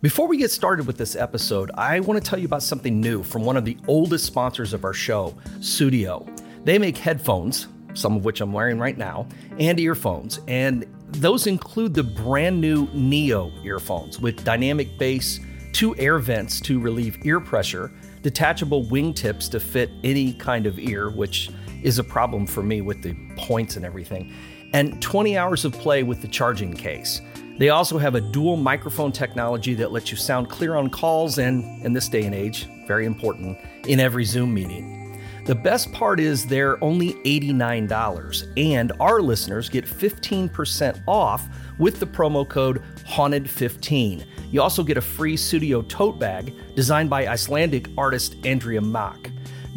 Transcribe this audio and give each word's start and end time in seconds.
Before 0.00 0.28
we 0.28 0.36
get 0.36 0.52
started 0.52 0.86
with 0.86 0.96
this 0.96 1.16
episode, 1.16 1.72
I 1.74 1.98
want 1.98 2.22
to 2.22 2.30
tell 2.30 2.38
you 2.38 2.46
about 2.46 2.62
something 2.62 3.00
new 3.00 3.24
from 3.24 3.42
one 3.42 3.56
of 3.56 3.64
the 3.64 3.76
oldest 3.88 4.26
sponsors 4.26 4.72
of 4.72 4.84
our 4.84 4.92
show, 4.92 5.34
Sudio. 5.58 6.24
They 6.64 6.78
make 6.78 6.96
headphones, 6.96 7.66
some 7.94 8.14
of 8.14 8.24
which 8.24 8.40
I'm 8.40 8.52
wearing 8.52 8.78
right 8.78 8.96
now, 8.96 9.26
and 9.58 9.80
earphones, 9.80 10.38
and 10.46 10.86
those 11.08 11.48
include 11.48 11.94
the 11.94 12.04
brand 12.04 12.60
new 12.60 12.86
Neo 12.94 13.50
earphones 13.64 14.20
with 14.20 14.44
dynamic 14.44 14.98
bass, 14.98 15.40
two 15.72 15.96
air 15.96 16.20
vents 16.20 16.60
to 16.60 16.78
relieve 16.78 17.18
ear 17.26 17.40
pressure, 17.40 17.90
detachable 18.22 18.84
wingtips 18.84 19.50
to 19.50 19.58
fit 19.58 19.90
any 20.04 20.32
kind 20.32 20.66
of 20.66 20.78
ear, 20.78 21.10
which 21.10 21.50
is 21.82 21.98
a 21.98 22.04
problem 22.04 22.46
for 22.46 22.62
me 22.62 22.82
with 22.82 23.02
the 23.02 23.16
points 23.36 23.74
and 23.74 23.84
everything, 23.84 24.32
and 24.72 25.00
20 25.02 25.36
hours 25.36 25.64
of 25.64 25.72
play 25.72 26.02
with 26.02 26.20
the 26.22 26.28
charging 26.28 26.72
case. 26.72 27.20
They 27.58 27.70
also 27.70 27.98
have 27.98 28.14
a 28.14 28.20
dual 28.20 28.56
microphone 28.56 29.10
technology 29.10 29.74
that 29.74 29.90
lets 29.90 30.10
you 30.10 30.16
sound 30.16 30.48
clear 30.48 30.76
on 30.76 30.90
calls 30.90 31.38
and, 31.38 31.84
in 31.84 31.92
this 31.92 32.08
day 32.08 32.24
and 32.24 32.34
age, 32.34 32.68
very 32.86 33.04
important, 33.04 33.58
in 33.86 33.98
every 33.98 34.24
Zoom 34.24 34.54
meeting. 34.54 35.20
The 35.44 35.54
best 35.54 35.90
part 35.92 36.20
is 36.20 36.46
they're 36.46 36.82
only 36.84 37.14
$89, 37.24 38.52
and 38.58 38.92
our 39.00 39.20
listeners 39.22 39.68
get 39.68 39.86
15% 39.86 41.02
off 41.08 41.48
with 41.78 41.98
the 41.98 42.06
promo 42.06 42.46
code 42.46 42.82
HAUNTED15. 43.06 44.26
You 44.50 44.60
also 44.60 44.82
get 44.82 44.98
a 44.98 45.00
free 45.00 45.36
Sudio 45.36 45.88
tote 45.88 46.20
bag 46.20 46.54
designed 46.76 47.08
by 47.08 47.26
Icelandic 47.26 47.88
artist 47.96 48.36
Andrea 48.44 48.80
Maack. 48.80 49.32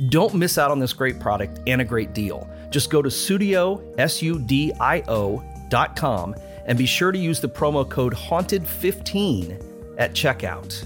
Don't 0.09 0.34
miss 0.34 0.58
out 0.58 0.72
on 0.72 0.80
this 0.80 0.94
great 0.94 1.20
product 1.20 1.62
and 1.67 1.81
a 1.81 1.86
great 1.86 2.14
deal. 2.14 2.50
Just 2.71 2.89
go 2.89 3.02
to 3.02 3.09
Sudio, 3.09 3.81
S-U-D-I-O 3.99 5.43
dot 5.70 5.95
com 5.95 6.35
and 6.66 6.77
be 6.77 6.85
sure 6.85 7.11
to 7.11 7.17
use 7.17 7.39
the 7.39 7.49
promo 7.49 7.88
code 7.88 8.13
HAUNTED15 8.13 9.95
at 9.97 10.13
checkout. 10.13 10.84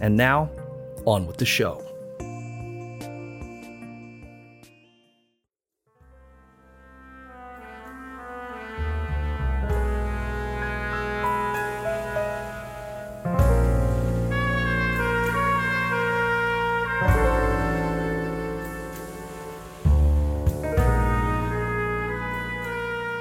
And 0.00 0.16
now, 0.16 0.50
on 1.04 1.26
with 1.26 1.36
the 1.36 1.44
show. 1.44 1.83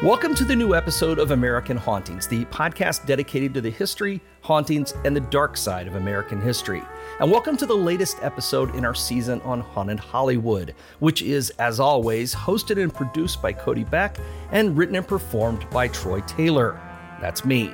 Welcome 0.04 0.36
to 0.36 0.44
the 0.44 0.54
new 0.54 0.76
episode 0.76 1.18
of 1.18 1.32
American 1.32 1.78
Hauntings, 1.78 2.28
the 2.28 2.44
podcast 2.48 3.06
dedicated 3.06 3.54
to 3.54 3.62
the 3.62 3.70
history, 3.70 4.20
hauntings, 4.42 4.94
and 5.06 5.16
the 5.16 5.22
dark 5.22 5.56
side 5.56 5.88
of 5.88 5.96
American 5.96 6.42
history. 6.42 6.84
And 7.22 7.32
welcome 7.32 7.56
to 7.56 7.66
the 7.66 7.74
latest 7.74 8.18
episode 8.22 8.76
in 8.76 8.84
our 8.84 8.94
season 8.94 9.40
on 9.44 9.62
Haunted 9.62 10.02
Hollywood, 10.02 10.76
which 11.00 11.22
is, 11.22 11.52
as 11.52 11.80
always, 11.80 12.36
hosted 12.36 12.84
and 12.84 12.94
produced 12.94 13.42
by 13.42 13.54
Cody 13.54 13.86
Beck 13.86 14.18
and 14.52 14.76
written 14.76 14.98
and 14.98 15.08
performed 15.08 15.70
by 15.70 15.88
Troy 15.88 16.20
Taylor. 16.28 16.82
That's 17.22 17.46
me. 17.46 17.72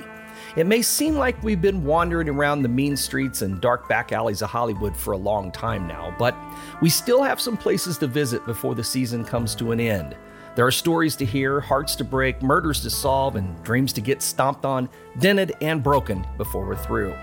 It 0.54 0.68
may 0.68 0.82
seem 0.82 1.16
like 1.16 1.42
we've 1.42 1.60
been 1.60 1.82
wandering 1.82 2.28
around 2.28 2.62
the 2.62 2.68
mean 2.68 2.96
streets 2.96 3.42
and 3.42 3.60
dark 3.60 3.88
back 3.88 4.12
alleys 4.12 4.40
of 4.40 4.50
Hollywood 4.50 4.96
for 4.96 5.14
a 5.14 5.18
long 5.18 5.50
time 5.50 5.88
now, 5.88 6.14
but 6.16 6.36
we 6.80 6.90
still 6.90 7.24
have 7.24 7.40
some 7.40 7.56
places 7.56 7.98
to 7.98 8.06
visit 8.06 8.46
before 8.46 8.76
the 8.76 8.84
season 8.84 9.24
comes 9.24 9.56
to 9.56 9.72
an 9.72 9.80
end. 9.80 10.14
There 10.56 10.66
are 10.66 10.72
stories 10.72 11.14
to 11.16 11.24
hear, 11.24 11.60
hearts 11.60 11.94
to 11.96 12.04
break, 12.04 12.42
murders 12.42 12.80
to 12.82 12.90
solve, 12.90 13.36
and 13.36 13.62
dreams 13.62 13.92
to 13.92 14.00
get 14.00 14.20
stomped 14.20 14.64
on, 14.64 14.88
dented, 15.18 15.52
and 15.60 15.82
broken 15.82 16.26
before 16.36 16.66
we're 16.66 16.76
through. 16.76 17.14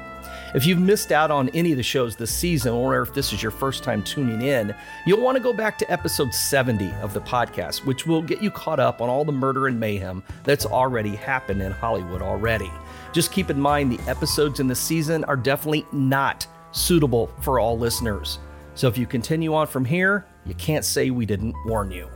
If 0.56 0.66
you've 0.66 0.80
missed 0.80 1.12
out 1.12 1.30
on 1.30 1.50
any 1.50 1.72
of 1.72 1.78
the 1.78 1.84
shows 1.84 2.16
this 2.16 2.32
season, 2.32 2.72
or 2.72 3.02
if 3.02 3.14
this 3.14 3.34
is 3.34 3.44
your 3.44 3.52
first 3.52 3.84
time 3.84 4.02
tuning 4.02 4.42
in, 4.42 4.74
you'll 5.06 5.22
want 5.22 5.36
to 5.36 5.44
go 5.44 5.52
back 5.52 5.78
to 5.80 5.92
episode 5.92 6.34
70 6.34 6.90
of 7.02 7.14
the 7.14 7.20
podcast, 7.20 7.86
which 7.86 8.08
will 8.08 8.22
get 8.22 8.42
you 8.42 8.50
caught 8.50 8.80
up 8.80 9.02
on 9.02 9.10
all 9.10 9.26
the 9.26 9.32
murder 9.32 9.68
and 9.68 9.78
mayhem 9.78 10.24
that's 10.46 10.66
already 10.66 11.16
happened 11.16 11.62
in 11.62 11.74
Hollywood 11.74 12.22
already. 12.22 12.72
Just 13.12 13.34
keep 13.34 13.50
in 13.50 13.60
mind 13.60 13.92
the 13.92 14.10
episodes 14.10 14.62
in 14.62 14.68
the 14.68 14.76
season 14.76 15.26
are 15.26 15.38
definitely 15.38 15.86
not 15.92 16.48
suitable 16.72 17.28
for 17.42 17.60
all 17.60 17.78
listeners. 17.78 18.40
So 18.74 18.88
if 18.88 18.98
you 18.98 19.06
continue 19.06 19.54
on 19.54 19.68
from 19.68 19.84
here, 19.84 20.26
you 20.46 20.54
can't 20.56 20.86
say 20.86 21.10
we 21.10 21.26
didn't 21.26 21.56
warn 21.66 21.92
you. 21.92 22.08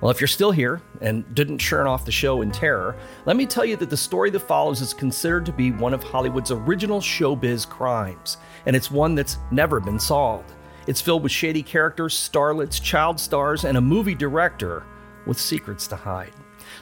Well, 0.00 0.10
if 0.10 0.20
you're 0.20 0.28
still 0.28 0.50
here 0.50 0.80
and 1.02 1.34
didn't 1.34 1.58
churn 1.58 1.86
off 1.86 2.06
the 2.06 2.12
show 2.12 2.40
in 2.40 2.50
terror, 2.50 2.96
let 3.26 3.36
me 3.36 3.44
tell 3.44 3.66
you 3.66 3.76
that 3.76 3.90
the 3.90 3.96
story 3.96 4.30
that 4.30 4.40
follows 4.40 4.80
is 4.80 4.94
considered 4.94 5.44
to 5.46 5.52
be 5.52 5.72
one 5.72 5.92
of 5.92 6.02
Hollywood's 6.02 6.50
original 6.50 7.00
showbiz 7.00 7.68
crimes, 7.68 8.38
and 8.64 8.74
it's 8.74 8.90
one 8.90 9.14
that's 9.14 9.36
never 9.50 9.78
been 9.78 10.00
solved. 10.00 10.52
It's 10.86 11.02
filled 11.02 11.22
with 11.22 11.32
shady 11.32 11.62
characters, 11.62 12.14
starlets, 12.14 12.82
child 12.82 13.20
stars, 13.20 13.64
and 13.64 13.76
a 13.76 13.80
movie 13.80 14.14
director 14.14 14.84
with 15.26 15.38
secrets 15.38 15.86
to 15.88 15.96
hide. 15.96 16.32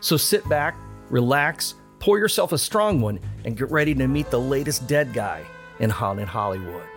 So 0.00 0.16
sit 0.16 0.48
back, 0.48 0.76
relax, 1.10 1.74
pour 1.98 2.18
yourself 2.18 2.52
a 2.52 2.58
strong 2.58 3.00
one, 3.00 3.18
and 3.44 3.56
get 3.56 3.70
ready 3.72 3.94
to 3.96 4.06
meet 4.06 4.30
the 4.30 4.40
latest 4.40 4.86
dead 4.86 5.12
guy 5.12 5.44
in 5.80 5.90
Haunted 5.90 6.28
Hollywood. 6.28 6.87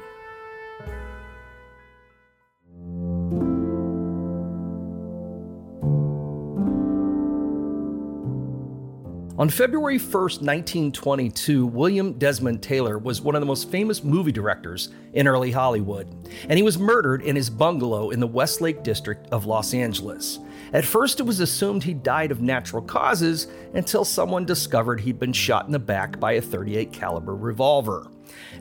On 9.41 9.50
February 9.50 9.97
1st, 9.97 10.44
1922, 10.44 11.66
William 11.66 12.13
Desmond 12.13 12.62
Taylor 12.62 13.00
was 13.00 13.24
one 13.24 13.34
of 13.34 13.41
the 13.41 13.47
most 13.47 13.72
famous 13.72 14.03
movie 14.03 14.31
directors 14.31 14.90
in 15.13 15.28
early 15.28 15.50
Hollywood, 15.50 16.07
and 16.47 16.59
he 16.59 16.62
was 16.62 16.78
murdered 16.78 17.24
in 17.24 17.35
his 17.35 17.50
bungalow 17.50 18.12
in 18.12 18.19
the 18.19 18.28
Westlake 18.28 18.84
district 18.84 19.28
of 19.31 19.47
Los 19.47 19.74
Angeles. 19.74 20.38
At 20.74 20.85
first, 20.85 21.19
it 21.19 21.24
was 21.24 21.40
assumed 21.40 21.84
he 21.84 21.96
died 21.96 22.29
of 22.29 22.40
natural 22.40 22.84
causes 22.84 23.47
until 23.74 24.06
someone 24.06 24.46
discovered 24.46 25.00
he'd 25.00 25.18
been 25.18 25.34
shot 25.34 25.66
in 25.66 25.72
the 25.72 25.79
back 25.79 26.19
by 26.19 26.34
a 26.34 26.41
38 26.41 26.94
caliber 26.94 27.35
revolver. 27.35 28.06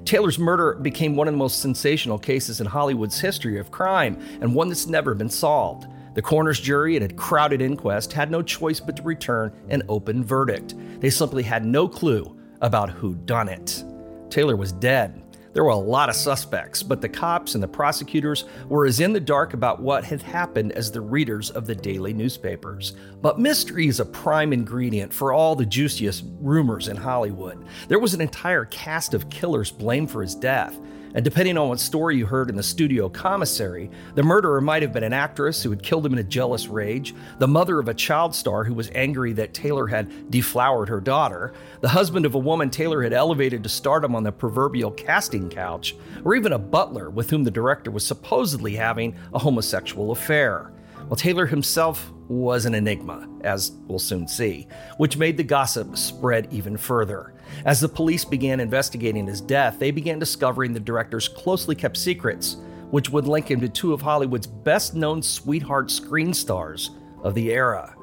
Taylor's 0.07 0.39
murder 0.39 0.79
became 0.81 1.15
one 1.15 1.29
of 1.29 1.35
the 1.35 1.39
most 1.39 1.61
sensational 1.61 2.19
cases 2.19 2.59
in 2.59 2.67
Hollywood's 2.67 3.21
history 3.21 3.59
of 3.59 3.71
crime 3.71 4.19
and 4.41 4.55
one 4.55 4.71
that's 4.71 4.87
never 4.87 5.15
been 5.15 5.29
solved. 5.29 5.87
The 6.15 6.23
coroner's 6.23 6.61
jury 6.61 6.97
at 6.97 7.03
a 7.03 7.15
crowded 7.15 7.63
inquest 7.63 8.13
had 8.13 8.31
no 8.31 8.43
choice 8.43 8.81
but 8.81 8.97
to 8.97 9.03
return 9.03 9.53
an 9.69 9.83
open 9.89 10.25
verdict. 10.25 10.75
They 11.01 11.11
simply 11.11 11.43
had 11.43 11.65
no 11.65 11.89
clue 11.89 12.37
about 12.61 12.91
who 12.91 13.15
done 13.15 13.49
it. 13.49 13.85
Taylor 14.29 14.57
was 14.57 14.73
dead. 14.73 15.23
There 15.53 15.65
were 15.65 15.71
a 15.71 15.77
lot 15.77 16.09
of 16.09 16.15
suspects, 16.15 16.81
but 16.81 17.01
the 17.01 17.09
cops 17.09 17.55
and 17.55 17.63
the 17.63 17.69
prosecutors 17.69 18.45
were 18.69 18.87
as 18.87 19.01
in 19.01 19.13
the 19.13 19.19
dark 19.19 19.53
about 19.53 19.83
what 19.83 20.05
had 20.05 20.23
happened 20.23 20.71
as 20.73 20.93
the 20.93 21.01
readers 21.01 21.51
of 21.51 21.67
the 21.67 21.75
daily 21.75 22.13
newspapers. 22.13 22.95
But 23.21 23.41
mystery 23.41 23.89
is 23.89 23.99
a 23.99 24.05
prime 24.05 24.53
ingredient 24.53 25.13
for 25.13 25.33
all 25.33 25.57
the 25.57 25.67
juiciest 25.67 26.25
rumors 26.41 26.87
in 26.87 26.97
Hollywood. 26.97 27.65
There 27.89 27.99
was 27.99 28.15
an 28.15 28.21
entire 28.21 28.65
cast 28.67 29.13
of 29.13 29.29
killers 29.29 29.73
blamed 29.73 30.13
for 30.13 30.23
his 30.23 30.37
death. 30.37 30.79
And 31.15 31.25
depending 31.25 31.59
on 31.59 31.69
what 31.69 31.81
story 31.81 32.17
you 32.17 32.27
heard 32.27 32.51
in 32.51 32.57
the 32.57 32.63
studio 32.63 33.09
commissary, 33.09 33.91
the 34.15 34.23
murderer 34.23 34.61
might 34.61 34.83
have 34.83 34.93
been 34.93 35.03
an 35.03 35.13
actress 35.13 35.63
who 35.63 35.71
had 35.71 35.83
killed 35.83 36.07
him 36.07 36.13
in 36.13 36.21
a 36.21 36.25
jealous 36.25 36.69
rage, 36.69 37.15
the 37.39 37.49
mother 37.49 37.81
of 37.81 37.89
a 37.89 37.95
child 37.95 38.35
star 38.35 38.65
who 38.65 38.75
was 38.75 38.91
angry 38.95 39.33
that 39.33 39.53
Taylor 39.53 39.89
had 39.89 40.31
deflowered 40.31 40.89
her 40.89 41.01
daughter, 41.01 41.53
the 41.81 41.89
husband 41.89 42.27
of 42.27 42.35
a 42.35 42.39
woman 42.39 42.71
Taylor 42.71 43.03
had 43.03 43.13
elevated 43.13 43.63
to 43.65 43.69
stardom 43.69 44.15
on 44.15 44.23
the 44.23 44.31
proverbial 44.31 44.93
casting 44.93 45.51
couch, 45.51 45.97
or 46.25 46.37
even 46.37 46.53
a 46.53 46.59
butler 46.59 47.11
with 47.11 47.31
whom 47.31 47.43
the 47.43 47.51
director 47.51 47.91
was 47.91 48.07
supposedly 48.07 48.77
having 48.77 49.17
a 49.35 49.39
homosexual 49.39 50.13
affair. 50.13 50.71
Well, 51.09 51.17
Taylor 51.17 51.47
himself 51.47 52.13
was 52.29 52.67
an 52.67 52.75
enigma, 52.75 53.29
as 53.43 53.73
we'll 53.89 53.99
soon 53.99 54.29
see, 54.29 54.69
which 54.99 55.17
made 55.17 55.37
the 55.37 55.43
gossip 55.43 55.97
spread 55.97 56.47
even 56.53 56.77
further. 56.77 57.35
As 57.65 57.81
the 57.81 57.89
police 57.89 58.25
began 58.25 58.61
investigating 58.61 59.27
his 59.27 59.41
death, 59.41 59.79
they 59.79 59.91
began 59.91 60.19
discovering 60.19 60.73
the 60.73 60.81
director's 60.81 61.29
closely 61.29 61.75
kept 61.75 61.97
secrets, 61.97 62.57
which 62.91 63.11
would 63.11 63.27
link 63.27 63.51
him 63.51 63.61
to 63.61 63.69
two 63.69 63.93
of 63.93 64.03
Hollywood's 64.03 64.47
best 64.47 64.95
known 64.95 65.23
sweetheart 65.23 65.91
screen 65.91 66.35
stars 66.35 66.91
of 67.23 67.35
the 67.35 67.53
era. 67.53 67.95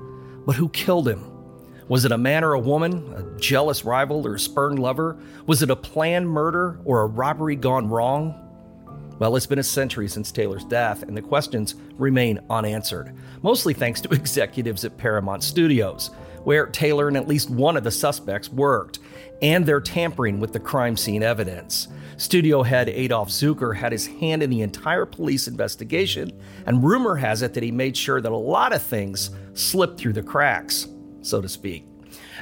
But 0.45 0.55
who 0.55 0.69
killed 0.69 1.07
him? 1.07 1.31
Was 1.89 2.03
it 2.03 2.11
a 2.11 2.17
man 2.17 2.43
or 2.43 2.53
a 2.53 2.59
woman, 2.59 3.13
a 3.13 3.39
jealous 3.39 3.85
rival 3.85 4.27
or 4.27 4.35
a 4.35 4.39
spurned 4.39 4.79
lover? 4.79 5.17
Was 5.45 5.61
it 5.61 5.69
a 5.69 5.75
planned 5.75 6.29
murder 6.29 6.79
or 6.83 7.01
a 7.01 7.07
robbery 7.07 7.55
gone 7.55 7.87
wrong? 7.87 8.43
Well, 9.19 9.35
it's 9.35 9.47
been 9.47 9.57
a 9.57 9.63
century 9.63 10.07
since 10.07 10.31
Taylor's 10.31 10.63
death, 10.63 11.01
and 11.03 11.17
the 11.17 11.21
questions 11.21 11.75
remain 11.97 12.39
unanswered, 12.49 13.15
mostly 13.41 13.73
thanks 13.73 13.99
to 14.01 14.09
executives 14.13 14.85
at 14.85 14.97
Paramount 14.97 15.43
Studios, 15.43 16.11
where 16.43 16.67
Taylor 16.67 17.07
and 17.07 17.17
at 17.17 17.27
least 17.27 17.49
one 17.49 17.77
of 17.77 17.83
the 17.83 17.91
suspects 17.91 18.51
worked 18.51 18.99
and 19.41 19.65
their 19.65 19.81
tampering 19.81 20.39
with 20.39 20.53
the 20.53 20.59
crime 20.59 20.97
scene 20.97 21.23
evidence. 21.23 21.87
Studio 22.17 22.63
head 22.63 22.89
Adolph 22.89 23.29
Zukor 23.29 23.75
had 23.75 23.91
his 23.91 24.07
hand 24.07 24.41
in 24.41 24.49
the 24.49 24.61
entire 24.61 25.05
police 25.05 25.47
investigation, 25.47 26.31
and 26.65 26.83
rumor 26.83 27.15
has 27.15 27.43
it 27.43 27.53
that 27.53 27.63
he 27.63 27.71
made 27.71 27.95
sure 27.95 28.19
that 28.19 28.31
a 28.31 28.35
lot 28.35 28.73
of 28.73 28.81
things 28.81 29.29
slipped 29.53 29.99
through 29.99 30.13
the 30.13 30.23
cracks, 30.23 30.87
so 31.21 31.41
to 31.41 31.47
speak. 31.47 31.85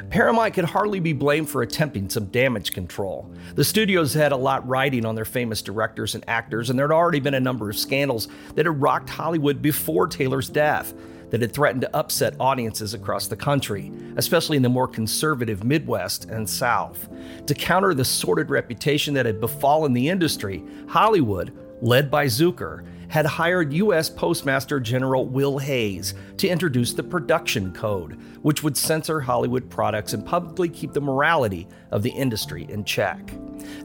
Paramount 0.09 0.53
could 0.53 0.65
hardly 0.65 0.99
be 0.99 1.13
blamed 1.13 1.49
for 1.49 1.61
attempting 1.61 2.09
some 2.09 2.25
damage 2.25 2.71
control. 2.71 3.31
The 3.55 3.63
studios 3.63 4.13
had 4.13 4.31
a 4.31 4.37
lot 4.37 4.67
riding 4.67 5.05
on 5.05 5.15
their 5.15 5.25
famous 5.25 5.61
directors 5.61 6.15
and 6.15 6.23
actors, 6.27 6.69
and 6.69 6.77
there 6.77 6.87
had 6.87 6.95
already 6.95 7.19
been 7.19 7.33
a 7.33 7.39
number 7.39 7.69
of 7.69 7.77
scandals 7.77 8.27
that 8.55 8.65
had 8.65 8.81
rocked 8.81 9.09
Hollywood 9.09 9.61
before 9.61 10.07
Taylor's 10.07 10.49
death 10.49 10.93
that 11.35 11.41
had 11.41 11.51
threatened 11.51 11.81
to 11.81 11.93
upset 11.93 12.33
audiences 12.39 12.93
across 12.93 13.27
the 13.27 13.35
country, 13.35 13.91
especially 14.15 14.55
in 14.55 14.63
the 14.63 14.69
more 14.69 14.87
conservative 14.87 15.65
Midwest 15.65 16.29
and 16.29 16.49
South. 16.49 17.09
To 17.47 17.53
counter 17.53 17.93
the 17.93 18.05
sordid 18.05 18.49
reputation 18.49 19.13
that 19.15 19.25
had 19.25 19.41
befallen 19.41 19.91
the 19.91 20.07
industry, 20.07 20.63
Hollywood, 20.87 21.51
led 21.81 22.09
by 22.09 22.27
Zukor, 22.27 22.85
had 23.09 23.25
hired 23.25 23.73
U.S. 23.73 24.09
Postmaster 24.09 24.79
General 24.79 25.25
Will 25.25 25.57
Hays 25.57 26.13
to 26.37 26.47
introduce 26.47 26.93
the 26.93 27.03
Production 27.03 27.73
Code, 27.73 28.13
which 28.41 28.63
would 28.63 28.77
censor 28.77 29.19
Hollywood 29.19 29.69
products 29.69 30.13
and 30.13 30.25
publicly 30.25 30.69
keep 30.69 30.93
the 30.93 31.01
morality 31.01 31.67
of 31.91 32.01
the 32.01 32.11
industry 32.11 32.65
in 32.69 32.85
check. 32.85 33.33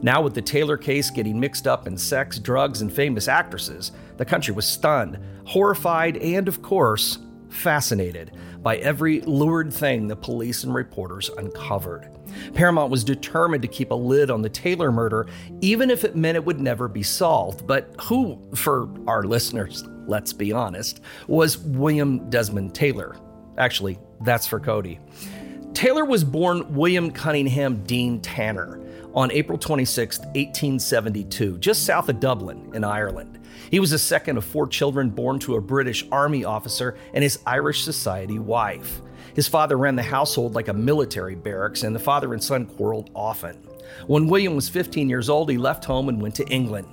Now, 0.01 0.21
with 0.21 0.35
the 0.35 0.41
Taylor 0.41 0.77
case 0.77 1.09
getting 1.09 1.37
mixed 1.37 1.67
up 1.67 1.85
in 1.85 1.97
sex, 1.97 2.39
drugs, 2.39 2.81
and 2.81 2.91
famous 2.91 3.27
actresses, 3.27 3.91
the 4.15 4.25
country 4.25 4.53
was 4.53 4.65
stunned, 4.65 5.19
horrified, 5.43 6.15
and, 6.15 6.47
of 6.47 6.61
course, 6.61 7.19
fascinated 7.51 8.31
by 8.61 8.77
every 8.77 9.21
lurid 9.21 9.73
thing 9.73 10.07
the 10.07 10.15
police 10.15 10.63
and 10.63 10.73
reporters 10.73 11.29
uncovered. 11.37 12.09
Paramount 12.53 12.91
was 12.91 13.03
determined 13.03 13.61
to 13.61 13.67
keep 13.67 13.91
a 13.91 13.95
lid 13.95 14.29
on 14.31 14.41
the 14.41 14.49
Taylor 14.49 14.91
murder, 14.91 15.27
even 15.61 15.89
if 15.89 16.03
it 16.03 16.15
meant 16.15 16.35
it 16.35 16.45
would 16.45 16.59
never 16.59 16.87
be 16.87 17.03
solved. 17.03 17.67
But 17.67 17.93
who, 18.01 18.39
for 18.55 18.89
our 19.07 19.23
listeners, 19.23 19.83
let's 20.07 20.33
be 20.33 20.51
honest, 20.51 21.01
was 21.27 21.57
William 21.57 22.29
Desmond 22.29 22.73
Taylor? 22.73 23.15
Actually, 23.57 23.99
that's 24.21 24.47
for 24.47 24.59
Cody. 24.59 24.99
Taylor 25.73 26.05
was 26.05 26.23
born 26.23 26.73
William 26.73 27.11
Cunningham 27.11 27.83
Dean 27.83 28.21
Tanner 28.21 28.79
on 29.13 29.31
April 29.31 29.57
26, 29.57 30.19
1872, 30.19 31.57
just 31.57 31.85
south 31.85 32.09
of 32.09 32.19
Dublin 32.19 32.71
in 32.73 32.83
Ireland. 32.83 33.39
He 33.71 33.79
was 33.79 33.91
the 33.91 33.97
second 33.97 34.37
of 34.37 34.43
four 34.43 34.67
children 34.67 35.09
born 35.09 35.39
to 35.39 35.55
a 35.55 35.61
British 35.61 36.05
Army 36.11 36.43
officer 36.43 36.97
and 37.13 37.23
his 37.23 37.39
Irish 37.47 37.83
society 37.83 38.37
wife. 38.37 39.01
His 39.33 39.47
father 39.47 39.77
ran 39.77 39.95
the 39.95 40.03
household 40.03 40.55
like 40.55 40.67
a 40.67 40.73
military 40.73 41.35
barracks, 41.35 41.83
and 41.83 41.95
the 41.95 41.99
father 41.99 42.33
and 42.33 42.43
son 42.43 42.65
quarreled 42.65 43.11
often. 43.15 43.55
When 44.07 44.27
William 44.27 44.55
was 44.55 44.67
15 44.67 45.07
years 45.07 45.29
old, 45.29 45.49
he 45.49 45.57
left 45.57 45.85
home 45.85 46.09
and 46.09 46.21
went 46.21 46.35
to 46.35 46.47
England. 46.47 46.87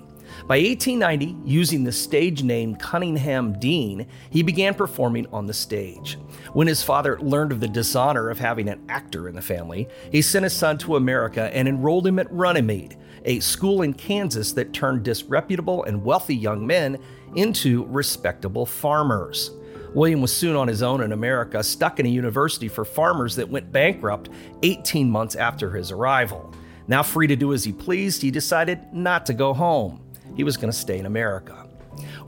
By 0.46 0.58
1890, 0.58 1.36
using 1.44 1.82
the 1.82 1.90
stage 1.90 2.44
name 2.44 2.76
Cunningham 2.76 3.58
Dean, 3.58 4.06
he 4.30 4.44
began 4.44 4.74
performing 4.74 5.26
on 5.32 5.46
the 5.46 5.54
stage. 5.54 6.16
When 6.52 6.68
his 6.68 6.82
father 6.82 7.18
learned 7.18 7.50
of 7.50 7.58
the 7.58 7.66
dishonor 7.66 8.30
of 8.30 8.38
having 8.38 8.68
an 8.68 8.84
actor 8.88 9.28
in 9.28 9.34
the 9.34 9.42
family, 9.42 9.88
he 10.12 10.22
sent 10.22 10.44
his 10.44 10.52
son 10.52 10.78
to 10.78 10.94
America 10.94 11.50
and 11.52 11.66
enrolled 11.66 12.06
him 12.06 12.20
at 12.20 12.32
Runnymede, 12.32 12.96
a 13.28 13.38
school 13.40 13.82
in 13.82 13.92
Kansas 13.92 14.52
that 14.52 14.72
turned 14.72 15.04
disreputable 15.04 15.84
and 15.84 16.02
wealthy 16.02 16.34
young 16.34 16.66
men 16.66 16.98
into 17.36 17.84
respectable 17.84 18.64
farmers. 18.64 19.50
William 19.94 20.22
was 20.22 20.34
soon 20.34 20.56
on 20.56 20.66
his 20.66 20.82
own 20.82 21.02
in 21.02 21.12
America, 21.12 21.62
stuck 21.62 22.00
in 22.00 22.06
a 22.06 22.08
university 22.08 22.68
for 22.68 22.86
farmers 22.86 23.36
that 23.36 23.48
went 23.48 23.70
bankrupt 23.70 24.30
18 24.62 25.10
months 25.10 25.36
after 25.36 25.70
his 25.70 25.92
arrival. 25.92 26.54
Now 26.88 27.02
free 27.02 27.26
to 27.26 27.36
do 27.36 27.52
as 27.52 27.64
he 27.64 27.72
pleased, 27.72 28.22
he 28.22 28.30
decided 28.30 28.94
not 28.94 29.26
to 29.26 29.34
go 29.34 29.52
home. 29.52 30.02
He 30.34 30.42
was 30.42 30.56
going 30.56 30.72
to 30.72 30.78
stay 30.78 30.98
in 30.98 31.04
America. 31.04 31.66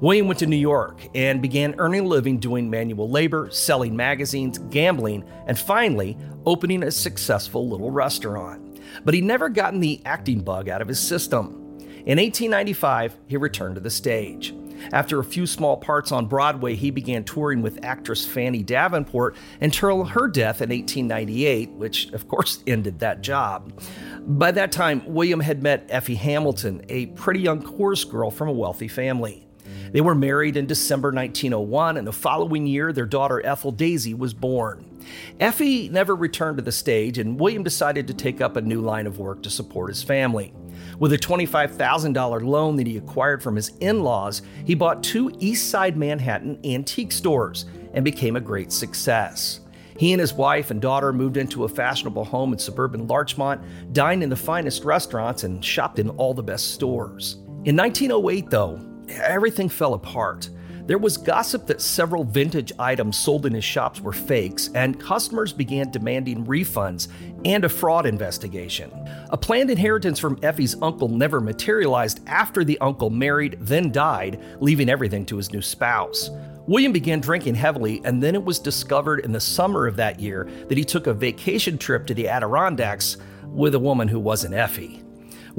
William 0.00 0.26
went 0.26 0.38
to 0.40 0.46
New 0.46 0.56
York 0.56 1.06
and 1.14 1.40
began 1.40 1.74
earning 1.78 2.00
a 2.00 2.08
living 2.08 2.38
doing 2.38 2.68
manual 2.68 3.08
labor, 3.08 3.48
selling 3.50 3.96
magazines, 3.96 4.58
gambling, 4.70 5.24
and 5.46 5.58
finally 5.58 6.18
opening 6.44 6.82
a 6.82 6.90
successful 6.90 7.68
little 7.68 7.90
restaurant. 7.90 8.69
But 9.04 9.14
he'd 9.14 9.24
never 9.24 9.48
gotten 9.48 9.80
the 9.80 10.00
acting 10.04 10.40
bug 10.40 10.68
out 10.68 10.82
of 10.82 10.88
his 10.88 11.00
system. 11.00 11.78
In 12.06 12.18
1895, 12.18 13.16
he 13.26 13.36
returned 13.36 13.74
to 13.74 13.80
the 13.80 13.90
stage. 13.90 14.54
After 14.92 15.20
a 15.20 15.24
few 15.24 15.46
small 15.46 15.76
parts 15.76 16.10
on 16.10 16.26
Broadway, 16.26 16.74
he 16.74 16.90
began 16.90 17.24
touring 17.24 17.62
with 17.62 17.84
actress 17.84 18.24
Fanny 18.24 18.62
Davenport 18.62 19.36
until 19.60 20.04
her 20.04 20.26
death 20.26 20.62
in 20.62 20.70
1898, 20.70 21.70
which 21.72 22.10
of 22.12 22.28
course 22.28 22.62
ended 22.66 22.98
that 23.00 23.20
job. 23.20 23.72
By 24.20 24.52
that 24.52 24.72
time, 24.72 25.02
William 25.06 25.40
had 25.40 25.62
met 25.62 25.86
Effie 25.88 26.14
Hamilton, 26.14 26.84
a 26.88 27.06
pretty 27.06 27.40
young 27.40 27.62
chorus 27.62 28.04
girl 28.04 28.30
from 28.30 28.48
a 28.48 28.52
wealthy 28.52 28.88
family. 28.88 29.46
They 29.92 30.00
were 30.00 30.14
married 30.14 30.56
in 30.56 30.66
December 30.66 31.10
1901, 31.10 31.96
and 31.96 32.06
the 32.06 32.12
following 32.12 32.66
year, 32.66 32.92
their 32.92 33.06
daughter 33.06 33.44
Ethel 33.44 33.72
Daisy 33.72 34.14
was 34.14 34.34
born. 34.34 34.89
Effie 35.38 35.88
never 35.88 36.14
returned 36.14 36.58
to 36.58 36.62
the 36.62 36.72
stage, 36.72 37.18
and 37.18 37.38
William 37.38 37.62
decided 37.62 38.06
to 38.06 38.14
take 38.14 38.40
up 38.40 38.56
a 38.56 38.60
new 38.60 38.80
line 38.80 39.06
of 39.06 39.18
work 39.18 39.42
to 39.42 39.50
support 39.50 39.90
his 39.90 40.02
family. 40.02 40.52
With 40.98 41.12
a 41.12 41.18
$25,000 41.18 42.44
loan 42.44 42.76
that 42.76 42.86
he 42.86 42.96
acquired 42.96 43.42
from 43.42 43.56
his 43.56 43.72
in 43.80 44.02
laws, 44.02 44.42
he 44.64 44.74
bought 44.74 45.02
two 45.02 45.32
East 45.38 45.70
Side 45.70 45.96
Manhattan 45.96 46.58
antique 46.64 47.12
stores 47.12 47.66
and 47.92 48.04
became 48.04 48.36
a 48.36 48.40
great 48.40 48.72
success. 48.72 49.60
He 49.96 50.12
and 50.12 50.20
his 50.20 50.32
wife 50.32 50.70
and 50.70 50.80
daughter 50.80 51.12
moved 51.12 51.36
into 51.36 51.64
a 51.64 51.68
fashionable 51.68 52.24
home 52.24 52.54
in 52.54 52.58
suburban 52.58 53.06
Larchmont, 53.06 53.60
dined 53.92 54.22
in 54.22 54.30
the 54.30 54.36
finest 54.36 54.84
restaurants, 54.84 55.44
and 55.44 55.62
shopped 55.62 55.98
in 55.98 56.08
all 56.10 56.32
the 56.32 56.42
best 56.42 56.72
stores. 56.72 57.34
In 57.66 57.76
1908, 57.76 58.48
though, 58.48 58.80
everything 59.08 59.68
fell 59.68 59.92
apart. 59.92 60.48
There 60.90 60.98
was 60.98 61.16
gossip 61.16 61.68
that 61.68 61.80
several 61.80 62.24
vintage 62.24 62.72
items 62.76 63.16
sold 63.16 63.46
in 63.46 63.54
his 63.54 63.62
shops 63.62 64.00
were 64.00 64.12
fakes, 64.12 64.70
and 64.74 64.98
customers 64.98 65.52
began 65.52 65.92
demanding 65.92 66.44
refunds 66.44 67.06
and 67.44 67.64
a 67.64 67.68
fraud 67.68 68.06
investigation. 68.06 68.90
A 69.30 69.36
planned 69.36 69.70
inheritance 69.70 70.18
from 70.18 70.40
Effie's 70.42 70.74
uncle 70.82 71.06
never 71.06 71.40
materialized 71.40 72.26
after 72.26 72.64
the 72.64 72.76
uncle 72.80 73.08
married, 73.08 73.56
then 73.60 73.92
died, 73.92 74.42
leaving 74.58 74.88
everything 74.88 75.24
to 75.26 75.36
his 75.36 75.52
new 75.52 75.62
spouse. 75.62 76.28
William 76.66 76.90
began 76.90 77.20
drinking 77.20 77.54
heavily, 77.54 78.02
and 78.04 78.20
then 78.20 78.34
it 78.34 78.42
was 78.42 78.58
discovered 78.58 79.20
in 79.20 79.30
the 79.30 79.38
summer 79.38 79.86
of 79.86 79.94
that 79.94 80.18
year 80.18 80.50
that 80.66 80.76
he 80.76 80.82
took 80.82 81.06
a 81.06 81.14
vacation 81.14 81.78
trip 81.78 82.04
to 82.04 82.14
the 82.14 82.26
Adirondacks 82.26 83.16
with 83.44 83.76
a 83.76 83.78
woman 83.78 84.08
who 84.08 84.18
wasn't 84.18 84.54
Effie. 84.54 85.04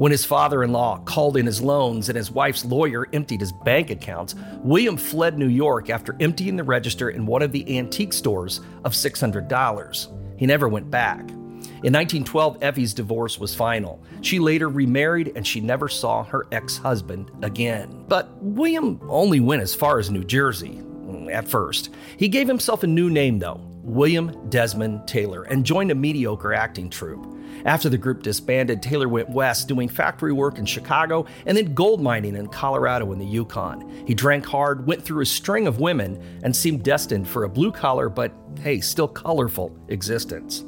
When 0.02 0.10
his 0.10 0.24
father 0.24 0.64
in 0.64 0.72
law 0.72 0.98
called 0.98 1.36
in 1.36 1.46
his 1.46 1.62
loans 1.62 2.08
and 2.08 2.16
his 2.16 2.28
wife's 2.28 2.64
lawyer 2.64 3.06
emptied 3.12 3.38
his 3.38 3.52
bank 3.52 3.88
accounts, 3.88 4.34
William 4.64 4.96
fled 4.96 5.38
New 5.38 5.46
York 5.46 5.90
after 5.90 6.16
emptying 6.18 6.56
the 6.56 6.64
register 6.64 7.10
in 7.10 7.24
one 7.24 7.40
of 7.40 7.52
the 7.52 7.78
antique 7.78 8.12
stores 8.12 8.62
of 8.82 8.94
$600. 8.94 10.36
He 10.36 10.44
never 10.44 10.68
went 10.68 10.90
back. 10.90 11.20
In 11.20 11.92
1912, 11.92 12.58
Effie's 12.62 12.94
divorce 12.94 13.38
was 13.38 13.54
final. 13.54 14.02
She 14.22 14.40
later 14.40 14.68
remarried 14.68 15.34
and 15.36 15.46
she 15.46 15.60
never 15.60 15.88
saw 15.88 16.24
her 16.24 16.48
ex 16.50 16.78
husband 16.78 17.30
again. 17.42 18.04
But 18.08 18.28
William 18.42 19.00
only 19.08 19.38
went 19.38 19.62
as 19.62 19.72
far 19.72 20.00
as 20.00 20.10
New 20.10 20.24
Jersey 20.24 20.80
mm, 20.82 21.32
at 21.32 21.46
first. 21.46 21.90
He 22.16 22.26
gave 22.26 22.48
himself 22.48 22.82
a 22.82 22.88
new 22.88 23.08
name, 23.08 23.38
though 23.38 23.71
William 23.82 24.48
Desmond 24.48 25.06
Taylor, 25.08 25.42
and 25.42 25.64
joined 25.64 25.90
a 25.90 25.94
mediocre 25.94 26.54
acting 26.54 26.88
troupe. 26.88 27.26
After 27.64 27.88
the 27.88 27.98
group 27.98 28.22
disbanded, 28.22 28.82
Taylor 28.82 29.08
went 29.08 29.28
west 29.28 29.68
doing 29.68 29.88
factory 29.88 30.32
work 30.32 30.58
in 30.58 30.66
Chicago 30.66 31.26
and 31.46 31.56
then 31.56 31.74
gold 31.74 32.00
mining 32.00 32.36
in 32.36 32.48
Colorado 32.48 33.12
and 33.12 33.20
the 33.20 33.26
Yukon. 33.26 34.04
He 34.06 34.14
drank 34.14 34.46
hard, 34.46 34.86
went 34.86 35.02
through 35.02 35.22
a 35.22 35.26
string 35.26 35.66
of 35.66 35.80
women, 35.80 36.40
and 36.42 36.54
seemed 36.54 36.82
destined 36.82 37.28
for 37.28 37.44
a 37.44 37.48
blue 37.48 37.72
collar 37.72 38.08
but, 38.08 38.32
hey, 38.60 38.80
still 38.80 39.08
colorful 39.08 39.76
existence. 39.88 40.64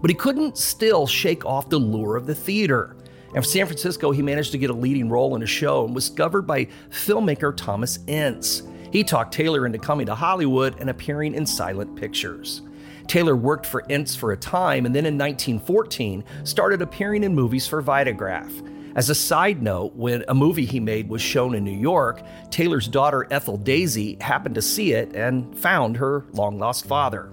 But 0.00 0.10
he 0.10 0.14
couldn't 0.14 0.56
still 0.56 1.06
shake 1.06 1.44
off 1.44 1.70
the 1.70 1.78
lure 1.78 2.16
of 2.16 2.26
the 2.26 2.34
theater. 2.34 2.96
In 3.34 3.42
San 3.42 3.66
Francisco, 3.66 4.10
he 4.10 4.22
managed 4.22 4.52
to 4.52 4.58
get 4.58 4.70
a 4.70 4.74
leading 4.74 5.08
role 5.08 5.36
in 5.36 5.42
a 5.42 5.46
show 5.46 5.84
and 5.84 5.94
was 5.94 6.08
discovered 6.08 6.42
by 6.42 6.66
filmmaker 6.90 7.54
Thomas 7.56 7.98
Ince. 8.06 8.62
He 8.90 9.04
talked 9.04 9.34
Taylor 9.34 9.66
into 9.66 9.78
coming 9.78 10.06
to 10.06 10.14
Hollywood 10.14 10.80
and 10.80 10.90
appearing 10.90 11.34
in 11.34 11.46
silent 11.46 11.94
pictures. 11.96 12.62
Taylor 13.06 13.36
worked 13.36 13.66
for 13.66 13.84
Ince 13.88 14.14
for 14.14 14.32
a 14.32 14.36
time 14.36 14.86
and 14.86 14.94
then 14.94 15.06
in 15.06 15.16
1914 15.16 16.24
started 16.44 16.82
appearing 16.82 17.24
in 17.24 17.34
movies 17.34 17.66
for 17.66 17.82
Vitagraph. 17.82 18.66
As 18.94 19.10
a 19.10 19.14
side 19.14 19.62
note, 19.62 19.94
when 19.94 20.24
a 20.28 20.34
movie 20.34 20.64
he 20.64 20.80
made 20.80 21.08
was 21.08 21.22
shown 21.22 21.54
in 21.54 21.64
New 21.64 21.70
York, 21.70 22.20
Taylor's 22.50 22.88
daughter 22.88 23.26
Ethel 23.30 23.56
Daisy 23.56 24.18
happened 24.20 24.56
to 24.56 24.62
see 24.62 24.92
it 24.92 25.14
and 25.14 25.56
found 25.56 25.96
her 25.98 26.24
long 26.32 26.58
lost 26.58 26.86
father. 26.86 27.30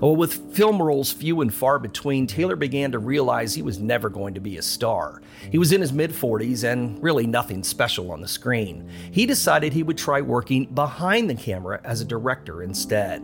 Well, 0.00 0.16
with 0.16 0.54
film 0.54 0.80
roles 0.80 1.12
few 1.12 1.40
and 1.40 1.52
far 1.52 1.78
between, 1.78 2.26
Taylor 2.26 2.56
began 2.56 2.92
to 2.92 2.98
realize 2.98 3.54
he 3.54 3.62
was 3.62 3.78
never 3.78 4.08
going 4.08 4.34
to 4.34 4.40
be 4.40 4.58
a 4.58 4.62
star. 4.62 5.22
He 5.50 5.58
was 5.58 5.72
in 5.72 5.80
his 5.80 5.92
mid 5.92 6.10
40s 6.10 6.64
and 6.64 7.02
really 7.02 7.26
nothing 7.26 7.62
special 7.62 8.12
on 8.12 8.20
the 8.20 8.28
screen. 8.28 8.88
He 9.10 9.26
decided 9.26 9.72
he 9.72 9.82
would 9.82 9.98
try 9.98 10.20
working 10.20 10.66
behind 10.66 11.28
the 11.28 11.34
camera 11.34 11.80
as 11.84 12.00
a 12.00 12.04
director 12.04 12.62
instead. 12.62 13.22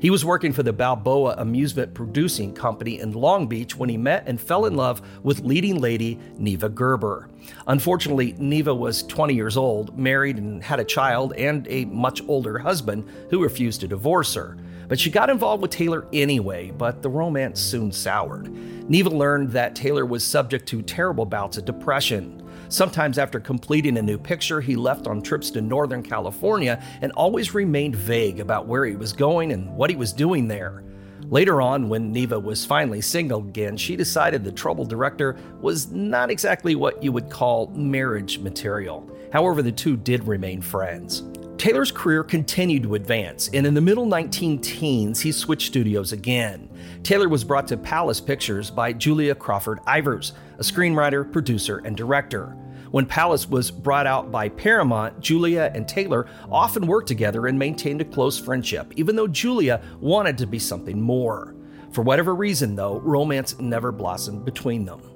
He 0.00 0.10
was 0.10 0.24
working 0.24 0.52
for 0.52 0.62
the 0.62 0.72
Balboa 0.72 1.36
Amusement 1.38 1.94
Producing 1.94 2.52
Company 2.54 3.00
in 3.00 3.12
Long 3.12 3.46
Beach 3.46 3.76
when 3.76 3.88
he 3.88 3.96
met 3.96 4.24
and 4.26 4.40
fell 4.40 4.66
in 4.66 4.76
love 4.76 5.02
with 5.22 5.40
leading 5.40 5.80
lady 5.80 6.18
Neva 6.36 6.68
Gerber. 6.68 7.28
Unfortunately, 7.66 8.34
Neva 8.38 8.74
was 8.74 9.02
20 9.04 9.34
years 9.34 9.56
old, 9.56 9.98
married, 9.98 10.38
and 10.38 10.62
had 10.62 10.80
a 10.80 10.84
child 10.84 11.32
and 11.34 11.66
a 11.68 11.84
much 11.86 12.22
older 12.28 12.58
husband 12.58 13.08
who 13.30 13.42
refused 13.42 13.80
to 13.80 13.88
divorce 13.88 14.34
her. 14.34 14.56
But 14.92 15.00
she 15.00 15.08
got 15.08 15.30
involved 15.30 15.62
with 15.62 15.70
Taylor 15.70 16.06
anyway, 16.12 16.70
but 16.70 17.00
the 17.00 17.08
romance 17.08 17.58
soon 17.58 17.92
soured. 17.92 18.52
Neva 18.90 19.08
learned 19.08 19.48
that 19.52 19.74
Taylor 19.74 20.04
was 20.04 20.22
subject 20.22 20.68
to 20.68 20.82
terrible 20.82 21.24
bouts 21.24 21.56
of 21.56 21.64
depression. 21.64 22.46
Sometimes, 22.68 23.16
after 23.16 23.40
completing 23.40 23.96
a 23.96 24.02
new 24.02 24.18
picture, 24.18 24.60
he 24.60 24.76
left 24.76 25.06
on 25.06 25.22
trips 25.22 25.50
to 25.52 25.62
Northern 25.62 26.02
California 26.02 26.84
and 27.00 27.10
always 27.12 27.54
remained 27.54 27.96
vague 27.96 28.38
about 28.38 28.66
where 28.66 28.84
he 28.84 28.94
was 28.94 29.14
going 29.14 29.52
and 29.52 29.74
what 29.74 29.88
he 29.88 29.96
was 29.96 30.12
doing 30.12 30.46
there. 30.46 30.82
Later 31.22 31.62
on, 31.62 31.88
when 31.88 32.12
Neva 32.12 32.38
was 32.38 32.66
finally 32.66 33.00
single 33.00 33.40
again, 33.40 33.78
she 33.78 33.96
decided 33.96 34.44
the 34.44 34.52
troubled 34.52 34.90
director 34.90 35.38
was 35.62 35.90
not 35.90 36.30
exactly 36.30 36.74
what 36.74 37.02
you 37.02 37.12
would 37.12 37.30
call 37.30 37.68
marriage 37.68 38.40
material. 38.40 39.10
However, 39.32 39.62
the 39.62 39.72
two 39.72 39.96
did 39.96 40.24
remain 40.24 40.60
friends. 40.60 41.22
Taylor's 41.62 41.92
career 41.92 42.24
continued 42.24 42.82
to 42.82 42.96
advance, 42.96 43.48
and 43.54 43.64
in 43.64 43.72
the 43.72 43.80
middle 43.80 44.04
19 44.04 44.60
teens, 44.62 45.20
he 45.20 45.30
switched 45.30 45.68
studios 45.68 46.10
again. 46.10 46.68
Taylor 47.04 47.28
was 47.28 47.44
brought 47.44 47.68
to 47.68 47.76
Pallas 47.76 48.20
Pictures 48.20 48.68
by 48.68 48.92
Julia 48.92 49.32
Crawford 49.36 49.78
Ivers, 49.86 50.32
a 50.58 50.62
screenwriter, 50.62 51.30
producer, 51.32 51.80
and 51.84 51.96
director. 51.96 52.56
When 52.90 53.06
Pallas 53.06 53.48
was 53.48 53.70
brought 53.70 54.08
out 54.08 54.32
by 54.32 54.48
Paramount, 54.48 55.20
Julia 55.20 55.70
and 55.72 55.86
Taylor 55.86 56.26
often 56.50 56.88
worked 56.88 57.06
together 57.06 57.46
and 57.46 57.56
maintained 57.56 58.00
a 58.00 58.06
close 58.06 58.40
friendship, 58.40 58.92
even 58.96 59.14
though 59.14 59.28
Julia 59.28 59.80
wanted 60.00 60.38
to 60.38 60.48
be 60.48 60.58
something 60.58 61.00
more. 61.00 61.54
For 61.92 62.02
whatever 62.02 62.34
reason, 62.34 62.74
though, 62.74 62.98
romance 62.98 63.56
never 63.60 63.92
blossomed 63.92 64.44
between 64.44 64.84
them. 64.84 65.11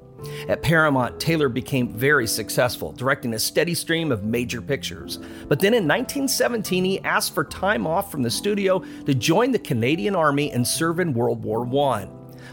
At 0.49 0.63
Paramount, 0.63 1.19
Taylor 1.21 1.49
became 1.49 1.89
very 1.89 2.27
successful, 2.27 2.93
directing 2.93 3.35
a 3.35 3.39
steady 3.39 3.75
stream 3.75 4.13
of 4.13 4.25
major 4.25 4.61
pictures. 4.61 5.19
But 5.49 5.61
then 5.61 5.75
in 5.75 5.89
1917, 5.89 6.85
he 6.85 7.01
asked 7.01 7.35
for 7.35 7.45
time 7.45 7.87
off 7.87 8.11
from 8.11 8.23
the 8.23 8.31
studio 8.31 8.85
to 9.05 9.15
join 9.15 9.53
the 9.53 9.59
Canadian 9.59 10.15
Army 10.15 10.53
and 10.53 10.67
serve 10.67 11.01
in 11.01 11.15
World 11.15 11.43
War 11.43 11.67
I. 11.93 12.09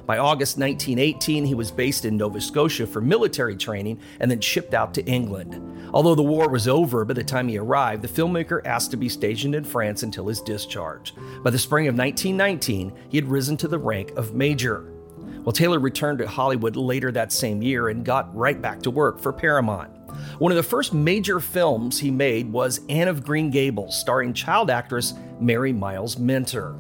By 0.06 0.18
August 0.18 0.58
1918, 0.58 1.46
he 1.46 1.56
was 1.56 1.72
based 1.72 2.04
in 2.04 2.18
Nova 2.18 2.42
Scotia 2.42 2.86
for 2.86 3.00
military 3.00 3.56
training 3.56 4.00
and 4.20 4.30
then 4.30 4.42
shipped 4.42 4.74
out 4.74 4.94
to 4.96 5.06
England. 5.06 5.62
Although 5.94 6.16
the 6.16 6.24
war 6.24 6.50
was 6.50 6.68
over 6.68 7.06
by 7.06 7.14
the 7.14 7.24
time 7.24 7.48
he 7.48 7.58
arrived, 7.58 8.02
the 8.02 8.08
filmmaker 8.08 8.66
asked 8.66 8.92
to 8.92 8.98
be 8.98 9.08
stationed 9.08 9.56
in 9.56 9.64
France 9.64 10.04
until 10.04 10.28
his 10.28 10.42
discharge. 10.42 11.14
By 11.42 11.52
the 11.52 11.60
spring 11.60 11.88
of 11.88 11.96
1919, 11.96 12.92
he 13.10 13.18
had 13.18 13.30
risen 13.30 13.56
to 13.58 13.68
the 13.68 13.80
rank 13.80 14.12
of 14.18 14.34
major. 14.34 14.93
Well, 15.44 15.52
Taylor 15.52 15.80
returned 15.80 16.20
to 16.20 16.28
Hollywood 16.28 16.78
later 16.78 17.12
that 17.12 17.34
same 17.34 17.62
year 17.62 17.90
and 17.90 18.06
got 18.06 18.34
right 18.34 18.62
back 18.62 18.82
to 18.84 18.92
work 18.92 19.20
for 19.20 19.34
Paramount. 19.34 19.90
One 20.40 20.52
of 20.52 20.56
the 20.56 20.64
first 20.64 20.94
major 20.94 21.42
films 21.42 22.00
he 22.00 22.12
made 22.12 22.50
was 22.50 22.80
Anne 22.88 23.10
of 23.10 23.26
Green 23.26 23.50
Gables, 23.50 24.00
starring 24.00 24.34
child 24.34 24.70
actress 24.70 25.14
Mary 25.42 25.74
Miles 25.74 26.18
Minter. 26.18 26.76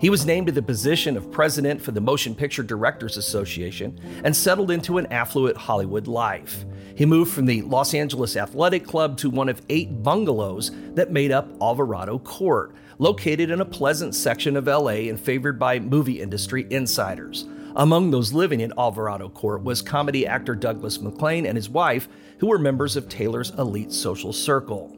He 0.00 0.10
was 0.10 0.24
named 0.24 0.46
to 0.46 0.52
the 0.52 0.62
position 0.62 1.16
of 1.16 1.32
president 1.32 1.82
for 1.82 1.90
the 1.90 2.00
Motion 2.00 2.34
Picture 2.34 2.62
Directors 2.62 3.16
Association 3.16 3.98
and 4.22 4.36
settled 4.36 4.70
into 4.70 4.98
an 4.98 5.06
affluent 5.06 5.56
Hollywood 5.56 6.06
life. 6.06 6.64
He 6.94 7.06
moved 7.06 7.32
from 7.32 7.46
the 7.46 7.62
Los 7.62 7.92
Angeles 7.92 8.36
Athletic 8.36 8.86
Club 8.86 9.16
to 9.18 9.30
one 9.30 9.48
of 9.48 9.62
eight 9.68 10.02
bungalows 10.02 10.70
that 10.94 11.12
made 11.12 11.32
up 11.32 11.48
Alvarado 11.60 12.18
Court, 12.20 12.74
located 12.98 13.50
in 13.50 13.60
a 13.60 13.66
pleasant 13.66 14.14
section 14.14 14.56
of 14.56 14.66
LA 14.66 15.08
and 15.08 15.20
favored 15.20 15.58
by 15.58 15.78
movie 15.78 16.22
industry 16.22 16.66
insiders. 16.70 17.46
Among 17.78 18.10
those 18.10 18.32
living 18.32 18.60
in 18.60 18.72
Alvarado 18.78 19.28
Court 19.28 19.62
was 19.62 19.82
comedy 19.82 20.26
actor 20.26 20.54
Douglas 20.54 20.98
MacLean 20.98 21.44
and 21.44 21.56
his 21.58 21.68
wife, 21.68 22.08
who 22.38 22.46
were 22.46 22.58
members 22.58 22.96
of 22.96 23.06
Taylor's 23.06 23.50
elite 23.50 23.92
social 23.92 24.32
circle. 24.32 24.96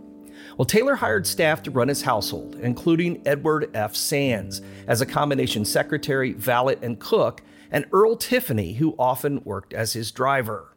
Well, 0.57 0.65
Taylor 0.65 0.95
hired 0.95 1.27
staff 1.27 1.61
to 1.65 1.73
run 1.73 1.89
his 1.89 2.03
household, 2.03 2.55
including 2.55 3.21
Edward 3.27 3.69
F. 3.75 3.97
Sands 3.97 4.63
as 4.87 5.01
a 5.01 5.07
combination 5.07 5.65
secretary, 5.65 6.33
valet, 6.35 6.77
and 6.81 7.01
cook, 7.01 7.43
and 7.73 7.85
Earl 7.91 8.15
Tiffany, 8.15 8.75
who 8.75 8.95
often 8.97 9.43
worked 9.43 9.73
as 9.73 9.95
his 9.95 10.13
driver. 10.13 10.77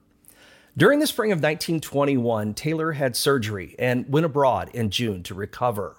During 0.76 0.98
the 0.98 1.08
spring 1.08 1.32
of 1.32 1.38
1921, 1.38 2.56
Taylor 2.56 2.94
had 2.94 3.16
surgery 3.16 3.76
and 3.78 4.12
went 4.12 4.26
abroad 4.26 4.72
in 4.74 4.90
June 4.90 5.22
to 5.22 5.36
recover. 5.36 5.98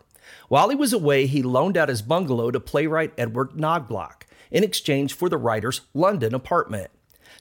While 0.49 0.69
he 0.69 0.77
was 0.77 0.93
away, 0.93 1.27
he 1.27 1.43
loaned 1.43 1.77
out 1.77 1.89
his 1.89 2.03
bungalow 2.03 2.51
to 2.51 2.59
playwright 2.59 3.13
Edward 3.17 3.51
Knoblock, 3.53 4.27
in 4.53 4.63
exchange 4.63 5.15
for 5.15 5.29
the 5.29 5.39
writer's 5.39 5.81
London 5.95 6.35
apartment. 6.35 6.91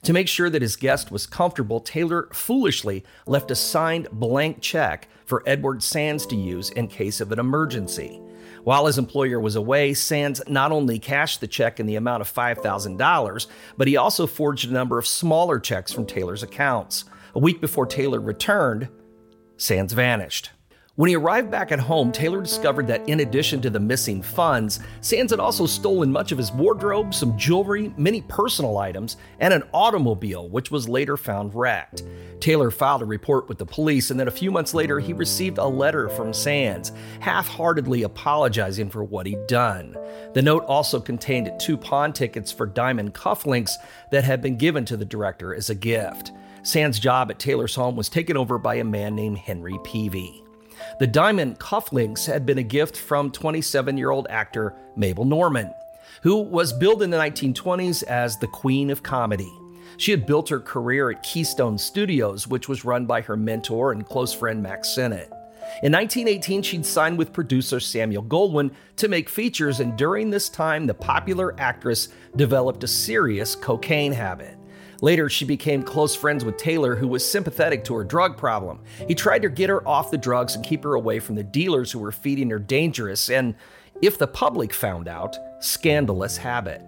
To 0.04 0.14
make 0.14 0.28
sure 0.28 0.50
that 0.50 0.64
his 0.64 0.76
guest 0.76 1.12
was 1.12 1.28
comfortable, 1.28 1.80
Taylor 1.80 2.28
foolishly 2.34 3.04
left 3.28 3.52
a 3.52 3.56
signed 3.56 4.08
blank 4.12 4.62
check 4.62 5.08
for 5.26 5.44
Edward 5.46 5.84
Sands 5.84 6.26
to 6.28 6.36
use 6.36 6.72
in 6.72 6.88
case 6.88 7.22
of 7.22 7.32
an 7.32 7.40
emergency. 7.40 8.20
While 8.64 8.86
his 8.86 8.98
employer 8.98 9.40
was 9.40 9.56
away, 9.56 9.94
Sands 9.94 10.42
not 10.48 10.72
only 10.72 10.98
cashed 11.00 11.40
the 11.40 11.48
check 11.48 11.80
in 11.80 11.86
the 11.86 11.96
amount 11.96 12.22
of 12.22 12.34
$5,000, 12.34 13.48
but 13.78 13.88
he 13.88 13.98
also 13.98 14.28
forged 14.28 14.70
a 14.70 14.74
number 14.74 14.98
of 14.98 15.08
smaller 15.08 15.60
checks 15.60 15.92
from 15.92 16.06
Taylor's 16.06 16.44
accounts. 16.44 17.06
A 17.36 17.40
week 17.40 17.62
before 17.62 17.86
Taylor 17.86 18.20
returned, 18.20 18.90
Sands 19.58 19.94
vanished. 19.94 20.52
When 20.96 21.08
he 21.08 21.16
arrived 21.16 21.50
back 21.50 21.72
at 21.72 21.80
home, 21.80 22.12
Taylor 22.12 22.42
discovered 22.42 22.86
that 22.88 23.08
in 23.08 23.22
addition 23.22 23.62
to 23.62 23.70
the 23.70 23.80
missing 23.80 24.22
funds, 24.22 24.82
Sands 25.00 25.32
had 25.32 25.40
also 25.40 25.66
stolen 25.66 26.12
much 26.12 26.34
of 26.34 26.38
his 26.38 26.52
wardrobe, 26.52 27.14
some 27.14 27.38
jewelry, 27.38 27.94
many 27.96 28.22
personal 28.24 28.78
items, 28.78 29.16
and 29.40 29.54
an 29.54 29.64
automobile, 29.74 30.50
which 30.50 30.70
was 30.70 30.90
later 30.90 31.16
found 31.16 31.56
wrecked. 31.56 32.04
Taylor 32.42 32.72
filed 32.72 33.02
a 33.04 33.06
report 33.06 33.48
with 33.48 33.58
the 33.58 33.66
police, 33.66 34.12
and 34.12 34.20
then 34.20 34.28
a 34.28 34.32
few 34.32 34.52
months 34.52 34.74
later, 34.74 35.00
he 35.00 35.14
received 35.14 35.60
a 35.60 35.66
letter 35.66 36.10
from 36.10 36.34
Sands, 36.34 36.92
half 37.22 37.48
heartedly 37.48 38.04
apologizing 38.04 38.90
for 38.90 39.06
what 39.06 39.26
he'd 39.26 39.48
done. 39.48 39.96
The 40.34 40.42
note 40.42 40.66
also 40.66 41.00
contained 41.00 41.58
two 41.58 41.78
pawn 41.78 42.12
tickets 42.12 42.52
for 42.52 42.66
diamond 42.66 43.14
cufflinks 43.14 43.72
that 44.12 44.26
had 44.26 44.42
been 44.42 44.58
given 44.58 44.84
to 44.86 44.98
the 44.98 45.06
director 45.06 45.56
as 45.56 45.70
a 45.70 45.76
gift. 45.76 46.34
Sands' 46.64 47.00
job 47.00 47.32
at 47.32 47.40
Taylor's 47.40 47.76
home 47.76 47.96
was 47.96 48.10
taken 48.10 48.36
over 48.36 48.58
by 48.58 48.76
a 48.76 48.84
man 48.84 49.16
named 49.16 49.38
Henry 49.38 49.80
Peavy. 49.86 50.41
The 51.02 51.08
diamond 51.08 51.58
cufflinks 51.58 52.28
had 52.28 52.46
been 52.46 52.60
a 52.60 52.64
gift 52.64 52.96
from 52.96 53.32
27 53.32 53.98
year 53.98 54.12
old 54.12 54.28
actor 54.30 54.76
Mabel 54.96 55.26
Normand, 55.26 55.74
who 56.22 56.36
was 56.44 56.74
billed 56.74 57.02
in 57.02 57.10
the 57.10 57.18
1920s 57.18 58.04
as 58.04 58.38
the 58.38 58.46
Queen 58.46 58.92
of 58.92 59.02
Comedy. 59.02 59.52
She 59.98 60.12
had 60.12 60.28
built 60.28 60.50
her 60.50 60.60
career 60.60 61.10
at 61.10 61.24
Keystone 61.24 61.80
Studios, 61.80 62.48
which 62.48 62.70
was 62.70 62.86
run 62.86 63.08
by 63.08 63.22
her 63.22 63.36
mentor 63.36 63.94
and 63.94 64.06
close 64.06 64.32
friend 64.32 64.62
Mack 64.62 64.86
Sennett. 64.86 65.32
In 65.82 65.92
1918, 65.92 66.62
she'd 66.62 66.86
signed 66.86 67.18
with 67.18 67.34
producer 67.34 67.80
Samuel 67.80 68.22
Goldwyn 68.22 68.70
to 68.98 69.08
make 69.08 69.28
features, 69.28 69.80
and 69.80 69.98
during 69.98 70.30
this 70.30 70.50
time, 70.50 70.86
the 70.86 70.94
popular 70.94 71.60
actress 71.60 72.10
developed 72.36 72.84
a 72.84 72.88
serious 72.88 73.56
cocaine 73.56 74.12
habit. 74.12 74.56
Later, 75.02 75.30
she 75.30 75.46
became 75.46 75.82
close 75.82 76.16
friends 76.16 76.46
with 76.46 76.58
Taylor, 76.58 76.96
who 76.96 77.08
was 77.08 77.30
sympathetic 77.30 77.84
to 77.86 77.96
her 77.96 78.04
drug 78.04 78.38
problem. 78.38 78.82
He 79.08 79.16
tried 79.16 79.42
to 79.42 79.50
get 79.50 79.70
her 79.70 79.86
off 79.88 80.12
the 80.12 80.18
drugs 80.18 80.56
and 80.56 80.64
keep 80.64 80.84
her 80.84 80.94
away 80.94 81.20
from 81.20 81.36
the 81.36 81.44
dealers 81.44 81.92
who 81.92 82.00
were 82.00 82.12
feeding 82.12 82.52
her 82.52 82.60
dangerous 82.60 83.30
and, 83.30 83.56
if 84.02 84.18
the 84.18 84.28
public 84.28 84.74
found 84.74 85.08
out, 85.08 85.36
scandalous 85.60 86.38
habit. 86.38 86.84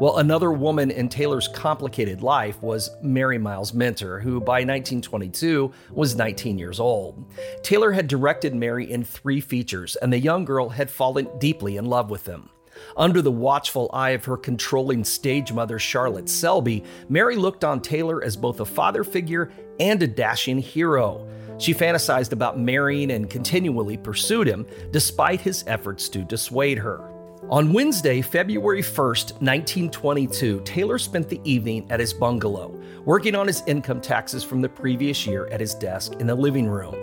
Well, 0.00 0.18
another 0.18 0.52
woman 0.52 0.90
in 0.90 1.08
Taylor's 1.08 1.48
complicated 1.48 2.22
life 2.22 2.62
was 2.62 2.90
Mary 3.02 3.38
Miles 3.38 3.74
Minter, 3.74 4.20
who 4.20 4.40
by 4.40 4.60
1922 4.60 5.72
was 5.90 6.14
19 6.14 6.58
years 6.58 6.78
old. 6.78 7.32
Taylor 7.62 7.92
had 7.92 8.06
directed 8.06 8.54
Mary 8.54 8.90
in 8.90 9.04
three 9.04 9.40
features, 9.40 9.96
and 9.96 10.12
the 10.12 10.18
young 10.18 10.44
girl 10.44 10.68
had 10.68 10.90
fallen 10.90 11.28
deeply 11.38 11.76
in 11.76 11.86
love 11.86 12.08
with 12.08 12.24
him. 12.26 12.50
Under 12.96 13.22
the 13.22 13.32
watchful 13.32 13.90
eye 13.92 14.10
of 14.10 14.24
her 14.24 14.36
controlling 14.36 15.04
stage 15.04 15.52
mother, 15.52 15.78
Charlotte 15.78 16.28
Shelby, 16.28 16.84
Mary 17.08 17.36
looked 17.36 17.64
on 17.64 17.80
Taylor 17.80 18.22
as 18.22 18.36
both 18.36 18.60
a 18.60 18.64
father 18.64 19.04
figure 19.04 19.50
and 19.80 20.02
a 20.02 20.06
dashing 20.06 20.58
hero. 20.58 21.28
She 21.58 21.72
fantasized 21.72 22.32
about 22.32 22.58
marrying 22.58 23.12
and 23.12 23.30
continually 23.30 23.96
pursued 23.96 24.46
him, 24.46 24.66
despite 24.90 25.40
his 25.40 25.64
efforts 25.66 26.08
to 26.10 26.24
dissuade 26.24 26.78
her. 26.78 27.10
On 27.50 27.74
Wednesday, 27.74 28.22
February 28.22 28.80
1st, 28.80 29.32
1922, 29.42 30.62
Taylor 30.64 30.98
spent 30.98 31.28
the 31.28 31.40
evening 31.44 31.86
at 31.90 32.00
his 32.00 32.14
bungalow, 32.14 32.74
working 33.04 33.34
on 33.34 33.46
his 33.46 33.62
income 33.66 34.00
taxes 34.00 34.42
from 34.42 34.62
the 34.62 34.68
previous 34.68 35.26
year 35.26 35.46
at 35.48 35.60
his 35.60 35.74
desk 35.74 36.14
in 36.20 36.26
the 36.26 36.34
living 36.34 36.66
room. 36.66 36.94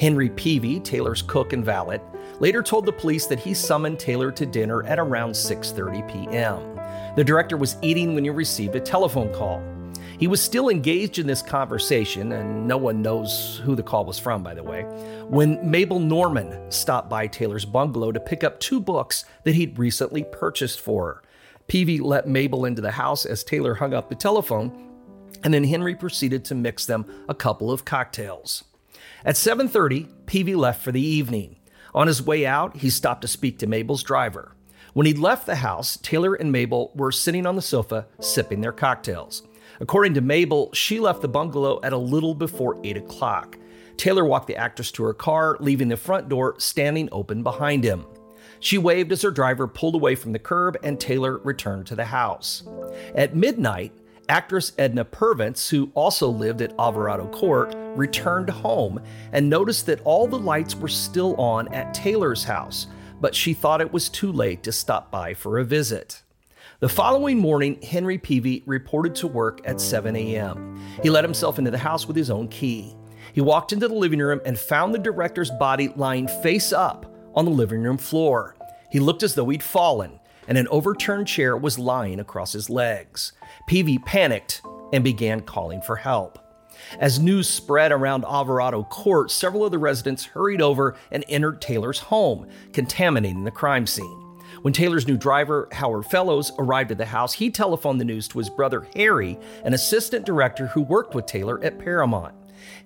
Henry 0.00 0.30
Peavy, 0.30 0.80
Taylor's 0.80 1.20
cook 1.20 1.52
and 1.52 1.64
valet, 1.64 2.00
later 2.40 2.62
told 2.62 2.86
the 2.86 2.92
police 2.92 3.26
that 3.26 3.38
he 3.38 3.54
summoned 3.54 3.98
Taylor 3.98 4.32
to 4.32 4.44
dinner 4.44 4.82
at 4.84 4.98
around 4.98 5.30
6:30 5.30 6.08
p.m. 6.10 7.14
The 7.14 7.24
director 7.24 7.56
was 7.56 7.76
eating 7.82 8.14
when 8.14 8.24
he 8.24 8.30
received 8.30 8.74
a 8.74 8.80
telephone 8.80 9.32
call. 9.32 9.62
He 10.18 10.26
was 10.26 10.42
still 10.42 10.68
engaged 10.68 11.18
in 11.18 11.26
this 11.26 11.40
conversation, 11.40 12.32
and 12.32 12.68
no 12.68 12.76
one 12.76 13.00
knows 13.00 13.60
who 13.64 13.74
the 13.74 13.82
call 13.82 14.04
was 14.04 14.18
from, 14.18 14.42
by 14.42 14.52
the 14.52 14.62
way, 14.62 14.82
when 15.28 15.70
Mabel 15.70 15.98
Normand 15.98 16.72
stopped 16.72 17.08
by 17.08 17.26
Taylor's 17.26 17.64
bungalow 17.64 18.12
to 18.12 18.20
pick 18.20 18.44
up 18.44 18.60
two 18.60 18.80
books 18.80 19.24
that 19.44 19.54
he'd 19.54 19.78
recently 19.78 20.24
purchased 20.24 20.80
for 20.80 21.06
her. 21.06 21.22
Peavy 21.68 22.00
let 22.00 22.28
Mabel 22.28 22.66
into 22.66 22.82
the 22.82 22.90
house 22.90 23.24
as 23.24 23.44
Taylor 23.44 23.74
hung 23.74 23.94
up 23.94 24.08
the 24.08 24.14
telephone, 24.14 24.90
and 25.42 25.54
then 25.54 25.64
Henry 25.64 25.94
proceeded 25.94 26.44
to 26.44 26.54
mix 26.54 26.84
them 26.84 27.06
a 27.28 27.34
couple 27.34 27.70
of 27.70 27.86
cocktails. 27.86 28.64
At 29.24 29.36
7:30, 29.36 30.06
Peavy 30.26 30.54
left 30.54 30.82
for 30.82 30.92
the 30.92 31.00
evening. 31.00 31.56
On 31.94 32.06
his 32.06 32.22
way 32.22 32.46
out, 32.46 32.76
he 32.76 32.90
stopped 32.90 33.22
to 33.22 33.28
speak 33.28 33.58
to 33.58 33.66
Mabel's 33.66 34.02
driver. 34.02 34.54
When 34.92 35.06
he 35.06 35.14
left 35.14 35.46
the 35.46 35.56
house, 35.56 35.98
Taylor 36.02 36.34
and 36.34 36.50
Mabel 36.50 36.92
were 36.94 37.12
sitting 37.12 37.46
on 37.46 37.56
the 37.56 37.62
sofa 37.62 38.06
sipping 38.20 38.60
their 38.60 38.72
cocktails. 38.72 39.42
According 39.80 40.14
to 40.14 40.20
Mabel, 40.20 40.70
she 40.72 41.00
left 41.00 41.22
the 41.22 41.28
bungalow 41.28 41.80
at 41.82 41.92
a 41.92 41.98
little 41.98 42.34
before 42.34 42.78
8 42.84 42.96
o'clock. 42.96 43.56
Taylor 43.96 44.24
walked 44.24 44.46
the 44.46 44.56
actress 44.56 44.90
to 44.92 45.04
her 45.04 45.14
car, 45.14 45.56
leaving 45.60 45.88
the 45.88 45.96
front 45.96 46.28
door 46.28 46.54
standing 46.58 47.08
open 47.12 47.42
behind 47.42 47.84
him. 47.84 48.04
She 48.58 48.78
waved 48.78 49.12
as 49.12 49.22
her 49.22 49.30
driver 49.30 49.66
pulled 49.66 49.94
away 49.94 50.14
from 50.14 50.32
the 50.32 50.38
curb 50.38 50.76
and 50.82 50.98
Taylor 50.98 51.38
returned 51.38 51.86
to 51.86 51.96
the 51.96 52.04
house. 52.04 52.62
At 53.14 53.34
midnight, 53.34 53.92
actress 54.30 54.72
Edna 54.78 55.04
Purviance, 55.04 55.68
who 55.68 55.90
also 55.94 56.28
lived 56.28 56.62
at 56.62 56.72
Alvarado 56.78 57.26
Court, 57.28 57.74
returned 57.96 58.48
home 58.48 59.02
and 59.32 59.50
noticed 59.50 59.86
that 59.86 60.00
all 60.04 60.28
the 60.28 60.38
lights 60.38 60.76
were 60.76 60.88
still 60.88 61.34
on 61.34 61.66
at 61.74 61.92
Taylor's 61.92 62.44
house, 62.44 62.86
but 63.20 63.34
she 63.34 63.52
thought 63.52 63.80
it 63.80 63.92
was 63.92 64.08
too 64.08 64.30
late 64.30 64.62
to 64.62 64.70
stop 64.70 65.10
by 65.10 65.34
for 65.34 65.58
a 65.58 65.64
visit. 65.64 66.22
The 66.78 66.88
following 66.88 67.38
morning, 67.38 67.82
Henry 67.82 68.18
Peavy 68.18 68.62
reported 68.66 69.16
to 69.16 69.26
work 69.26 69.60
at 69.64 69.80
7 69.80 70.14
a.m. 70.14 70.80
He 71.02 71.10
let 71.10 71.24
himself 71.24 71.58
into 71.58 71.72
the 71.72 71.78
house 71.78 72.06
with 72.06 72.16
his 72.16 72.30
own 72.30 72.46
key. 72.46 72.94
He 73.32 73.40
walked 73.40 73.72
into 73.72 73.88
the 73.88 73.94
living 73.94 74.20
room 74.20 74.40
and 74.46 74.56
found 74.56 74.94
the 74.94 74.98
director's 74.98 75.50
body 75.50 75.88
lying 75.96 76.28
face 76.28 76.72
up 76.72 77.12
on 77.34 77.46
the 77.46 77.50
living 77.50 77.82
room 77.82 77.98
floor. 77.98 78.54
He 78.92 79.00
looked 79.00 79.24
as 79.24 79.34
though 79.34 79.48
he'd 79.48 79.62
fallen, 79.62 80.19
and 80.50 80.58
an 80.58 80.68
overturned 80.68 81.28
chair 81.28 81.56
was 81.56 81.78
lying 81.78 82.18
across 82.18 82.52
his 82.52 82.68
legs. 82.68 83.32
Peavy 83.68 83.98
panicked 83.98 84.62
and 84.92 85.04
began 85.04 85.40
calling 85.40 85.80
for 85.80 85.94
help. 85.94 86.40
As 86.98 87.20
news 87.20 87.48
spread 87.48 87.92
around 87.92 88.24
Alvarado 88.24 88.82
Court, 88.82 89.30
several 89.30 89.64
of 89.64 89.70
the 89.70 89.78
residents 89.78 90.24
hurried 90.24 90.60
over 90.60 90.96
and 91.12 91.24
entered 91.28 91.60
Taylor's 91.60 92.00
home, 92.00 92.48
contaminating 92.72 93.44
the 93.44 93.52
crime 93.52 93.86
scene. 93.86 94.26
When 94.62 94.74
Taylor's 94.74 95.06
new 95.06 95.16
driver, 95.16 95.68
Howard 95.70 96.06
Fellows, 96.06 96.50
arrived 96.58 96.90
at 96.90 96.98
the 96.98 97.06
house, 97.06 97.34
he 97.34 97.48
telephoned 97.48 98.00
the 98.00 98.04
news 98.04 98.26
to 98.28 98.38
his 98.38 98.50
brother 98.50 98.88
Harry, 98.96 99.38
an 99.64 99.72
assistant 99.72 100.26
director 100.26 100.66
who 100.66 100.82
worked 100.82 101.14
with 101.14 101.26
Taylor 101.26 101.62
at 101.62 101.78
Paramount. 101.78 102.34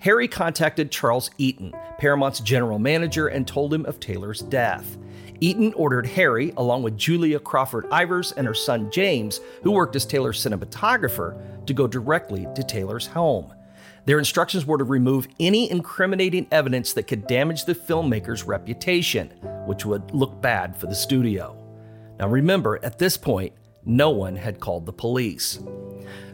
Harry 0.00 0.28
contacted 0.28 0.90
Charles 0.90 1.30
Eaton, 1.38 1.72
Paramount's 1.98 2.40
general 2.40 2.78
manager, 2.78 3.28
and 3.28 3.48
told 3.48 3.72
him 3.72 3.86
of 3.86 4.00
Taylor's 4.00 4.40
death. 4.40 4.98
Eaton 5.40 5.72
ordered 5.74 6.06
Harry, 6.06 6.52
along 6.56 6.82
with 6.82 6.98
Julia 6.98 7.38
Crawford 7.38 7.88
Ivers 7.90 8.32
and 8.36 8.46
her 8.46 8.54
son 8.54 8.90
James, 8.90 9.40
who 9.62 9.72
worked 9.72 9.96
as 9.96 10.06
Taylor's 10.06 10.42
cinematographer, 10.42 11.66
to 11.66 11.74
go 11.74 11.86
directly 11.86 12.46
to 12.54 12.62
Taylor's 12.62 13.06
home. 13.06 13.52
Their 14.06 14.18
instructions 14.18 14.66
were 14.66 14.78
to 14.78 14.84
remove 14.84 15.28
any 15.40 15.70
incriminating 15.70 16.46
evidence 16.50 16.92
that 16.92 17.06
could 17.06 17.26
damage 17.26 17.64
the 17.64 17.74
filmmaker's 17.74 18.44
reputation, 18.44 19.28
which 19.66 19.86
would 19.86 20.10
look 20.12 20.40
bad 20.42 20.76
for 20.76 20.86
the 20.86 20.94
studio. 20.94 21.56
Now 22.18 22.28
remember, 22.28 22.78
at 22.82 22.98
this 22.98 23.16
point, 23.16 23.52
no 23.84 24.10
one 24.10 24.36
had 24.36 24.60
called 24.60 24.86
the 24.86 24.92
police. 24.92 25.58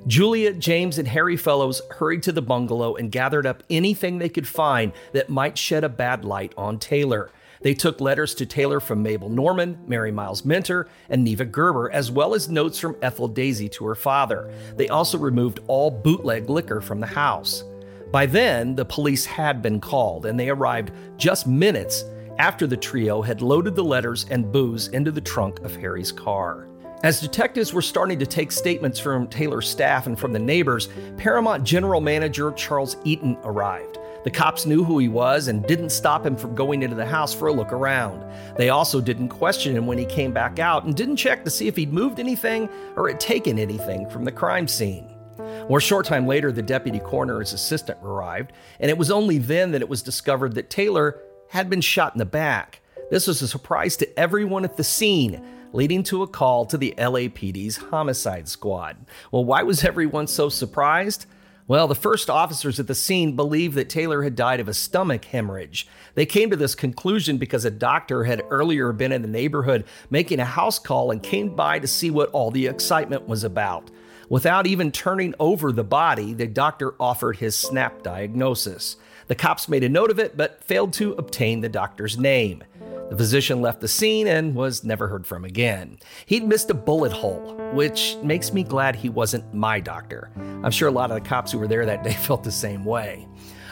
Julia, 0.06 0.52
James, 0.52 0.98
and 0.98 1.06
Harry 1.06 1.36
Fellows 1.36 1.82
hurried 1.90 2.22
to 2.24 2.32
the 2.32 2.42
bungalow 2.42 2.96
and 2.96 3.12
gathered 3.12 3.46
up 3.46 3.62
anything 3.70 4.18
they 4.18 4.28
could 4.28 4.48
find 4.48 4.92
that 5.12 5.28
might 5.28 5.58
shed 5.58 5.84
a 5.84 5.88
bad 5.88 6.24
light 6.24 6.52
on 6.56 6.78
Taylor. 6.78 7.30
They 7.62 7.74
took 7.74 8.00
letters 8.00 8.34
to 8.36 8.46
Taylor 8.46 8.80
from 8.80 9.02
Mabel 9.02 9.28
Normand, 9.28 9.86
Mary 9.86 10.10
Miles 10.10 10.44
Minter, 10.44 10.88
and 11.08 11.22
Neva 11.22 11.44
Gerber, 11.44 11.90
as 11.90 12.10
well 12.10 12.34
as 12.34 12.48
notes 12.48 12.78
from 12.78 12.96
Ethel 13.02 13.28
Daisy 13.28 13.68
to 13.70 13.84
her 13.86 13.94
father. 13.94 14.50
They 14.76 14.88
also 14.88 15.18
removed 15.18 15.60
all 15.66 15.90
bootleg 15.90 16.48
liquor 16.48 16.80
from 16.80 17.00
the 17.00 17.06
house. 17.06 17.64
By 18.10 18.26
then, 18.26 18.74
the 18.74 18.84
police 18.84 19.26
had 19.26 19.62
been 19.62 19.80
called, 19.80 20.26
and 20.26 20.40
they 20.40 20.48
arrived 20.48 20.92
just 21.16 21.46
minutes 21.46 22.04
after 22.38 22.66
the 22.66 22.76
trio 22.76 23.20
had 23.20 23.42
loaded 23.42 23.76
the 23.76 23.84
letters 23.84 24.24
and 24.30 24.50
booze 24.50 24.88
into 24.88 25.12
the 25.12 25.20
trunk 25.20 25.60
of 25.60 25.76
Harry's 25.76 26.10
car. 26.10 26.66
As 27.02 27.20
detectives 27.20 27.72
were 27.72 27.82
starting 27.82 28.18
to 28.18 28.26
take 28.26 28.52
statements 28.52 28.98
from 28.98 29.26
Taylor's 29.26 29.68
staff 29.68 30.06
and 30.06 30.18
from 30.18 30.32
the 30.32 30.38
neighbors, 30.38 30.88
Paramount 31.16 31.64
General 31.64 32.00
Manager 32.00 32.52
Charles 32.52 32.96
Eaton 33.04 33.38
arrived. 33.44 33.98
The 34.22 34.30
cops 34.30 34.66
knew 34.66 34.84
who 34.84 34.98
he 34.98 35.08
was 35.08 35.48
and 35.48 35.66
didn't 35.66 35.90
stop 35.90 36.26
him 36.26 36.36
from 36.36 36.54
going 36.54 36.82
into 36.82 36.96
the 36.96 37.06
house 37.06 37.32
for 37.32 37.48
a 37.48 37.52
look 37.52 37.72
around. 37.72 38.22
They 38.56 38.68
also 38.68 39.00
didn't 39.00 39.28
question 39.28 39.74
him 39.74 39.86
when 39.86 39.96
he 39.96 40.04
came 40.04 40.32
back 40.32 40.58
out 40.58 40.84
and 40.84 40.94
didn't 40.94 41.16
check 41.16 41.42
to 41.44 41.50
see 41.50 41.68
if 41.68 41.76
he'd 41.76 41.92
moved 41.92 42.20
anything 42.20 42.68
or 42.96 43.08
had 43.08 43.18
taken 43.18 43.58
anything 43.58 44.08
from 44.10 44.24
the 44.24 44.32
crime 44.32 44.68
scene. 44.68 45.06
Well, 45.38 45.76
a 45.76 45.80
short 45.80 46.04
time 46.04 46.26
later, 46.26 46.52
the 46.52 46.62
deputy 46.62 46.98
coroner's 46.98 47.54
assistant 47.54 47.98
arrived, 48.02 48.52
and 48.78 48.90
it 48.90 48.98
was 48.98 49.10
only 49.10 49.38
then 49.38 49.72
that 49.72 49.80
it 49.80 49.88
was 49.88 50.02
discovered 50.02 50.54
that 50.56 50.68
Taylor 50.68 51.22
had 51.48 51.70
been 51.70 51.80
shot 51.80 52.14
in 52.14 52.18
the 52.18 52.26
back. 52.26 52.80
This 53.10 53.26
was 53.26 53.40
a 53.40 53.48
surprise 53.48 53.96
to 53.98 54.18
everyone 54.18 54.64
at 54.64 54.76
the 54.76 54.84
scene, 54.84 55.42
leading 55.72 56.02
to 56.04 56.22
a 56.22 56.28
call 56.28 56.66
to 56.66 56.76
the 56.76 56.94
LAPD's 56.98 57.76
homicide 57.76 58.48
squad. 58.48 58.98
Well, 59.32 59.44
why 59.44 59.62
was 59.62 59.82
everyone 59.82 60.26
so 60.26 60.48
surprised? 60.48 61.26
Well, 61.70 61.86
the 61.86 61.94
first 61.94 62.28
officers 62.28 62.80
at 62.80 62.88
the 62.88 62.96
scene 62.96 63.36
believed 63.36 63.76
that 63.76 63.88
Taylor 63.88 64.24
had 64.24 64.34
died 64.34 64.58
of 64.58 64.66
a 64.66 64.74
stomach 64.74 65.26
hemorrhage. 65.26 65.86
They 66.16 66.26
came 66.26 66.50
to 66.50 66.56
this 66.56 66.74
conclusion 66.74 67.38
because 67.38 67.64
a 67.64 67.70
doctor 67.70 68.24
had 68.24 68.42
earlier 68.50 68.92
been 68.92 69.12
in 69.12 69.22
the 69.22 69.28
neighborhood 69.28 69.84
making 70.10 70.40
a 70.40 70.44
house 70.44 70.80
call 70.80 71.12
and 71.12 71.22
came 71.22 71.54
by 71.54 71.78
to 71.78 71.86
see 71.86 72.10
what 72.10 72.28
all 72.30 72.50
the 72.50 72.66
excitement 72.66 73.28
was 73.28 73.44
about. 73.44 73.88
Without 74.28 74.66
even 74.66 74.90
turning 74.90 75.32
over 75.38 75.70
the 75.70 75.84
body, 75.84 76.34
the 76.34 76.48
doctor 76.48 76.96
offered 76.98 77.36
his 77.36 77.54
snap 77.54 78.02
diagnosis. 78.02 78.96
The 79.28 79.36
cops 79.36 79.68
made 79.68 79.84
a 79.84 79.88
note 79.88 80.10
of 80.10 80.18
it, 80.18 80.36
but 80.36 80.64
failed 80.64 80.92
to 80.94 81.12
obtain 81.12 81.60
the 81.60 81.68
doctor's 81.68 82.18
name. 82.18 82.64
The 83.10 83.16
physician 83.16 83.60
left 83.60 83.80
the 83.80 83.88
scene 83.88 84.28
and 84.28 84.54
was 84.54 84.84
never 84.84 85.08
heard 85.08 85.26
from 85.26 85.44
again. 85.44 85.98
He'd 86.26 86.44
missed 86.44 86.70
a 86.70 86.74
bullet 86.74 87.10
hole, 87.10 87.56
which 87.74 88.16
makes 88.22 88.52
me 88.52 88.62
glad 88.62 88.94
he 88.94 89.08
wasn't 89.08 89.52
my 89.52 89.80
doctor. 89.80 90.30
I'm 90.36 90.70
sure 90.70 90.86
a 90.86 90.92
lot 90.92 91.10
of 91.10 91.20
the 91.20 91.28
cops 91.28 91.50
who 91.50 91.58
were 91.58 91.66
there 91.66 91.84
that 91.84 92.04
day 92.04 92.12
felt 92.22 92.44
the 92.44 92.52
same 92.52 92.84
way. 92.84 93.26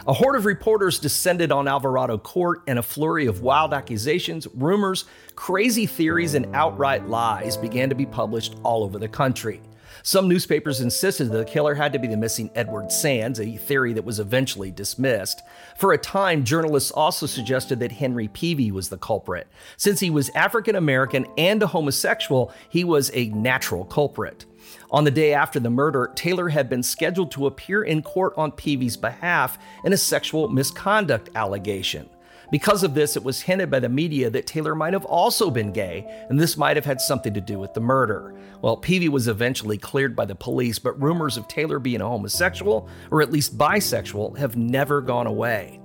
A 0.08 0.12
horde 0.12 0.34
of 0.34 0.44
reporters 0.44 0.98
descended 0.98 1.52
on 1.52 1.68
Alvarado 1.68 2.18
Court, 2.18 2.62
and 2.66 2.80
a 2.80 2.82
flurry 2.82 3.26
of 3.26 3.42
wild 3.42 3.72
accusations, 3.72 4.48
rumors, 4.54 5.04
crazy 5.36 5.86
theories, 5.86 6.34
and 6.34 6.52
outright 6.56 7.06
lies 7.08 7.56
began 7.56 7.90
to 7.90 7.94
be 7.94 8.06
published 8.06 8.56
all 8.64 8.82
over 8.82 8.98
the 8.98 9.06
country. 9.06 9.60
Some 10.02 10.28
newspapers 10.28 10.80
insisted 10.80 11.30
that 11.30 11.38
the 11.38 11.44
killer 11.44 11.74
had 11.74 11.92
to 11.92 11.98
be 11.98 12.08
the 12.08 12.16
missing 12.16 12.50
Edward 12.54 12.92
Sands, 12.92 13.40
a 13.40 13.56
theory 13.56 13.92
that 13.92 14.04
was 14.04 14.20
eventually 14.20 14.70
dismissed. 14.70 15.42
For 15.76 15.92
a 15.92 15.98
time, 15.98 16.44
journalists 16.44 16.90
also 16.90 17.26
suggested 17.26 17.80
that 17.80 17.92
Henry 17.92 18.28
Peavy 18.28 18.70
was 18.70 18.88
the 18.88 18.98
culprit. 18.98 19.48
Since 19.76 20.00
he 20.00 20.10
was 20.10 20.30
African 20.30 20.76
American 20.76 21.26
and 21.36 21.62
a 21.62 21.66
homosexual, 21.66 22.52
he 22.68 22.84
was 22.84 23.10
a 23.14 23.28
natural 23.30 23.84
culprit. 23.84 24.46
On 24.90 25.04
the 25.04 25.10
day 25.10 25.34
after 25.34 25.60
the 25.60 25.70
murder, 25.70 26.12
Taylor 26.14 26.48
had 26.48 26.68
been 26.68 26.82
scheduled 26.82 27.30
to 27.32 27.46
appear 27.46 27.82
in 27.82 28.02
court 28.02 28.34
on 28.36 28.52
Peavy's 28.52 28.96
behalf 28.96 29.58
in 29.84 29.92
a 29.92 29.96
sexual 29.96 30.48
misconduct 30.48 31.30
allegation. 31.34 32.08
Because 32.50 32.82
of 32.82 32.94
this, 32.94 33.14
it 33.16 33.22
was 33.22 33.42
hinted 33.42 33.70
by 33.70 33.78
the 33.78 33.88
media 33.88 34.30
that 34.30 34.46
Taylor 34.46 34.74
might 34.74 34.94
have 34.94 35.04
also 35.04 35.50
been 35.50 35.70
gay, 35.70 36.06
and 36.30 36.40
this 36.40 36.56
might 36.56 36.76
have 36.76 36.86
had 36.86 37.00
something 37.00 37.34
to 37.34 37.40
do 37.40 37.58
with 37.58 37.74
the 37.74 37.80
murder. 37.80 38.34
Well, 38.62 38.76
Peavy 38.76 39.10
was 39.10 39.28
eventually 39.28 39.76
cleared 39.76 40.16
by 40.16 40.24
the 40.24 40.34
police, 40.34 40.78
but 40.78 41.00
rumors 41.00 41.36
of 41.36 41.46
Taylor 41.46 41.78
being 41.78 42.00
a 42.00 42.08
homosexual, 42.08 42.88
or 43.10 43.20
at 43.20 43.30
least 43.30 43.58
bisexual, 43.58 44.38
have 44.38 44.56
never 44.56 45.02
gone 45.02 45.26
away. 45.26 45.80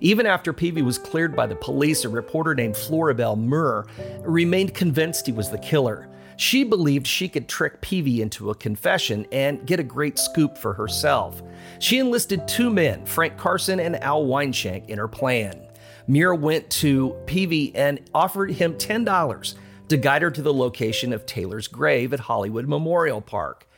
Even 0.00 0.26
after 0.26 0.52
Peavy 0.52 0.82
was 0.82 0.98
cleared 0.98 1.34
by 1.34 1.46
the 1.46 1.56
police, 1.56 2.04
a 2.04 2.08
reporter 2.08 2.54
named 2.54 2.74
Florabel 2.74 3.38
Muir 3.38 3.86
remained 4.20 4.74
convinced 4.74 5.26
he 5.26 5.32
was 5.32 5.48
the 5.48 5.58
killer. 5.58 6.08
She 6.36 6.64
believed 6.64 7.06
she 7.06 7.28
could 7.28 7.48
trick 7.48 7.80
Peavy 7.80 8.20
into 8.20 8.50
a 8.50 8.54
confession 8.54 9.26
and 9.32 9.64
get 9.64 9.80
a 9.80 9.84
great 9.84 10.18
scoop 10.18 10.58
for 10.58 10.72
herself. 10.72 11.40
She 11.78 11.98
enlisted 11.98 12.48
two 12.48 12.68
men, 12.68 13.06
Frank 13.06 13.36
Carson 13.38 13.78
and 13.78 13.96
Al 14.02 14.26
Weinshank, 14.26 14.88
in 14.88 14.98
her 14.98 15.08
plan. 15.08 15.68
Muir 16.06 16.34
went 16.34 16.68
to 16.70 17.16
Peavy 17.26 17.74
and 17.74 18.00
offered 18.14 18.50
him 18.50 18.74
$10 18.74 19.54
to 19.88 19.96
guide 19.96 20.22
her 20.22 20.30
to 20.30 20.42
the 20.42 20.54
location 20.54 21.12
of 21.12 21.26
Taylor's 21.26 21.68
grave 21.68 22.12
at 22.12 22.20
Hollywood 22.20 22.66
Memorial 22.66 23.20
Park. 23.20 23.68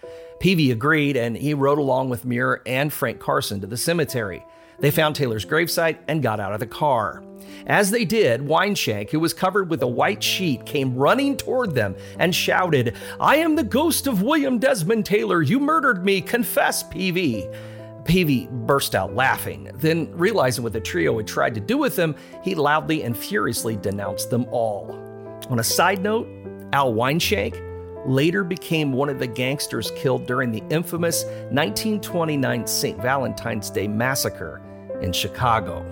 Peavy 0.40 0.70
agreed 0.70 1.16
and 1.16 1.36
he 1.36 1.54
rode 1.54 1.78
along 1.78 2.10
with 2.10 2.24
Muir 2.24 2.62
and 2.66 2.92
Frank 2.92 3.20
Carson 3.20 3.60
to 3.60 3.66
the 3.66 3.76
cemetery. 3.76 4.44
They 4.78 4.90
found 4.90 5.14
Taylor's 5.14 5.46
gravesite 5.46 5.98
and 6.08 6.22
got 6.22 6.40
out 6.40 6.52
of 6.52 6.60
the 6.60 6.66
car. 6.66 7.22
As 7.66 7.90
they 7.90 8.04
did, 8.04 8.42
Weinshank, 8.42 9.10
who 9.10 9.20
was 9.20 9.32
covered 9.32 9.70
with 9.70 9.82
a 9.82 9.86
white 9.86 10.22
sheet, 10.22 10.66
came 10.66 10.96
running 10.96 11.36
toward 11.36 11.74
them 11.74 11.94
and 12.18 12.34
shouted, 12.34 12.96
I 13.20 13.36
am 13.36 13.56
the 13.56 13.62
ghost 13.62 14.06
of 14.06 14.22
William 14.22 14.58
Desmond 14.58 15.06
Taylor. 15.06 15.42
You 15.42 15.60
murdered 15.60 16.04
me. 16.04 16.20
Confess, 16.20 16.82
Peavy. 16.82 17.48
Peavy 18.04 18.48
burst 18.50 18.94
out 18.94 19.14
laughing. 19.14 19.70
Then, 19.74 20.10
realizing 20.16 20.62
what 20.62 20.72
the 20.72 20.80
trio 20.80 21.16
had 21.16 21.26
tried 21.26 21.54
to 21.54 21.60
do 21.60 21.78
with 21.78 21.98
him, 21.98 22.14
he 22.42 22.54
loudly 22.54 23.02
and 23.02 23.16
furiously 23.16 23.76
denounced 23.76 24.30
them 24.30 24.46
all. 24.50 24.90
On 25.48 25.58
a 25.58 25.64
side 25.64 26.02
note, 26.02 26.28
Al 26.72 26.92
Weinshank 26.92 27.60
later 28.06 28.44
became 28.44 28.92
one 28.92 29.08
of 29.08 29.18
the 29.18 29.26
gangsters 29.26 29.90
killed 29.96 30.26
during 30.26 30.50
the 30.50 30.62
infamous 30.70 31.24
1929 31.24 32.66
St. 32.66 33.00
Valentine's 33.00 33.70
Day 33.70 33.88
massacre 33.88 34.60
in 35.00 35.12
Chicago. 35.12 35.84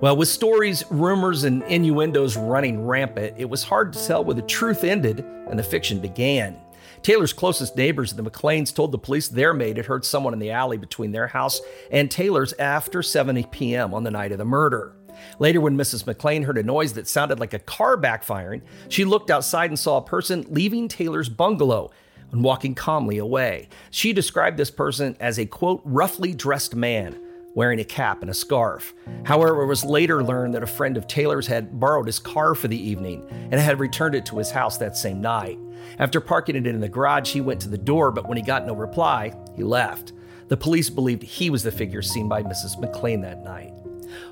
Well, 0.00 0.16
with 0.16 0.28
stories, 0.28 0.84
rumors, 0.90 1.44
and 1.44 1.62
innuendos 1.64 2.36
running 2.36 2.84
rampant, 2.84 3.34
it 3.38 3.48
was 3.48 3.62
hard 3.62 3.92
to 3.92 4.04
tell 4.04 4.24
where 4.24 4.34
the 4.34 4.42
truth 4.42 4.82
ended 4.82 5.20
and 5.48 5.58
the 5.58 5.62
fiction 5.62 6.00
began. 6.00 6.56
Taylor's 7.02 7.32
closest 7.32 7.76
neighbors, 7.76 8.12
the 8.12 8.22
MacLeans, 8.22 8.72
told 8.72 8.92
the 8.92 8.98
police 8.98 9.28
their 9.28 9.52
maid 9.52 9.76
had 9.76 9.86
heard 9.86 10.04
someone 10.04 10.32
in 10.32 10.38
the 10.38 10.52
alley 10.52 10.76
between 10.76 11.12
their 11.12 11.26
house 11.26 11.60
and 11.90 12.10
Taylor's 12.10 12.52
after 12.54 13.02
7 13.02 13.42
p.m. 13.44 13.92
on 13.92 14.04
the 14.04 14.10
night 14.10 14.32
of 14.32 14.38
the 14.38 14.44
murder. 14.44 14.94
Later, 15.38 15.60
when 15.60 15.76
Mrs. 15.76 16.06
MacLean 16.06 16.44
heard 16.44 16.58
a 16.58 16.62
noise 16.62 16.94
that 16.94 17.08
sounded 17.08 17.40
like 17.40 17.54
a 17.54 17.58
car 17.58 17.96
backfiring, 17.96 18.62
she 18.88 19.04
looked 19.04 19.30
outside 19.30 19.70
and 19.70 19.78
saw 19.78 19.98
a 19.98 20.02
person 20.02 20.46
leaving 20.48 20.88
Taylor's 20.88 21.28
bungalow 21.28 21.90
and 22.30 22.42
walking 22.42 22.74
calmly 22.74 23.18
away. 23.18 23.68
She 23.90 24.12
described 24.12 24.56
this 24.56 24.70
person 24.70 25.16
as 25.20 25.38
a 25.38 25.46
quote, 25.46 25.82
roughly 25.84 26.32
dressed 26.32 26.74
man 26.74 27.20
wearing 27.54 27.80
a 27.80 27.84
cap 27.84 28.22
and 28.22 28.30
a 28.30 28.34
scarf. 28.34 28.94
However, 29.24 29.62
it 29.62 29.66
was 29.66 29.84
later 29.84 30.22
learned 30.22 30.54
that 30.54 30.62
a 30.62 30.66
friend 30.66 30.96
of 30.96 31.06
Taylor's 31.06 31.46
had 31.46 31.78
borrowed 31.78 32.06
his 32.06 32.18
car 32.18 32.54
for 32.54 32.68
the 32.68 32.88
evening 32.88 33.26
and 33.30 33.54
had 33.54 33.80
returned 33.80 34.14
it 34.14 34.26
to 34.26 34.38
his 34.38 34.50
house 34.50 34.78
that 34.78 34.96
same 34.96 35.20
night. 35.20 35.58
After 35.98 36.20
parking 36.20 36.56
it 36.56 36.66
in 36.66 36.80
the 36.80 36.88
garage, 36.88 37.32
he 37.32 37.40
went 37.40 37.60
to 37.62 37.68
the 37.68 37.78
door, 37.78 38.10
but 38.10 38.28
when 38.28 38.36
he 38.36 38.42
got 38.42 38.66
no 38.66 38.74
reply, 38.74 39.34
he 39.56 39.62
left. 39.62 40.12
The 40.48 40.56
police 40.56 40.90
believed 40.90 41.22
he 41.22 41.50
was 41.50 41.62
the 41.62 41.72
figure 41.72 42.02
seen 42.02 42.28
by 42.28 42.42
Mrs. 42.42 42.78
MacLean 42.80 43.20
that 43.22 43.44
night. 43.44 43.72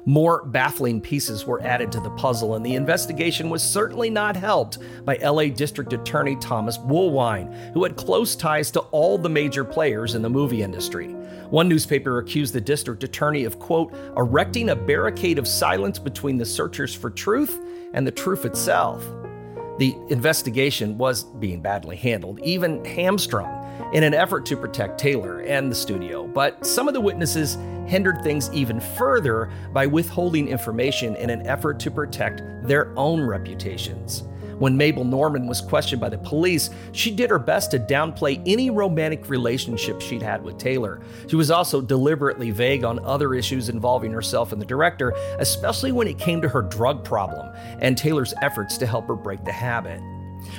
More 0.04 0.44
baffling 0.44 1.00
pieces 1.00 1.46
were 1.46 1.62
added 1.62 1.90
to 1.92 2.00
the 2.00 2.11
puzzle, 2.11 2.54
and 2.54 2.64
the 2.64 2.74
investigation 2.74 3.50
was 3.50 3.62
certainly 3.62 4.11
not 4.11 4.37
helped 4.37 4.78
by 5.04 5.16
LA 5.16 5.46
District 5.46 5.92
Attorney 5.92 6.37
Thomas 6.37 6.78
Woolwine, 6.78 7.72
who 7.72 7.85
had 7.85 7.96
close 7.96 8.37
ties 8.37 8.70
to 8.72 8.80
all 8.80 9.18
the 9.18 9.28
major 9.28 9.64
players 9.64 10.14
in 10.14 10.22
the 10.22 10.30
movie 10.30 10.62
industry. 10.62 11.14
One 11.51 11.69
newspaper 11.69 12.19
accused 12.19 12.55
the 12.55 12.61
district 12.61 13.03
attorney 13.03 13.45
of, 13.45 13.59
quote, 13.59 13.93
erecting 14.17 14.71
a 14.71 14.77
barricade 14.77 15.37
of 15.37 15.49
silence 15.49 15.99
between 15.99 16.39
the 16.39 16.47
searchers 16.47 16.95
for 16.95 17.11
truth 17.11 17.61
and 17.93 18.07
the 18.07 18.13
truth 18.13 18.45
itself. 18.45 19.05
The 19.79 19.97
investigation 20.11 20.97
was 20.97 21.25
being 21.25 21.61
badly 21.61 21.97
handled, 21.97 22.39
even 22.41 22.85
hamstrung 22.85 23.57
in 23.93 24.05
an 24.05 24.15
effort 24.15 24.47
to 24.47 24.57
protect 24.57 25.01
Taylor 25.01 25.41
and 25.41 25.71
the 25.71 25.75
studio. 25.75 26.29
But 26.29 26.65
some 26.65 26.87
of 26.87 26.95
the 26.95 27.01
witnesses 27.01 27.57
hindered 27.87 28.23
things 28.23 28.49
even 28.53 28.79
further 28.79 29.51
by 29.73 29.87
withholding 29.87 30.47
information 30.47 31.17
in 31.17 31.31
an 31.31 31.45
effort 31.49 31.81
to 31.81 31.91
protect 31.91 32.43
their 32.63 32.97
own 32.97 33.23
reputations. 33.27 34.23
When 34.61 34.77
Mabel 34.77 35.05
Normand 35.05 35.49
was 35.49 35.62
questioned 35.62 36.03
by 36.03 36.11
the 36.11 36.18
police, 36.18 36.68
she 36.92 37.11
did 37.11 37.31
her 37.31 37.38
best 37.38 37.70
to 37.70 37.79
downplay 37.79 38.42
any 38.44 38.68
romantic 38.68 39.31
relationship 39.31 40.03
she'd 40.03 40.20
had 40.20 40.44
with 40.44 40.59
Taylor. 40.59 41.01
She 41.29 41.37
was 41.37 41.51
also 41.51 41.81
deliberately 41.81 42.51
vague 42.51 42.85
on 42.85 43.03
other 43.07 43.33
issues 43.33 43.70
involving 43.70 44.12
herself 44.12 44.53
and 44.53 44.61
the 44.61 44.66
director, 44.66 45.14
especially 45.38 45.92
when 45.92 46.07
it 46.07 46.18
came 46.18 46.42
to 46.42 46.49
her 46.51 46.61
drug 46.61 47.03
problem 47.07 47.57
and 47.79 47.96
Taylor's 47.96 48.35
efforts 48.42 48.77
to 48.77 48.87
help 48.87 49.09
her 49.09 49.16
break 49.16 49.42
the 49.46 49.53
habit. 49.53 49.99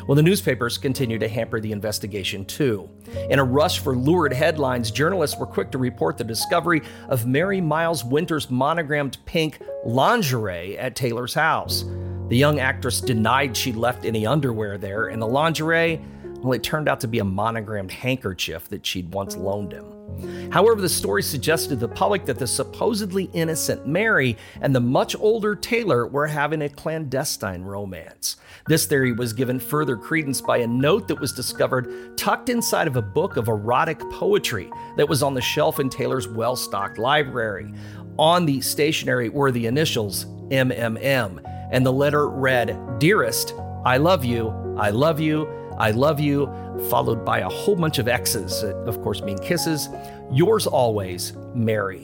Well, 0.07 0.15
the 0.15 0.23
newspapers 0.23 0.79
continued 0.79 1.19
to 1.19 1.27
hamper 1.27 1.59
the 1.59 1.71
investigation 1.71 2.43
too. 2.45 2.89
In 3.29 3.37
a 3.37 3.43
rush 3.43 3.79
for 3.79 3.95
lurid 3.95 4.33
headlines, 4.33 4.89
journalists 4.89 5.37
were 5.37 5.45
quick 5.45 5.69
to 5.71 5.77
report 5.77 6.17
the 6.17 6.23
discovery 6.23 6.81
of 7.07 7.27
Mary 7.27 7.61
Miles 7.61 8.03
Minter's 8.03 8.49
monogrammed 8.49 9.19
pink 9.25 9.59
lingerie 9.85 10.75
at 10.79 10.95
Taylor's 10.95 11.35
house. 11.35 11.85
The 12.31 12.37
young 12.37 12.61
actress 12.61 13.01
denied 13.01 13.57
she 13.57 13.73
left 13.73 14.05
any 14.05 14.25
underwear 14.25 14.77
there, 14.77 15.07
and 15.07 15.21
the 15.21 15.27
lingerie, 15.27 15.99
well, 16.37 16.53
it 16.53 16.63
turned 16.63 16.87
out 16.87 17.01
to 17.01 17.07
be 17.09 17.19
a 17.19 17.25
monogrammed 17.25 17.91
handkerchief 17.91 18.69
that 18.69 18.85
she'd 18.85 19.11
once 19.13 19.35
loaned 19.35 19.73
him. 19.73 20.49
However, 20.49 20.79
the 20.79 20.87
story 20.87 21.23
suggested 21.23 21.71
to 21.71 21.75
the 21.75 21.93
public 21.93 22.25
that 22.25 22.39
the 22.39 22.47
supposedly 22.47 23.25
innocent 23.33 23.85
Mary 23.85 24.37
and 24.61 24.73
the 24.73 24.79
much 24.79 25.13
older 25.17 25.55
Taylor 25.55 26.07
were 26.07 26.27
having 26.27 26.61
a 26.61 26.69
clandestine 26.69 27.63
romance. 27.63 28.37
This 28.67 28.85
theory 28.85 29.11
was 29.11 29.33
given 29.33 29.59
further 29.59 29.97
credence 29.97 30.39
by 30.39 30.57
a 30.57 30.67
note 30.67 31.07
that 31.07 31.19
was 31.19 31.33
discovered 31.33 32.17
tucked 32.17 32.49
inside 32.49 32.87
of 32.87 32.95
a 32.95 33.01
book 33.01 33.35
of 33.35 33.47
erotic 33.47 33.99
poetry 34.11 34.71
that 34.97 35.09
was 35.09 35.23
on 35.23 35.33
the 35.33 35.41
shelf 35.41 35.79
in 35.79 35.89
Taylor's 35.89 36.27
well 36.27 36.55
stocked 36.55 36.97
library. 36.97 37.73
On 38.21 38.45
the 38.45 38.61
stationery 38.61 39.29
were 39.29 39.51
the 39.51 39.65
initials 39.65 40.25
MMM, 40.51 41.41
and 41.71 41.83
the 41.83 41.91
letter 41.91 42.29
read, 42.29 42.99
Dearest, 42.99 43.55
I 43.83 43.97
love 43.97 44.23
you, 44.23 44.49
I 44.77 44.91
love 44.91 45.19
you, 45.19 45.47
I 45.79 45.89
love 45.89 46.19
you, 46.19 46.45
followed 46.91 47.25
by 47.25 47.39
a 47.39 47.49
whole 47.49 47.75
bunch 47.75 47.97
of 47.97 48.07
X's 48.07 48.61
that, 48.61 48.75
of 48.87 49.01
course, 49.01 49.23
mean 49.23 49.39
kisses. 49.39 49.89
Yours 50.31 50.67
always, 50.67 51.33
Mary. 51.55 52.03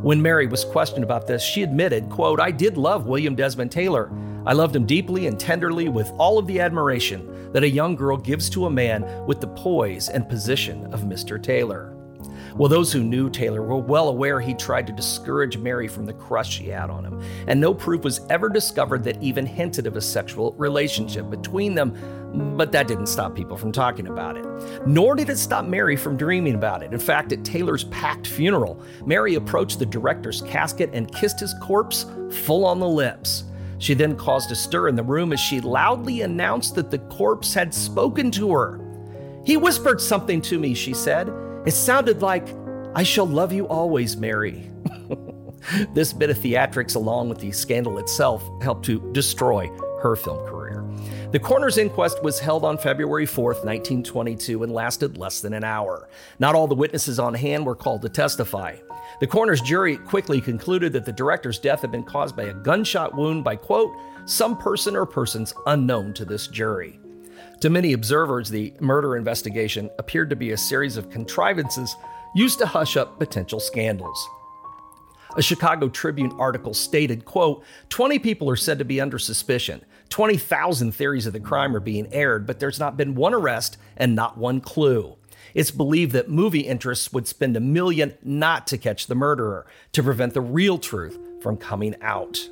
When 0.00 0.22
Mary 0.22 0.46
was 0.46 0.64
questioned 0.64 1.04
about 1.04 1.26
this, 1.26 1.42
she 1.42 1.62
admitted, 1.62 2.08
quote, 2.08 2.40
I 2.40 2.50
did 2.50 2.78
love 2.78 3.06
William 3.06 3.34
Desmond 3.34 3.70
Taylor. 3.70 4.10
I 4.46 4.54
loved 4.54 4.74
him 4.74 4.86
deeply 4.86 5.26
and 5.26 5.38
tenderly 5.38 5.90
with 5.90 6.10
all 6.16 6.38
of 6.38 6.46
the 6.46 6.60
admiration 6.60 7.52
that 7.52 7.62
a 7.62 7.68
young 7.68 7.94
girl 7.94 8.16
gives 8.16 8.48
to 8.50 8.64
a 8.64 8.70
man 8.70 9.04
with 9.26 9.42
the 9.42 9.48
poise 9.48 10.08
and 10.08 10.26
position 10.26 10.86
of 10.94 11.02
Mr. 11.02 11.42
Taylor. 11.42 11.97
Well, 12.58 12.68
those 12.68 12.92
who 12.92 13.04
knew 13.04 13.30
Taylor 13.30 13.62
were 13.62 13.76
well 13.76 14.08
aware 14.08 14.40
he 14.40 14.52
tried 14.52 14.88
to 14.88 14.92
discourage 14.92 15.56
Mary 15.56 15.86
from 15.86 16.04
the 16.04 16.12
crush 16.12 16.54
she 16.54 16.66
had 16.66 16.90
on 16.90 17.04
him, 17.04 17.22
and 17.46 17.60
no 17.60 17.72
proof 17.72 18.02
was 18.02 18.20
ever 18.30 18.48
discovered 18.48 19.04
that 19.04 19.22
even 19.22 19.46
hinted 19.46 19.86
of 19.86 19.96
a 19.96 20.00
sexual 20.00 20.54
relationship 20.54 21.30
between 21.30 21.76
them, 21.76 21.94
but 22.56 22.72
that 22.72 22.88
didn't 22.88 23.06
stop 23.06 23.36
people 23.36 23.56
from 23.56 23.70
talking 23.70 24.08
about 24.08 24.36
it. 24.36 24.44
Nor 24.88 25.14
did 25.14 25.30
it 25.30 25.38
stop 25.38 25.66
Mary 25.66 25.94
from 25.94 26.16
dreaming 26.16 26.56
about 26.56 26.82
it. 26.82 26.92
In 26.92 26.98
fact, 26.98 27.30
at 27.30 27.44
Taylor's 27.44 27.84
packed 27.84 28.26
funeral, 28.26 28.82
Mary 29.06 29.36
approached 29.36 29.78
the 29.78 29.86
director's 29.86 30.42
casket 30.42 30.90
and 30.92 31.14
kissed 31.14 31.38
his 31.38 31.54
corpse 31.62 32.06
full 32.44 32.66
on 32.66 32.80
the 32.80 32.88
lips. 32.88 33.44
She 33.78 33.94
then 33.94 34.16
caused 34.16 34.50
a 34.50 34.56
stir 34.56 34.88
in 34.88 34.96
the 34.96 35.04
room 35.04 35.32
as 35.32 35.38
she 35.38 35.60
loudly 35.60 36.22
announced 36.22 36.74
that 36.74 36.90
the 36.90 36.98
corpse 36.98 37.54
had 37.54 37.72
spoken 37.72 38.32
to 38.32 38.50
her. 38.50 38.80
He 39.44 39.56
whispered 39.56 40.00
something 40.00 40.40
to 40.42 40.58
me, 40.58 40.74
she 40.74 40.92
said. 40.92 41.32
It 41.68 41.74
sounded 41.74 42.22
like, 42.22 42.48
I 42.94 43.02
shall 43.02 43.26
love 43.26 43.52
you 43.52 43.68
always, 43.68 44.16
Mary. 44.16 44.70
this 45.92 46.14
bit 46.14 46.30
of 46.30 46.38
theatrics, 46.38 46.96
along 46.96 47.28
with 47.28 47.40
the 47.40 47.52
scandal 47.52 47.98
itself, 47.98 48.42
helped 48.62 48.86
to 48.86 49.12
destroy 49.12 49.68
her 50.00 50.16
film 50.16 50.46
career. 50.46 50.82
The 51.30 51.38
coroner's 51.38 51.76
inquest 51.76 52.22
was 52.22 52.40
held 52.40 52.64
on 52.64 52.78
February 52.78 53.26
4th, 53.26 53.66
1922, 53.66 54.62
and 54.62 54.72
lasted 54.72 55.18
less 55.18 55.42
than 55.42 55.52
an 55.52 55.62
hour. 55.62 56.08
Not 56.38 56.54
all 56.54 56.68
the 56.68 56.74
witnesses 56.74 57.18
on 57.18 57.34
hand 57.34 57.66
were 57.66 57.76
called 57.76 58.00
to 58.00 58.08
testify. 58.08 58.76
The 59.20 59.26
coroner's 59.26 59.60
jury 59.60 59.98
quickly 59.98 60.40
concluded 60.40 60.94
that 60.94 61.04
the 61.04 61.12
director's 61.12 61.58
death 61.58 61.82
had 61.82 61.92
been 61.92 62.02
caused 62.02 62.34
by 62.34 62.44
a 62.44 62.54
gunshot 62.54 63.14
wound 63.14 63.44
by, 63.44 63.56
quote, 63.56 63.94
some 64.24 64.56
person 64.56 64.96
or 64.96 65.04
persons 65.04 65.52
unknown 65.66 66.14
to 66.14 66.24
this 66.24 66.46
jury. 66.46 66.98
To 67.60 67.70
many 67.70 67.92
observers, 67.92 68.50
the 68.50 68.72
murder 68.78 69.16
investigation 69.16 69.90
appeared 69.98 70.30
to 70.30 70.36
be 70.36 70.52
a 70.52 70.56
series 70.56 70.96
of 70.96 71.10
contrivances 71.10 71.96
used 72.34 72.58
to 72.60 72.66
hush 72.66 72.96
up 72.96 73.18
potential 73.18 73.58
scandals. 73.58 74.28
A 75.36 75.42
Chicago 75.42 75.88
Tribune 75.88 76.32
article 76.38 76.72
stated, 76.72 77.24
quote, 77.24 77.64
20 77.88 78.20
people 78.20 78.48
are 78.48 78.56
said 78.56 78.78
to 78.78 78.84
be 78.84 79.00
under 79.00 79.18
suspicion. 79.18 79.84
20,000 80.08 80.92
theories 80.92 81.26
of 81.26 81.32
the 81.32 81.40
crime 81.40 81.74
are 81.74 81.80
being 81.80 82.12
aired, 82.12 82.46
but 82.46 82.60
there's 82.60 82.78
not 82.78 82.96
been 82.96 83.16
one 83.16 83.34
arrest 83.34 83.76
and 83.96 84.14
not 84.14 84.38
one 84.38 84.60
clue. 84.60 85.16
It's 85.52 85.70
believed 85.72 86.12
that 86.12 86.30
movie 86.30 86.60
interests 86.60 87.12
would 87.12 87.26
spend 87.26 87.56
a 87.56 87.60
million 87.60 88.14
not 88.22 88.68
to 88.68 88.78
catch 88.78 89.06
the 89.06 89.14
murderer, 89.14 89.66
to 89.92 90.02
prevent 90.02 90.32
the 90.32 90.40
real 90.40 90.78
truth 90.78 91.18
from 91.42 91.56
coming 91.56 91.96
out. 92.02 92.48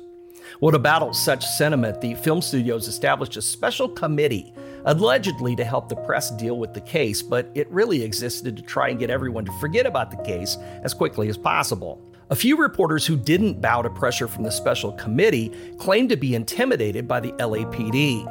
Well, 0.59 0.71
to 0.71 0.79
battle 0.79 1.13
such 1.13 1.45
sentiment, 1.45 2.01
the 2.01 2.15
film 2.15 2.41
studios 2.41 2.87
established 2.87 3.37
a 3.37 3.41
special 3.41 3.89
committee 3.89 4.53
allegedly 4.87 5.53
to 5.55 5.65
help 5.65 5.89
the 5.89 5.95
press 5.95 6.31
deal 6.31 6.57
with 6.57 6.73
the 6.73 6.81
case, 6.81 7.21
but 7.21 7.51
it 7.53 7.69
really 7.69 8.01
existed 8.01 8.55
to 8.55 8.63
try 8.63 8.89
and 8.89 8.99
get 8.99 9.09
everyone 9.09 9.43
to 9.45 9.51
forget 9.59 9.85
about 9.85 10.09
the 10.09 10.23
case 10.23 10.57
as 10.83 10.93
quickly 10.93 11.27
as 11.27 11.37
possible. 11.37 12.01
A 12.29 12.35
few 12.35 12.57
reporters 12.57 13.05
who 13.05 13.17
didn't 13.17 13.61
bow 13.61 13.81
to 13.81 13.89
pressure 13.89 14.27
from 14.27 14.43
the 14.43 14.51
special 14.51 14.93
committee 14.93 15.51
claimed 15.77 16.09
to 16.09 16.17
be 16.17 16.35
intimidated 16.35 17.07
by 17.07 17.19
the 17.19 17.33
LAPD. 17.33 18.25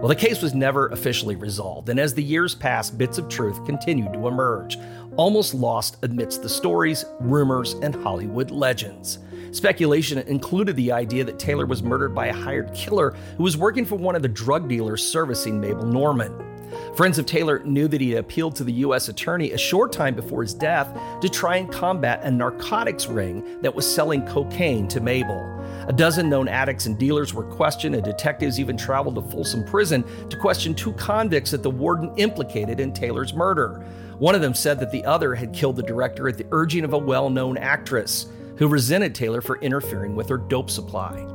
Well, 0.00 0.08
the 0.08 0.16
case 0.16 0.42
was 0.42 0.54
never 0.54 0.88
officially 0.88 1.36
resolved, 1.36 1.88
and 1.88 2.00
as 2.00 2.14
the 2.14 2.22
years 2.22 2.54
passed, 2.54 2.98
bits 2.98 3.18
of 3.18 3.28
truth 3.28 3.64
continued 3.64 4.12
to 4.14 4.28
emerge, 4.28 4.78
almost 5.16 5.54
lost 5.54 5.96
amidst 6.02 6.42
the 6.42 6.48
stories, 6.48 7.04
rumors, 7.20 7.74
and 7.74 7.94
Hollywood 7.94 8.50
legends. 8.50 9.18
Speculation 9.52 10.18
included 10.18 10.76
the 10.76 10.92
idea 10.92 11.24
that 11.24 11.38
Taylor 11.38 11.66
was 11.66 11.82
murdered 11.82 12.14
by 12.14 12.26
a 12.26 12.32
hired 12.32 12.72
killer 12.72 13.14
who 13.36 13.42
was 13.42 13.56
working 13.56 13.84
for 13.84 13.96
one 13.96 14.14
of 14.14 14.22
the 14.22 14.28
drug 14.28 14.68
dealers 14.68 15.04
servicing 15.04 15.60
Mabel 15.60 15.86
Normand. 15.86 16.46
Friends 16.94 17.18
of 17.18 17.26
Taylor 17.26 17.60
knew 17.64 17.88
that 17.88 18.00
he 18.00 18.10
had 18.10 18.20
appealed 18.20 18.54
to 18.56 18.64
the 18.64 18.72
U.S. 18.74 19.08
attorney 19.08 19.50
a 19.50 19.58
short 19.58 19.92
time 19.92 20.14
before 20.14 20.42
his 20.42 20.54
death 20.54 20.88
to 21.20 21.28
try 21.28 21.56
and 21.56 21.72
combat 21.72 22.20
a 22.22 22.30
narcotics 22.30 23.06
ring 23.06 23.60
that 23.62 23.74
was 23.74 23.92
selling 23.92 24.24
cocaine 24.26 24.86
to 24.88 25.00
Mabel. 25.00 25.56
A 25.88 25.92
dozen 25.92 26.28
known 26.28 26.46
addicts 26.46 26.86
and 26.86 26.96
dealers 26.96 27.34
were 27.34 27.44
questioned, 27.44 27.96
and 27.96 28.04
detectives 28.04 28.60
even 28.60 28.76
traveled 28.76 29.16
to 29.16 29.22
Folsom 29.22 29.64
Prison 29.64 30.04
to 30.28 30.36
question 30.36 30.74
two 30.74 30.92
convicts 30.92 31.50
that 31.50 31.62
the 31.64 31.70
warden 31.70 32.12
implicated 32.16 32.78
in 32.78 32.92
Taylor's 32.92 33.34
murder. 33.34 33.84
One 34.18 34.34
of 34.34 34.42
them 34.42 34.54
said 34.54 34.78
that 34.80 34.92
the 34.92 35.04
other 35.04 35.34
had 35.34 35.52
killed 35.52 35.76
the 35.76 35.82
director 35.82 36.28
at 36.28 36.38
the 36.38 36.46
urging 36.52 36.84
of 36.84 36.92
a 36.92 36.98
well 36.98 37.30
known 37.30 37.56
actress 37.56 38.26
who 38.60 38.68
resented 38.68 39.14
Taylor 39.14 39.40
for 39.40 39.58
interfering 39.60 40.14
with 40.14 40.28
her 40.28 40.36
dope 40.36 40.70
supply. 40.70 41.26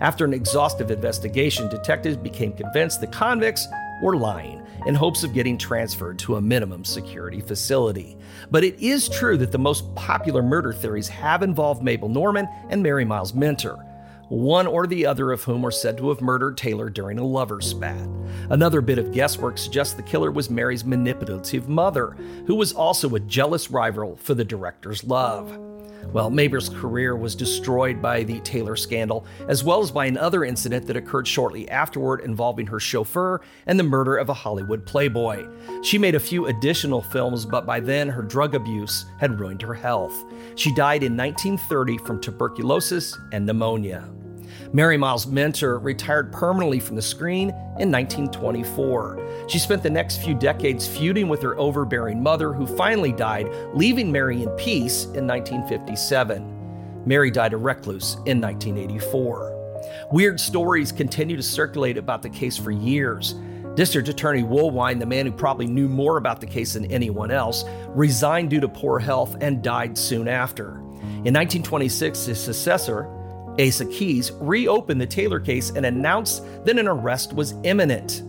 After 0.00 0.24
an 0.24 0.32
exhaustive 0.32 0.90
investigation, 0.90 1.68
detectives 1.68 2.16
became 2.16 2.54
convinced 2.54 3.02
the 3.02 3.06
convicts 3.06 3.68
were 4.02 4.16
lying 4.16 4.62
in 4.86 4.94
hopes 4.94 5.22
of 5.22 5.34
getting 5.34 5.58
transferred 5.58 6.18
to 6.20 6.36
a 6.36 6.40
minimum 6.40 6.86
security 6.86 7.42
facility. 7.42 8.16
But 8.50 8.64
it 8.64 8.80
is 8.80 9.10
true 9.10 9.36
that 9.36 9.52
the 9.52 9.58
most 9.58 9.94
popular 9.94 10.42
murder 10.42 10.72
theories 10.72 11.06
have 11.08 11.42
involved 11.42 11.82
Mabel 11.82 12.08
Normand 12.08 12.48
and 12.70 12.82
Mary 12.82 13.04
Miles 13.04 13.34
Minter, 13.34 13.76
one 14.30 14.66
or 14.66 14.86
the 14.86 15.04
other 15.04 15.32
of 15.32 15.44
whom 15.44 15.66
are 15.66 15.70
said 15.70 15.98
to 15.98 16.08
have 16.08 16.22
murdered 16.22 16.56
Taylor 16.56 16.88
during 16.88 17.18
a 17.18 17.26
lover's 17.26 17.66
spat. 17.66 18.08
Another 18.48 18.80
bit 18.80 18.96
of 18.96 19.12
guesswork 19.12 19.58
suggests 19.58 19.92
the 19.92 20.02
killer 20.02 20.30
was 20.30 20.48
Mary's 20.48 20.86
manipulative 20.86 21.68
mother, 21.68 22.16
who 22.46 22.54
was 22.54 22.72
also 22.72 23.14
a 23.14 23.20
jealous 23.20 23.70
rival 23.70 24.16
for 24.16 24.32
the 24.32 24.44
director's 24.46 25.04
love. 25.04 25.69
Well, 26.12 26.30
Mabel's 26.30 26.68
career 26.68 27.16
was 27.16 27.34
destroyed 27.34 28.02
by 28.02 28.24
the 28.24 28.40
Taylor 28.40 28.76
scandal, 28.76 29.26
as 29.48 29.62
well 29.62 29.80
as 29.80 29.90
by 29.90 30.06
another 30.06 30.44
incident 30.44 30.86
that 30.86 30.96
occurred 30.96 31.28
shortly 31.28 31.68
afterward 31.70 32.20
involving 32.20 32.66
her 32.66 32.80
chauffeur 32.80 33.40
and 33.66 33.78
the 33.78 33.84
murder 33.84 34.16
of 34.16 34.28
a 34.28 34.34
Hollywood 34.34 34.84
playboy. 34.86 35.46
She 35.82 35.98
made 35.98 36.14
a 36.14 36.20
few 36.20 36.46
additional 36.46 37.02
films, 37.02 37.46
but 37.46 37.66
by 37.66 37.80
then 37.80 38.08
her 38.08 38.22
drug 38.22 38.54
abuse 38.54 39.06
had 39.18 39.38
ruined 39.38 39.62
her 39.62 39.74
health. 39.74 40.24
She 40.56 40.74
died 40.74 41.02
in 41.02 41.16
1930 41.16 41.98
from 41.98 42.20
tuberculosis 42.20 43.16
and 43.32 43.46
pneumonia. 43.46 44.08
Mary 44.72 44.96
Miles 44.96 45.26
Minter 45.26 45.78
retired 45.78 46.32
permanently 46.32 46.80
from 46.80 46.96
the 46.96 47.02
screen 47.02 47.50
in 47.78 47.90
1924. 47.90 49.46
She 49.48 49.58
spent 49.58 49.82
the 49.82 49.90
next 49.90 50.22
few 50.22 50.34
decades 50.34 50.86
feuding 50.86 51.28
with 51.28 51.42
her 51.42 51.58
overbearing 51.58 52.22
mother, 52.22 52.52
who 52.52 52.66
finally 52.66 53.12
died, 53.12 53.50
leaving 53.74 54.10
Mary 54.12 54.42
in 54.42 54.48
peace 54.50 55.04
in 55.04 55.26
1957. 55.26 57.04
Mary 57.06 57.30
died 57.30 57.52
a 57.52 57.56
recluse 57.56 58.14
in 58.26 58.40
1984. 58.40 59.56
Weird 60.12 60.38
stories 60.38 60.92
continue 60.92 61.36
to 61.36 61.42
circulate 61.42 61.96
about 61.96 62.22
the 62.22 62.28
case 62.28 62.56
for 62.56 62.70
years. 62.70 63.34
District 63.74 64.08
Attorney 64.08 64.42
Woolwine, 64.42 64.98
the 64.98 65.06
man 65.06 65.26
who 65.26 65.32
probably 65.32 65.66
knew 65.66 65.88
more 65.88 66.16
about 66.16 66.40
the 66.40 66.46
case 66.46 66.74
than 66.74 66.90
anyone 66.90 67.30
else, 67.30 67.64
resigned 67.88 68.50
due 68.50 68.60
to 68.60 68.68
poor 68.68 68.98
health 68.98 69.36
and 69.40 69.62
died 69.62 69.96
soon 69.96 70.28
after. 70.28 70.80
In 71.24 71.34
1926, 71.34 72.26
his 72.26 72.40
successor, 72.40 73.08
Asa 73.58 73.86
Keyes 73.86 74.32
reopened 74.40 75.00
the 75.00 75.06
Taylor 75.06 75.40
case 75.40 75.70
and 75.70 75.84
announced 75.86 76.44
that 76.64 76.78
an 76.78 76.86
arrest 76.86 77.32
was 77.32 77.54
imminent. 77.64 78.22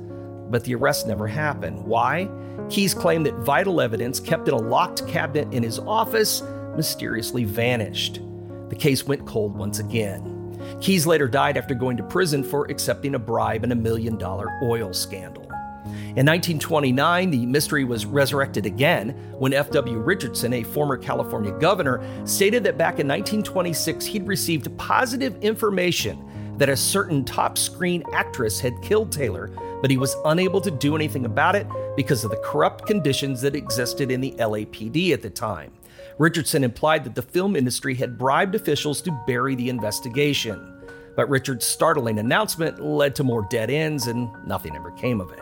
But 0.49 0.63
the 0.63 0.75
arrest 0.75 1.07
never 1.07 1.27
happened. 1.27 1.83
Why? 1.85 2.29
Keyes 2.69 2.93
claimed 2.93 3.25
that 3.25 3.35
vital 3.35 3.81
evidence 3.81 4.19
kept 4.19 4.47
in 4.47 4.53
a 4.53 4.57
locked 4.57 5.07
cabinet 5.07 5.53
in 5.53 5.63
his 5.63 5.79
office 5.79 6.41
mysteriously 6.75 7.43
vanished. 7.43 8.21
The 8.69 8.75
case 8.75 9.05
went 9.05 9.25
cold 9.25 9.55
once 9.57 9.79
again. 9.79 10.37
Keyes 10.79 11.05
later 11.05 11.27
died 11.27 11.57
after 11.57 11.73
going 11.73 11.97
to 11.97 12.03
prison 12.03 12.43
for 12.43 12.65
accepting 12.65 13.15
a 13.15 13.19
bribe 13.19 13.63
in 13.63 13.71
a 13.71 13.75
million 13.75 14.17
dollar 14.17 14.47
oil 14.63 14.93
scandal. 14.93 15.50
In 15.85 16.25
1929, 16.25 17.31
the 17.31 17.45
mystery 17.45 17.83
was 17.83 18.05
resurrected 18.05 18.65
again 18.65 19.09
when 19.39 19.53
F.W. 19.53 19.97
Richardson, 19.99 20.53
a 20.53 20.63
former 20.63 20.97
California 20.97 21.51
governor, 21.51 22.03
stated 22.25 22.63
that 22.63 22.77
back 22.77 22.99
in 22.99 23.07
1926 23.07 24.05
he'd 24.05 24.27
received 24.27 24.77
positive 24.77 25.35
information 25.41 26.23
that 26.57 26.69
a 26.69 26.77
certain 26.77 27.25
top 27.25 27.57
screen 27.57 28.03
actress 28.13 28.59
had 28.59 28.79
killed 28.83 29.11
Taylor, 29.11 29.47
but 29.81 29.89
he 29.89 29.97
was 29.97 30.15
unable 30.25 30.61
to 30.61 30.69
do 30.69 30.95
anything 30.95 31.25
about 31.25 31.55
it 31.55 31.65
because 31.95 32.23
of 32.23 32.29
the 32.29 32.37
corrupt 32.43 32.85
conditions 32.85 33.41
that 33.41 33.55
existed 33.55 34.11
in 34.11 34.21
the 34.21 34.33
LAPD 34.33 35.11
at 35.13 35.23
the 35.23 35.29
time. 35.29 35.71
Richardson 36.19 36.63
implied 36.63 37.03
that 37.03 37.15
the 37.15 37.21
film 37.23 37.55
industry 37.55 37.95
had 37.95 38.17
bribed 38.17 38.53
officials 38.53 39.01
to 39.01 39.23
bury 39.25 39.55
the 39.55 39.69
investigation. 39.69 40.67
But 41.15 41.29
Richard's 41.29 41.65
startling 41.65 42.19
announcement 42.19 42.79
led 42.79 43.15
to 43.15 43.23
more 43.23 43.47
dead 43.49 43.69
ends, 43.69 44.07
and 44.07 44.29
nothing 44.45 44.75
ever 44.75 44.91
came 44.91 45.19
of 45.19 45.31
it. 45.31 45.40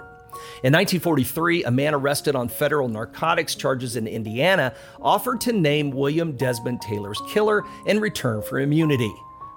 In 0.64 0.74
1943, 0.74 1.64
a 1.64 1.72
man 1.72 1.94
arrested 1.94 2.36
on 2.36 2.50
federal 2.50 2.88
narcotics 2.88 3.56
charges 3.56 3.96
in 3.96 4.08
Indiana 4.08 4.74
offered 5.02 5.42
to 5.42 5.54
name 5.54 5.92
William 5.92 6.34
Desmond 6.34 6.82
Taylor's 6.82 7.22
killer 7.30 7.64
in 7.86 8.00
return 8.00 8.42
for 8.42 8.60
immunity. 8.60 9.14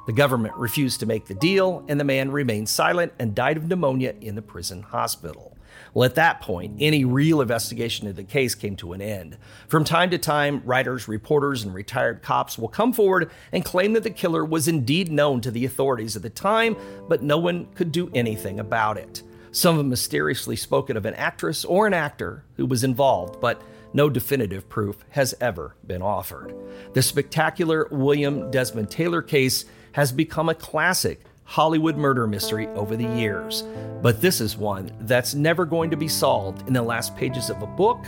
The 0.06 0.12
government 0.12 0.54
refused 0.56 1.00
to 1.00 1.06
make 1.06 1.26
the 1.26 1.34
deal, 1.34 1.84
and 1.88 1.98
the 1.98 2.04
man 2.04 2.32
remained 2.32 2.68
silent 2.68 3.12
and 3.18 3.34
died 3.34 3.56
of 3.56 3.68
pneumonia 3.68 4.14
in 4.20 4.34
the 4.34 4.42
prison 4.42 4.82
hospital. 4.82 5.56
Well, 5.94 6.04
at 6.04 6.16
that 6.16 6.40
point, 6.40 6.76
any 6.80 7.04
real 7.04 7.40
investigation 7.40 8.08
of 8.08 8.16
the 8.16 8.24
case 8.24 8.54
came 8.54 8.76
to 8.76 8.94
an 8.94 9.00
end. 9.00 9.36
From 9.68 9.84
time 9.84 10.10
to 10.10 10.18
time, 10.18 10.62
writers, 10.64 11.06
reporters, 11.06 11.62
and 11.62 11.74
retired 11.74 12.22
cops 12.22 12.58
will 12.58 12.68
come 12.68 12.92
forward 12.92 13.30
and 13.52 13.64
claim 13.64 13.92
that 13.92 14.02
the 14.02 14.10
killer 14.10 14.44
was 14.44 14.68
indeed 14.68 15.12
known 15.12 15.40
to 15.42 15.50
the 15.50 15.64
authorities 15.64 16.16
at 16.16 16.22
the 16.22 16.30
time, 16.30 16.76
but 17.08 17.22
no 17.22 17.38
one 17.38 17.66
could 17.74 17.92
do 17.92 18.10
anything 18.14 18.58
about 18.58 18.96
it. 18.96 19.22
Some 19.52 19.76
have 19.76 19.84
mysteriously 19.84 20.56
spoken 20.56 20.96
of 20.96 21.04
an 21.04 21.14
actress 21.14 21.64
or 21.64 21.86
an 21.86 21.92
actor 21.92 22.42
who 22.56 22.64
was 22.64 22.84
involved, 22.84 23.38
but 23.38 23.60
no 23.92 24.08
definitive 24.08 24.66
proof 24.70 25.04
has 25.10 25.34
ever 25.42 25.76
been 25.86 26.00
offered. 26.00 26.54
The 26.94 27.02
spectacular 27.02 27.86
William 27.90 28.50
Desmond 28.50 28.90
Taylor 28.90 29.20
case 29.20 29.66
has 29.92 30.10
become 30.10 30.48
a 30.48 30.54
classic 30.54 31.20
Hollywood 31.44 31.98
murder 31.98 32.26
mystery 32.26 32.66
over 32.68 32.96
the 32.96 33.04
years, 33.04 33.62
but 34.00 34.22
this 34.22 34.40
is 34.40 34.56
one 34.56 34.90
that's 35.00 35.34
never 35.34 35.66
going 35.66 35.90
to 35.90 35.98
be 35.98 36.08
solved 36.08 36.66
in 36.66 36.72
the 36.72 36.80
last 36.80 37.14
pages 37.14 37.50
of 37.50 37.60
a 37.60 37.66
book 37.66 38.06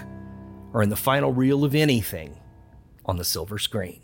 or 0.72 0.82
in 0.82 0.88
the 0.88 0.96
final 0.96 1.30
reel 1.30 1.62
of 1.62 1.74
anything 1.74 2.40
on 3.04 3.18
the 3.18 3.24
silver 3.24 3.58
screen. 3.58 4.03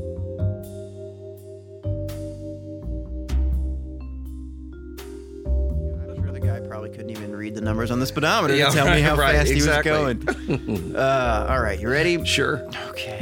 Probably 6.67 6.89
couldn't 6.89 7.09
even 7.09 7.35
read 7.35 7.55
the 7.55 7.61
numbers 7.61 7.91
on 7.91 7.99
the 7.99 8.05
speedometer 8.05 8.55
Yeah, 8.55 8.69
to 8.69 8.75
tell 8.75 8.89
me 8.93 9.01
how 9.01 9.15
right, 9.17 9.35
fast 9.35 9.51
exactly. 9.51 9.91
he 9.91 9.97
was 9.97 10.25
going. 10.25 10.95
uh, 10.95 11.47
all 11.49 11.61
right, 11.61 11.79
you 11.79 11.89
ready? 11.89 12.23
Sure. 12.25 12.67
Okay. 12.89 13.19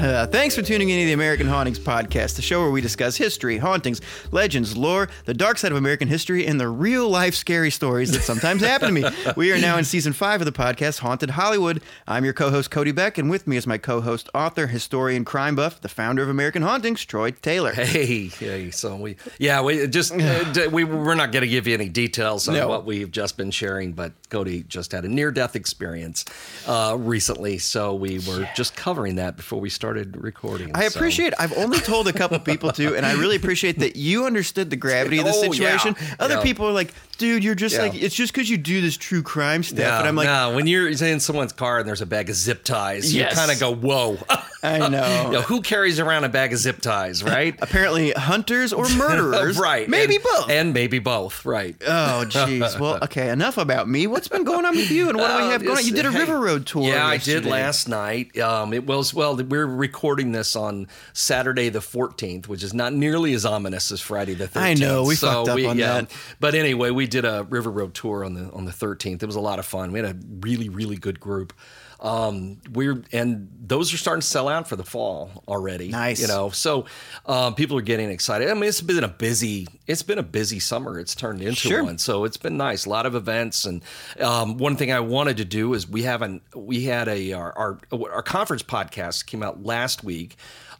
Uh, 0.00 0.26
thanks 0.26 0.54
for 0.54 0.62
tuning 0.62 0.88
in 0.90 1.00
to 1.00 1.06
the 1.06 1.12
American 1.12 1.46
Hauntings 1.46 1.78
Podcast, 1.78 2.36
the 2.36 2.42
show 2.42 2.60
where 2.60 2.70
we 2.70 2.80
discuss 2.80 3.16
history, 3.16 3.58
hauntings, 3.58 4.00
legends, 4.30 4.76
lore, 4.76 5.08
the 5.24 5.34
dark 5.34 5.58
side 5.58 5.72
of 5.72 5.78
American 5.78 6.08
history, 6.08 6.46
and 6.46 6.60
the 6.60 6.68
real 6.68 7.08
life 7.08 7.34
scary 7.34 7.70
stories 7.70 8.12
that 8.12 8.22
sometimes 8.22 8.62
happen 8.62 8.94
to 8.94 8.94
me. 9.02 9.04
We 9.36 9.52
are 9.52 9.58
now 9.58 9.76
in 9.76 9.84
season 9.84 10.12
five 10.12 10.40
of 10.40 10.46
the 10.46 10.52
podcast, 10.52 11.00
Haunted 11.00 11.30
Hollywood. 11.30 11.82
I'm 12.06 12.24
your 12.24 12.32
co 12.32 12.50
host, 12.50 12.70
Cody 12.70 12.92
Beck, 12.92 13.18
and 13.18 13.28
with 13.28 13.46
me 13.46 13.56
is 13.56 13.66
my 13.66 13.76
co 13.76 14.00
host, 14.00 14.28
author, 14.34 14.66
historian, 14.68 15.24
crime 15.24 15.56
buff, 15.56 15.80
the 15.80 15.88
founder 15.88 16.22
of 16.22 16.28
American 16.28 16.62
Hauntings, 16.62 17.04
Troy 17.04 17.32
Taylor. 17.32 17.72
Hey, 17.72 18.28
hey, 18.28 18.70
so 18.70 18.96
we, 18.96 19.16
yeah, 19.38 19.60
we 19.62 19.86
just, 19.88 20.12
uh, 20.18 20.68
we, 20.70 20.84
we're 20.84 21.14
not 21.14 21.32
going 21.32 21.42
to 21.42 21.48
give 21.48 21.66
you 21.66 21.74
any 21.74 21.88
details 21.88 22.48
on 22.48 22.54
No. 22.54 22.75
What 22.76 22.84
we've 22.84 23.10
just 23.10 23.36
been 23.38 23.50
sharing, 23.50 23.92
but 23.92 24.12
Cody 24.28 24.62
just 24.64 24.92
had 24.92 25.04
a 25.04 25.08
near 25.08 25.30
death 25.30 25.56
experience 25.56 26.24
uh, 26.66 26.94
recently. 26.98 27.56
So 27.58 27.94
we 27.94 28.18
were 28.28 28.46
just 28.54 28.76
covering 28.76 29.16
that 29.16 29.36
before 29.36 29.60
we 29.60 29.70
started 29.70 30.16
recording. 30.16 30.70
I 30.74 30.88
so- 30.88 30.98
appreciate. 30.98 31.32
I've 31.38 31.56
only 31.56 31.78
told 31.78 32.06
a 32.08 32.12
couple 32.12 32.38
people 32.40 32.70
too, 32.72 32.94
and 32.94 33.06
I 33.06 33.12
really 33.14 33.36
appreciate 33.36 33.78
that 33.78 33.96
you 33.96 34.26
understood 34.26 34.68
the 34.68 34.76
gravity 34.76 35.18
of 35.18 35.24
the 35.24 35.30
Oh, 35.36 35.42
yeah. 35.44 35.50
situation. 35.78 35.96
Other 36.20 36.34
Yeah. 36.34 36.42
people 36.42 36.66
are 36.66 36.72
like, 36.72 36.92
"Dude, 37.18 37.42
you're 37.44 37.54
just 37.54 37.74
Yeah. 37.76 37.82
like 37.82 37.94
it's 37.94 38.14
just 38.14 38.32
because 38.32 38.48
you 38.50 38.56
do 38.56 38.80
this 38.80 38.96
true 38.96 39.22
crime 39.22 39.62
stuff." 39.62 39.78
Yeah, 39.78 39.98
and 39.98 40.08
I'm 40.08 40.16
like, 40.16 40.26
no, 40.26 40.54
when 40.54 40.66
you're 40.66 40.88
in 40.88 41.20
someone's 41.20 41.52
car 41.52 41.78
and 41.78 41.88
there's 41.88 42.00
a 42.02 42.06
bag 42.06 42.28
of 42.30 42.36
zip 42.36 42.64
ties, 42.64 43.14
Yes. 43.14 43.32
you 43.32 43.36
kind 43.36 43.50
of 43.50 43.58
go, 43.60 43.74
whoa. 43.74 44.18
I 44.62 44.88
know. 44.88 45.06
You 45.26 45.32
know, 45.32 45.42
who 45.42 45.60
carries 45.60 45.98
around 46.00 46.24
a 46.24 46.28
bag 46.28 46.52
of 46.52 46.58
zip 46.58 46.80
ties, 46.80 47.22
right? 47.22 47.54
Apparently, 47.62 48.10
hunters 48.12 48.72
or 48.72 48.88
murderers, 48.96 49.58
right. 49.58 49.88
Maybe 49.88 50.16
and, 50.16 50.24
both. 50.24 50.50
And 50.50 50.74
maybe 50.74 50.98
both, 50.98 51.44
right. 51.44 51.76
oh, 51.86 52.24
jeez. 52.28 52.78
Well, 52.78 52.98
okay. 53.04 53.30
Enough 53.30 53.58
about 53.58 53.88
me. 53.88 54.06
What's 54.06 54.28
been 54.28 54.44
going 54.44 54.64
on 54.64 54.74
with 54.76 54.90
you, 54.90 55.08
and 55.08 55.18
what 55.18 55.28
do 55.28 55.36
we 55.36 55.42
Uh, 55.42 55.50
have 55.50 55.64
going 55.64 55.78
on? 55.78 55.84
You 55.86 55.92
did 55.92 56.06
a 56.06 56.12
hey, 56.12 56.18
River 56.20 56.38
Road 56.40 56.66
tour. 56.66 56.82
Yeah, 56.82 57.06
I 57.06 57.16
did 57.18 57.44
last 57.46 57.88
night. 57.88 58.36
Um, 58.38 58.72
it 58.72 58.86
was 58.86 59.14
well. 59.14 59.36
We're 59.36 59.66
recording 59.66 60.32
this 60.32 60.56
on 60.56 60.86
Saturday 61.12 61.68
the 61.68 61.78
14th, 61.80 62.48
which 62.48 62.62
is 62.62 62.74
not 62.74 62.92
nearly 62.92 63.32
as 63.34 63.44
ominous 63.46 63.90
as 63.92 64.00
Friday 64.00 64.34
the 64.34 64.48
13th. 64.48 64.60
I 64.60 64.74
know, 64.74 65.04
we 65.04 65.16
fucked 65.16 65.48
up 65.48 65.58
on 65.58 65.76
that. 65.78 66.10
But 66.40 66.54
anyway, 66.54 66.90
we 66.90 67.05
did 67.06 67.24
a 67.24 67.46
River 67.48 67.70
Road 67.70 67.94
tour 67.94 68.24
on 68.24 68.34
the 68.34 68.50
on 68.52 68.64
the 68.64 68.72
13th. 68.72 69.22
It 69.22 69.26
was 69.26 69.36
a 69.36 69.40
lot 69.40 69.58
of 69.58 69.66
fun. 69.66 69.92
We 69.92 69.98
had 70.00 70.08
a 70.10 70.18
really 70.40 70.68
really 70.68 70.96
good 70.96 71.20
group. 71.20 71.52
Um, 71.98 72.58
we're 72.72 73.02
and 73.10 73.48
those 73.58 73.94
are 73.94 73.96
starting 73.96 74.20
to 74.20 74.26
sell 74.26 74.48
out 74.48 74.68
for 74.68 74.76
the 74.76 74.84
fall 74.84 75.42
already. 75.48 75.88
Nice. 75.88 76.20
you 76.20 76.26
know. 76.28 76.50
So 76.50 76.84
um, 77.24 77.54
people 77.54 77.78
are 77.78 77.82
getting 77.82 78.10
excited. 78.10 78.50
I 78.50 78.54
mean, 78.54 78.64
it's 78.64 78.82
been 78.82 79.02
a 79.02 79.08
busy. 79.08 79.66
It's 79.86 80.02
been 80.02 80.18
a 80.18 80.22
busy 80.22 80.60
summer. 80.60 81.00
It's 81.00 81.14
turned 81.14 81.40
into 81.40 81.54
Sure. 81.56 81.82
one. 81.82 81.96
So 81.96 82.24
it's 82.24 82.36
been 82.36 82.58
nice. 82.58 82.84
A 82.84 82.90
lot 82.90 83.06
of 83.06 83.14
events, 83.14 83.64
and 83.64 83.82
um, 84.20 84.58
one 84.58 84.76
thing 84.76 84.92
I 84.92 85.00
wanted 85.00 85.38
to 85.38 85.46
do 85.46 85.72
is 85.72 85.88
we 85.88 86.02
haven't. 86.02 86.42
We 86.54 86.84
had 86.84 87.08
a 87.08 87.32
our 87.32 87.56
our, 87.56 87.78
our 88.12 88.22
conference 88.22 88.62
podcast 88.62 89.24
came 89.24 89.42
out 89.42 89.64
last 89.64 90.04
week. 90.04 90.36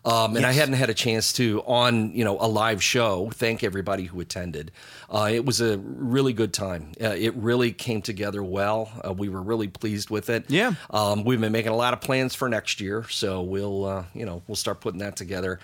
Um, 0.06 0.36
and 0.36 0.46
I 0.46 0.52
hadn't 0.52 0.74
had 0.74 0.88
a 0.88 0.94
chance 0.94 1.32
to 1.34 1.62
on 1.66 2.12
you 2.12 2.24
know 2.24 2.38
a 2.40 2.46
live 2.46 2.82
show. 2.82 3.28
Thank 3.34 3.64
everybody 3.64 4.04
who 4.04 4.20
attended. 4.20 4.70
Uh, 5.10 5.28
it 5.32 5.44
was 5.44 5.60
a 5.60 5.78
really 5.78 6.32
good 6.32 6.52
time. 6.52 6.92
Uh, 7.02 7.08
it 7.08 7.34
really 7.34 7.72
came 7.72 8.00
together 8.00 8.42
well. 8.42 8.90
Uh, 9.04 9.12
we 9.12 9.28
were 9.28 9.42
really 9.42 9.66
pleased 9.66 10.08
with 10.08 10.30
it. 10.30 10.44
Yeah. 10.48 10.74
Um, 10.90 11.24
we've 11.24 11.40
been 11.40 11.52
making 11.52 11.72
a 11.72 11.76
lot 11.76 11.92
of 11.92 12.00
plans 12.00 12.36
for 12.36 12.48
next 12.48 12.80
year, 12.80 13.04
so 13.08 13.42
we'll 13.42 13.84
uh, 13.84 14.04
you 14.14 14.24
know 14.24 14.42
we'll 14.46 14.54
start 14.54 14.80
putting 14.80 15.00
that 15.00 15.16
together. 15.16 15.58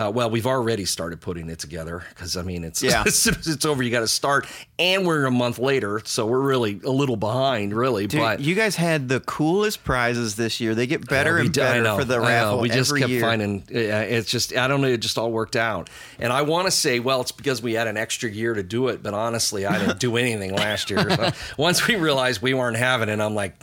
Uh, 0.00 0.10
well, 0.10 0.30
we've 0.30 0.46
already 0.46 0.84
started 0.86 1.20
putting 1.20 1.50
it 1.50 1.58
together 1.58 2.02
because 2.10 2.36
I 2.36 2.42
mean 2.42 2.64
it's 2.64 2.82
Yeah. 2.82 3.02
as 3.06 3.16
soon 3.18 3.34
as 3.34 3.46
it's 3.48 3.66
over, 3.66 3.82
you 3.82 3.90
got 3.90 4.00
to 4.00 4.08
start, 4.08 4.46
and 4.78 5.06
we're 5.06 5.26
a 5.26 5.30
month 5.30 5.58
later, 5.58 6.00
so 6.04 6.24
we're 6.26 6.40
really 6.40 6.80
a 6.84 6.90
little 6.90 7.16
behind, 7.16 7.74
really. 7.74 8.06
Dude, 8.06 8.20
but 8.20 8.40
you 8.40 8.54
guys 8.54 8.76
had 8.76 9.08
the 9.08 9.20
coolest 9.20 9.84
prizes 9.84 10.36
this 10.36 10.58
year. 10.60 10.74
They 10.74 10.86
get 10.86 11.06
better 11.06 11.34
we 11.34 11.40
and 11.42 11.52
d- 11.52 11.60
better 11.60 11.82
know, 11.82 11.98
for 11.98 12.04
the 12.04 12.14
I 12.16 12.18
know. 12.18 12.24
raffle 12.26 12.60
We 12.60 12.68
just 12.70 12.96
kept 12.96 13.10
year. 13.10 13.20
finding. 13.20 13.62
uh, 13.74 13.78
It's 13.78 14.30
just 14.30 14.56
I 14.56 14.68
don't 14.68 14.80
know. 14.80 14.88
It 14.88 14.98
just 15.00 15.18
all 15.18 15.30
worked 15.30 15.56
out, 15.56 15.90
and 16.18 16.32
I 16.32 16.42
want 16.42 16.66
to 16.66 16.70
say, 16.70 16.98
well, 17.00 17.20
it's 17.20 17.32
because 17.32 17.60
we 17.60 17.74
had 17.74 17.86
an 17.86 17.96
extra 17.98 18.30
year 18.30 18.54
to 18.54 18.62
do 18.62 18.88
it. 18.88 19.02
But 19.02 19.12
honestly, 19.12 19.66
I 19.66 19.78
didn't 19.78 20.00
do 20.00 20.16
anything 20.16 20.54
last 20.54 20.88
year. 20.90 21.10
So 21.10 21.30
once 21.58 21.86
we 21.86 21.96
realized 21.96 22.40
we 22.40 22.54
weren't 22.54 22.76
having 22.78 23.08
it, 23.08 23.20
I'm 23.20 23.34
like. 23.34 23.54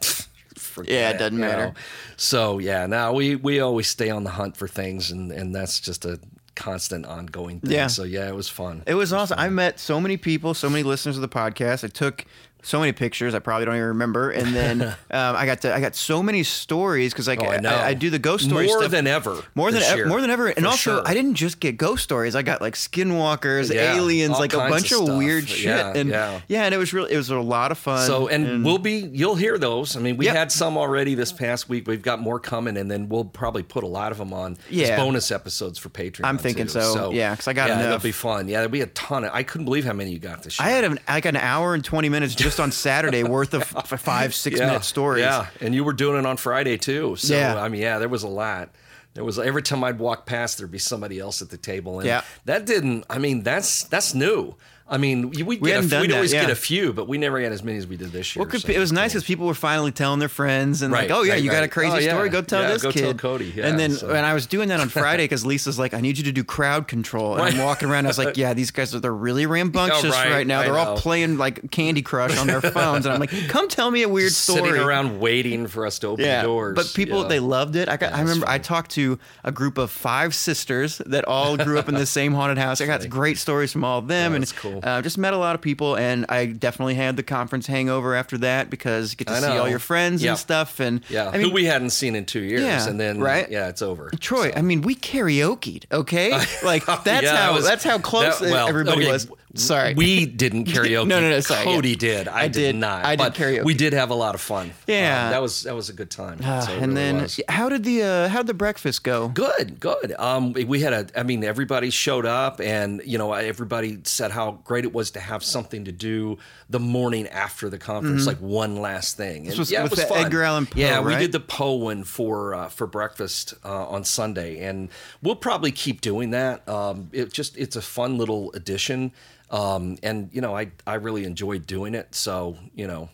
Yeah, 0.85 1.11
it 1.11 1.19
doesn't 1.19 1.37
matter. 1.37 1.67
know? 1.67 1.73
So 2.15 2.59
yeah, 2.59 2.85
now 2.85 3.13
we 3.13 3.35
we 3.35 3.59
always 3.59 3.87
stay 3.87 4.09
on 4.09 4.23
the 4.23 4.31
hunt 4.31 4.57
for 4.57 4.67
things, 4.67 5.11
and 5.11 5.31
and 5.31 5.53
that's 5.55 5.79
just 5.79 6.05
a 6.05 6.19
constant 6.55 7.05
ongoing 7.05 7.59
thing. 7.59 7.71
Yeah. 7.71 7.87
So 7.87 8.03
yeah, 8.03 8.27
it 8.27 8.35
was 8.35 8.49
fun. 8.49 8.83
It 8.87 8.95
was 8.95 9.13
awesome. 9.13 9.39
I 9.39 9.49
met 9.49 9.79
so 9.79 10.01
many 10.01 10.17
people, 10.17 10.53
so 10.53 10.69
many 10.69 10.83
listeners 10.83 11.15
of 11.15 11.21
the 11.21 11.29
podcast. 11.29 11.83
I 11.83 11.87
took 11.87 12.25
so 12.63 12.79
many 12.79 12.91
pictures. 12.91 13.33
I 13.33 13.39
probably 13.39 13.65
don't 13.65 13.75
even 13.75 13.87
remember. 13.89 14.31
And 14.31 14.55
then 14.55 14.81
um, 14.81 14.95
I 15.11 15.45
got 15.45 15.61
to, 15.61 15.73
I 15.73 15.79
got 15.79 15.95
so 15.95 16.21
many 16.21 16.43
stories 16.43 17.13
because 17.13 17.27
like 17.27 17.41
Oh, 17.41 17.45
I 17.47 17.57
I. 17.57 17.87
I, 17.87 17.93
do 17.93 18.09
the 18.09 18.19
ghost 18.19 18.45
story 18.45 18.67
More 18.67 18.79
stuff 18.79 18.91
than 18.91 19.07
ever 19.07 19.41
more 19.55 19.71
than 19.71 19.81
ever, 19.83 20.05
more 20.07 20.19
than 20.21 20.29
ever. 20.29 20.47
And 20.47 20.65
also, 20.65 20.77
sure. 20.97 21.01
I 21.05 21.13
didn't 21.13 21.35
just 21.35 21.59
get 21.59 21.77
ghost 21.77 22.03
stories. 22.03 22.35
I 22.35 22.41
got 22.41 22.61
like 22.61 22.75
skinwalkers, 22.75 23.73
Yeah, 23.73 23.95
aliens, 23.95 24.37
like 24.39 24.53
a 24.53 24.57
bunch 24.57 24.91
of 24.91 25.07
of, 25.07 25.17
weird 25.17 25.47
shit. 25.47 25.65
Yeah, 25.65 25.93
and 25.95 26.09
yeah. 26.09 26.63
and 26.65 26.73
it 26.73 26.77
was 26.77 26.93
really, 26.93 27.13
it 27.13 27.17
was 27.17 27.29
a 27.29 27.37
lot 27.39 27.71
of 27.71 27.77
fun. 27.77 28.05
So 28.05 28.27
and, 28.27 28.65
we'll 28.65 28.77
be 28.79 29.09
you'll 29.13 29.35
hear 29.35 29.57
those. 29.57 29.95
I 29.95 29.99
mean, 29.99 30.17
we 30.17 30.25
Yep. 30.25 30.35
had 30.35 30.51
some 30.51 30.77
already 30.77 31.15
this 31.15 31.31
past 31.31 31.69
week. 31.69 31.87
We've 31.87 32.01
got 32.01 32.19
more 32.19 32.39
coming, 32.39 32.75
and 32.77 32.89
then 32.91 33.07
we'll 33.07 33.25
probably 33.25 33.63
put 33.63 33.83
a 33.83 33.87
lot 33.87 34.11
of 34.11 34.17
them 34.17 34.33
on 34.33 34.53
as 34.53 34.57
Yeah. 34.75 34.97
bonus 34.97 35.31
episodes 35.31 35.79
for 35.79 35.89
Patreon. 35.89 36.25
I'm 36.25 36.37
thinking 36.37 36.65
too. 36.65 36.81
so. 36.81 37.11
Yeah, 37.11 37.35
'cause 37.35 37.47
I 37.47 37.53
got 37.53 37.69
yeah, 37.69 37.75
enough. 37.75 37.85
It'll 37.87 38.03
be 38.03 38.11
fun. 38.11 38.47
Yeah, 38.49 38.57
there'll 38.57 38.69
be 38.71 38.81
a 38.81 38.87
ton 38.87 39.23
of. 39.23 39.31
I 39.33 39.43
couldn't 39.43 39.65
believe 39.65 39.85
how 39.85 39.93
many 39.93 40.11
you 40.11 40.19
got 40.19 40.43
this 40.43 40.59
year. 40.59 40.67
I 40.67 40.71
had 40.71 40.83
an, 40.83 40.99
like 41.07 41.25
an 41.25 41.35
hour 41.37 41.73
and 41.73 41.83
20 41.83 42.09
minutes 42.09 42.35
just 42.47 42.59
on 42.61 42.71
Saturday 42.71 43.23
worth 43.23 43.53
of 43.53 43.61
f- 43.75 43.99
five, 43.99 44.33
six 44.33 44.57
minute 44.59 44.83
stories. 44.85 45.21
Yeah, 45.23 45.47
and 45.59 45.75
you 45.75 45.83
were 45.83 45.91
doing 45.93 46.17
it 46.17 46.25
on 46.25 46.37
Friday 46.37 46.77
too. 46.77 47.15
So 47.17 47.35
Yeah. 47.35 47.61
I 47.61 47.67
mean, 47.67 47.81
yeah, 47.81 47.99
there 47.99 48.07
was 48.07 48.23
a 48.23 48.27
lot. 48.29 48.69
There 49.15 49.23
was 49.25 49.37
every 49.37 49.61
time 49.63 49.83
I'd 49.83 49.99
walk 49.99 50.25
past, 50.25 50.57
there'd 50.57 50.71
be 50.71 50.77
somebody 50.79 51.19
else 51.19 51.41
at 51.41 51.49
the 51.49 51.57
table, 51.57 51.99
and 51.99 52.07
Yeah. 52.07 52.21
that 52.45 52.65
didn't. 52.65 53.03
I 53.09 53.17
mean, 53.17 53.43
that's 53.43 53.83
that's 53.83 54.13
new. 54.13 54.55
I 54.89 54.97
mean, 54.97 55.31
we 55.31 55.43
We 55.43 55.57
get 55.57 55.79
a, 55.79 55.81
we'd 55.81 56.09
that, 56.11 56.11
always 56.15 56.31
get 56.31 56.49
a 56.49 56.55
few, 56.55 56.93
but 56.93 57.09
we 57.09 57.17
never 57.17 57.41
had 57.41 57.51
as 57.51 57.61
many 57.61 57.77
as 57.77 57.85
we 57.87 57.97
did 57.97 58.11
this 58.13 58.35
year. 58.35 58.45
Well, 58.45 58.59
so 58.59 58.69
it 58.69 58.77
was 58.79 58.93
nice 58.93 59.11
cool. 59.11 59.19
because 59.19 59.27
people 59.27 59.45
were 59.45 59.53
finally 59.53 59.91
telling 59.91 60.19
their 60.19 60.29
friends 60.29 60.81
and 60.81 60.93
Right, 60.93 61.09
like, 61.09 61.17
oh 61.19 61.23
yeah, 61.23 61.33
right, 61.33 61.43
you 61.43 61.51
got 61.51 61.63
a 61.63 61.67
crazy 61.67 61.91
Oh, 61.93 61.97
yeah. 61.99 62.13
story, 62.13 62.29
go 62.29 62.41
tell 62.41 62.61
Yeah, 62.61 62.69
this 62.69 62.83
go 62.83 62.91
kid. 62.91 63.01
tell 63.01 63.13
Cody, 63.15 63.51
yeah, 63.55 63.67
and 63.67 63.77
then 63.77 63.91
so. 63.91 64.07
when 64.07 64.23
I 64.23 64.33
was 64.33 64.45
doing 64.47 64.69
that 64.69 64.79
on 64.79 64.87
Friday, 65.01 65.25
because 65.25 65.45
Lisa's 65.45 65.77
like, 65.77 65.93
I 65.93 65.99
need 65.99 66.17
you 66.17 66.23
to 66.23 66.31
do 66.31 66.43
crowd 66.43 66.87
control, 66.87 67.35
and 67.35 67.43
I'm 67.43 67.63
walking 67.63 67.89
around, 67.89 68.05
I 68.05 68.07
was 68.07 68.17
like, 68.17 68.37
yeah, 68.43 68.53
these 68.53 68.71
guys 68.71 68.95
are 68.95 69.01
they're 69.01 69.13
really 69.13 69.45
rambunctious 69.45 70.03
Yeah, 70.05 70.09
right, 70.23 70.31
right, 70.31 70.47
now. 70.47 70.61
They're 70.63 70.77
all 70.79 70.95
playing 70.97 71.37
like 71.37 71.69
Candy 71.69 72.01
Crush 72.01 72.37
on 72.37 72.47
their 72.47 72.61
phones, 72.77 73.05
and 73.05 73.13
I'm 73.13 73.19
like, 73.19 73.31
come 73.49 73.67
tell 73.67 73.91
me 73.91 74.03
a 74.03 74.09
weird 74.09 74.31
story. 74.31 74.61
sitting 74.69 74.81
around 74.81 75.19
waiting 75.19 75.67
for 75.67 75.85
us 75.85 75.99
to 75.99 76.07
open 76.07 76.23
Yeah, 76.23 76.43
doors. 76.43 76.75
but 76.75 76.93
people 76.95 77.23
Yeah. 77.23 77.27
they 77.27 77.39
loved 77.41 77.75
it. 77.75 77.89
I 77.89 77.97
got. 77.97 78.13
I 78.13 78.21
remember 78.21 78.47
I 78.47 78.57
talked 78.57 78.91
to 78.91 79.19
a 79.43 79.51
group 79.51 79.77
of 79.77 79.91
five 79.91 80.33
sisters 80.33 80.99
that 81.05 81.25
all 81.25 81.57
grew 81.57 81.77
up 81.77 81.89
in 81.89 81.95
the 81.95 82.05
same 82.05 82.33
haunted 82.33 82.57
house. 82.57 82.79
I 82.79 82.85
got 82.85 83.07
great 83.09 83.37
stories 83.37 83.73
from 83.73 83.83
all 83.83 83.99
of 83.99 84.07
them, 84.07 84.31
Yeah, 84.31 84.35
and 84.37 84.43
that's 84.43 84.76
cool. 84.81 84.89
uh, 84.89 85.01
just 85.01 85.17
met 85.17 85.33
a 85.33 85.37
lot 85.37 85.55
of 85.55 85.61
people. 85.61 85.95
And 85.95 86.25
I 86.29 86.45
definitely 86.47 86.95
had 86.95 87.15
the 87.17 87.23
conference 87.23 87.67
hangover 87.67 88.15
after 88.15 88.37
that 88.39 88.69
because 88.69 89.11
you 89.11 89.17
get 89.17 89.27
to 89.27 89.33
I 89.33 89.39
see 89.39 89.47
know. 89.47 89.61
all 89.61 89.69
your 89.69 89.79
friends 89.79 90.23
Yeah. 90.23 90.31
and 90.31 90.39
stuff. 90.39 90.79
And 90.79 91.01
yeah, 91.09 91.29
I 91.29 91.33
mean, 91.37 91.41
who 91.47 91.51
we 91.53 91.65
hadn't 91.65 91.91
seen 91.91 92.15
in 92.15 92.25
two 92.25 92.41
years, 92.41 92.61
Yeah, 92.61 92.87
and 92.87 92.99
then 92.99 93.19
right? 93.19 93.49
yeah, 93.49 93.67
it's 93.69 93.81
over. 93.81 94.09
Troy, 94.19 94.51
I 94.55 94.61
mean, 94.61 94.81
we 94.81 94.95
karaoke'd, 94.95 95.85
okay? 95.91 96.31
Like 96.63 96.85
that's 96.85 97.23
Yeah, 97.23 97.35
how 97.37 97.53
was- 97.53 97.65
that's 97.65 97.83
how 97.83 97.97
close 97.99 98.39
that- 98.39 98.51
well, 98.51 98.67
everybody 98.67 99.03
okay, 99.03 99.11
was. 99.11 99.27
Sorry, 99.55 99.93
we 99.93 100.25
didn't 100.25 100.65
karaoke. 100.65 101.07
No, 101.07 101.21
no, 101.21 101.29
no, 101.29 101.39
sorry, 101.39 101.63
Cody 101.63 101.89
yeah. 101.91 101.95
did. 101.95 102.27
I, 102.27 102.41
I 102.43 102.47
did, 102.49 102.75
not. 102.75 103.05
I 103.05 103.15
did 103.15 103.33
karaoke. 103.33 103.63
We 103.63 103.73
did 103.73 103.93
have 103.93 104.09
a 104.09 104.13
lot 104.15 104.35
of 104.35 104.41
fun. 104.41 104.71
Yeah. 104.87 105.25
Um, 105.25 105.31
that 105.31 105.41
was 105.41 105.61
that 105.63 105.73
was 105.75 105.89
a 105.89 105.93
good 105.93 106.11
time. 106.11 106.39
Uh, 106.43 106.61
So 106.61 106.71
and 106.73 106.81
really 106.81 106.93
then 106.95 107.21
was. 107.21 107.39
how 107.47 107.69
did 107.69 107.83
the 107.83 108.03
uh, 108.03 108.27
how 108.29 108.39
did 108.39 108.47
the 108.47 108.53
breakfast 108.53 109.03
go? 109.03 109.29
Good, 109.29 109.79
good. 109.79 110.13
Um, 110.19 110.53
we- 110.53 110.81
had 110.81 110.93
a. 110.93 111.07
I 111.19 111.23
mean, 111.23 111.43
everybody 111.43 111.89
showed 111.89 112.25
up, 112.25 112.59
and 112.61 113.01
you 113.05 113.17
know, 113.17 113.33
everybody 113.33 113.99
said 114.03 114.31
how 114.31 114.59
great 114.63 114.83
it 114.85 114.93
was 114.93 115.11
to 115.11 115.19
have 115.19 115.43
something 115.43 115.85
to 115.85 115.91
do 115.91 116.37
the 116.69 116.79
morning 116.79 117.27
after 117.29 117.69
the 117.69 117.77
conference, 117.79 118.27
like 118.27 118.37
one 118.37 118.75
last 118.75 119.17
thing. 119.17 119.47
And 119.47 119.57
was 119.57 119.71
yeah, 119.71 119.85
it 119.85 119.89
was 119.89 120.03
fun. 120.03 120.25
Edgar 120.25 120.43
Allan 120.43 120.65
Poe, 120.65 120.79
Yeah, 120.79 120.99
we 120.99 121.15
did 121.15 121.31
the 121.31 121.39
Poe 121.39 121.75
one 121.75 122.03
for 122.03 122.53
uh, 122.53 122.67
for 122.69 122.85
breakfast 122.85 123.53
uh, 123.63 123.87
on 123.87 124.03
Sunday, 124.03 124.63
and 124.63 124.89
we'll 125.23 125.35
probably 125.37 125.71
keep 125.71 126.01
doing 126.01 126.31
that. 126.31 126.67
Um, 126.67 127.09
it 127.13 127.31
just 127.33 127.57
it's 127.57 127.75
a 127.75 127.81
fun 127.81 128.17
little 128.17 128.51
addition, 128.53 129.11
um, 129.49 129.97
and 130.03 130.29
you 130.33 130.41
know, 130.41 130.55
I 130.55 130.71
I 130.85 130.95
really 130.95 131.23
enjoyed 131.25 131.65
doing 131.65 131.95
it. 131.95 132.13
So 132.15 132.57
you 132.75 132.87
know, 132.87 133.09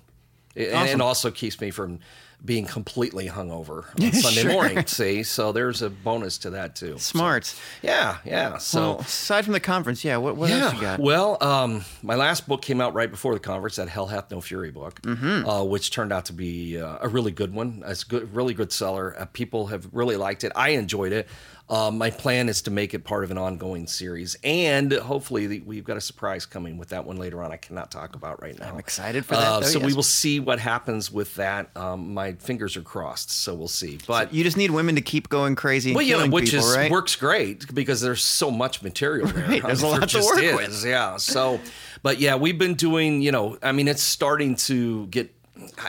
it, 0.56 0.70
and 0.70 0.76
Awesome. 0.78 1.02
it 1.02 1.04
also 1.04 1.32
keeps 1.32 1.60
me 1.62 1.72
from 1.72 2.00
being 2.46 2.66
completely 2.66 3.30
hungover 3.30 3.86
on 4.04 4.12
Sunday 4.12 4.42
Sure. 4.42 4.52
morning. 4.52 4.86
See, 4.86 5.24
so 5.24 5.54
there's 5.54 5.82
a 5.82 5.90
bonus 5.90 6.38
to 6.40 6.50
that 6.50 6.76
too. 6.76 6.98
Smart. 6.98 7.56
Yeah, 7.82 8.18
yeah. 8.26 8.58
So. 8.58 8.96
So 8.98 9.00
aside 9.00 9.46
from 9.46 9.54
the 9.54 9.62
conference, 9.62 10.04
yeah, 10.04 10.18
what, 10.18 10.36
what 10.36 10.50
else 10.52 10.74
you 10.74 10.82
got? 10.82 11.00
Well, 11.00 11.38
um, 11.42 11.86
my 12.02 12.16
last 12.16 12.46
book 12.46 12.62
came 12.62 12.82
out 12.82 12.94
right 12.94 13.10
before 13.10 13.34
the 13.34 13.40
conference, 13.40 13.78
that 13.78 13.88
Hell 13.88 14.08
Hath 14.08 14.30
No 14.30 14.42
Fury 14.42 14.72
book, 14.72 15.02
Mm-hmm. 15.04 15.48
uh, 15.48 15.64
which 15.64 15.92
turned 15.92 16.12
out 16.12 16.26
to 16.26 16.34
be 16.34 16.78
uh, 16.82 16.98
a 17.00 17.08
really 17.08 17.32
good 17.32 17.54
one. 17.54 17.82
It's 17.88 18.04
good, 18.04 18.36
really 18.36 18.54
good 18.54 18.74
seller. 18.74 19.16
Uh, 19.18 19.24
people 19.32 19.68
have 19.68 19.88
really 19.94 20.18
liked 20.18 20.44
it. 20.44 20.52
I 20.54 20.70
enjoyed 20.72 21.14
it. 21.14 21.30
Um, 21.70 21.98
my 21.98 22.10
plan 22.10 22.50
is 22.50 22.62
to 22.64 22.72
make 22.72 22.94
it 22.94 23.06
part 23.06 23.24
of 23.24 23.32
an 23.32 23.38
ongoing 23.38 23.88
series, 23.88 24.36
and 24.44 24.92
hopefully 24.92 25.48
the, 25.48 25.60
we've 25.62 25.86
got 25.86 25.96
a 25.96 26.02
surprise 26.02 26.46
coming 26.46 26.78
with 26.78 26.90
that 26.90 27.06
one 27.06 27.16
later 27.16 27.42
on. 27.42 27.54
I 27.54 27.58
cannot 27.58 27.90
talk 27.90 28.16
about 28.16 28.42
right 28.42 28.60
now. 28.60 28.68
I'm 28.68 28.80
excited 28.80 29.26
for 29.26 29.36
that, 29.36 29.48
Uh, 29.48 29.60
though, 29.62 29.68
so 29.68 29.80
we 29.80 29.94
will 29.94 30.04
see 30.04 30.42
what 30.42 30.60
happens 30.60 31.10
with 31.10 31.34
that. 31.36 31.76
Um, 31.78 32.14
my 32.14 32.34
fingers 32.34 32.76
are 32.76 32.82
crossed, 32.82 33.32
so 33.32 33.56
we'll 33.56 33.70
see. 33.70 33.98
But 34.06 34.34
you 34.34 34.44
just 34.44 34.58
need 34.58 34.72
women 34.72 34.96
to 34.96 35.02
keep 35.02 35.30
going 35.30 35.56
crazy 35.56 35.92
and 35.92 35.96
well, 35.96 36.06
yeah, 36.06 36.28
which 36.28 36.52
people, 36.52 36.68
is 36.68 36.76
right? 36.76 36.92
works 36.92 37.16
great 37.16 37.74
because 37.74 38.02
there's 38.02 38.22
so 38.22 38.52
much 38.52 38.84
material 38.84 39.28
there. 39.28 39.48
Right, 39.48 39.64
there's 39.64 39.80
a 39.84 39.88
there 39.88 40.00
lot 40.00 40.10
to 40.10 40.20
work 40.20 40.44
is, 40.44 40.56
with. 40.56 40.86
Yeah. 40.86 41.16
So, 41.16 41.62
but 42.04 42.20
yeah, 42.20 42.36
we've 42.36 42.58
been 42.60 42.76
doing. 42.76 43.22
You 43.22 43.32
know, 43.32 43.58
I 43.64 43.72
mean, 43.72 43.88
it's 43.88 44.04
starting 44.04 44.58
to 44.68 45.08
get. 45.08 45.34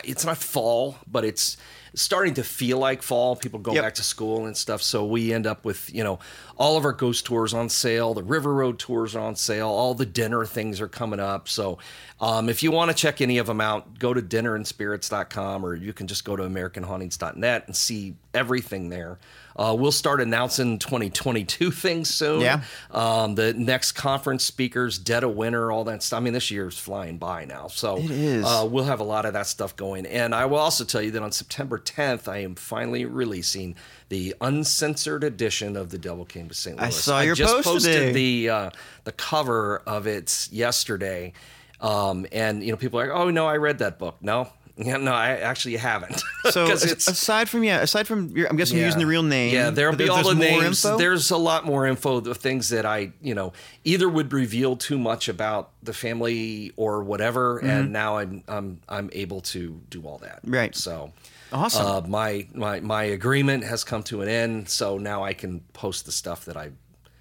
It's 0.05 0.25
not 0.25 0.37
fall, 0.37 0.97
but 1.11 1.25
it's 1.25 1.57
starting 1.95 2.35
to 2.35 2.43
feel 2.45 2.79
like 2.79 3.03
fall. 3.03 3.37
People 3.37 3.59
go 3.61 3.73
Yep. 3.73 3.83
back 3.85 3.95
to 3.95 4.03
school 4.03 4.47
and 4.47 4.57
stuff. 4.57 4.83
So 4.83 5.05
we 5.05 5.33
end 5.33 5.47
up 5.47 5.65
with 5.65 5.93
you 5.95 6.03
know 6.05 6.19
all 6.57 6.77
of 6.77 6.85
our 6.85 6.93
ghost 6.93 7.27
tours 7.27 7.53
on 7.53 7.69
sale. 7.69 8.15
The 8.15 8.23
River 8.23 8.55
Road 8.55 8.79
tours 8.79 9.17
are 9.17 9.21
on 9.21 9.37
sale. 9.37 9.69
All 9.69 9.95
the 9.95 10.07
dinner 10.07 10.45
things 10.45 10.81
are 10.81 10.89
coming 10.89 11.21
up. 11.21 11.49
So 11.49 11.79
um, 12.21 12.49
if 12.49 12.63
you 12.63 12.71
want 12.71 12.91
to 12.91 12.97
check 12.97 13.21
any 13.21 13.39
of 13.39 13.47
them 13.47 13.61
out, 13.61 13.99
go 13.99 14.15
to 14.15 14.23
dinnerandspirits.com 14.23 15.65
or 15.67 15.75
you 15.75 15.93
can 15.93 16.07
just 16.07 16.25
go 16.25 16.37
to 16.37 16.43
AmericanHauntings.net 16.45 17.65
and 17.67 17.77
see 17.77 18.15
everything 18.33 18.89
there. 18.89 19.19
Uh, 19.57 19.75
we'll 19.79 19.93
start 19.93 20.21
announcing 20.21 20.79
2022 20.79 21.71
things 21.71 22.13
soon. 22.13 22.41
Yeah. 22.41 22.63
Um, 22.91 23.35
the 23.37 23.53
next 23.55 23.93
conference 23.93 24.45
speakers, 24.45 24.99
dead 24.99 25.23
of 25.23 25.35
winter, 25.37 25.71
all 25.71 25.85
that 25.85 26.03
stuff. 26.03 26.19
I 26.19 26.21
mean, 26.21 26.33
this 26.33 26.51
year's 26.51 26.79
flying 26.79 27.19
by 27.19 27.45
now. 27.45 27.69
So 27.69 27.99
It 27.99 28.11
is. 28.11 28.45
Uh, 28.45 28.67
we'll 28.69 28.85
have 28.85 29.01
a 29.01 29.05
lot 29.05 29.27
of 29.27 29.33
that 29.35 29.47
stuff 29.47 29.77
going. 29.77 30.07
And 30.07 30.35
I 30.35 30.47
will 30.47 30.59
also 30.59 30.85
tell 30.85 31.03
you 31.03 31.13
that 31.13 31.23
on 31.23 31.31
September 31.33 31.79
10th, 31.79 32.27
I 32.27 32.39
am 32.39 32.55
finally 32.57 33.05
releasing 33.05 33.77
the 34.09 34.35
uncensored 34.41 35.25
edition 35.25 35.77
of 35.77 35.91
The 35.91 35.99
Devil 35.99 36.25
Came 36.25 36.49
to 36.49 36.55
St. 36.55 36.77
Louis. 36.77 36.87
I 36.87 36.91
saw 36.91 37.21
your 37.21 37.35
just 37.35 37.55
post 37.55 37.67
posted 37.69 37.93
today. 37.93 38.13
the 38.13 38.49
uh, 38.51 38.71
the 39.05 39.13
cover 39.13 39.79
of 39.87 40.07
it 40.07 40.49
yesterday. 40.53 41.33
Um, 41.81 42.27
and 42.33 42.63
you 42.63 42.71
know, 42.71 42.77
people 42.77 43.01
are 43.01 43.09
like, 43.09 43.17
"Oh 43.17 43.31
no, 43.31 43.47
I 43.47 43.57
read 43.57 43.79
that 43.79 43.99
book." 43.99 44.17
No, 44.21 44.49
yeah, 44.77 44.97
no, 44.97 45.13
I 45.13 45.31
actually 45.31 45.77
haven't. 45.77 46.23
So 46.51 46.67
it's- 46.67 47.09
aside 47.09 47.49
from 47.49 47.65
yeah, 47.65 47.81
aside 47.81 48.07
from 48.07 48.29
your, 48.37 48.47
I'm 48.49 48.57
guessing 48.57 48.77
you're 48.77 48.85
using 48.87 49.01
the 49.01 49.07
real 49.07 49.23
name. 49.23 49.55
yeah, 49.55 49.71
there'll 49.71 49.97
be 49.97 50.05
there- 50.05 50.13
all 50.13 50.23
the 50.23 50.35
names. 50.35 50.85
info? 50.85 50.99
There's 50.99 51.31
a 51.31 51.39
lot 51.39 51.65
more 51.65 51.87
info. 51.87 52.21
The 52.21 52.35
things 52.35 52.69
that 52.69 52.85
I, 52.85 53.13
you 53.23 53.35
know, 53.35 53.55
either 53.85 54.09
would 54.11 54.31
reveal 54.33 54.77
too 54.77 54.99
much 54.99 55.27
about 55.29 55.71
the 55.83 55.95
family 55.95 56.73
or 56.77 57.03
whatever, 57.03 57.59
and 57.59 57.93
now 57.95 58.19
I'm 58.19 58.45
I'm 58.47 58.81
I'm 58.91 59.09
able 59.15 59.41
to 59.41 59.81
do 59.89 60.03
all 60.07 60.19
that. 60.19 60.43
Mm-hmm. 60.43 60.55
Right. 60.55 60.77
So. 60.77 61.13
Awesome. 61.55 61.87
Uh, 61.87 62.01
my 62.09 62.47
my 62.53 62.81
my 62.81 63.05
agreement 63.05 63.65
has 63.65 63.85
come 63.85 64.03
to 64.05 64.21
an 64.23 64.29
end, 64.29 64.69
so 64.69 64.99
now 64.99 65.23
I 65.23 65.33
can 65.35 65.61
post 65.73 66.05
the 66.05 66.13
stuff 66.13 66.45
that 66.47 66.57
I 66.57 66.71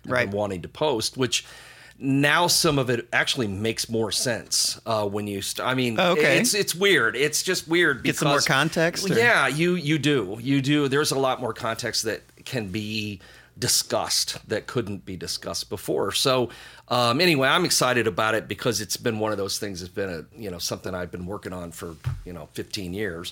Right. 0.06 0.30
been 0.30 0.36
wanting 0.38 0.62
to 0.64 0.68
post, 0.68 1.16
which 1.18 1.46
now 2.00 2.48
some 2.48 2.78
of 2.80 2.90
it 2.90 3.08
actually 3.14 3.48
makes 3.48 3.88
more 3.90 4.12
sense 4.12 4.82
uh, 4.86 5.08
when 5.08 5.28
you. 5.28 5.42
St- 5.42 5.66
I 5.66 5.76
mean, 5.76 5.98
Oh, 6.00 6.12
okay. 6.14 6.40
it's 6.40 6.54
it's 6.54 6.74
weird. 6.76 7.16
It's 7.16 7.44
just 7.44 7.68
weird. 7.68 8.04
Get 8.04 8.18
some 8.18 8.28
more 8.30 8.42
context, 8.42 9.10
or- 9.10 9.14
Yeah, 9.18 9.48
you 9.48 9.76
you 9.76 10.00
do 10.00 10.38
you 10.42 10.62
do. 10.62 10.88
There's 10.90 11.12
a 11.12 11.20
lot 11.20 11.40
more 11.40 11.54
context 11.54 12.04
that 12.04 12.22
can 12.44 12.68
be 12.70 13.22
discussed 13.58 14.38
that 14.50 14.66
couldn't 14.68 15.06
be 15.06 15.16
discussed 15.16 15.70
before. 15.70 16.12
So 16.12 16.50
um, 16.90 17.22
anyway, 17.22 17.48
I'm 17.48 17.66
excited 17.66 18.08
about 18.08 18.36
it 18.36 18.48
because 18.48 18.82
it's 18.82 18.98
been 18.98 19.20
one 19.20 19.32
of 19.32 19.38
those 19.38 19.58
things. 19.60 19.80
that's 19.80 19.94
been 19.94 20.10
a 20.10 20.26
you 20.42 20.50
know 20.52 20.58
something 20.58 20.94
I've 20.94 21.12
been 21.12 21.26
working 21.28 21.54
on 21.54 21.72
for 21.72 21.96
you 22.26 22.34
know 22.34 22.50
15 22.54 22.94
years. 22.94 23.32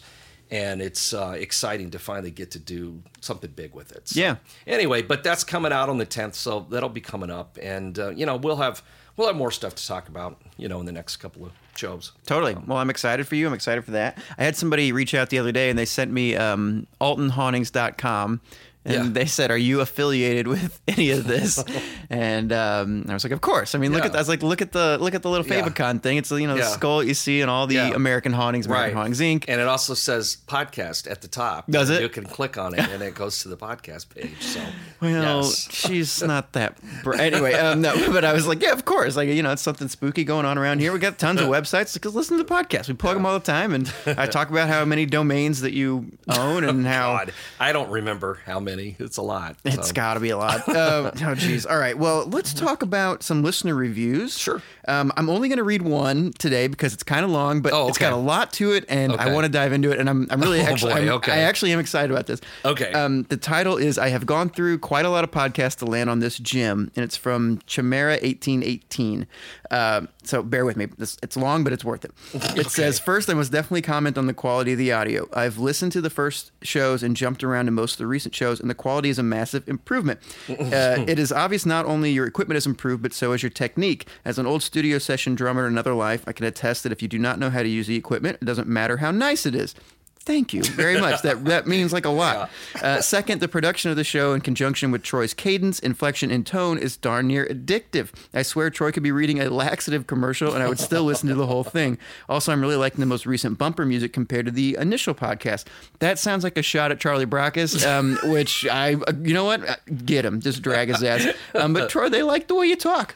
And 0.52 0.82
it's 0.82 1.14
uh, 1.14 1.34
exciting 1.38 1.92
to 1.92 2.00
finally 2.00 2.30
get 2.30 2.52
to 2.52 2.60
do 2.60 3.02
something 3.22 3.50
big 3.56 3.74
with 3.74 3.94
it. 3.94 4.10
So, 4.10 4.20
Yeah. 4.20 4.36
Anyway, 4.68 5.02
but 5.02 5.24
that's 5.24 5.46
coming 5.46 5.72
out 5.72 5.88
on 5.88 5.98
the 5.98 6.06
10th, 6.06 6.36
so 6.36 6.68
that'll 6.70 6.90
be 6.90 7.00
coming 7.00 7.32
up, 7.32 7.58
and 7.62 7.98
uh, 7.98 8.10
you 8.10 8.26
know 8.26 8.36
we'll 8.36 8.58
have 8.58 8.84
we'll 9.16 9.28
have 9.28 9.36
more 9.36 9.52
stuff 9.52 9.76
to 9.76 9.88
talk 9.88 10.08
about, 10.10 10.42
you 10.58 10.68
know, 10.68 10.80
in 10.80 10.86
the 10.86 10.92
next 10.92 11.18
couple 11.18 11.46
of 11.46 11.52
shows. 11.76 12.12
Totally. 12.26 12.56
Well, 12.56 12.78
I'm 12.78 12.90
excited 12.90 13.28
for 13.28 13.36
you. 13.36 13.48
I'm 13.48 13.54
excited 13.54 13.84
for 13.86 13.92
that. 13.92 14.18
I 14.38 14.44
had 14.44 14.56
somebody 14.56 14.92
reach 14.92 15.14
out 15.14 15.30
the 15.30 15.40
other 15.40 15.52
day 15.52 15.70
and 15.70 15.78
they 15.78 15.86
sent 15.86 16.12
me 16.12 16.36
um, 16.36 16.88
altonhauntings.com 17.00 18.42
and 18.84 18.94
Yeah. 19.06 19.12
they 19.12 19.26
said, 19.26 19.52
"Are 19.52 19.58
you 19.58 19.80
affiliated 19.82 20.48
with 20.48 20.80
any 20.88 21.12
of 21.12 21.28
this?" 21.28 21.64
and 22.10 22.52
um, 22.52 23.06
I 23.10 23.14
was 23.14 23.24
like, 23.24 23.34
"Of 23.34 23.42
course." 23.42 23.76
I 23.76 23.78
mean, 23.78 23.92
look 23.94 24.06
at 24.06 24.16
I 24.16 24.18
was 24.20 24.30
like, 24.30 24.42
"Look 24.44 24.62
at 24.62 24.72
the 24.72 24.98
look 25.00 25.14
at 25.16 25.22
the 25.22 25.30
little 25.30 25.46
Yeah. 25.46 25.62
favicon 25.68 26.02
thing. 26.02 26.18
It's 26.18 26.32
you 26.32 26.48
know 26.48 26.54
the 26.56 26.62
Yeah. 26.62 26.68
skull 26.70 27.04
you 27.04 27.14
see 27.14 27.42
in 27.42 27.50
all 27.50 27.68
the 27.68 27.76
Yeah. 27.76 27.92
American 27.94 28.34
hauntings, 28.34 28.66
American 28.66 28.98
hauntings 28.98 29.20
Inc." 29.20 29.46
And 29.48 29.62
it 29.62 29.68
also 29.68 29.94
says 29.94 30.38
podcast 30.48 31.10
at 31.10 31.22
the 31.22 31.28
top. 31.28 31.70
Does 31.70 31.90
it? 31.90 32.02
You 32.02 32.10
can 32.10 32.26
click 32.26 32.58
on 32.58 32.74
it 32.74 32.80
and 32.80 33.02
it 33.02 33.16
goes 33.16 33.42
to 33.44 33.48
the 33.50 33.58
podcast 33.58 34.10
page. 34.10 34.36
So, 34.42 34.60
Well, 35.02 35.42
yes. 35.44 35.68
she's 35.72 36.22
not 36.24 36.54
that. 36.54 36.78
Br- 37.04 37.16
anyway, 37.16 37.54
um, 37.54 37.82
no, 37.82 37.94
but 38.12 38.24
I 38.26 38.34
was 38.34 38.48
like, 38.48 38.62
yeah, 38.62 38.72
of 38.72 38.86
course. 38.86 39.16
Like, 39.16 39.30
you 39.30 39.42
know, 39.44 39.52
it's 39.52 39.62
something 39.62 39.88
spooky 39.88 40.24
going 40.24 40.46
on 40.46 40.58
around 40.58 40.80
here. 40.80 40.92
We 40.94 41.00
got 41.00 41.18
tons 41.20 41.40
of 41.42 41.48
websites 41.48 41.94
because 41.94 42.16
listen 42.16 42.38
to 42.38 42.44
the 42.44 42.50
podcast. 42.50 42.88
We 42.88 42.94
plug 42.94 43.16
them 43.16 43.26
all 43.26 43.38
the 43.38 43.46
time, 43.46 43.74
and 43.74 43.92
I 44.06 44.28
talk 44.28 44.50
about 44.50 44.70
how 44.70 44.86
many 44.86 45.06
domains 45.06 45.62
that 45.62 45.74
you 45.74 46.12
own 46.28 46.64
and 46.64 46.86
how 46.86 47.18
God, 47.18 47.34
I 47.60 47.72
don't 47.74 47.90
remember 47.90 48.40
how 48.46 48.60
many 48.60 48.71
many. 48.76 48.96
It's 49.00 49.18
a 49.18 49.22
lot. 49.22 49.58
So. 49.66 49.74
It's 49.74 49.92
got 49.92 50.16
to 50.16 50.20
be 50.20 50.30
a 50.30 50.38
lot. 50.38 50.68
uh, 50.68 51.12
oh, 51.24 51.36
geez. 51.36 51.66
All 51.66 51.78
right. 51.78 51.98
Well, 51.98 52.26
let's 52.26 52.54
talk 52.54 52.82
about 52.82 53.24
some 53.24 53.44
listener 53.44 53.76
reviews. 53.76 54.38
Sure. 54.38 54.62
Um, 54.88 55.12
I'm 55.18 55.30
only 55.30 55.50
going 55.50 55.58
to 55.58 55.64
read 55.64 55.82
one 55.82 56.32
today 56.34 56.68
because 56.68 56.94
it's 56.94 57.04
kind 57.04 57.24
of 57.26 57.32
long, 57.32 57.62
but 57.62 57.74
oh, 57.74 57.84
okay. 57.84 57.90
it's 57.90 57.98
got 57.98 58.14
a 58.14 58.18
lot 58.18 58.54
to 58.54 58.72
it, 58.72 58.86
and 58.90 59.12
okay. 59.12 59.24
I 59.24 59.34
want 59.34 59.46
to 59.46 59.52
dive 59.52 59.74
into 59.74 59.92
it. 59.92 60.00
And 60.00 60.10
I'm, 60.10 60.28
I'm 60.30 60.42
really 60.42 60.62
oh, 60.62 60.66
actually, 60.66 60.94
I'm, 60.94 61.10
okay. 61.10 61.34
I 61.34 61.40
actually 61.40 61.74
am 61.74 61.80
excited 61.80 62.12
about 62.12 62.28
this. 62.28 62.42
Okay. 62.66 62.92
Um, 62.92 63.24
the 63.24 63.38
title 63.38 63.78
is 63.78 63.98
I 63.98 64.10
have 64.10 64.26
gone 64.26 64.50
through 64.50 64.80
quite 64.80 65.06
a 65.06 65.10
lot 65.10 65.24
of 65.24 65.32
podcasts 65.32 65.78
to 65.78 65.86
land 65.86 66.10
on 66.10 66.20
this 66.20 66.38
gym, 66.38 66.92
and 66.96 67.04
it's 67.04 67.18
from 67.18 67.58
Chimera1818. 67.68 69.28
Um, 69.72 70.10
so 70.24 70.44
bear 70.44 70.66
with 70.66 70.76
me. 70.76 70.88
This, 70.98 71.18
it's 71.24 71.38
long, 71.38 71.64
but 71.64 71.74
it's 71.74 71.86
worth 71.86 72.06
it. 72.06 72.12
It 72.52 72.60
okay. 72.60 72.70
says 72.70 73.00
first, 73.00 73.30
I 73.30 73.34
must 73.34 73.52
definitely 73.52 73.82
comment 73.82 74.18
on 74.18 74.28
the 74.28 74.34
quality 74.34 74.74
of 74.74 74.78
the 74.78 74.92
audio. 74.92 75.30
I've 75.34 75.58
listened 75.58 75.94
to 75.94 76.02
the 76.02 76.10
first 76.10 76.52
shows 76.62 77.02
and 77.02 77.16
jumped 77.16 77.44
around 77.44 77.66
to 77.66 77.72
most 77.72 77.94
of 77.94 77.98
the 78.00 78.08
recent 78.08 78.36
shows, 78.36 78.60
and 78.60 78.70
the 78.70 78.76
quality 78.76 79.10
is 79.10 79.18
a 79.18 79.24
massive 79.24 79.68
improvement. 79.68 80.20
Uh, 80.72 81.04
it 81.08 81.18
is 81.18 81.32
obvious 81.32 81.66
not 81.66 81.86
only 81.86 82.12
your 82.12 82.26
equipment 82.26 82.56
has 82.56 82.66
improved, 82.66 83.02
but 83.02 83.14
so 83.14 83.32
has 83.32 83.42
your 83.42 83.50
technique. 83.50 84.08
As 84.24 84.38
an 84.38 84.46
old 84.46 84.62
studio 84.64 85.00
session 85.00 85.34
drummer 85.36 85.66
in 85.66 85.74
another 85.74 85.94
life, 85.94 86.24
I 86.28 86.34
can 86.34 86.46
attest 86.46 86.84
that 86.84 86.92
if 86.92 87.02
you 87.02 87.08
do 87.08 87.18
not 87.18 87.40
know 87.40 87.50
how 87.50 87.64
to 87.64 87.68
use 87.68 87.88
the 87.88 87.96
equipment, 87.96 88.38
it 88.42 88.46
doesn't 88.46 88.68
matter 88.68 88.98
how 88.98 89.12
nice 89.12 89.46
it 89.46 89.56
is. 89.56 89.76
Thank 90.24 90.54
you 90.54 90.64
very 90.64 91.00
much. 91.02 91.24
That 91.24 91.44
that 91.46 91.66
means 91.68 91.92
like 91.92 92.06
a 92.06 92.10
lot. 92.10 92.52
Uh, 92.80 93.02
second, 93.02 93.42
the 93.42 93.48
production 93.48 93.90
of 93.90 93.98
the 93.98 94.04
show 94.04 94.34
in 94.34 94.42
conjunction 94.42 94.92
with 94.92 95.02
Troy's 95.02 95.34
cadence, 95.34 95.80
inflection, 95.80 96.30
and 96.30 96.46
tone 96.46 96.78
is 96.78 96.96
darn 96.96 97.28
near 97.28 97.48
addictive. 97.48 98.10
I 98.32 98.44
swear 98.44 98.70
Troy 98.70 98.92
could 98.92 99.02
be 99.02 99.12
reading 99.12 99.40
a 99.42 99.50
laxative 99.50 100.06
commercial 100.06 100.54
and 100.54 100.62
I 100.62 100.70
would 100.70 100.80
still 100.80 101.04
listen 101.06 101.28
to 101.30 101.36
the 101.36 101.48
whole 101.48 101.64
thing. 101.64 101.98
Also, 102.30 102.52
I'm 102.52 102.62
really 102.62 102.76
liking 102.76 103.00
the 103.00 103.08
most 103.08 103.26
recent 103.26 103.58
bumper 103.58 103.84
music 103.84 104.14
compared 104.14 104.46
to 104.46 104.52
the 104.52 104.78
initial 104.80 105.16
podcast. 105.16 105.66
That 106.00 106.20
sounds 106.20 106.44
like 106.44 106.56
a 106.56 106.62
shot 106.62 106.92
at 106.92 107.00
Charlie 107.00 107.26
Brackus, 107.26 107.84
um, 107.86 108.20
which 108.32 108.68
I, 108.68 108.94
uh, 108.94 109.14
you 109.24 109.34
know 109.34 109.46
what, 109.46 109.68
Uh, 109.68 109.76
get 110.06 110.24
him, 110.24 110.40
just 110.40 110.62
drag 110.62 110.90
his 110.90 111.02
ass. 111.04 111.28
Um, 111.56 111.74
but 111.74 111.90
Troy, 111.90 112.10
they 112.10 112.22
like 112.22 112.48
the 112.48 112.54
way 112.56 112.68
you 112.68 112.76
talk. 112.76 113.16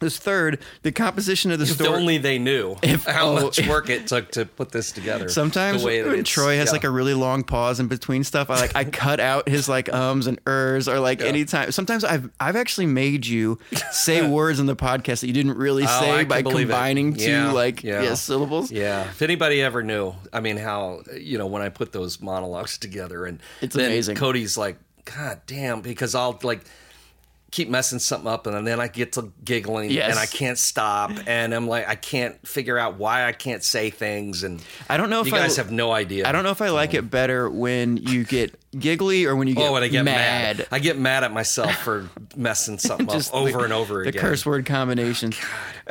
This 0.00 0.18
third, 0.18 0.58
the 0.82 0.90
composition 0.90 1.52
of 1.52 1.60
the 1.60 1.66
If 1.66 1.72
story. 1.74 1.88
only 1.90 2.18
they 2.18 2.38
knew 2.40 2.76
If- 2.82 3.04
how 3.04 3.28
oh, 3.28 3.42
much 3.44 3.64
work 3.68 3.88
it 3.88 4.08
took 4.08 4.32
to 4.32 4.44
put 4.44 4.72
this 4.72 4.90
together. 4.90 5.28
Sometimes 5.42 5.84
the 6.34 6.40
way 6.40 6.46
that 6.46 6.50
when 6.50 6.54
it's- 6.54 6.56
Troy 6.56 6.56
has 6.56 6.66
yeah. 6.68 6.72
like 6.72 6.84
a 6.84 6.90
really 6.90 7.14
long 7.14 7.42
pause 7.42 7.80
in 7.80 7.88
between 7.88 8.24
stuff, 8.24 8.50
I 8.50 8.60
like 8.60 8.76
I 8.76 8.84
cut 9.04 9.20
out 9.20 9.48
his 9.48 9.68
like 9.68 9.92
ums 9.92 10.26
and 10.26 10.40
ers 10.46 10.88
or 10.88 10.98
like 11.00 11.20
anytime. 11.20 11.72
Sometimes 11.72 12.04
I've 12.04 12.30
I've 12.40 12.56
actually 12.56 12.86
made 12.86 13.26
you 13.26 13.58
say 13.90 14.26
words 14.28 14.60
in 14.60 14.66
the 14.66 14.76
podcast 14.76 15.20
that 15.20 15.26
you 15.26 15.32
didn't 15.32 15.56
really 15.56 15.84
Oh, 15.84 16.00
say 16.00 16.18
can 16.20 16.28
by 16.28 16.42
combining 16.42 17.14
two 17.14 17.30
Yeah, 17.30 17.52
like 17.52 17.82
yeah. 17.82 18.02
yeah, 18.02 18.14
syllables. 18.14 18.70
Yeah. 18.70 19.02
If 19.02 19.22
anybody 19.22 19.62
ever 19.62 19.82
knew, 19.82 20.14
I 20.32 20.40
mean, 20.40 20.56
how, 20.56 21.02
you 21.16 21.38
know, 21.38 21.46
when 21.46 21.62
I 21.62 21.68
put 21.68 21.92
those 21.92 22.20
monologues 22.20 22.78
together 22.78 23.26
and 23.26 23.40
It's 23.60 23.74
then 23.74 23.86
amazing. 23.86 24.16
Cody's 24.16 24.56
like, 24.56 24.76
God 25.04 25.40
damn, 25.46 25.80
because 25.80 26.14
I'll 26.14 26.38
like 26.42 26.60
keep 27.52 27.68
messing 27.68 27.98
something 28.00 28.26
up 28.28 28.46
and 28.48 28.66
then 28.66 28.80
I 28.80 28.88
get 28.88 29.12
to 29.12 29.30
giggling 29.44 29.90
Yes. 29.90 30.10
and 30.10 30.18
I 30.18 30.24
can't 30.26 30.56
stop. 30.58 31.12
And 31.26 31.54
I'm 31.54 31.68
like, 31.68 31.86
I 31.86 31.94
can't 31.96 32.44
figure 32.48 32.78
out 32.78 32.96
why 32.96 33.26
I 33.26 33.32
can't 33.32 33.62
say 33.62 33.90
things. 33.90 34.42
And 34.42 34.60
I 34.88 34.96
don't 34.96 35.10
know 35.10 35.20
if 35.20 35.26
you 35.28 35.34
I- 35.36 35.40
guys 35.40 35.56
have 35.58 35.70
no 35.70 35.92
idea. 35.92 36.26
I 36.26 36.32
don't 36.32 36.44
know 36.44 36.50
if 36.50 36.62
I 36.62 36.70
like 36.70 36.94
it 36.94 37.10
better 37.10 37.48
when 37.50 37.98
you 37.98 38.24
get 38.24 38.58
giggly 38.76 39.26
or 39.26 39.36
when 39.36 39.48
you 39.48 39.54
get, 39.54 39.68
Oh, 39.68 39.72
when 39.74 39.82
I 39.82 39.88
get 39.88 40.02
mad. 40.04 40.56
mad. 40.60 40.66
I 40.72 40.78
get 40.78 40.98
mad 40.98 41.24
at 41.24 41.32
myself 41.32 41.76
for 41.76 42.08
messing 42.34 42.78
something 42.78 43.08
up 43.10 43.34
over 43.34 43.50
the- 43.52 43.58
and 43.64 43.72
over 43.74 44.02
the 44.02 44.08
again. 44.08 44.20
curse 44.22 44.46
word 44.46 44.64
combination. 44.64 45.34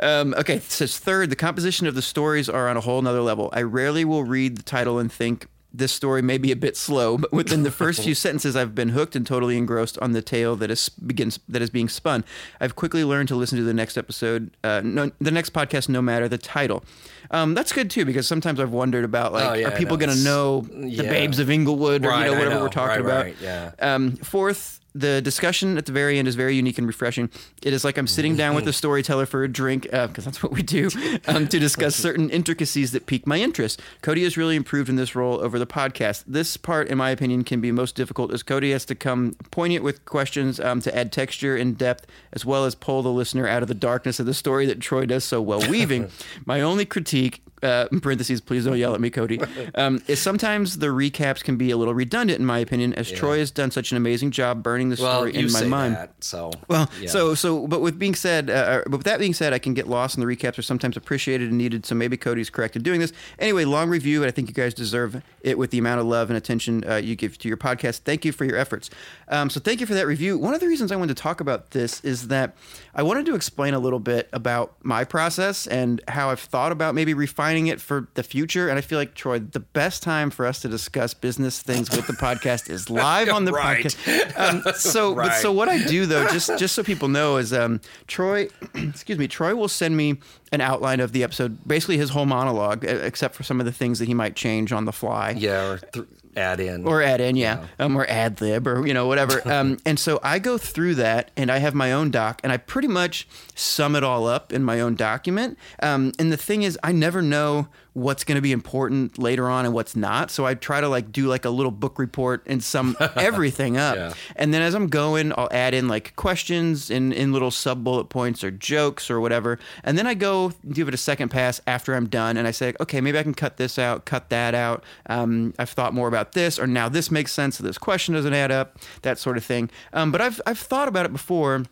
Um, 0.00 0.34
okay, 0.36 0.56
it 0.56 0.64
says 0.64 0.98
third, 0.98 1.30
the 1.30 1.36
composition 1.36 1.86
of 1.86 1.94
the 1.94 2.02
stories 2.02 2.48
are 2.48 2.68
on 2.68 2.76
a 2.76 2.80
whole 2.80 3.00
nother 3.00 3.20
level. 3.20 3.50
I 3.52 3.62
rarely 3.62 4.04
will 4.04 4.24
read 4.24 4.56
the 4.56 4.62
title 4.64 4.98
and 4.98 5.12
think, 5.12 5.46
this 5.74 5.92
story 5.92 6.20
may 6.22 6.38
be 6.38 6.52
a 6.52 6.56
bit 6.56 6.76
slow, 6.76 7.16
but 7.18 7.32
within 7.32 7.62
the 7.62 7.70
first 7.70 8.02
few 8.04 8.14
sentences, 8.14 8.54
I've 8.56 8.74
been 8.74 8.90
hooked 8.90 9.16
and 9.16 9.26
totally 9.26 9.56
engrossed 9.56 9.98
on 10.00 10.12
the 10.12 10.20
tale 10.22 10.54
that 10.56 10.70
is 10.70 10.88
begins 10.88 11.38
that 11.48 11.62
is 11.62 11.70
being 11.70 11.88
spun. 11.88 12.24
I've 12.60 12.76
quickly 12.76 13.04
learned 13.04 13.28
to 13.28 13.36
listen 13.36 13.56
to 13.58 13.64
the 13.64 13.72
next 13.74 13.96
episode, 13.96 14.50
uh, 14.62 14.82
no, 14.84 15.10
the 15.20 15.30
next 15.30 15.52
podcast, 15.52 15.88
no 15.88 16.02
matter 16.02 16.28
the 16.28 16.38
title. 16.38 16.84
Um, 17.30 17.54
that's 17.54 17.72
good 17.72 17.88
too 17.90 18.04
because 18.04 18.26
sometimes 18.28 18.60
I've 18.60 18.72
wondered 18.72 19.04
about 19.04 19.32
like, 19.32 19.48
Oh, 19.50 19.54
yeah, 19.54 19.68
are 19.68 19.76
people 19.78 19.96
going 19.96 20.14
to 20.14 20.22
know 20.22 20.60
the 20.60 20.88
yeah. 20.88 21.02
Babes 21.10 21.38
of 21.38 21.48
Inglewood 21.50 22.04
or 22.04 22.10
Right, 22.10 22.26
you 22.26 22.32
know 22.32 22.38
whatever 22.38 22.54
know. 22.56 22.60
we're 22.62 22.68
talking 22.68 22.88
Right, 22.88 23.00
about? 23.00 23.24
right, 23.24 23.36
yeah. 23.40 23.70
Um, 23.78 24.16
fourth, 24.16 24.80
the 24.94 25.22
discussion 25.22 25.78
at 25.78 25.86
the 25.86 25.92
very 25.92 26.18
end 26.18 26.28
is 26.28 26.34
very 26.34 26.54
unique 26.54 26.78
and 26.78 26.86
refreshing. 26.86 27.30
It 27.62 27.72
is 27.72 27.84
like 27.84 27.96
I'm 27.98 28.06
sitting 28.06 28.36
down 28.36 28.54
with 28.54 28.66
a 28.68 28.72
storyteller 28.72 29.26
for 29.26 29.44
a 29.44 29.48
drink, 29.48 29.84
because 29.84 30.24
that's 30.24 30.42
what 30.42 30.52
we 30.52 30.62
do, 30.62 30.90
um, 31.26 31.48
to 31.48 31.58
discuss 31.58 31.96
certain 32.02 32.30
intricacies 32.30 32.92
that 32.92 33.06
pique 33.06 33.26
my 33.26 33.38
interest. 33.38 33.80
Cody 34.02 34.24
has 34.24 34.36
really 34.36 34.56
improved 34.56 34.88
in 34.88 34.96
this 34.96 35.14
role 35.14 35.40
over 35.40 35.58
the 35.58 35.66
podcast. 35.66 36.24
This 36.26 36.56
part, 36.56 36.88
in 36.88 36.98
my 36.98 37.10
opinion, 37.10 37.44
can 37.44 37.60
be 37.60 37.72
most 37.72 37.94
difficult 37.94 38.32
as 38.32 38.42
Cody 38.42 38.72
has 38.72 38.84
to 38.86 38.94
come 38.94 39.34
poignant 39.50 39.84
with 39.84 40.04
questions 40.04 40.60
um, 40.60 40.80
to 40.80 40.96
add 40.96 41.12
texture 41.12 41.56
and 41.56 41.78
depth, 41.78 42.06
as 42.32 42.44
well 42.44 42.64
as 42.64 42.74
pull 42.74 43.02
the 43.02 43.12
listener 43.12 43.46
out 43.48 43.62
of 43.62 43.68
the 43.68 43.74
darkness 43.74 44.20
of 44.20 44.26
the 44.26 44.34
story 44.34 44.66
that 44.66 44.80
Troy 44.80 45.06
does 45.06 45.24
so 45.24 45.40
well 45.40 45.60
weaving. 45.70 46.10
my 46.46 46.60
only 46.60 46.84
critique 46.84 47.42
uh, 47.62 47.86
in 47.92 48.00
parentheses, 48.02 48.40
please 48.40 48.64
don't 48.64 48.76
yell 48.78 48.94
at 48.94 49.00
me, 49.00 49.10
Cody, 49.10 49.40
um, 49.74 50.02
is 50.06 50.20
sometimes 50.20 50.78
the 50.78 50.88
recaps 50.88 51.42
can 51.42 51.56
be 51.56 51.70
a 51.70 51.76
little 51.76 51.94
redundant, 51.94 52.38
in 52.40 52.46
my 52.46 52.58
opinion, 52.58 52.92
as 52.94 53.10
Troy 53.10 53.38
has 53.38 53.50
done 53.50 53.70
such 53.70 53.90
an 53.90 53.96
amazing 53.96 54.30
job 54.30 54.62
burning 54.62 54.88
the 54.90 54.96
Well, 55.00 55.20
story 55.20 55.34
in 55.34 55.50
my 55.52 55.64
mind. 55.64 55.94
that, 55.94 56.12
so 56.20 56.50
Well, 56.68 56.90
yeah. 57.00 57.08
so 57.08 57.34
so, 57.34 57.66
but 57.66 57.80
with 57.80 57.98
being 57.98 58.14
said, 58.14 58.50
uh, 58.50 58.82
but 58.86 58.98
with 58.98 59.04
that 59.06 59.18
being 59.18 59.34
said, 59.34 59.52
I 59.52 59.58
can 59.58 59.74
get 59.74 59.88
lost 59.88 60.16
in 60.16 60.26
the 60.26 60.36
recaps 60.36 60.58
are 60.58 60.62
sometimes 60.62 60.96
appreciated 60.96 61.48
and 61.48 61.58
needed. 61.58 61.86
So 61.86 61.94
maybe 61.94 62.16
Cody's 62.16 62.50
correct 62.50 62.76
in 62.76 62.82
doing 62.82 63.00
this. 63.00 63.12
Anyway, 63.38 63.64
long 63.64 63.88
review, 63.88 64.22
and 64.22 64.28
I 64.28 64.32
think 64.32 64.48
you 64.48 64.54
guys 64.54 64.74
deserve 64.74 65.22
it 65.42 65.58
with 65.58 65.70
the 65.70 65.78
amount 65.78 66.00
of 66.00 66.06
love 66.06 66.30
and 66.30 66.36
attention 66.36 66.84
uh, 66.88 66.96
you 66.96 67.14
give 67.16 67.38
to 67.38 67.48
your 67.48 67.56
podcast. 67.56 67.98
Thank 68.00 68.24
you 68.24 68.32
for 68.32 68.44
your 68.44 68.56
efforts. 68.56 68.90
Um, 69.28 69.50
so 69.50 69.60
thank 69.60 69.80
you 69.80 69.86
for 69.86 69.94
that 69.94 70.06
review. 70.06 70.38
One 70.38 70.54
of 70.54 70.60
the 70.60 70.66
reasons 70.68 70.90
I 70.92 70.96
wanted 70.96 71.16
to 71.16 71.22
talk 71.22 71.40
about 71.40 71.70
this 71.72 72.02
is 72.04 72.28
that 72.28 72.54
I 72.94 73.02
wanted 73.02 73.26
to 73.26 73.34
explain 73.34 73.74
a 73.74 73.78
little 73.78 73.98
bit 74.00 74.28
about 74.32 74.74
my 74.82 75.04
process 75.04 75.66
and 75.66 76.00
how 76.08 76.30
I've 76.30 76.40
thought 76.40 76.72
about 76.72 76.94
maybe 76.94 77.14
refining 77.14 77.51
it 77.66 77.80
for 77.80 78.08
the 78.14 78.22
future. 78.22 78.68
And 78.68 78.78
I 78.78 78.80
feel 78.80 78.98
like 78.98 79.14
Troy, 79.14 79.38
the 79.38 79.60
best 79.60 80.02
time 80.02 80.30
for 80.30 80.46
us 80.46 80.60
to 80.62 80.68
discuss 80.68 81.14
business 81.14 81.60
things 81.62 81.90
with 81.90 82.06
the 82.06 82.12
podcast 82.12 82.68
is 82.70 82.88
live 82.90 83.28
on 83.28 83.44
the 83.44 83.52
Right. 83.52 83.84
podcast. 83.84 84.38
Um, 84.66 84.74
so, 84.74 85.14
but 85.16 85.34
so 85.34 85.52
what 85.52 85.68
I 85.68 85.82
do 85.84 86.06
though, 86.06 86.26
just 86.28 86.50
just 86.58 86.74
so 86.74 86.82
people 86.82 87.08
know, 87.08 87.36
is 87.36 87.52
um, 87.52 87.80
Troy, 88.06 88.48
excuse 88.74 89.18
me, 89.18 89.28
Troy 89.28 89.54
will 89.54 89.68
send 89.68 89.96
me 89.96 90.18
an 90.52 90.60
outline 90.60 91.00
of 91.00 91.12
the 91.12 91.22
episode, 91.24 91.58
basically 91.66 91.96
his 91.96 92.10
whole 92.10 92.26
monologue, 92.26 92.84
except 92.84 93.34
for 93.34 93.42
some 93.42 93.58
of 93.60 93.66
the 93.66 93.72
things 93.72 93.98
that 93.98 94.06
he 94.06 94.14
might 94.14 94.36
change 94.36 94.72
on 94.72 94.84
the 94.84 94.92
fly 94.92 95.30
yeah, 95.36 95.66
or 95.70 95.78
th- 95.78 96.06
add 96.36 96.60
in 96.60 96.84
or 96.86 97.02
add 97.02 97.20
in, 97.20 97.36
yeah, 97.36 97.66
um, 97.78 97.96
or 97.96 98.06
ad 98.08 98.40
lib, 98.40 98.66
or 98.66 98.86
you 98.86 98.94
know 98.94 99.06
whatever. 99.06 99.42
Um, 99.52 99.76
and 99.84 100.00
so 100.00 100.18
I 100.22 100.38
go 100.38 100.56
through 100.56 100.94
that, 100.94 101.30
and 101.36 101.50
I 101.50 101.58
have 101.58 101.74
my 101.74 101.92
own 101.92 102.10
doc, 102.10 102.40
and 102.42 102.50
I 102.50 102.56
pretty 102.56 102.88
much 102.88 103.28
sum 103.54 103.94
it 103.94 104.02
all 104.02 104.26
up 104.26 104.50
in 104.50 104.64
my 104.64 104.80
own 104.80 104.94
document. 104.94 105.58
Um, 105.82 106.12
and 106.18 106.32
the 106.32 106.38
thing 106.38 106.62
is, 106.62 106.78
I 106.82 106.92
never 106.92 107.20
know 107.20 107.68
what's 107.94 108.24
going 108.24 108.36
to 108.36 108.42
be 108.42 108.52
important 108.52 109.18
later 109.18 109.48
on 109.48 109.64
and 109.64 109.74
what's 109.74 109.94
not. 109.94 110.30
So 110.30 110.46
I 110.46 110.54
try 110.54 110.80
to 110.80 110.88
like 110.88 111.12
do 111.12 111.26
like 111.26 111.44
a 111.44 111.50
little 111.50 111.70
book 111.70 111.98
report 111.98 112.42
and 112.46 112.62
sum 112.62 112.96
everything 113.16 113.76
up. 113.76 113.96
Yeah. 113.96 114.14
And 114.36 114.54
then 114.54 114.62
as 114.62 114.74
I'm 114.74 114.88
going, 114.88 115.32
I'll 115.36 115.50
add 115.52 115.74
in 115.74 115.88
like 115.88 116.16
questions 116.16 116.90
in, 116.90 117.12
in 117.12 117.32
little 117.32 117.50
sub 117.50 117.84
bullet 117.84 118.04
points 118.04 118.42
or 118.42 118.50
jokes 118.50 119.10
or 119.10 119.20
whatever. 119.20 119.58
And 119.84 119.98
then 119.98 120.06
I 120.06 120.14
go 120.14 120.52
give 120.70 120.88
it 120.88 120.94
a 120.94 120.98
second 120.98 121.28
pass 121.28 121.60
after 121.66 121.94
I'm 121.94 122.08
done 122.08 122.36
and 122.36 122.48
I 122.48 122.50
say, 122.50 122.72
okay, 122.80 123.00
maybe 123.00 123.18
I 123.18 123.22
can 123.22 123.34
cut 123.34 123.58
this 123.58 123.78
out, 123.78 124.06
cut 124.06 124.30
that 124.30 124.54
out. 124.54 124.82
Um, 125.06 125.52
I've 125.58 125.70
thought 125.70 125.92
more 125.92 126.08
about 126.08 126.32
this, 126.32 126.58
or 126.58 126.66
now 126.66 126.88
this 126.88 127.10
makes 127.10 127.32
sense, 127.32 127.58
so 127.58 127.64
this 127.64 127.78
question 127.78 128.14
doesn't 128.14 128.32
add 128.34 128.50
up, 128.50 128.78
that 129.02 129.18
sort 129.18 129.36
of 129.36 129.44
thing. 129.44 129.70
Um, 129.92 130.10
but 130.10 130.20
I've, 130.20 130.40
I've 130.46 130.58
thought 130.58 130.88
about 130.88 131.04
it 131.04 131.12
before. 131.12 131.64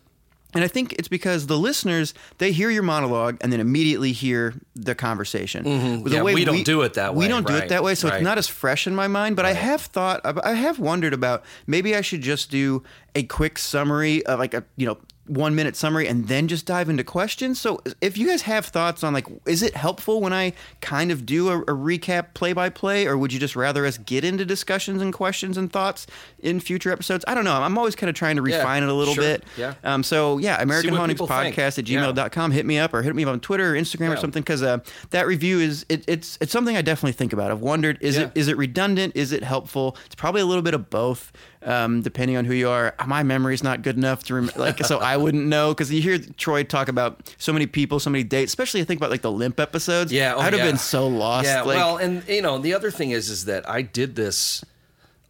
And 0.53 0.63
I 0.63 0.67
think 0.67 0.93
it's 0.93 1.07
because 1.07 1.47
the 1.47 1.57
listeners 1.57 2.13
they 2.37 2.51
hear 2.51 2.69
your 2.69 2.83
monologue 2.83 3.37
and 3.41 3.51
then 3.53 3.59
immediately 3.59 4.11
hear 4.11 4.53
the 4.75 4.95
conversation. 4.95 5.63
The 5.63 5.69
Mm-hmm. 5.81 6.07
Yeah, 6.07 6.23
we 6.23 6.45
don't 6.45 6.65
do 6.65 6.81
it 6.81 6.95
that 6.95 7.15
way. 7.15 7.25
We 7.25 7.27
don't 7.27 7.47
do 7.47 7.55
it 7.55 7.69
that 7.69 7.83
way, 7.83 7.95
so 7.95 8.07
right. 8.07 8.15
it's 8.15 8.23
not 8.23 8.37
as 8.37 8.47
fresh 8.47 8.87
in 8.87 8.95
my 8.95 9.07
mind. 9.07 9.35
But 9.35 9.45
I 9.45 9.53
have 9.53 9.81
thought, 9.81 10.21
I 10.23 10.53
have 10.53 10.79
wondered 10.79 11.13
about 11.13 11.43
maybe 11.67 11.95
I 11.95 12.01
should 12.01 12.21
just 12.21 12.51
do 12.51 12.83
a 13.15 13.23
quick 13.23 13.57
summary 13.57 14.25
of 14.25 14.39
like 14.39 14.53
a 14.53 14.63
you 14.75 14.85
know 14.85 14.97
one 15.31 15.55
minute 15.55 15.75
summary 15.77 16.07
and 16.07 16.27
then 16.27 16.47
just 16.47 16.65
dive 16.65 16.89
into 16.89 17.03
questions. 17.03 17.59
So 17.59 17.79
if 18.01 18.17
you 18.17 18.27
guys 18.27 18.41
have 18.43 18.65
thoughts 18.65 19.03
on 19.03 19.13
like, 19.13 19.25
is 19.45 19.63
it 19.63 19.75
helpful 19.75 20.19
when 20.19 20.33
I 20.33 20.51
kind 20.81 21.09
of 21.11 21.25
do 21.25 21.49
a, 21.49 21.59
a 21.61 21.65
recap 21.67 22.33
play 22.33 22.51
by 22.51 22.69
play, 22.69 23.07
or 23.07 23.17
would 23.17 23.31
you 23.31 23.39
just 23.39 23.55
rather 23.55 23.85
us 23.85 23.97
get 23.97 24.25
into 24.25 24.43
discussions 24.45 25.01
and 25.01 25.13
questions 25.13 25.57
and 25.57 25.71
thoughts 25.71 26.05
in 26.39 26.59
future 26.59 26.91
episodes? 26.91 27.23
I 27.27 27.33
don't 27.33 27.45
know. 27.45 27.53
I'm 27.55 27.77
always 27.77 27.95
kind 27.95 28.09
of 28.09 28.15
trying 28.15 28.35
to 28.35 28.43
Yeah, 28.49 28.57
refine 28.57 28.83
it 28.83 28.89
a 28.89 28.93
little 28.93 29.13
sure. 29.13 29.23
podcast. 29.23 29.41
Yeah. 29.57 29.73
Um, 29.83 30.03
so 30.03 30.37
yeah, 30.37 30.61
American 30.61 30.93
Hauntings 30.93 31.15
people 31.15 31.27
think. 31.27 31.55
Podcast 31.55 31.79
at 31.79 31.87
Yeah. 31.87 32.01
gmail.com. 32.11 32.51
Hit 32.51 32.65
me 32.65 32.77
up 32.77 32.93
or 32.93 33.01
hit 33.01 33.15
me 33.15 33.23
up 33.23 33.29
on 33.31 33.39
Twitter 33.39 33.73
or 33.73 33.77
Instagram 33.79 34.13
or 34.13 34.17
something 34.17 34.41
because 34.43 34.61
uh, 34.63 34.79
that 35.11 35.27
review 35.27 35.59
is 35.59 35.85
it, 35.87 36.03
it's 36.07 36.37
it's 36.41 36.51
something 36.51 36.75
I 36.75 36.81
definitely 36.81 37.13
think 37.13 37.31
about. 37.31 37.51
I've 37.51 37.61
wondered 37.61 37.97
is 38.01 38.17
Yeah. 38.17 38.23
it 38.23 38.31
is 38.35 38.47
it 38.49 38.57
redundant? 38.57 39.15
Is 39.15 39.31
it 39.31 39.43
helpful? 39.43 39.95
It's 40.05 40.15
probably 40.15 40.41
a 40.41 40.45
little 40.45 40.61
bit 40.63 40.73
of 40.73 40.89
both. 40.89 41.31
Um, 41.63 42.01
depending 42.01 42.37
on 42.37 42.45
who 42.45 42.53
you 42.55 42.69
are, 42.69 42.95
my 43.05 43.21
memory's 43.21 43.61
not 43.61 43.83
good 43.83 43.95
enough 43.95 44.23
to 44.23 44.33
rem- 44.33 44.49
like, 44.55 44.83
so 44.83 44.97
I 44.97 45.15
wouldn't 45.17 45.45
know 45.45 45.69
because 45.75 45.91
you 45.93 46.01
hear 46.01 46.17
Troy 46.17 46.63
talk 46.63 46.87
about 46.87 47.35
so 47.37 47.53
many 47.53 47.67
people, 47.67 47.99
so 47.99 48.09
many 48.09 48.23
dates. 48.23 48.49
Especially 48.51 48.81
I 48.81 48.83
think 48.83 48.99
about 48.99 49.11
like 49.11 49.21
the 49.21 49.31
limp 49.31 49.59
episodes. 49.59 50.11
Yeah, 50.11 50.33
oh, 50.35 50.39
I'd 50.39 50.53
have 50.53 50.61
yeah. 50.61 50.65
been 50.65 50.77
so 50.77 51.07
lost. 51.07 51.45
Yeah, 51.45 51.61
like, 51.61 51.77
well, 51.77 51.97
and 51.97 52.27
you 52.27 52.41
know, 52.41 52.57
the 52.57 52.73
other 52.73 52.89
thing 52.89 53.11
is, 53.11 53.29
is 53.29 53.45
that 53.45 53.69
I 53.69 53.83
did 53.83 54.15
this 54.15 54.65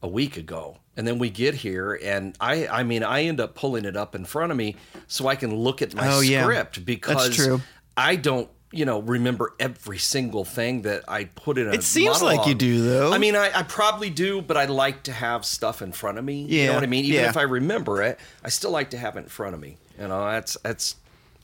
a 0.01 0.07
week 0.07 0.37
ago, 0.37 0.77
and 0.95 1.05
then 1.05 1.19
we 1.19 1.29
get 1.29 1.53
here, 1.53 1.99
and 2.01 2.35
I, 2.39 2.65
I 2.65 2.83
mean, 2.83 3.03
I 3.03 3.23
end 3.23 3.41
up 3.41 3.53
pulling 3.55 3.83
it 3.83 3.97
up 3.97 4.15
in 4.15 4.23
front 4.23 4.51
of 4.53 4.57
me 4.57 4.77
so 5.07 5.27
I 5.27 5.35
can 5.35 5.53
look 5.53 5.81
at 5.81 5.93
my 5.93 6.07
Oh, 6.13 6.21
yeah. 6.21 6.43
script 6.43 6.85
because 6.85 7.35
true. 7.35 7.61
I 7.97 8.15
don't, 8.15 8.49
you 8.71 8.85
know, 8.85 8.99
remember 8.99 9.53
every 9.59 9.97
single 9.97 10.45
thing 10.45 10.83
that 10.83 11.03
I 11.07 11.25
put 11.25 11.57
in 11.57 11.67
a. 11.67 11.71
It 11.71 11.83
seems 11.83 12.21
like 12.21 12.47
you 12.47 12.55
do, 12.55 12.83
though. 12.83 13.11
I 13.11 13.17
mean, 13.17 13.35
I, 13.35 13.51
I 13.53 13.63
probably 13.63 14.09
do, 14.09 14.41
but 14.41 14.57
I 14.57 14.65
like 14.65 15.03
to 15.03 15.11
have 15.11 15.45
stuff 15.45 15.81
in 15.81 15.91
front 15.91 16.17
of 16.17 16.23
me. 16.23 16.45
Yeah. 16.47 16.61
you 16.61 16.67
know 16.67 16.75
what 16.75 16.83
I 16.83 16.87
mean. 16.87 17.05
Even 17.05 17.23
yeah. 17.23 17.29
if 17.29 17.37
I 17.37 17.43
remember 17.43 18.01
it, 18.01 18.19
I 18.43 18.49
still 18.49 18.71
like 18.71 18.91
to 18.91 18.97
have 18.97 19.17
it 19.17 19.19
in 19.19 19.25
front 19.27 19.53
of 19.53 19.59
me. 19.61 19.77
You 19.99 20.07
know, 20.07 20.25
that's 20.25 20.57
that's. 20.63 20.95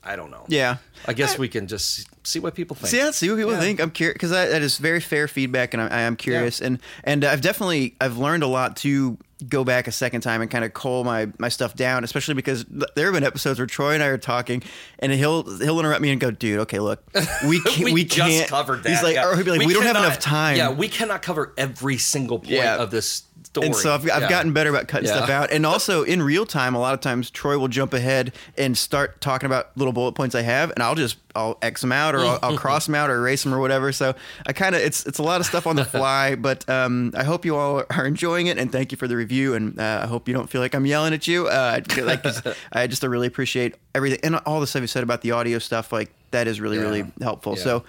I 0.08 0.16
don't 0.16 0.32
know. 0.32 0.46
Yeah. 0.48 0.78
I 1.06 1.14
guess 1.14 1.38
we 1.38 1.48
can 1.48 1.68
just 1.68 2.08
see 2.26 2.40
what 2.40 2.56
people 2.56 2.76
think. 2.76 2.90
See, 2.90 2.98
yeah, 2.98 3.12
see 3.12 3.30
what 3.30 3.38
people 3.38 3.52
Yeah. 3.52 3.60
think. 3.60 3.80
I'm 3.82 3.92
curious 3.92 4.14
because 4.14 4.32
that 4.32 4.62
is 4.62 4.78
very 4.78 5.00
fair 5.00 5.28
feedback, 5.28 5.74
and 5.74 5.84
I, 5.84 5.88
I 5.88 6.02
am 6.02 6.16
curious, 6.16 6.62
and 6.62 6.80
and 7.04 7.24
I've 7.24 7.42
definitely 7.42 7.96
I've 8.02 8.18
learned 8.18 8.44
a 8.44 8.48
lot 8.48 8.78
to 8.78 9.18
go 9.48 9.64
back 9.64 9.88
a 9.88 9.92
second 9.92 10.22
time 10.22 10.42
and 10.42 10.50
kind 10.50 10.66
of 10.66 10.74
cull 10.74 11.04
my 11.04 11.28
my 11.38 11.50
stuff 11.50 11.76
down, 11.76 12.04
especially 12.04 12.34
because 12.34 12.66
there 12.96 13.06
have 13.06 13.14
been 13.14 13.24
episodes 13.24 13.60
where 13.60 13.68
Troy 13.68 13.94
and 13.94 14.02
I 14.02 14.08
are 14.08 14.18
talking, 14.18 14.64
and 15.00 15.12
he'll 15.12 15.44
he'll 15.60 15.80
interrupt 15.80 16.02
me 16.02 16.10
and 16.10 16.20
go, 16.20 16.32
"Dude, 16.32 16.60
okay, 16.62 16.80
look, 16.80 17.04
we 17.48 17.62
can't, 17.66 17.84
we, 17.86 17.94
we, 17.94 18.04
just 18.06 18.18
can't." 18.30 18.50
covered 18.50 18.84
that. 18.84 18.90
He's 18.90 19.04
like, 19.04 19.16
yeah. 19.16 19.28
or 19.28 19.36
he'll 19.36 19.46
be 19.46 19.52
like, 19.52 19.68
"We, 19.68 19.74
don't 19.74 19.84
have 19.84 19.98
enough 19.98 20.20
time." 20.20 20.58
Yeah, 20.58 20.72
we 20.72 20.88
cannot 20.88 21.22
cover 21.22 21.54
every 21.58 21.98
single 21.98 22.40
point 22.40 22.52
Yeah. 22.52 22.78
of 22.78 22.90
this 22.92 23.24
story. 23.44 23.68
And 23.68 23.76
so 23.76 23.94
I've, 23.94 24.02
I've 24.10 24.22
Yeah. 24.24 24.30
gotten 24.30 24.54
better 24.54 24.70
about 24.70 24.88
cutting 24.88 25.08
Yeah. 25.08 25.18
stuff 25.18 25.30
out. 25.30 25.52
And 25.52 25.66
also 25.66 26.04
in 26.04 26.22
real 26.22 26.46
time, 26.46 26.76
a 26.76 26.80
lot 26.80 26.94
of 26.94 27.02
times 27.02 27.30
Troy 27.30 27.58
will 27.58 27.68
jump 27.68 27.94
ahead 27.94 28.34
and 28.58 28.78
start 28.78 29.20
talking 29.22 29.46
about 29.46 29.70
little 29.78 29.94
bullet 29.94 30.14
points 30.14 30.36
I 30.36 30.42
have, 30.42 30.72
and 30.72 30.82
I'll 30.84 30.96
just 30.96 31.18
I'll 31.36 31.58
X 31.62 31.82
them 31.82 31.92
out 31.92 32.16
or 32.16 32.20
I'll, 32.26 32.40
I'll 32.42 32.58
cross 32.58 32.88
them 32.88 32.96
out 32.96 33.12
or 33.12 33.16
erase 33.18 33.44
them 33.44 33.54
or 33.54 33.60
whatever. 33.60 33.92
So 33.92 34.16
I 34.48 34.54
kind 34.54 34.74
of 34.76 34.82
it's 34.82 35.06
it's 35.06 35.20
a 35.20 35.24
lot 35.24 35.40
of 35.40 35.46
stuff 35.46 35.68
on 35.68 35.76
the 35.76 35.86
fly. 35.98 36.36
But 36.36 36.68
um, 36.70 37.12
I 37.16 37.24
hope 37.24 37.46
you 37.46 37.56
all 37.56 37.84
are 37.90 38.06
enjoying 38.08 38.48
it, 38.48 38.58
and 38.58 38.72
thank 38.72 38.92
you 38.92 38.98
for 38.98 39.08
the 39.08 39.16
review. 39.16 39.54
And 39.54 39.80
uh, 39.80 40.02
I 40.04 40.08
hope 40.08 40.28
you 40.28 40.34
don't 40.34 40.50
feel 40.50 40.62
like 40.62 40.74
I'm 40.74 40.86
yelling 40.86 41.14
at 41.14 41.28
you. 41.28 41.48
Uh, 41.48 41.82
like 42.02 42.26
I 42.74 42.88
just 42.88 43.04
really 43.04 43.28
appreciate 43.28 43.76
everything 43.94 44.20
and 44.24 44.36
all 44.46 44.60
the 44.60 44.68
stuff 44.68 44.82
you 44.82 44.88
said 44.88 45.04
about 45.04 45.22
the 45.22 45.32
audio 45.32 45.60
stuff. 45.60 45.92
Like 45.94 46.12
that 46.32 46.48
is 46.48 46.60
really 46.60 46.78
Yeah. 46.78 46.84
really 46.84 47.06
helpful. 47.22 47.56
So. 47.56 47.84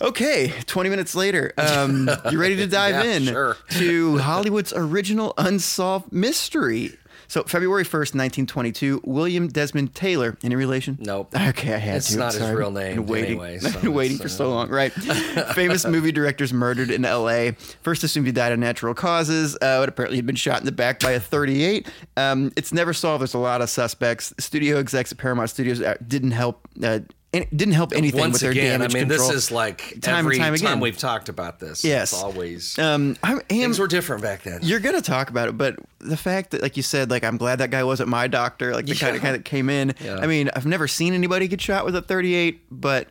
Okay, 0.00 0.52
20 0.66 0.90
minutes 0.90 1.14
later, 1.14 1.52
um, 1.56 2.10
you 2.30 2.38
ready 2.40 2.56
to 2.56 2.66
dive 2.66 3.04
Yeah, 3.04 3.12
in 3.12 3.24
sure. 3.24 3.56
to 3.78 4.18
Hollywood's 4.18 4.72
original 4.74 5.34
unsolved 5.38 6.12
mystery? 6.12 6.98
So, 7.26 7.42
February 7.44 7.84
1st, 7.84 8.14
1922, 8.14 9.00
William 9.04 9.48
Desmond 9.48 9.94
Taylor. 9.94 10.36
Any 10.44 10.56
relation? 10.56 10.98
Nope. 11.00 11.32
Okay, 11.54 11.72
I 11.74 11.78
had 11.78 11.96
It's 11.96 12.08
to. 12.08 12.12
It's 12.14 12.18
not 12.18 12.34
his 12.34 12.50
real 12.50 12.70
name 12.70 12.96
Been 12.96 13.06
waiting, 13.06 13.30
anyway, 13.30 13.58
so 13.60 13.80
been 13.80 13.94
waiting 13.94 14.18
for 14.18 14.24
uh, 14.26 14.28
so 14.28 14.50
long. 14.50 14.68
Right. 14.68 14.92
Famous 14.92 15.86
movie 15.86 16.12
directors 16.12 16.52
murdered 16.52 16.90
in 16.90 17.04
L.A. 17.04 17.52
First 17.82 18.04
assumed 18.04 18.26
he 18.26 18.32
died 18.32 18.52
of 18.52 18.58
natural 18.58 18.92
causes, 18.94 19.54
uh, 19.56 19.80
but 19.80 19.88
apparently 19.88 20.18
he'd 20.18 20.26
been 20.26 20.36
shot 20.36 20.60
in 20.60 20.66
the 20.66 20.72
back 20.72 21.00
by 21.00 21.12
a 21.12 21.20
38. 21.20 21.88
Um, 22.16 22.52
it's 22.56 22.72
never 22.72 22.92
solved. 22.92 23.22
There's 23.22 23.34
a 23.34 23.38
lot 23.38 23.62
of 23.62 23.70
suspects. 23.70 24.34
Studio 24.38 24.78
execs 24.78 25.10
at 25.10 25.18
Paramount 25.18 25.48
Studios 25.50 25.80
uh, 25.80 25.94
didn't 26.06 26.32
help. 26.32 26.68
Uh, 26.82 27.00
and 27.34 27.42
it 27.44 27.54
didn't 27.56 27.74
help 27.74 27.92
anything 27.92 28.20
Once 28.20 28.32
with 28.34 28.42
their 28.42 28.50
again, 28.52 28.66
I 28.80 28.84
damage 28.86 28.94
mean, 28.94 29.08
control. 29.08 29.28
this 29.28 29.36
is 29.36 29.50
like 29.50 30.00
Time 30.00 30.26
and 30.26 30.26
every 30.26 30.38
time 30.38 30.54
again. 30.54 30.80
we've 30.80 30.96
talked 30.96 31.28
about 31.28 31.60
this. 31.60 31.84
Yes. 31.84 32.12
it's 32.12 32.22
always 32.22 32.78
Um, 32.78 33.16
I 33.22 33.32
am. 33.32 33.40
things 33.40 33.78
were 33.78 33.86
different 33.88 34.22
back 34.22 34.44
then. 34.44 34.60
You're 34.62 34.80
gonna 34.80 35.00
talk 35.02 35.28
about 35.30 35.48
it, 35.48 35.58
but 35.58 35.76
the 35.98 36.16
fact 36.16 36.52
that, 36.52 36.62
like 36.62 36.76
you 36.76 36.82
said, 36.82 37.10
like 37.10 37.24
I'm 37.24 37.36
glad 37.36 37.56
that 37.56 37.70
guy 37.70 37.84
wasn't 37.84 38.08
my 38.08 38.26
doctor, 38.28 38.72
like 38.72 38.86
the 38.86 38.94
kind 38.94 39.16
of 39.16 39.22
guy 39.22 39.32
that 39.32 39.44
came 39.44 39.68
in. 39.68 39.94
Yeah. 40.02 40.16
I 40.18 40.26
mean, 40.26 40.48
I've 40.56 40.66
never 40.66 40.86
seen 40.88 41.12
anybody 41.14 41.48
get 41.48 41.60
shot 41.60 41.84
with 41.84 41.96
a 41.96 42.02
38, 42.02 42.60
but 42.70 43.08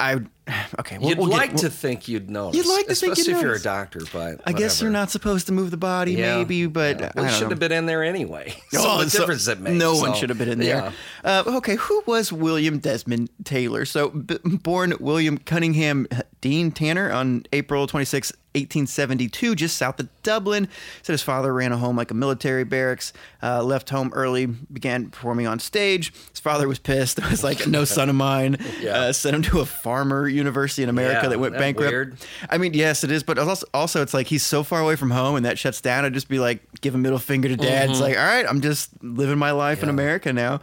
I 0.00 0.20
okay, 0.80 0.98
we'll, 0.98 1.08
You'd 1.10 1.18
we'll 1.18 1.28
get- 1.28 1.36
like 1.36 1.50
we'll- 1.52 1.58
to 1.62 1.70
think 1.70 2.08
you'd 2.08 2.30
notice. 2.30 2.56
You'd 2.56 2.66
like 2.72 2.86
to 2.86 2.94
think 2.94 3.12
especially 3.12 3.32
you'd 3.32 3.38
if 3.38 3.42
you're 3.44 3.54
a 3.54 3.60
doctor, 3.60 4.00
but 4.12 4.40
I 4.46 4.52
guess 4.52 4.80
you're 4.80 4.90
not 4.90 5.10
supposed 5.10 5.46
to 5.46 5.52
move 5.52 5.70
the 5.70 5.76
body, 5.76 6.12
Yeah. 6.12 6.36
maybe, 6.38 6.66
but 6.66 7.00
Yeah. 7.00 7.06
I 7.06 7.10
Well, 7.14 7.24
he 7.24 7.30
don't 7.30 7.38
should 7.38 7.44
know. 7.44 7.50
have 7.50 7.58
been 7.58 7.72
in 7.72 7.86
there 7.86 8.02
anyway. 8.04 8.54
So 8.70 8.80
Oh, 8.82 8.96
what 8.98 9.10
so 9.10 9.20
difference 9.20 9.48
it 9.48 9.60
makes? 9.60 9.76
No 9.76 9.94
one 9.96 10.14
should 10.14 10.28
have 10.28 10.38
been 10.38 10.48
in 10.50 10.58
there. 10.58 10.92
yeah. 11.24 11.42
Uh, 11.46 11.56
okay, 11.56 11.76
who 11.76 12.02
was 12.06 12.32
William 12.32 12.78
Desmond 12.78 13.28
Taylor? 13.44 13.84
So, 13.84 14.10
b- 14.10 14.38
born 14.44 14.94
William 15.00 15.38
Cunningham 15.38 16.06
Deane 16.40 16.70
Tanner 16.70 17.10
on 17.10 17.44
April 17.52 17.86
26, 17.86 18.32
1872, 18.54 19.54
just 19.54 19.76
south 19.76 19.98
of 20.00 20.08
Dublin. 20.22 20.68
Said 21.02 21.12
his 21.14 21.22
father 21.22 21.52
ran 21.52 21.72
a 21.72 21.76
home 21.76 21.96
like 21.96 22.10
a 22.10 22.14
military 22.14 22.64
barracks. 22.64 23.12
Uh, 23.42 23.62
left 23.62 23.90
home 23.90 24.10
early, 24.14 24.46
began 24.46 25.10
performing 25.10 25.46
on 25.46 25.58
stage. 25.58 26.12
His 26.30 26.40
father 26.40 26.68
was 26.68 26.78
pissed. 26.78 27.18
It 27.28 27.30
was 27.30 27.42
like, 27.44 27.66
no 27.66 27.84
son 27.84 28.08
of 28.08 28.14
mine. 28.16 28.56
Yeah. 28.80 28.92
Uh, 28.96 29.12
sent 29.12 29.34
him 29.34 29.42
to 29.42 29.58
a 29.60 29.66
farmer 29.66 30.28
university 30.38 30.82
in 30.82 30.88
America 30.88 31.20
Yeah, 31.24 31.28
that 31.28 31.38
went 31.40 31.54
bankrupt. 31.58 31.90
weird? 31.90 32.16
I 32.48 32.56
mean, 32.58 32.72
yes, 32.72 33.04
it 33.04 33.10
is, 33.10 33.22
but 33.22 33.38
also, 33.38 33.66
also 33.74 34.00
it's 34.02 34.14
like 34.14 34.26
he's 34.28 34.42
so 34.42 34.62
far 34.62 34.80
away 34.80 34.96
from 34.96 35.10
home 35.10 35.36
and 35.36 35.44
that 35.44 35.58
shuts 35.58 35.80
down. 35.82 36.04
I'd 36.04 36.14
just 36.14 36.28
be 36.28 36.38
like, 36.38 36.62
give 36.80 36.94
a 36.94 36.98
middle 36.98 37.18
finger 37.18 37.48
to 37.48 37.56
dad. 37.56 37.90
It's 37.90 38.00
like, 38.00 38.16
all 38.16 38.24
right, 38.24 38.46
I'm 38.48 38.60
just 38.60 38.90
living 39.02 39.38
my 39.38 39.50
life 39.50 39.82
in 39.82 39.88
Mm-hmm. 39.88 39.98
America 39.98 40.32
now. 40.32 40.60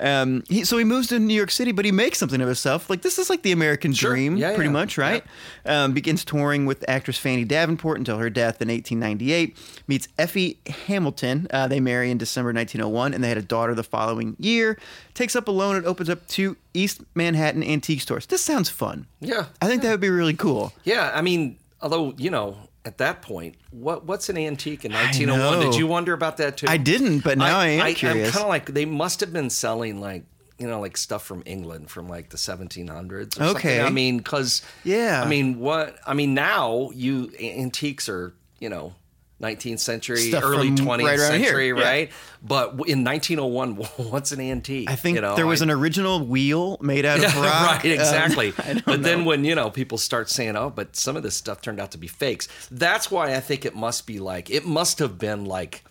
Um, 0.00 0.44
he, 0.48 0.64
so 0.64 0.78
he 0.78 0.84
moves 0.84 1.08
to 1.08 1.18
New 1.18 1.34
York 1.34 1.50
City, 1.50 1.72
but 1.72 1.84
he 1.84 1.92
makes 1.92 2.18
something 2.18 2.40
of 2.40 2.46
himself. 2.46 2.88
Like, 2.88 3.02
this 3.02 3.18
is 3.18 3.28
like 3.28 3.42
the 3.42 3.52
American 3.52 3.92
Sure. 3.92 4.10
dream, 4.12 4.36
Yeah, 4.36 4.54
pretty 4.54 4.68
yeah. 4.68 4.72
much, 4.72 4.96
right? 4.98 5.24
Um, 5.66 5.92
begins 5.92 6.24
touring 6.24 6.66
with 6.66 6.84
actress 6.88 7.18
Fanny 7.18 7.44
Davenport 7.44 7.98
until 7.98 8.18
her 8.18 8.30
death 8.30 8.62
in 8.62 8.68
1898. 8.68 9.56
Meets 9.88 10.08
Effie 10.18 10.58
Hamilton. 10.86 11.46
Uh, 11.50 11.66
they 11.68 11.80
marry 11.80 12.10
in 12.10 12.18
December 12.18 12.52
1901, 12.52 13.12
and 13.14 13.22
they 13.24 13.28
had 13.28 13.38
a 13.38 13.42
daughter 13.42 13.74
the 13.74 13.82
following 13.82 14.36
year. 14.38 14.78
Takes 15.14 15.34
up 15.34 15.48
a 15.48 15.50
loan 15.50 15.74
and 15.76 15.84
opens 15.84 16.08
up 16.08 16.26
two 16.28 16.56
East 16.74 17.02
Manhattan 17.14 17.62
antique 17.62 18.00
stores. 18.00 18.26
This 18.26 18.42
sounds 18.42 18.68
fun. 18.68 19.06
Yeah. 19.20 19.46
I 19.62 19.66
think 19.66 19.82
that 19.82 19.90
would 19.90 20.00
be 20.00 20.10
really 20.10 20.34
cool. 20.34 20.72
Yeah, 20.84 21.10
I 21.14 21.22
mean, 21.22 21.58
although 21.80 22.14
you 22.18 22.30
know, 22.30 22.56
at 22.84 22.98
that 22.98 23.22
point, 23.22 23.56
what 23.70 24.04
what's 24.06 24.28
an 24.28 24.38
antique 24.38 24.84
in 24.84 24.92
1901? 24.92 25.60
Did 25.60 25.74
you 25.78 25.86
wonder 25.86 26.12
about 26.12 26.36
that 26.38 26.56
too? 26.58 26.66
I 26.68 26.76
didn't, 26.76 27.20
but 27.20 27.38
now 27.38 27.58
I 27.58 27.66
am 27.68 27.82
I'm 27.86 27.94
kind 27.94 28.20
of 28.20 28.34
like 28.48 28.66
they 28.66 28.84
must 28.84 29.20
have 29.20 29.32
been 29.32 29.50
selling 29.50 30.00
like 30.00 30.24
you 30.58 30.66
know 30.68 30.80
like 30.80 30.96
stuff 30.96 31.24
from 31.24 31.42
England 31.46 31.90
from 31.90 32.08
like 32.08 32.30
the 32.30 32.36
1700s. 32.36 33.40
Or 33.40 33.44
Okay. 33.44 33.52
something. 33.78 33.80
I 33.80 33.90
mean, 33.90 34.18
because 34.18 34.62
Yeah. 34.84 35.22
I 35.24 35.28
mean, 35.28 35.58
what 35.58 35.98
I 36.06 36.14
mean 36.14 36.34
now 36.34 36.90
you 36.94 37.32
antiques 37.40 38.08
are 38.08 38.34
you 38.60 38.68
know. 38.68 38.94
19th 39.40 39.78
century, 39.78 40.16
Stuff 40.30 40.42
early 40.42 40.70
20th 40.70 41.04
right 41.04 41.16
here, 41.16 41.18
century, 41.18 41.68
yeah. 41.68 41.72
right? 41.74 42.10
But 42.42 42.70
in 42.88 43.04
1901, 43.04 43.74
what's 44.10 44.32
an 44.32 44.40
antique? 44.40 44.90
I 44.90 44.96
think 44.96 45.14
You 45.14 45.20
know, 45.20 45.36
there 45.36 45.46
was 45.46 45.62
I- 45.62 45.66
an 45.66 45.70
original 45.70 46.26
wheel 46.26 46.76
made 46.80 47.04
out 47.04 47.18
of 47.22 47.34
rock. 47.36 47.84
right, 47.84 47.84
exactly. 47.86 48.48
Um, 48.48 48.54
I 48.64 48.72
don't 48.74 48.84
but 48.86 49.02
then 49.02 49.24
when 49.24 49.44
you 49.44 49.54
know 49.54 49.70
people 49.70 49.96
start 49.98 50.28
saying, 50.28 50.56
"Oh, 50.56 50.70
but 50.70 50.96
some 50.96 51.16
of 51.16 51.22
this 51.22 51.36
stuff 51.36 51.60
turned 51.62 51.78
out 51.80 51.92
to 51.92 51.98
be 51.98 52.08
fakes," 52.08 52.48
that's 52.70 53.10
why 53.10 53.34
I 53.34 53.40
think 53.40 53.64
it 53.64 53.76
must 53.76 54.06
be 54.06 54.18
like 54.18 54.50
it 54.50 54.66
must 54.66 54.98
have 54.98 55.18
been 55.18 55.44
like 55.44 55.84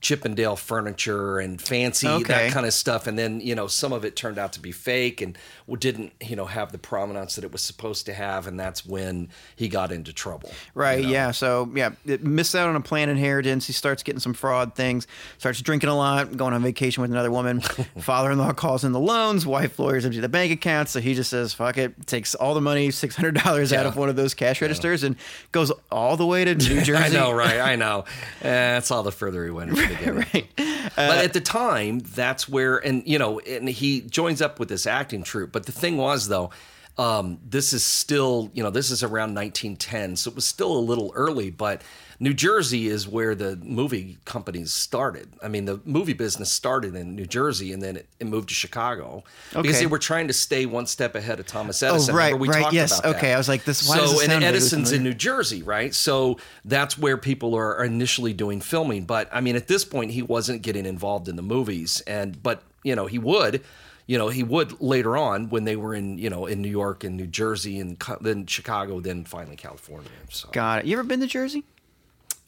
Chippendale 0.00 0.54
furniture 0.56 1.38
and 1.40 1.60
fancy 1.60 2.06
Okay. 2.06 2.22
that 2.46 2.52
kind 2.52 2.64
of 2.66 2.72
stuff, 2.72 3.06
and 3.08 3.18
then 3.18 3.40
you 3.40 3.54
know 3.54 3.66
some 3.66 3.92
of 3.92 4.04
it 4.04 4.14
turned 4.14 4.38
out 4.38 4.52
to 4.52 4.60
be 4.60 4.70
fake 4.70 5.20
and 5.20 5.36
didn't 5.80 6.12
you 6.20 6.36
know 6.36 6.46
have 6.46 6.70
the 6.72 6.78
provenance 6.78 7.34
that 7.34 7.44
it 7.44 7.50
was 7.52 7.60
supposed 7.62 8.06
to 8.06 8.14
have, 8.14 8.46
and 8.46 8.58
that's 8.58 8.86
when 8.86 9.28
he 9.56 9.68
got 9.68 9.90
into 9.92 10.12
trouble. 10.12 10.50
Right, 10.74 11.00
you 11.00 11.06
know? 11.06 11.12
yeah. 11.12 11.30
So, 11.32 11.68
yeah, 11.74 11.90
it 12.06 12.22
missed 12.24 12.54
out 12.54 12.68
on 12.68 12.76
a 12.76 12.80
planned 12.80 13.10
inheritance. 13.10 13.66
He 13.66 13.72
starts 13.72 14.02
getting 14.02 14.20
some 14.20 14.34
fraud 14.34 14.74
things, 14.74 15.06
starts 15.36 15.60
drinking 15.60 15.90
a 15.90 15.96
lot, 15.96 16.36
going 16.36 16.54
on 16.54 16.62
vacation 16.62 17.02
with 17.02 17.10
another 17.10 17.30
woman. 17.30 17.60
Father 18.00 18.30
in 18.30 18.38
law 18.38 18.52
calls 18.52 18.84
in 18.84 18.92
the 18.92 19.00
loans, 19.00 19.46
wife 19.46 19.78
lawyers 19.78 20.04
empty 20.04 20.20
the 20.20 20.28
bank 20.28 20.52
account. 20.52 20.88
So 20.88 21.00
he 21.00 21.14
just 21.14 21.28
says, 21.30 21.52
fuck 21.52 21.76
it, 21.76 22.06
takes 22.06 22.34
all 22.36 22.54
the 22.54 22.60
money, 22.60 22.88
$600 22.88 23.72
out 23.76 23.86
of 23.86 23.96
one 23.96 24.08
of 24.08 24.16
those 24.16 24.32
cash 24.34 24.62
registers, 24.62 25.02
and 25.02 25.16
goes 25.52 25.70
all 25.90 26.16
the 26.16 26.26
way 26.26 26.44
to 26.44 26.54
New 26.54 26.80
Jersey. 26.82 26.94
I 26.96 27.08
know, 27.08 27.32
right? 27.32 27.60
I 27.60 27.76
know. 27.84 28.04
Eh, 28.42 28.44
That's 28.44 28.90
all 28.90 29.02
the 29.02 29.12
further 29.12 29.44
he 29.44 29.50
went. 29.50 29.72
From 29.96 30.04
the 30.04 30.24
beginning. 30.24 30.48
right. 30.56 30.90
but 30.96 31.24
at 31.24 31.32
the 31.32 31.40
time, 31.40 32.00
that's 32.00 32.48
where, 32.48 32.76
and 32.78 33.02
you 33.06 33.18
know, 33.18 33.40
and 33.40 33.68
he 33.68 34.00
joins 34.02 34.42
up 34.42 34.58
with 34.58 34.68
this 34.68 34.86
acting 34.86 35.22
troupe. 35.22 35.52
But 35.52 35.66
the 35.66 35.72
thing 35.72 35.96
was, 35.96 36.28
though, 36.28 36.50
um, 36.98 37.38
this 37.48 37.72
is 37.72 37.84
still, 37.86 38.50
you 38.54 38.62
know, 38.62 38.70
this 38.70 38.90
is 38.90 39.02
around 39.02 39.34
1910, 39.34 40.16
so 40.16 40.30
it 40.30 40.34
was 40.34 40.44
still 40.44 40.76
a 40.76 40.80
little 40.80 41.12
early. 41.14 41.50
But 41.50 41.82
New 42.20 42.34
Jersey 42.34 42.88
is 42.88 43.06
where 43.06 43.36
the 43.36 43.56
movie 43.56 44.18
companies 44.24 44.72
started. 44.72 45.28
I 45.40 45.46
mean, 45.46 45.66
the 45.66 45.80
movie 45.84 46.14
business 46.14 46.50
started 46.50 46.96
in 46.96 47.14
New 47.14 47.26
Jersey, 47.26 47.72
and 47.72 47.80
then 47.80 47.96
it, 47.96 48.08
it 48.18 48.26
moved 48.26 48.48
to 48.48 48.54
Chicago 48.54 49.22
because 49.52 49.78
they 49.78 49.86
were 49.86 50.00
trying 50.00 50.26
to 50.26 50.34
stay 50.34 50.66
one 50.66 50.86
step 50.86 51.14
ahead 51.14 51.38
of 51.38 51.46
Thomas 51.46 51.80
oh, 51.82 51.90
Edison. 51.90 52.14
Oh, 52.14 52.18
right, 52.18 52.32
Remember 52.32 52.42
we 52.42 52.48
right, 52.48 52.62
talked 52.62 52.74
yes, 52.74 52.98
about 52.98 53.12
that. 53.12 53.18
okay. 53.18 53.34
I 53.34 53.38
was 53.38 53.48
like, 53.48 53.64
this- 53.64 53.88
why 53.88 53.98
so, 54.04 54.20
and 54.20 54.42
Edison's 54.42 54.90
in? 54.90 55.04
New 55.04 55.14
Jersey, 55.14 55.62
right? 55.62 55.94
So 55.94 56.38
that's 56.64 56.98
where 56.98 57.16
people 57.16 57.54
are 57.54 57.84
initially 57.84 58.32
doing 58.32 58.60
filming. 58.60 59.04
But 59.04 59.28
I 59.32 59.40
mean, 59.40 59.54
at 59.54 59.68
this 59.68 59.84
point, 59.84 60.10
he 60.10 60.22
wasn't 60.22 60.62
getting 60.62 60.86
involved 60.86 61.28
in 61.28 61.36
the 61.36 61.42
movies, 61.42 62.00
and 62.06 62.42
but 62.42 62.62
you 62.82 62.96
know 62.96 63.06
he 63.06 63.18
would, 63.18 63.62
you 64.06 64.18
know 64.18 64.28
he 64.28 64.42
would 64.42 64.80
later 64.80 65.16
on 65.16 65.50
when 65.50 65.64
they 65.64 65.76
were 65.76 65.94
in 65.94 66.18
you 66.18 66.30
know 66.30 66.46
in 66.46 66.60
New 66.62 66.68
York 66.68 67.04
and 67.04 67.16
New 67.16 67.28
Jersey 67.28 67.78
and 67.78 67.96
then 68.20 68.46
Chicago, 68.46 68.98
then 68.98 69.24
finally 69.24 69.56
California. 69.56 70.10
So 70.30 70.48
Got 70.50 70.80
it. 70.80 70.86
You 70.86 70.98
ever 70.98 71.04
been 71.04 71.20
to 71.20 71.28
Jersey? 71.28 71.62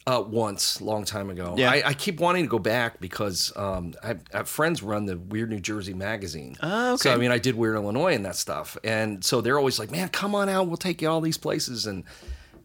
Uh, 0.06 0.22
once, 0.26 0.80
long 0.80 1.04
time 1.04 1.30
ago. 1.30 1.54
Yeah. 1.56 1.70
I, 1.70 1.82
I 1.86 1.94
keep 1.94 2.20
wanting 2.20 2.44
to 2.44 2.48
go 2.48 2.58
back 2.58 3.00
because 3.00 3.52
um, 3.56 3.94
I, 4.02 4.12
I 4.32 4.38
have 4.38 4.48
friends 4.48 4.82
run 4.82 5.06
the 5.06 5.18
Weird 5.18 5.50
New 5.50 5.60
Jersey 5.60 5.94
magazine. 5.94 6.56
Oh, 6.62 6.96
So 6.96 7.12
I 7.12 7.16
mean, 7.16 7.30
I 7.30 7.38
did 7.38 7.54
Weird 7.54 7.76
Illinois 7.76 8.14
and 8.14 8.24
that 8.24 8.36
stuff, 8.36 8.76
and 8.82 9.24
so 9.24 9.40
they're 9.40 9.58
always 9.58 9.78
like, 9.78 9.90
"Man, 9.90 10.08
come 10.08 10.34
on 10.34 10.48
out, 10.48 10.68
we'll 10.68 10.76
take 10.76 11.02
you 11.02 11.08
all 11.08 11.20
these 11.20 11.38
places." 11.38 11.86
And 11.86 12.04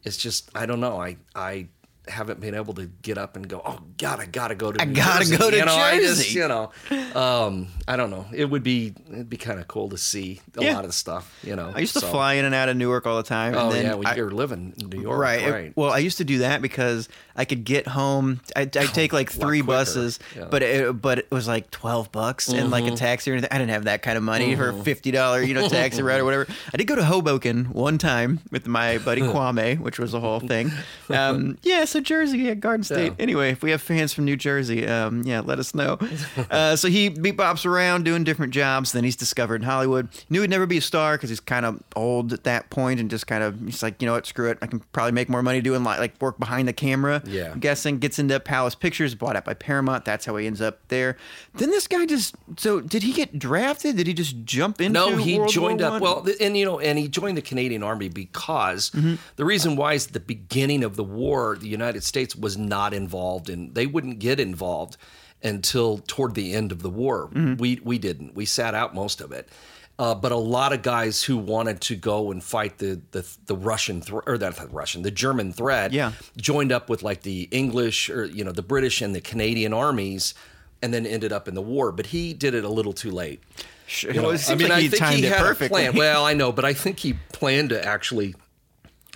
it's 0.04 0.18
just, 0.18 0.50
I 0.56 0.66
don't 0.66 0.80
know, 0.80 1.00
I 1.02 1.18
I 1.36 1.68
haven't 2.08 2.40
been 2.40 2.56
able 2.56 2.74
to 2.76 2.86
get 3.02 3.18
up 3.18 3.36
and 3.36 3.48
go, 3.48 3.62
"Oh 3.66 3.80
God, 3.98 4.20
I 4.20 4.26
gotta 4.26 4.56
go 4.56 4.72
to." 4.72 4.82
I 4.82 4.86
New 4.86 4.96
gotta 4.96 5.20
Jersey." 5.26 5.38
go 5.38 5.50
to 5.52 5.58
you 5.58 5.66
know, 5.66 5.76
I 5.76 5.98
just, 6.00 6.24
Jersey. 6.24 6.40
you 6.40 6.48
know, 6.48 6.72
um, 7.14 7.68
I 7.88 7.96
don't 7.96 8.10
know. 8.10 8.26
It 8.34 8.46
would 8.46 8.64
be 8.64 8.94
it'd 9.12 9.30
be 9.30 9.38
kind 9.38 9.60
of 9.60 9.68
cool 9.68 9.90
to 9.90 9.98
see 9.98 10.42
a 10.58 10.64
Yeah. 10.64 10.76
lot 10.76 10.84
of 10.86 10.90
the 10.90 10.94
stuff. 10.94 11.32
You 11.44 11.56
know, 11.56 11.72
I 11.76 11.80
used 11.80 11.94
to 11.94 12.02
fly 12.02 12.34
in 12.34 12.46
and 12.46 12.56
out 12.56 12.70
of 12.70 12.78
Newark 12.78 13.06
all 13.06 13.18
the 13.18 13.24
time. 13.24 13.56
Oh 13.56 13.74
yeah, 13.74 13.96
well, 13.96 14.16
you're 14.16 14.32
living 14.32 14.74
in 14.80 14.90
New 14.90 15.02
York, 15.02 15.20
right. 15.20 15.52
right? 15.52 15.74
Well, 15.76 15.92
I 15.92 16.00
used 16.00 16.18
to 16.18 16.24
do 16.26 16.40
that 16.40 16.62
because 16.62 17.10
I 17.36 17.46
could 17.46 17.64
get 17.64 17.88
home. 17.88 18.42
I 18.56 18.62
I 18.62 18.66
take 18.66 19.14
like 19.14 19.32
three 19.32 19.62
buses, 19.62 20.20
Yeah. 20.36 20.46
but 20.50 20.64
it, 20.64 21.02
but 21.02 21.20
it 21.20 21.32
was 21.32 21.48
like 21.48 21.72
twelve 21.72 22.12
bucks 22.12 22.48
and 22.50 22.72
like 22.72 22.86
a 22.86 22.96
taxi 22.96 23.32
or 23.32 23.34
anything. 23.34 23.50
I 23.52 23.58
didn't 23.58 23.72
have 23.72 23.86
that 23.86 24.02
kind 24.02 24.18
of 24.18 24.24
money 24.24 24.56
for 24.56 24.74
fifty 24.74 25.12
dollar 25.12 25.42
you 25.42 25.54
know 25.54 25.68
taxi 25.68 26.02
ride 26.02 26.20
or 26.20 26.26
whatever. 26.26 26.48
I 26.74 26.78
did 26.78 26.86
go 26.88 26.96
to 26.96 27.04
Hoboken 27.06 27.66
one 27.66 27.98
time 27.98 28.40
with 28.52 28.68
my 28.68 28.98
buddy 29.00 29.22
Kwame, 29.26 29.80
which 29.80 30.00
was 30.00 30.14
a 30.14 30.20
whole 30.20 30.40
thing. 30.40 30.72
Um, 31.10 31.58
yeah, 31.64 31.86
so 31.96 32.02
Jersey, 32.02 32.40
yeah, 32.40 32.54
Garden 32.56 32.84
State. 32.84 33.14
Yeah. 33.18 33.24
Anyway, 33.24 33.52
if 33.52 33.64
we 33.64 33.72
have 33.72 33.82
fans 33.82 34.14
from 34.14 34.26
New 34.26 34.36
Jersey, 34.36 34.86
um, 34.88 35.24
yeah, 35.24 35.40
let 35.42 35.60
us 35.60 35.74
know. 35.74 35.98
Uh, 36.52 36.76
so 36.76 36.88
he 36.90 37.10
bebops 37.10 37.66
around 37.66 38.04
doing 38.04 38.24
different 38.24 38.54
jobs. 38.54 38.92
Then 38.92 39.04
he's 39.04 39.16
discovered 39.16 39.56
in 39.56 39.62
Hollywood. 39.64 40.08
Knew 40.30 40.42
he'd 40.42 40.50
never 40.50 40.66
be 40.66 40.78
a 40.78 40.82
star 40.82 41.16
because 41.16 41.30
he's 41.30 41.40
kind 41.40 41.66
of 41.66 41.82
old 41.96 42.34
at 42.34 42.44
that 42.44 42.70
point 42.70 43.00
and 43.00 43.10
just 43.10 43.26
kind 43.28 43.44
of 43.44 43.60
he's 43.62 43.82
like, 43.82 44.02
you 44.02 44.06
know 44.06 44.14
what, 44.14 44.26
screw 44.26 44.50
it. 44.50 44.58
I 44.62 44.68
can 44.68 44.80
probably 44.92 45.12
make 45.14 45.28
more 45.30 45.42
money 45.42 45.62
doing 45.62 45.84
like, 45.84 46.00
like 46.00 46.22
work 46.22 46.38
behind 46.40 46.68
the 46.68 46.74
camera. 46.74 47.22
Yeah. 47.26 47.52
I'm 47.52 47.60
guessing 47.60 48.00
gets 48.00 48.20
into 48.20 48.40
Pallas 48.40 48.76
Pictures, 48.76 49.16
bought 49.16 49.36
out 49.36 49.46
by 49.46 49.54
Paramount. 49.54 50.06
That's 50.06 50.26
how 50.26 50.36
he 50.36 50.46
ends 50.48 50.62
up 50.62 50.80
there. 50.90 51.16
Then 51.56 51.70
this 51.70 51.88
guy 51.88 52.06
just 52.06 52.36
so 52.58 52.82
did 52.82 53.04
he 53.04 53.12
get 53.14 53.38
drafted? 53.40 53.98
Did 53.98 54.08
he 54.08 54.14
just 54.14 54.44
jump 54.46 54.82
into? 54.82 54.94
No, 54.94 55.16
he 55.18 55.38
World 55.40 55.52
joined 55.52 55.82
War 55.82 55.88
up. 55.92 56.02
One? 56.02 56.26
Well, 56.26 56.36
and 56.42 56.58
you 56.58 56.66
know, 56.66 56.80
and 56.80 56.98
he 57.00 57.08
joined 57.08 57.38
the 57.38 57.42
Canadian 57.42 57.82
Army 57.84 58.10
because 58.10 58.92
Mm-hmm. 58.92 59.16
the 59.36 59.46
reason 59.46 59.76
why 59.76 59.94
is 59.94 60.08
the 60.08 60.20
beginning 60.20 60.84
of 60.84 60.96
the 60.96 61.04
war, 61.04 61.56
the 61.60 61.68
United 61.68 61.85
States 62.04 62.36
was 62.36 62.58
not 62.58 62.94
involved, 62.94 63.50
and 63.50 63.74
they 63.76 63.86
wouldn't 63.86 64.20
get 64.20 64.40
involved 64.40 64.98
until 65.44 66.00
toward 66.00 66.34
the 66.36 66.54
end 66.54 66.72
of 66.72 66.82
the 66.82 66.90
war. 66.90 67.28
Mm-hmm. 67.28 67.56
We 67.58 67.80
we 67.84 67.98
didn't. 68.00 68.36
We 68.36 68.46
sat 68.46 68.74
out 68.74 68.96
most 68.96 69.22
of 69.22 69.32
it. 69.32 69.50
Uh, 69.98 70.14
but 70.14 70.34
a 70.34 70.36
lot 70.38 70.74
of 70.74 70.82
guys 70.82 71.24
who 71.24 71.38
wanted 71.38 71.80
to 71.80 71.96
go 71.96 72.30
and 72.32 72.44
fight 72.44 72.80
the 72.80 73.00
the, 73.12 73.26
the 73.46 73.56
Russian 73.56 74.02
thr 74.02 74.20
or 74.28 74.38
that 74.38 74.56
the 74.58 74.68
Russian 74.68 75.04
the 75.04 75.12
German 75.12 75.54
threat 75.54 75.94
Yeah. 75.94 76.12
joined 76.36 76.74
up 76.74 76.90
with 76.90 77.02
like 77.02 77.22
the 77.22 77.48
English 77.52 78.10
or 78.10 78.26
you 78.26 78.44
know 78.44 78.52
the 78.52 78.62
British 78.62 79.02
and 79.02 79.16
the 79.16 79.22
Canadian 79.22 79.74
armies, 79.74 80.34
and 80.82 80.94
then 80.94 81.06
ended 81.06 81.32
up 81.32 81.48
in 81.48 81.54
the 81.56 81.62
war. 81.62 81.92
But 81.94 82.08
he 82.08 82.34
did 82.34 82.54
it 82.54 82.66
a 82.66 82.70
little 82.70 82.92
too 82.94 83.12
late. 83.12 83.42
Sure. 83.88 84.12
You 84.12 84.18
know, 84.18 84.24
Well, 84.30 84.36
it 84.36 84.40
seems 84.40 84.64
like 84.68 84.82
he 84.82 84.90
timed 84.90 85.24
it 85.24 85.32
had 85.32 85.42
a 85.42 85.44
perfectly. 85.44 85.84
plan. 85.84 85.96
Well, 85.98 86.26
I 86.26 86.34
know, 86.34 86.52
but 86.52 86.66
I 86.66 86.74
think 86.74 87.00
he 87.00 87.14
planned 87.32 87.70
to 87.70 87.86
actually 87.86 88.34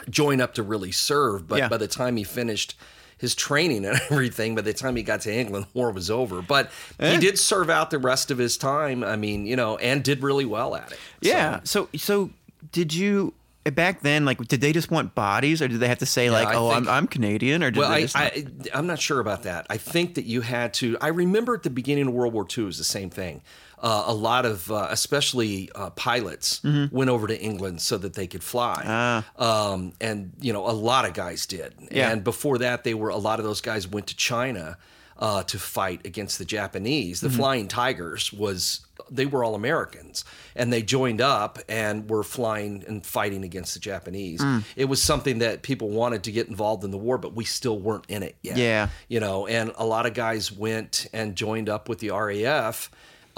join 0.09 0.41
up 0.41 0.53
to 0.55 0.63
really 0.63 0.91
serve. 0.91 1.47
But 1.47 1.59
Yeah. 1.59 1.67
by 1.69 1.77
the 1.77 1.87
time 1.87 2.17
he 2.17 2.23
finished 2.23 2.75
his 3.17 3.35
training 3.35 3.85
and 3.85 3.99
everything, 4.09 4.55
by 4.55 4.61
the 4.61 4.73
time 4.73 4.95
he 4.95 5.03
got 5.03 5.21
to 5.21 5.33
England, 5.33 5.65
war 5.73 5.91
was 5.91 6.09
over. 6.09 6.41
But 6.41 6.71
Eh. 6.99 7.11
he 7.13 7.17
did 7.17 7.37
serve 7.37 7.69
out 7.69 7.89
the 7.91 7.99
rest 7.99 8.31
of 8.31 8.37
his 8.37 8.57
time. 8.57 9.03
I 9.03 9.15
mean, 9.15 9.45
you 9.45 9.55
know, 9.55 9.77
and 9.77 10.03
did 10.03 10.23
really 10.23 10.45
well 10.45 10.75
at 10.75 10.91
it. 10.91 10.99
Yeah. 11.21 11.59
So 11.63 11.89
so 11.97 12.29
did 12.71 12.93
you 12.93 13.33
back 13.65 14.01
then, 14.01 14.25
like, 14.25 14.39
did 14.47 14.61
they 14.61 14.71
just 14.73 14.89
want 14.89 15.13
bodies, 15.13 15.61
or 15.61 15.67
did 15.67 15.79
they 15.79 15.87
have 15.89 15.99
to 15.99 16.05
say 16.05 16.31
like, 16.31 16.47
I 16.47 16.55
"Oh, 16.55 16.69
think- 16.71 16.87
I'm, 16.87 16.89
I'm 16.89 17.07
Canadian," 17.07 17.61
or 17.61 17.69
did 17.69 17.79
Well, 17.79 17.89
they 17.89 17.95
I, 17.97 18.01
just 18.01 18.15
I, 18.17 18.45
I'm 18.73 18.87
not 18.87 18.99
sure 18.99 19.19
about 19.19 19.43
that. 19.43 19.67
I 19.69 19.77
think 19.77 20.15
that 20.15 20.25
you 20.25 20.41
had 20.41 20.73
to. 20.75 20.97
I 21.01 21.07
remember 21.09 21.53
at 21.55 21.63
the 21.63 21.69
beginning 21.69 22.07
of 22.07 22.13
World 22.13 22.33
War 22.33 22.47
II, 22.57 22.63
it 22.63 22.67
was 22.67 22.77
the 22.79 22.83
same 22.83 23.09
thing. 23.11 23.41
Uh, 23.81 24.03
a 24.07 24.13
lot 24.13 24.45
of, 24.45 24.69
uh, 24.71 24.87
especially 24.91 25.69
uh, 25.75 25.89
pilots, 25.91 26.59
Mm-hmm. 26.61 26.95
went 26.95 27.09
over 27.09 27.27
to 27.27 27.39
England 27.39 27.81
so 27.81 27.97
that 27.97 28.13
they 28.13 28.27
could 28.27 28.43
fly. 28.43 29.23
Um, 29.37 29.93
and, 30.01 30.33
you 30.41 30.51
know, 30.53 30.67
a 30.69 30.71
lot 30.73 31.05
of 31.05 31.13
guys 31.13 31.45
did. 31.45 31.73
Ah. 31.81 31.85
Yeah. 31.91 32.11
And 32.11 32.23
before 32.23 32.57
that, 32.59 32.83
they 32.83 32.93
were, 32.93 33.09
a 33.09 33.17
lot 33.17 33.39
of 33.39 33.45
those 33.45 33.61
guys 33.61 33.87
went 33.87 34.07
to 34.07 34.15
China 34.15 34.77
uh, 35.17 35.43
to 35.43 35.57
fight 35.59 36.05
against 36.05 36.39
the 36.39 36.45
Japanese. 36.45 37.21
The 37.21 37.27
Mm-hmm. 37.29 37.37
Flying 37.37 37.67
Tigers 37.67 38.31
was, 38.33 38.81
they 39.11 39.25
were 39.25 39.43
all 39.43 39.55
Americans. 39.55 40.23
And 40.55 40.71
they 40.73 40.81
joined 40.81 41.21
up 41.21 41.59
and 41.69 42.09
were 42.09 42.23
flying 42.23 42.83
and 42.87 43.05
fighting 43.05 43.43
against 43.43 43.73
the 43.73 43.79
Japanese. 43.79 44.41
Mm. 44.41 44.63
It 44.75 44.85
was 44.85 45.01
something 45.01 45.39
that 45.39 45.61
people 45.61 45.89
wanted 45.89 46.23
to 46.23 46.31
get 46.31 46.47
involved 46.47 46.83
in 46.83 46.91
the 46.91 46.97
war, 46.97 47.17
but 47.17 47.33
we 47.33 47.43
still 47.45 47.77
weren't 47.79 48.05
in 48.09 48.23
it 48.23 48.35
yet. 48.41 48.57
Yeah. 48.57 48.89
You 49.07 49.19
know, 49.19 49.45
and 49.47 49.71
a 49.77 49.85
lot 49.85 50.05
of 50.05 50.13
guys 50.13 50.51
went 50.51 51.07
and 51.13 51.35
joined 51.35 51.69
up 51.69 51.87
with 51.89 51.99
the 51.99 52.09
RAF 52.11 52.89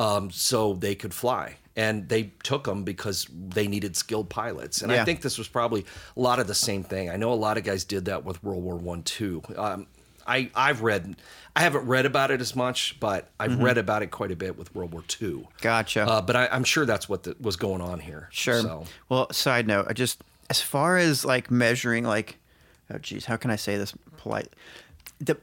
um, 0.02 0.32
so 0.32 0.74
they 0.74 0.96
could 0.96 1.14
fly. 1.14 1.56
And 1.76 2.10
they 2.10 2.34
took 2.44 2.66
them 2.66 2.84
because 2.84 3.28
they 3.32 3.68
needed 3.68 3.96
skilled 3.96 4.30
pilots. 4.30 4.82
And 4.82 4.92
Yeah. 4.92 5.02
I 5.02 5.06
think 5.06 5.22
this 5.22 5.38
was 5.38 5.48
probably 5.48 5.86
a 6.18 6.20
lot 6.20 6.40
of 6.40 6.48
the 6.48 6.56
same 6.56 6.84
thing. 6.84 7.10
I 7.10 7.16
know 7.16 7.32
a 7.32 7.42
lot 7.48 7.58
of 7.58 7.64
guys 7.64 7.86
did 7.86 8.06
that 8.06 8.26
with 8.26 8.44
World 8.44 8.62
War 8.64 8.76
One 8.76 9.04
too. 9.04 9.42
Um, 9.56 9.88
I 10.28 10.52
I've 10.54 10.82
read, 10.82 11.16
I 11.56 11.62
haven't 11.62 11.88
read 11.88 12.06
about 12.06 12.30
it 12.30 12.42
as 12.42 12.56
much, 12.56 13.00
but 13.00 13.30
I've 13.40 13.60
read 13.60 13.78
about 13.78 14.04
it 14.04 14.12
quite 14.12 14.32
a 14.32 14.36
bit 14.36 14.58
with 14.58 14.74
World 14.76 14.92
War 14.92 15.04
Two. 15.08 15.40
Mm-hmm. 15.40 15.62
Gotcha. 15.62 16.08
Uh, 16.08 16.22
but 16.22 16.36
I, 16.36 16.48
I'm 16.52 16.64
sure 16.64 16.86
that's 16.86 17.08
what 17.08 17.24
the, 17.24 17.36
was 17.40 17.56
going 17.56 17.82
on 17.82 18.00
here. 18.00 18.28
Sure. 18.32 18.62
So. 18.62 18.84
Well, 19.10 19.32
side 19.32 19.66
note, 19.66 19.88
I 19.90 19.94
just 19.94 20.24
as 20.50 20.62
far 20.62 20.98
as 20.98 21.24
like 21.24 21.50
measuring, 21.50 22.04
like, 22.04 22.38
oh 22.94 22.98
geez, 22.98 23.26
how 23.26 23.38
can 23.38 23.50
I 23.50 23.56
say 23.56 23.78
this 23.78 23.94
polite? 24.18 24.50
The 25.24 25.38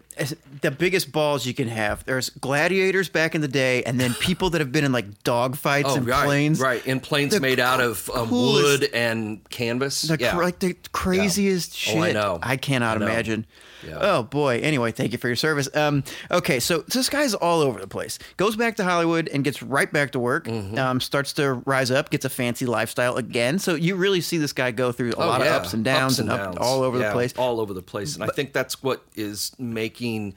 the 0.61 0.73
biggest 0.73 1.13
balls 1.13 1.47
you 1.47 1.55
can 1.55 1.69
have. 1.69 2.05
There's 2.05 2.31
gladiators 2.31 3.09
back 3.09 3.37
in 3.37 3.41
the 3.41 3.49
day, 3.49 3.85
and 3.85 3.99
then 4.01 4.13
people 4.15 4.51
that 4.51 4.61
have 4.61 4.73
been 4.73 4.85
in 4.85 4.91
like 4.91 5.23
dog 5.23 5.55
fights 5.57 5.95
and 5.95 6.05
Oh, 6.05 6.11
right, 6.11 6.25
planes. 6.27 6.61
right, 6.61 6.85
in 6.85 6.99
planes 6.99 7.33
The 7.35 7.41
made 7.41 7.61
out 7.61 7.81
of 7.81 8.11
um, 8.13 8.29
coolest- 8.29 8.65
wood 8.83 8.91
and 8.93 9.49
canvas. 9.51 10.03
The 10.03 10.17
yeah. 10.19 10.37
like 10.37 10.59
the 10.59 10.75
craziest 10.91 11.77
shit. 11.77 11.97
Oh, 11.97 12.03
I 12.03 12.13
know. 12.13 12.39
I 12.43 12.57
cannot 12.57 12.97
I 12.97 13.01
know. 13.01 13.07
imagine. 13.07 13.47
Yeah. 13.87 13.99
Oh 14.01 14.23
boy. 14.23 14.59
Anyway, 14.61 14.93
thank 14.93 15.13
you 15.13 15.19
for 15.19 15.29
your 15.29 15.37
service. 15.37 15.69
Um, 15.75 16.03
okay, 16.31 16.61
so 16.61 16.79
this 16.79 17.09
guy's 17.09 17.35
all 17.35 17.61
over 17.61 17.81
the 17.81 17.87
place. 17.87 18.19
Goes 18.37 18.57
back 18.57 18.77
to 18.77 18.85
Hollywood 18.85 19.29
and 19.29 19.45
gets 19.45 19.63
right 19.63 19.93
back 19.93 20.13
to 20.13 20.19
work. 20.19 20.47
Mm-hmm. 20.47 20.79
Um, 20.79 21.01
starts 21.01 21.33
to 21.35 21.55
rise 21.67 21.91
up, 21.91 22.11
gets 22.11 22.25
a 22.25 22.29
fancy 22.31 22.67
lifestyle 22.67 23.17
again. 23.17 23.59
So 23.59 23.75
you 23.75 23.95
really 23.97 24.21
see 24.21 24.39
this 24.39 24.53
guy 24.53 24.71
go 24.71 24.93
through 24.93 25.13
a 25.13 25.17
Oh, 25.17 25.27
lot 25.29 25.41
yeah. 25.41 25.57
of 25.57 25.63
ups 25.63 25.75
and 25.75 25.85
downs 25.85 26.19
and, 26.19 26.31
up, 26.31 26.39
downs. 26.41 26.57
all 26.61 26.83
over 26.83 26.99
Yeah, 26.99 27.09
the 27.09 27.13
place. 27.13 27.35
All 27.37 27.61
over 27.61 27.73
the 27.75 27.83
place. 27.83 28.15
And 28.15 28.25
I 28.25 28.29
think 28.29 28.53
that's 28.53 28.83
what 28.83 29.03
is 29.17 29.53
making 29.59 30.35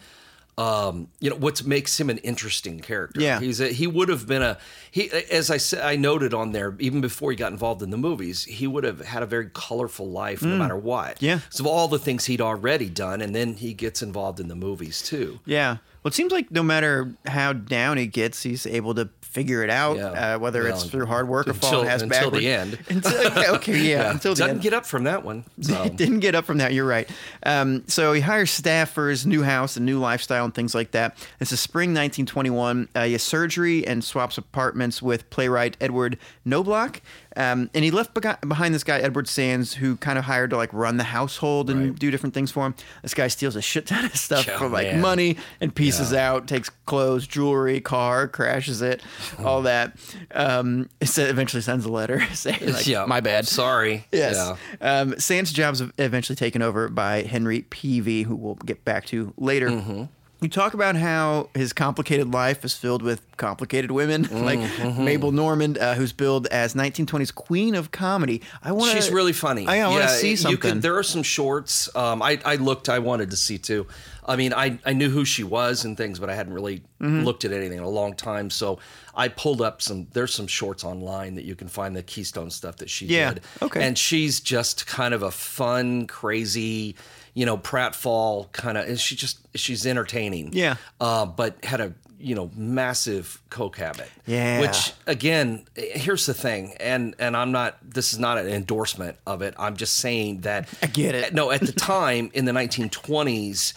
um, 0.62 1.08
you 1.20 1.30
know, 1.32 1.36
what 1.36 1.66
makes 1.66 2.00
him 2.00 2.12
an 2.12 2.20
interesting 2.20 2.82
character. 2.82 3.20
Yeah. 3.20 3.40
He's 3.40 3.60
a, 3.60 3.70
he 3.70 3.88
would 3.88 4.10
have 4.10 4.28
been 4.28 4.44
a 4.44 4.60
he 4.92 5.10
as 5.32 5.50
I 5.50 5.58
said 5.58 5.84
I 5.84 5.96
noted 5.96 6.36
on 6.36 6.52
there, 6.52 6.76
even 6.78 7.02
before 7.02 7.32
he 7.32 7.38
got 7.38 7.52
involved 7.52 7.82
in 7.82 7.90
the 7.90 7.98
movies, 7.98 8.44
he 8.44 8.68
would 8.68 8.84
have 8.84 9.02
had 9.02 9.24
a 9.24 9.26
very 9.26 9.50
colorful 9.52 10.12
life 10.12 10.44
no 10.44 10.56
matter 10.56 10.78
what. 10.78 11.16
Mm. 11.16 11.22
Yeah. 11.22 11.40
So 11.50 11.68
all 11.68 11.88
the 11.88 11.98
things 11.98 12.26
he'd 12.26 12.42
already 12.42 12.90
done, 12.90 13.22
and 13.22 13.34
then 13.34 13.56
he 13.56 13.74
gets 13.74 14.04
involved 14.04 14.40
in 14.40 14.50
the 14.50 14.56
movies 14.56 15.02
too. 15.02 15.40
Yeah. 15.46 15.78
Well, 16.04 16.10
it 16.10 16.14
seems 16.14 16.32
like 16.32 16.52
no 16.52 16.64
matter 16.64 17.16
how 17.26 17.54
down 17.54 17.98
he 17.98 18.06
gets, 18.06 18.44
he's 18.44 18.68
able 18.68 18.94
to 18.96 19.10
figure 19.32 19.64
it 19.64 19.70
out, 19.70 19.96
Yeah. 19.98 20.36
uh, 20.36 20.40
whether 20.40 20.68
it's 20.68 20.84
through 20.84 21.06
hard 21.06 21.28
work 21.28 21.48
or 21.48 21.54
falling 21.54 21.88
ass 21.88 22.02
until 22.02 22.32
the 22.32 22.48
end. 22.48 22.78
Until, 22.90 23.28
okay, 23.28 23.48
okay, 23.50 23.78
yeah, 23.80 24.12
until 24.12 24.34
the 24.34 24.40
Doesn't 24.40 24.56
end. 24.58 24.62
get 24.62 24.74
up 24.74 24.86
from 24.86 25.06
that 25.06 25.24
one. 25.24 25.46
So. 25.62 25.88
Didn't 25.90 26.20
get 26.20 26.36
up 26.36 26.46
from 26.46 26.58
that. 26.58 26.74
You're 26.74 26.86
right. 26.88 27.10
Um, 27.44 27.84
so 27.88 28.12
he 28.14 28.22
hires 28.22 28.52
staff 28.52 28.92
for 28.92 29.10
his 29.10 29.26
new 29.26 29.44
house 29.44 29.78
and 29.78 29.86
new 29.86 30.00
lifestyle 30.00 30.44
and 30.44 30.54
things 30.54 30.76
like 30.76 30.92
that. 30.92 31.16
This 31.40 31.52
is 31.52 31.60
spring 31.60 31.90
1921. 31.92 32.90
Uh, 32.96 33.04
he 33.06 33.12
has 33.14 33.24
surgery 33.24 33.86
and 33.88 34.04
swaps 34.04 34.38
apartments 34.38 35.02
with 35.02 35.30
playwright 35.30 35.78
Edward 35.80 36.18
Knoblock. 36.46 37.00
Um, 37.38 37.70
and 37.74 37.84
he 37.86 37.92
left 37.92 38.14
behind 38.14 38.74
this 38.76 38.84
guy 38.84 39.00
Edward 39.00 39.28
Sands, 39.28 39.74
who 39.76 39.96
kind 39.98 40.20
of 40.20 40.26
hired 40.26 40.50
to 40.50 40.58
like 40.58 40.72
run 40.74 40.98
the 40.98 41.04
household 41.06 41.70
and 41.70 41.82
Right. 41.92 42.00
do 42.00 42.12
different 42.12 42.34
things 42.34 42.52
for 42.52 42.66
him. 42.66 42.76
This 43.04 43.14
guy 43.14 43.28
steals 43.30 43.56
a 43.56 43.62
shit 43.62 43.86
ton 43.88 44.06
of 44.06 44.16
stuff 44.16 44.46
Yeah, 44.48 44.58
for 44.58 44.68
like 44.68 44.88
man. 44.88 45.02
money 45.02 45.38
and 45.62 45.74
pieces 45.74 46.14
out, 46.14 46.48
takes 46.48 46.70
clothes, 46.86 47.26
jewelry, 47.28 47.80
car, 47.80 48.28
crashes 48.28 48.82
it, 48.82 49.02
all 49.44 49.62
that. 49.62 49.96
Um, 50.34 50.90
sa- 51.04 51.22
eventually 51.24 51.62
sends 51.62 51.86
a 51.86 51.90
letter 51.92 52.22
saying 52.34 52.74
like, 52.74 52.86
yeah, 52.88 53.06
"My 53.06 53.22
bad." 53.22 53.48
Sorry. 53.48 54.06
Yes. 54.12 54.36
Yeah. 54.82 55.00
Um, 55.00 55.18
Sand's 55.20 55.54
job's 55.54 55.82
eventually 55.98 56.36
taken 56.36 56.62
over 56.62 56.90
by 56.90 57.24
Henry 57.24 57.62
Peavy, 57.62 58.24
who 58.24 58.36
we'll 58.36 58.56
get 58.56 58.84
back 58.84 59.06
to 59.08 59.34
later. 59.38 59.70
Mm-hmm. 59.70 60.04
You 60.42 60.50
talk 60.50 60.74
about 60.74 60.96
how 60.96 61.50
his 61.54 61.72
complicated 61.72 62.34
life 62.34 62.66
is 62.66 62.74
filled 62.74 63.04
with 63.04 63.22
complicated 63.38 63.92
women, 63.92 64.24
like 64.44 64.58
Mabel 64.98 65.32
Normand, 65.32 65.78
uh, 65.78 65.94
who's 65.94 66.14
billed 66.14 66.48
as 66.48 66.74
1920s 66.74 67.34
Queen 67.36 67.76
of 67.76 67.92
Comedy. 67.92 68.42
I 68.64 68.72
want 68.72 68.92
She's 68.94 69.12
really 69.12 69.34
funny. 69.34 69.68
I, 69.68 69.88
want 69.88 70.02
to 70.02 70.08
Yeah, 70.10 70.16
see 70.16 70.30
you 70.32 70.38
something. 70.38 70.60
could- 70.60 70.82
there 70.82 70.98
are 70.98 71.04
some 71.04 71.22
shorts. 71.22 71.96
Um, 71.96 72.24
I, 72.24 72.40
I 72.44 72.56
looked. 72.56 72.90
I 72.90 72.98
wanted 72.98 73.30
to 73.30 73.38
see 73.38 73.60
too. 73.60 73.86
I 74.26 74.36
mean, 74.36 74.52
I, 74.52 74.80
I 74.84 74.94
knew 74.94 75.12
who 75.12 75.26
she 75.26 75.44
was 75.44 75.86
and 75.86 75.96
things, 75.96 76.18
but 76.18 76.30
I 76.32 76.34
hadn't 76.36 76.54
really 76.54 76.82
Mm-hmm. 77.02 77.24
looked 77.24 77.46
at 77.46 77.52
anything 77.52 77.80
in 77.80 77.84
a 77.84 77.90
long 77.90 78.14
time. 78.14 78.52
So 78.52 78.78
I 79.16 79.28
pulled 79.28 79.60
up 79.60 79.82
some. 79.82 80.06
There's 80.14 80.32
some 80.36 80.46
shorts 80.46 80.84
online 80.84 81.34
that 81.34 81.46
you 81.46 81.56
can 81.56 81.68
find 81.68 81.96
the 81.96 82.04
Keystone 82.04 82.52
stuff 82.52 82.76
that 82.76 82.92
she 82.92 83.08
Yeah, 83.08 83.34
did. 83.34 83.44
okay. 83.60 83.84
And 83.84 83.98
she's 83.98 84.40
just 84.40 84.86
kind 84.86 85.16
of 85.16 85.24
a 85.24 85.32
fun, 85.32 86.06
crazy, 86.06 86.96
you 87.34 87.46
know, 87.46 87.58
pratfall 87.58 88.52
kind 88.52 88.78
of. 88.78 88.88
And 88.88 89.00
she 89.00 89.16
just 89.16 89.40
she's 89.56 89.86
entertaining. 89.86 90.52
Yeah. 90.54 90.76
Uh, 91.00 91.26
but 91.26 91.64
had 91.64 91.82
a 91.82 91.94
you 92.22 92.36
know 92.36 92.52
massive 92.56 93.42
coke 93.50 93.78
habit. 93.78 94.10
Yeah. 94.26 94.62
Which 94.62 94.94
again, 95.08 95.66
here's 95.76 96.26
the 96.26 96.34
thing, 96.34 96.76
and 96.80 97.16
and 97.20 97.36
I'm 97.36 97.52
not. 97.52 97.78
This 97.84 98.14
is 98.14 98.20
not 98.20 98.38
an 98.38 98.48
endorsement 98.48 99.18
of 99.26 99.42
it. 99.42 99.54
I'm 99.58 99.76
just 99.76 99.98
saying 99.98 100.42
that 100.42 100.70
I 100.82 100.88
get 100.88 101.16
it. 101.16 101.34
No, 101.34 101.52
at 101.52 101.62
the 101.62 101.72
time 101.72 102.32
in 102.34 102.46
the 102.46 102.52
1920s, 102.52 103.74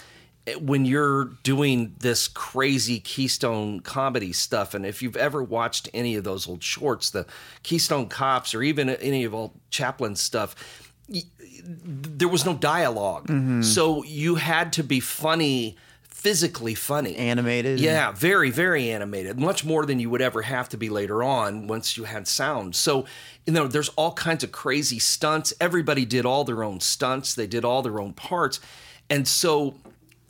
eh, 0.46 0.54
when 0.54 0.84
you're 0.84 1.26
doing 1.42 1.94
this 2.00 2.28
crazy 2.28 3.00
Keystone 3.00 3.80
comedy 3.80 4.32
stuff, 4.32 4.74
and 4.74 4.84
if 4.84 5.02
you've 5.02 5.16
ever 5.16 5.42
watched 5.42 5.88
any 5.94 6.16
of 6.16 6.24
those 6.24 6.48
old 6.48 6.62
shorts, 6.62 7.10
the 7.10 7.26
Keystone 7.62 8.08
Cops, 8.08 8.54
or 8.54 8.62
even 8.62 8.90
any 8.90 9.24
of 9.24 9.34
old 9.34 9.52
Chaplin 9.70 10.16
stuff. 10.16 10.54
There 11.64 12.28
was 12.28 12.44
no 12.44 12.54
dialog 12.54 13.26
Mm-hmm. 13.28 13.62
so 13.62 14.04
you 14.04 14.34
had 14.36 14.72
to 14.74 14.82
be 14.84 15.00
funny, 15.00 15.76
physically 16.02 16.74
funny, 16.74 17.16
Animated. 17.16 17.80
yeah, 17.80 18.12
very, 18.12 18.50
very 18.50 18.90
animated. 18.90 19.38
Much 19.38 19.64
more 19.64 19.86
than 19.86 19.98
you 20.00 20.10
would 20.10 20.22
ever 20.22 20.42
have 20.42 20.68
to 20.70 20.76
be 20.76 20.88
later 20.90 21.22
on 21.22 21.66
once 21.66 21.96
you 21.96 22.04
had 22.04 22.26
sound. 22.28 22.74
So, 22.76 23.04
you 23.46 23.52
know, 23.52 23.66
there's 23.66 23.88
all 23.90 24.12
kinds 24.12 24.44
of 24.44 24.52
crazy 24.52 24.98
stunts. 24.98 25.52
Everybody 25.60 26.04
did 26.04 26.24
all 26.26 26.44
their 26.44 26.62
own 26.62 26.80
stunts, 26.80 27.34
they 27.34 27.46
did 27.46 27.64
all 27.64 27.82
their 27.82 27.98
own 28.00 28.12
parts. 28.14 28.60
And 29.10 29.26
so 29.28 29.74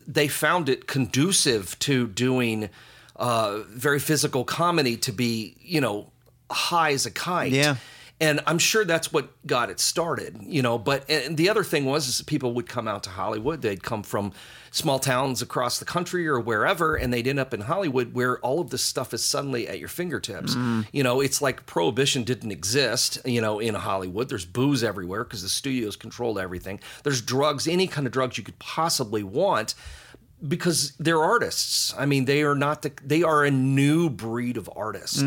they 0.06 0.28
found 0.28 0.68
it 0.68 0.86
conducive 0.86 1.78
to 1.80 2.06
doing 2.08 2.68
uh, 3.16 3.60
very 3.68 3.98
physical 4.00 4.44
comedy 4.44 4.96
to 4.98 5.12
be, 5.12 5.56
you 5.60 5.80
know, 5.80 6.10
high 6.50 6.92
as 6.92 7.06
a 7.06 7.10
kite. 7.10 7.52
Yeah. 7.52 7.76
And 8.20 8.40
I'm 8.46 8.58
sure 8.58 8.84
that's 8.84 9.12
what 9.12 9.28
got 9.44 9.70
it 9.70 9.80
started, 9.80 10.38
you 10.40 10.62
know. 10.62 10.78
But 10.78 11.10
and 11.10 11.36
the 11.36 11.48
other 11.48 11.64
thing 11.64 11.84
was 11.84 12.06
is 12.06 12.22
people 12.22 12.54
would 12.54 12.68
come 12.68 12.86
out 12.86 13.02
to 13.04 13.10
Hollywood. 13.10 13.60
They'd 13.60 13.82
come 13.82 14.04
from 14.04 14.32
small 14.70 15.00
towns 15.00 15.42
across 15.42 15.80
the 15.80 15.84
country 15.84 16.26
or 16.26 16.38
wherever, 16.38 16.94
and 16.94 17.12
they'd 17.12 17.26
end 17.26 17.40
up 17.40 17.52
in 17.52 17.62
Hollywood 17.62 18.14
where 18.14 18.38
all 18.38 18.60
of 18.60 18.70
this 18.70 18.82
stuff 18.82 19.12
is 19.12 19.24
suddenly 19.24 19.66
at 19.66 19.80
your 19.80 19.88
fingertips. 19.88 20.54
Mm-hmm. 20.54 20.82
You 20.92 21.02
know, 21.02 21.20
it's 21.20 21.42
like 21.42 21.66
prohibition 21.66 22.22
didn't 22.22 22.52
exist, 22.52 23.18
you 23.24 23.40
know, 23.40 23.58
in 23.58 23.74
Hollywood. 23.74 24.28
There's 24.28 24.44
booze 24.44 24.84
everywhere 24.84 25.24
because 25.24 25.42
the 25.42 25.48
studios 25.48 25.96
controlled 25.96 26.38
everything. 26.38 26.78
There's 27.02 27.20
drugs, 27.20 27.66
any 27.66 27.88
kind 27.88 28.06
of 28.06 28.12
drugs 28.12 28.38
you 28.38 28.44
could 28.44 28.58
possibly 28.60 29.24
want 29.24 29.74
because 30.46 30.92
they're 30.98 31.22
artists. 31.22 31.94
I 31.96 32.06
mean, 32.06 32.24
they 32.26 32.42
are 32.42 32.54
not 32.54 32.82
the 32.82 32.92
they 33.02 33.22
are 33.22 33.44
a 33.44 33.50
new 33.50 34.10
breed 34.10 34.56
of 34.56 34.68
artist 34.76 35.22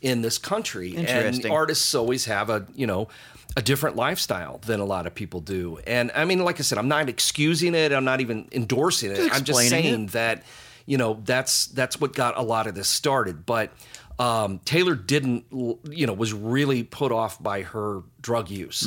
in 0.00 0.22
this 0.22 0.38
country. 0.38 0.94
And 1.26 1.36
artists 1.52 1.94
always 1.94 2.26
have 2.26 2.50
a, 2.50 2.66
you 2.74 2.86
know, 2.86 3.08
a 3.56 3.62
different 3.62 3.96
lifestyle 3.96 4.58
than 4.58 4.78
a 4.78 4.84
lot 4.84 5.06
of 5.06 5.14
people 5.14 5.40
do. 5.40 5.78
And 5.86 6.12
I 6.14 6.24
mean, 6.24 6.44
like 6.44 6.60
I 6.60 6.62
said, 6.62 6.78
I'm 6.78 6.88
not 6.88 7.08
excusing 7.08 7.74
it, 7.74 7.92
I'm 7.92 8.04
not 8.04 8.20
even 8.20 8.48
endorsing 8.52 9.10
it. 9.10 9.16
Just 9.16 9.34
I'm 9.34 9.44
just 9.44 9.58
saying 9.68 10.06
that, 10.08 10.44
you 10.86 10.96
know, 10.98 11.20
that's 11.24 11.66
that's 11.66 12.00
what 12.00 12.14
got 12.14 12.38
a 12.38 12.42
lot 12.42 12.66
of 12.68 12.74
this 12.76 12.88
started. 12.88 13.44
But 13.46 13.72
um, 14.20 14.60
Taylor 14.66 14.94
didn't, 14.94 15.46
you 15.50 16.06
know, 16.06 16.12
was 16.12 16.32
really 16.32 16.82
put 16.84 17.10
off 17.10 17.42
by 17.42 17.62
her 17.62 18.02
drug 18.20 18.50
use, 18.50 18.86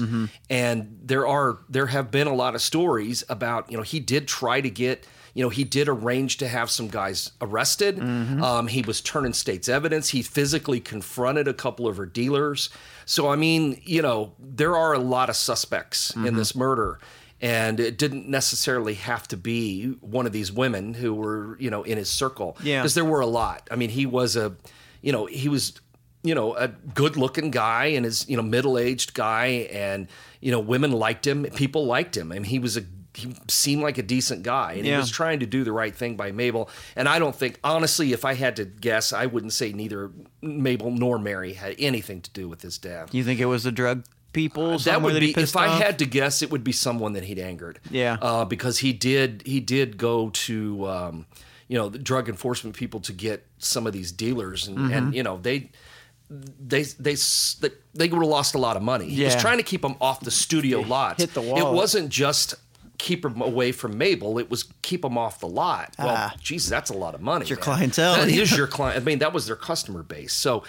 and 0.50 1.00
there 1.04 1.28
are 1.28 1.58
there 1.68 1.88
have 1.88 2.12
been 2.12 2.28
a 2.28 2.36
lot 2.36 2.54
of 2.56 2.62
stories 2.62 3.24
about, 3.30 3.70
you 3.72 3.76
know, 3.76 3.84
he 3.84 4.00
did 4.00 4.28
try 4.28 4.62
to 4.62 4.70
get 4.70 5.08
You 5.34 5.44
know, 5.44 5.50
he 5.50 5.64
did 5.64 5.90
arrange 5.90 6.38
to 6.38 6.48
have 6.48 6.70
some 6.70 6.88
guys 6.88 7.32
arrested. 7.42 8.00
Um, 8.00 8.68
he 8.68 8.82
was 8.82 9.02
turning 9.02 9.34
state's 9.34 9.68
evidence. 9.68 10.10
He 10.10 10.22
physically 10.22 10.80
confronted 10.80 11.48
a 11.48 11.54
couple 11.54 11.88
of 11.88 11.98
her 11.98 12.06
dealers. 12.06 12.70
So, 13.06 13.30
I 13.30 13.36
mean, 13.36 13.82
you 13.84 14.02
know, 14.02 14.34
there 14.40 14.76
are 14.76 14.94
a 14.94 15.00
lot 15.00 15.30
of 15.30 15.36
suspects 15.36 16.16
in 16.16 16.36
this 16.36 16.56
murder. 16.56 17.00
And 17.42 17.80
it 17.80 17.98
didn't 17.98 18.30
necessarily 18.30 18.94
have 18.94 19.28
to 19.30 19.38
be 19.38 19.88
one 20.00 20.26
of 20.26 20.32
these 20.32 20.50
women 20.50 20.94
who 20.94 21.14
were, 21.14 21.58
you 21.60 21.70
know, 21.70 21.84
in 21.84 21.98
his 21.98 22.10
circle. 22.10 22.56
Yeah. 22.64 22.82
Because 22.82 22.94
there 22.94 23.04
were 23.04 23.20
a 23.20 23.26
lot. 23.26 23.68
I 23.70 23.76
mean, 23.76 23.90
he 23.90 24.06
was 24.06 24.38
a, 24.38 24.56
you 25.02 25.12
know, 25.12 25.26
he 25.26 25.50
was 25.50 25.74
you 26.24 26.34
know, 26.34 26.56
a 26.56 26.70
good 26.70 27.18
looking 27.18 27.52
guy 27.52 27.88
and 27.88 28.06
his, 28.06 28.28
you 28.30 28.38
know, 28.38 28.44
middle 28.44 28.78
aged 28.78 29.14
guy. 29.14 29.68
And, 29.74 30.08
you 30.40 30.52
know, 30.52 30.60
women 30.60 30.94
liked 30.94 31.28
him. 31.28 31.44
People 31.44 31.86
liked 31.86 32.16
him. 32.16 32.32
I 32.32 32.36
mean, 32.36 32.46
he 32.46 32.60
was 32.60 32.78
a, 32.78 32.86
he 33.16 33.36
seemed 33.48 33.82
like 33.84 33.98
a 33.98 34.04
decent 34.04 34.44
guy 34.44 34.74
and 34.74 34.86
Yeah. 34.86 34.94
he 34.94 34.98
was 34.98 35.12
trying 35.12 35.40
to 35.42 35.46
do 35.46 35.64
the 35.64 35.72
right 35.72 35.96
thing 35.96 36.16
by 36.16 36.32
Mabel. 36.32 36.70
And 36.96 37.08
I 37.08 37.20
don't 37.20 37.36
think, 37.36 37.60
honestly, 37.64 38.12
if 38.14 38.26
I 38.26 38.34
had 38.34 38.56
to 38.56 38.66
guess, 38.66 39.14
I 39.14 39.28
wouldn't 39.28 39.54
say 39.54 39.72
neither 39.72 40.12
Mabel 40.42 40.90
nor 40.92 41.20
Mary 41.20 41.54
had 41.54 41.76
anything 41.78 42.22
to 42.22 42.32
do 42.32 42.50
with 42.50 42.62
his 42.62 42.78
death. 42.78 43.14
You 43.14 43.24
think 43.24 43.40
it 43.40 43.46
was 43.46 43.64
the 43.64 43.72
drug 43.72 44.06
people? 44.34 44.72
That 44.72 44.80
somewhere 44.82 45.14
would 45.14 45.22
he 45.22 45.34
be 45.34 45.42
if 45.42 45.56
I 45.56 45.68
had 45.68 46.00
to 46.00 46.06
guess, 46.08 46.42
it 46.42 46.50
would 46.50 46.64
be 46.64 46.72
someone 46.72 47.14
that 47.14 47.24
he'd 47.26 47.38
angered. 47.40 47.80
Yeah. 47.92 48.18
uh, 48.22 48.46
because 48.46 48.80
he 48.80 48.94
did 48.94 49.44
he 49.46 49.60
did 49.60 49.98
go 49.98 50.30
to 50.32 50.88
um, 50.90 51.26
you 51.68 51.78
know 51.78 51.90
the 51.90 52.00
drug 52.00 52.30
enforcement 52.30 52.76
people 52.76 53.00
to 53.02 53.14
get 53.14 53.46
some 53.60 53.86
of 53.86 53.94
these 53.94 54.12
dealers, 54.12 54.68
and, 54.68 54.78
Mm-hmm. 54.78 54.94
and 54.94 55.16
you 55.16 55.24
know 55.24 55.38
they. 55.38 55.70
They 56.30 56.82
they 56.84 57.14
they 57.14 57.70
they 57.94 58.08
would 58.08 58.20
have 58.22 58.28
lost 58.28 58.56
a 58.56 58.58
lot 58.58 58.76
of 58.76 58.82
money. 58.82 59.08
He 59.08 59.24
was 59.24 59.36
trying 59.36 59.58
to 59.58 59.64
keep 59.64 59.84
them 59.84 59.96
off 60.02 60.22
the 60.22 60.32
studio 60.32 60.80
lot. 60.82 61.20
hit 61.20 61.34
the 61.36 61.42
wall. 61.42 61.58
It 61.60 61.76
wasn't 61.76 62.10
just 62.10 62.56
keep 63.04 63.22
them 63.22 63.42
away 63.42 63.72
from 63.74 63.98
Mabel. 63.98 64.40
It 64.40 64.50
was 64.50 64.64
keep 64.82 65.02
them 65.02 65.18
off 65.18 65.40
the 65.42 65.48
lot. 65.48 65.94
Well, 66.00 66.08
Ah. 66.18 66.34
geez, 66.42 66.70
that's 66.70 66.90
a 66.90 66.94
lot 66.94 67.14
of 67.16 67.22
money. 67.22 67.46
your 67.48 67.58
man. 67.58 67.64
clientele. 67.64 68.16
That 68.16 68.30
is 68.30 68.56
your 68.58 68.68
client. 68.68 69.02
I 69.02 69.04
mean, 69.04 69.20
that 69.20 69.34
was 69.34 69.46
their 69.48 69.58
customer 69.58 70.04
base. 70.04 70.32
So, 70.34 70.64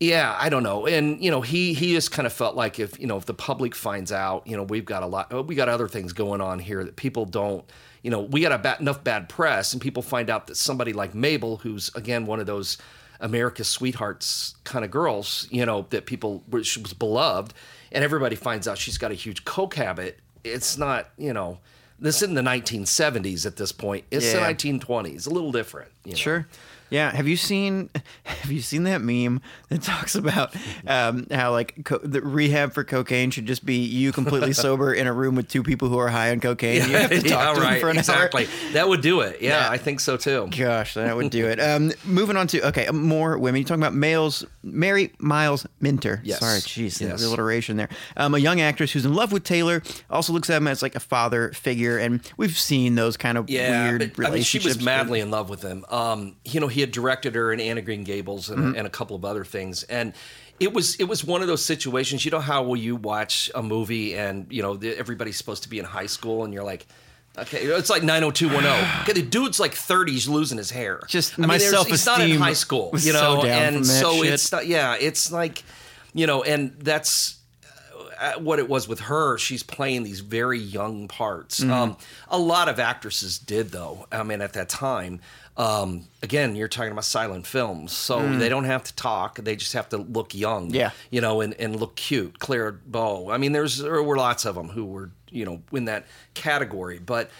yeah, 0.00 0.36
I 0.38 0.48
don't 0.48 0.64
know. 0.64 0.86
And 0.86 1.22
you 1.22 1.30
know, 1.30 1.40
he 1.40 1.72
he 1.74 1.92
just 1.94 2.10
kind 2.10 2.26
of 2.26 2.32
felt 2.32 2.56
like 2.56 2.80
if 2.80 2.98
you 2.98 3.06
know 3.06 3.16
if 3.16 3.26
the 3.26 3.34
public 3.34 3.74
finds 3.76 4.10
out, 4.10 4.44
you 4.46 4.56
know, 4.56 4.64
we've 4.64 4.84
got 4.84 5.04
a 5.04 5.06
lot, 5.06 5.32
uh, 5.32 5.42
we 5.44 5.54
got 5.54 5.68
other 5.68 5.86
things 5.86 6.12
going 6.12 6.40
on 6.40 6.58
here 6.58 6.82
that 6.84 6.96
people 6.96 7.24
don't. 7.24 7.64
You 8.02 8.10
know, 8.10 8.20
we 8.22 8.40
got 8.40 8.50
a 8.50 8.58
bad, 8.58 8.80
enough 8.80 9.04
bad 9.04 9.28
press, 9.28 9.72
and 9.72 9.80
people 9.80 10.02
find 10.02 10.28
out 10.28 10.48
that 10.48 10.56
somebody 10.56 10.92
like 10.92 11.14
Mabel, 11.14 11.58
who's 11.58 11.94
again 11.94 12.26
one 12.26 12.40
of 12.40 12.46
those 12.46 12.76
America's 13.20 13.68
sweethearts 13.68 14.56
kind 14.64 14.84
of 14.84 14.90
girls, 14.90 15.46
you 15.52 15.64
know, 15.64 15.86
that 15.90 16.06
people 16.06 16.42
she 16.64 16.82
was 16.82 16.92
beloved, 16.94 17.54
and 17.92 18.02
everybody 18.02 18.34
finds 18.34 18.66
out 18.66 18.78
she's 18.78 18.98
got 18.98 19.12
a 19.12 19.14
huge 19.14 19.44
coke 19.44 19.74
habit. 19.74 20.18
It's 20.44 20.76
not, 20.78 21.08
you 21.16 21.32
know. 21.32 21.58
This 21.98 22.20
isn't 22.22 22.34
the 22.34 22.42
1970s 22.42 23.46
at 23.46 23.56
this 23.56 23.70
point. 23.70 24.04
It's 24.10 24.26
Yeah. 24.26 24.40
the 24.40 24.40
1920s. 24.40 25.26
A 25.26 25.30
little 25.30 25.52
different. 25.52 25.90
You 26.04 26.12
know? 26.12 26.16
Sure. 26.16 26.46
Yeah. 26.90 27.10
Have 27.10 27.26
you 27.26 27.38
seen 27.38 27.88
Have 28.24 28.50
you 28.52 28.60
seen 28.60 28.82
that 28.82 29.00
meme 29.00 29.40
that 29.70 29.80
talks 29.80 30.14
about 30.14 30.54
um, 30.86 31.26
how 31.30 31.50
like 31.52 31.84
co- 31.86 31.96
the 32.02 32.20
rehab 32.20 32.74
for 32.74 32.84
cocaine 32.84 33.30
should 33.30 33.46
just 33.46 33.64
be 33.64 33.76
you 33.76 34.12
completely 34.12 34.52
sober 34.66 34.92
in 34.92 35.06
a 35.06 35.12
room 35.12 35.34
with 35.34 35.48
two 35.48 35.62
people 35.62 35.88
who 35.88 35.96
are 35.96 36.08
high 36.08 36.32
on 36.32 36.40
cocaine? 36.40 36.82
You 36.90 36.96
have 36.98 37.08
to 37.08 37.22
talk 37.22 37.30
yeah, 37.30 37.54
to 37.54 37.60
them 37.60 37.80
for 37.80 37.88
an 37.88 37.96
exactly. 37.96 38.44
hour. 38.44 38.72
That 38.72 38.88
would 38.90 39.00
do 39.00 39.20
it. 39.20 39.40
Yeah, 39.40 39.64
Yeah. 39.64 39.70
I 39.70 39.78
think 39.78 40.00
so 40.00 40.18
too. 40.18 40.48
Gosh, 40.50 40.92
that 40.92 41.16
would 41.16 41.30
do 41.30 41.46
it. 41.46 41.58
Um, 41.60 41.92
moving 42.04 42.36
on 42.36 42.46
to 42.48 42.68
okay, 42.68 42.86
more 42.90 43.38
women. 43.38 43.62
You're 43.62 43.68
talking 43.68 43.82
about 43.82 43.94
males. 43.94 44.44
Mary 44.62 45.12
Miles 45.18 45.66
Minter. 45.80 46.20
Yes. 46.22 46.40
Sorry, 46.40 46.58
jeez, 46.60 46.98
the 46.98 47.06
Yes. 47.06 47.24
alliteration 47.24 47.78
there. 47.78 47.88
Um, 48.18 48.34
a 48.34 48.38
young 48.38 48.60
actress 48.60 48.92
who's 48.92 49.06
in 49.06 49.14
love 49.14 49.32
with 49.32 49.44
Taylor. 49.44 49.82
Also 50.10 50.32
looks 50.34 50.50
at 50.50 50.58
him 50.58 50.68
as 50.68 50.82
like 50.82 50.94
a 50.94 51.00
father 51.00 51.52
figure, 51.52 51.96
and 51.98 52.20
we've 52.36 52.56
seen 52.58 52.96
those 52.96 53.16
kind 53.16 53.38
of 53.38 53.48
Yeah, 53.48 53.88
weird 53.88 54.12
but, 54.14 54.26
I 54.26 54.30
mean, 54.30 54.42
she 54.42 54.58
was 54.58 54.80
madly 54.82 55.20
in 55.20 55.30
love 55.30 55.48
with 55.48 55.62
him. 55.62 55.84
Um, 55.92 56.36
you 56.44 56.58
know, 56.58 56.68
he 56.68 56.80
had 56.80 56.90
directed 56.90 57.34
her 57.34 57.52
in 57.52 57.60
Anne 57.60 57.76
of 57.78 57.84
Green 57.84 58.02
Gables 58.02 58.48
and, 58.48 58.58
Mm-hmm. 58.58 58.78
and 58.78 58.86
a 58.86 58.90
couple 58.90 59.14
of 59.14 59.24
other 59.24 59.44
things, 59.44 59.82
and 59.84 60.14
it 60.58 60.72
was 60.72 60.96
it 60.96 61.04
was 61.04 61.22
one 61.24 61.42
of 61.42 61.48
those 61.48 61.64
situations. 61.64 62.24
You 62.24 62.30
know 62.30 62.40
how 62.40 62.62
will 62.62 62.76
you 62.76 62.96
watch 62.96 63.50
a 63.54 63.62
movie 63.62 64.16
and 64.16 64.46
you 64.50 64.62
know 64.62 64.74
the, 64.76 64.96
everybody's 64.98 65.36
supposed 65.36 65.62
to 65.64 65.68
be 65.68 65.78
in 65.78 65.84
high 65.84 66.06
school, 66.06 66.44
and 66.44 66.52
you're 66.54 66.64
like. 66.64 66.86
Okay, 67.38 67.60
it's 67.62 67.88
like 67.88 68.02
90210. 68.02 69.00
Okay, 69.04 69.12
the 69.14 69.26
dude's 69.26 69.58
like 69.58 69.72
30, 69.72 70.12
he's 70.12 70.28
losing 70.28 70.58
his 70.58 70.70
hair. 70.70 71.00
Just 71.08 71.38
I 71.38 71.46
my 71.46 71.56
there's- 71.56 71.86
He's 71.86 72.04
not 72.04 72.20
in 72.20 72.38
high 72.38 72.52
school, 72.52 72.90
you 72.98 73.14
know, 73.14 73.40
so 73.40 73.46
and 73.46 73.86
so 73.86 74.22
shit. 74.22 74.34
it's 74.34 74.52
not. 74.52 74.66
Yeah, 74.66 74.96
it's 75.00 75.32
like, 75.32 75.62
you 76.12 76.26
know, 76.26 76.42
and 76.42 76.74
that's 76.78 77.38
uh, 78.20 78.34
what 78.34 78.58
it 78.58 78.68
was 78.68 78.86
with 78.86 79.00
her. 79.00 79.38
She's 79.38 79.62
playing 79.62 80.02
these 80.02 80.20
very 80.20 80.58
young 80.58 81.08
parts. 81.08 81.60
Mm-hmm. 81.60 81.72
Um, 81.72 81.96
a 82.28 82.38
lot 82.38 82.68
of 82.68 82.78
actresses 82.78 83.38
did, 83.38 83.70
though. 83.70 84.06
I 84.12 84.22
mean, 84.24 84.42
at 84.42 84.52
that 84.52 84.68
time, 84.68 85.20
um, 85.56 86.04
again, 86.22 86.56
you're 86.56 86.68
talking 86.68 86.92
about 86.92 87.04
silent 87.04 87.46
films, 87.46 87.92
so 87.92 88.36
they 88.38 88.48
don't 88.48 88.64
have 88.64 88.84
to 88.84 88.94
talk; 88.94 89.36
they 89.36 89.54
just 89.54 89.74
have 89.74 89.88
to 89.90 89.98
look 89.98 90.34
young. 90.34 90.70
Mm. 90.70 90.74
Yeah. 90.74 90.90
you 91.10 91.20
know, 91.20 91.40
and, 91.42 91.54
and 91.54 91.76
look 91.76 91.96
cute. 91.96 92.38
Clara 92.38 92.72
Bow. 92.72 93.30
I 93.30 93.36
mean, 93.36 93.52
there's 93.52 93.78
there 93.78 94.02
were 94.02 94.16
lots 94.16 94.46
of 94.46 94.54
them 94.54 94.70
who 94.70 94.86
were 94.86 95.10
you 95.30 95.44
know 95.44 95.62
in 95.72 95.86
that 95.86 96.06
category, 96.34 96.98
but. 96.98 97.30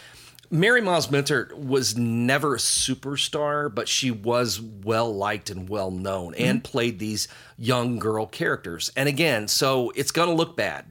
Mary 0.55 0.83
Miles 0.83 1.11
Minter 1.11 1.51
was 1.57 1.97
never 1.97 2.57
a 2.57 2.59
superstar, 2.59 3.75
but 3.75 3.89
she 3.89 4.11
was 4.11 4.61
well 4.61 5.11
liked 5.11 5.49
and 5.49 5.67
well 5.67 5.91
known 5.91 6.35
and 6.35 6.63
played 6.63 6.99
these 6.99 7.27
young 7.57 7.99
girl 7.99 8.27
characters. 8.27 8.93
And 8.95 9.09
again, 9.09 9.49
so 9.49 9.95
it's 9.97 10.11
going 10.11 10.29
to 10.29 10.35
look 10.35 10.55
bad 10.55 10.85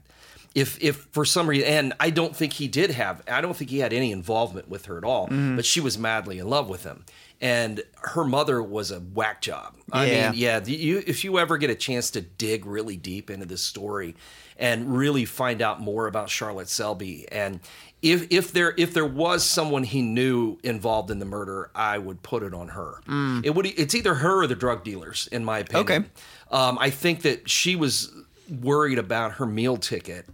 if 0.54 0.82
if 0.82 1.08
for 1.12 1.24
some 1.24 1.46
reason 1.48 1.66
and 1.68 1.92
I 2.00 2.10
don't 2.10 2.34
think 2.36 2.52
he 2.54 2.68
did 2.68 2.90
have 2.90 3.22
I 3.28 3.40
don't 3.40 3.56
think 3.56 3.70
he 3.70 3.78
had 3.78 3.92
any 3.92 4.12
involvement 4.12 4.68
with 4.68 4.86
her 4.86 4.98
at 4.98 5.04
all, 5.04 5.26
but 5.28 5.64
she 5.64 5.80
was 5.80 5.96
madly 5.98 6.38
in 6.38 6.48
love 6.48 6.68
with 6.68 6.84
him. 6.84 7.04
And 7.40 7.82
her 8.02 8.22
mother 8.24 8.62
was 8.62 8.92
a 8.92 9.00
whack 9.00 9.40
job. 9.40 9.74
I 9.90 10.06
Yeah. 10.06 10.30
mean, 10.30 10.38
yeah, 10.40 10.60
the, 10.60 10.72
you, 10.74 11.02
if 11.04 11.24
you 11.24 11.40
ever 11.40 11.58
get 11.58 11.70
a 11.70 11.74
chance 11.74 12.08
to 12.12 12.20
dig 12.20 12.64
really 12.66 12.96
deep 12.96 13.30
into 13.30 13.46
this 13.46 13.62
story 13.62 14.14
and 14.56 14.96
really 14.96 15.24
find 15.24 15.60
out 15.60 15.80
more 15.80 16.06
about 16.06 16.30
Charlotte 16.30 16.68
Shelby 16.68 17.26
and 17.32 17.58
if 18.00 18.26
if 18.30 18.52
there 18.52 18.74
if 18.76 18.94
there 18.94 19.06
was 19.06 19.44
someone 19.44 19.84
he 19.84 20.02
knew 20.02 20.58
involved 20.64 21.10
in 21.10 21.18
the 21.20 21.24
murder, 21.24 21.70
I 21.74 21.98
would 21.98 22.22
put 22.22 22.42
it 22.42 22.52
on 22.52 22.68
her. 22.68 23.00
It 23.44 23.54
would 23.54 23.66
it's 23.66 23.94
either 23.94 24.14
her 24.14 24.42
or 24.42 24.46
the 24.48 24.56
drug 24.56 24.82
dealers, 24.84 25.28
in 25.32 25.44
my 25.44 25.60
opinion. 25.60 25.84
Okay. 26.02 26.08
Um, 26.50 26.78
I 26.80 26.90
think 26.90 27.22
that 27.22 27.48
she 27.48 27.76
was 27.76 28.12
worried 28.60 28.98
about 28.98 29.32
her 29.34 29.46
meal 29.46 29.76
ticket. 29.76 30.26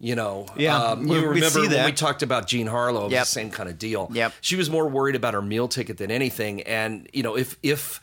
You 0.00 0.16
know, 0.16 0.46
Yeah, 0.56 0.76
um, 0.76 1.06
we- 1.06 1.16
you 1.16 1.22
remember 1.28 1.48
see 1.62 1.68
when 1.68 1.84
we 1.86 1.92
talked 1.92 2.22
about 2.22 2.46
Jean 2.46 2.66
Harlow, 2.66 3.08
Yep. 3.08 3.22
the 3.22 3.26
same 3.26 3.50
kind 3.50 3.68
of 3.68 3.78
deal. 3.78 4.10
Yep. 4.12 4.32
She 4.40 4.56
was 4.56 4.68
more 4.68 4.88
worried 4.88 5.14
about 5.14 5.34
her 5.34 5.40
meal 5.42 5.68
ticket 5.68 5.96
than 5.98 6.10
anything. 6.10 6.62
And, 6.62 7.08
you 7.12 7.22
know, 7.22 7.36
if, 7.36 7.56
if 7.62 8.00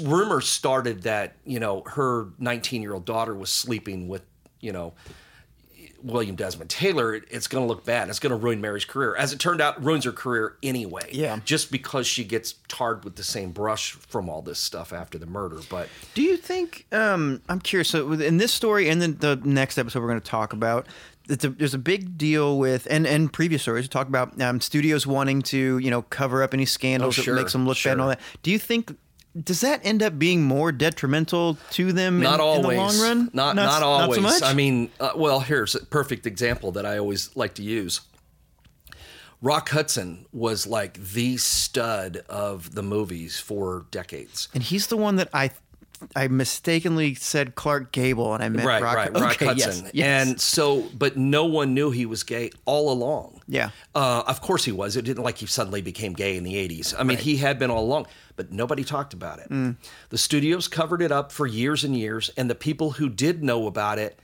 rumors 0.00 0.48
started 0.48 1.02
that, 1.02 1.36
you 1.44 1.60
know, 1.60 1.82
her 1.86 2.28
19 2.38 2.82
year 2.82 2.94
old 2.94 3.04
daughter 3.04 3.34
was 3.34 3.50
sleeping 3.50 4.08
with, 4.08 4.22
you 4.60 4.72
know, 4.72 4.94
William 6.02 6.36
Desmond 6.36 6.70
Taylor, 6.70 7.14
it- 7.14 7.24
it's 7.30 7.46
going 7.48 7.64
to 7.64 7.68
look 7.68 7.84
bad. 7.84 8.08
It's 8.08 8.18
going 8.18 8.30
to 8.30 8.36
ruin 8.36 8.60
Mary's 8.60 8.84
career. 8.84 9.14
As 9.16 9.32
it 9.32 9.38
turned 9.38 9.60
out, 9.60 9.82
ruins 9.84 10.04
her 10.04 10.12
career 10.12 10.56
anyway. 10.62 11.08
Yeah. 11.12 11.40
Just 11.44 11.70
because 11.72 12.06
she 12.06 12.24
gets 12.24 12.54
tarred 12.68 13.04
with 13.04 13.16
the 13.16 13.24
same 13.24 13.50
brush 13.52 13.92
from 13.92 14.28
all 14.28 14.42
this 14.42 14.58
stuff 14.58 14.92
after 14.92 15.18
the 15.18 15.26
murder. 15.26 15.58
But 15.68 15.88
Do 16.14 16.22
you 16.22 16.36
think? 16.36 16.86
Um, 16.92 17.42
I'm 17.48 17.60
curious. 17.60 17.88
So 17.88 18.12
in 18.12 18.36
this 18.36 18.52
story, 18.52 18.88
and 18.88 19.02
then 19.02 19.16
the 19.18 19.36
next 19.44 19.78
episode 19.78 20.00
we're 20.00 20.08
going 20.08 20.20
to 20.20 20.30
talk 20.30 20.52
about, 20.52 20.86
a, 21.30 21.36
there's 21.36 21.74
a 21.74 21.78
big 21.78 22.16
deal 22.16 22.58
with, 22.58 22.86
and 22.90 23.06
and 23.06 23.30
previous 23.32 23.60
stories 23.62 23.84
we 23.84 23.88
talk 23.88 24.08
about 24.08 24.40
um, 24.40 24.60
studios 24.62 25.06
wanting 25.06 25.42
to 25.42 25.76
you 25.78 25.90
know 25.90 26.00
cover 26.02 26.42
up 26.42 26.54
any 26.54 26.64
scandals 26.64 27.18
Oh, 27.18 27.22
sure, 27.22 27.34
that 27.34 27.42
makes 27.42 27.52
them 27.52 27.66
look 27.66 27.76
bad 27.84 27.92
and 27.92 28.00
all 28.00 28.08
that. 28.08 28.20
Do 28.42 28.50
you 28.50 28.58
think? 28.58 28.96
Does 29.44 29.60
that 29.60 29.80
end 29.84 30.02
up 30.02 30.18
being 30.18 30.42
more 30.42 30.72
detrimental 30.72 31.58
to 31.72 31.92
them 31.92 32.20
not 32.20 32.34
in, 32.34 32.40
always. 32.40 32.64
in 32.64 32.74
the 32.76 32.82
long 32.82 33.00
run? 33.00 33.30
Not 33.32 33.56
not, 33.56 33.66
not, 33.66 33.82
always. 33.82 34.20
Not 34.20 34.32
so 34.32 34.40
much. 34.40 34.50
I 34.50 34.54
mean, 34.54 34.90
uh, 34.98 35.12
well, 35.14 35.40
here's 35.40 35.74
a 35.74 35.84
perfect 35.86 36.26
example 36.26 36.72
that 36.72 36.84
I 36.84 36.98
always 36.98 37.34
like 37.36 37.54
to 37.54 37.62
use. 37.62 38.00
Rock 39.40 39.68
Hudson 39.68 40.26
was 40.32 40.66
like 40.66 40.94
the 40.94 41.36
stud 41.36 42.24
of 42.28 42.74
the 42.74 42.82
movies 42.82 43.38
for 43.38 43.86
decades. 43.90 44.48
and 44.52 44.62
he's 44.62 44.88
the 44.88 44.96
one 44.96 45.16
that 45.16 45.28
I. 45.32 45.50
I 46.14 46.28
mistakenly 46.28 47.14
said 47.14 47.54
Clark 47.54 47.92
Gable, 47.92 48.34
and 48.34 48.42
I 48.42 48.48
meant 48.48 48.66
right, 48.66 48.82
Rock, 48.82 48.96
right, 48.96 49.12
Rock 49.12 49.34
okay, 49.34 49.46
Hudson. 49.46 49.90
yes. 49.92 50.06
And 50.06 50.40
so, 50.40 50.88
but 50.94 51.16
no 51.16 51.44
one 51.44 51.74
knew 51.74 51.90
he 51.90 52.06
was 52.06 52.22
gay 52.22 52.50
all 52.64 52.92
along. 52.92 53.42
Yeah. 53.48 53.70
Uh, 53.94 54.22
of 54.26 54.40
course 54.40 54.64
he 54.64 54.72
was. 54.72 54.96
It 54.96 55.04
didn't 55.04 55.24
like 55.24 55.38
he 55.38 55.46
suddenly 55.46 55.82
became 55.82 56.12
gay 56.12 56.36
in 56.36 56.44
the 56.44 56.54
80s. 56.54 56.94
I 56.98 57.02
mean, 57.02 57.18
he 57.18 57.36
had 57.36 57.58
been 57.58 57.70
all 57.70 57.84
along, 57.84 58.06
but 58.36 58.52
nobody 58.52 58.84
talked 58.84 59.12
about 59.14 59.38
it. 59.38 59.50
Mm. 59.50 59.76
The 60.10 60.18
studios 60.18 60.68
covered 60.68 61.02
it 61.02 61.12
up 61.12 61.32
for 61.32 61.46
years 61.46 61.84
and 61.84 61.96
years, 61.96 62.30
and 62.36 62.48
the 62.48 62.54
people 62.54 62.92
who 62.92 63.08
did 63.08 63.42
know 63.42 63.66
about 63.66 63.98
it 63.98 64.18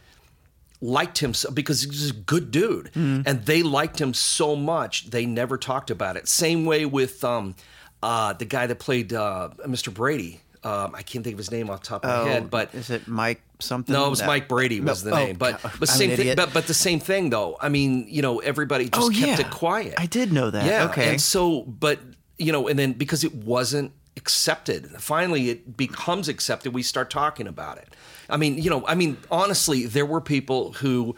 liked 0.81 1.19
him 1.19 1.33
so, 1.35 1.51
because 1.51 1.83
he 1.83 1.89
was 1.89 2.11
a 2.11 2.15
good 2.15 2.51
dude. 2.51 2.93
Mm. 2.93 3.27
And 3.27 3.47
they 3.47 3.63
liked 3.63 4.01
him 4.01 4.15
so 4.15 4.55
much, 4.55 5.11
they 5.11 5.27
never 5.27 5.57
talked 5.57 5.91
about 5.91 6.17
it. 6.17 6.29
Same 6.29 6.65
way 6.65 6.85
with 6.85 7.25
um, 7.25 7.55
uh, 8.03 8.35
the 8.35 8.45
guy 8.45 8.67
that 8.67 8.79
played 8.79 9.13
uh, 9.13 9.51
Mr. 9.67 9.93
Brady. 9.93 10.41
Um, 10.65 10.95
I 10.95 11.03
can't 11.03 11.23
think 11.23 11.35
of 11.35 11.39
his 11.39 11.51
name 11.51 11.69
off 11.69 11.81
the 11.83 11.87
top 11.89 12.05
of 12.05 12.11
my 12.27 12.31
head, 12.31 12.51
but 12.51 12.75
is 12.75 12.89
it 12.89 13.07
Mike 13.07 13.43
something? 13.61 13.93
no, 13.93 14.07
it 14.07 14.11
was 14.11 14.23
Mike 14.25 14.49
Brady 14.49 14.81
was 14.81 15.05
No, 15.05 15.11
the 15.11 15.17
oh, 15.17 15.25
name. 15.27 15.37
But 15.37 15.61
but 15.63 15.73
I'm 15.81 15.87
same 15.87 16.17
thing. 16.17 16.35
But 16.37 16.55
but 16.55 16.67
the 16.67 16.75
same 16.75 17.01
thing 17.01 17.31
though. 17.31 17.59
I 17.61 17.69
mean, 17.69 18.07
you 18.09 18.23
know, 18.23 18.39
everybody 18.39 18.89
just 18.89 19.07
Oh, 19.07 19.11
kept 19.11 19.41
yeah. 19.41 19.47
it 19.47 19.51
quiet. 19.51 19.95
I 19.99 20.07
did 20.07 20.33
know 20.33 20.51
that. 20.51 20.65
Yeah. 20.65 20.87
Okay. 20.91 21.11
And 21.11 21.21
so, 21.21 21.63
but 21.63 22.01
you 22.39 22.51
know, 22.51 22.67
and 22.67 22.79
then 22.79 22.95
because 22.95 23.25
it 23.25 23.35
wasn't 23.35 23.93
accepted, 24.17 24.91
finally 25.01 25.51
it 25.51 25.77
becomes 25.77 26.29
accepted. 26.29 26.73
We 26.73 26.83
start 26.83 27.11
talking 27.11 27.47
about 27.47 27.79
it. 27.79 27.89
I 28.31 28.39
mean, 28.39 28.57
you 28.57 28.71
know, 28.71 28.87
I 28.87 28.95
mean, 28.95 29.19
honestly, 29.31 29.85
there 29.85 30.07
were 30.07 30.21
people 30.21 30.73
who 30.73 31.15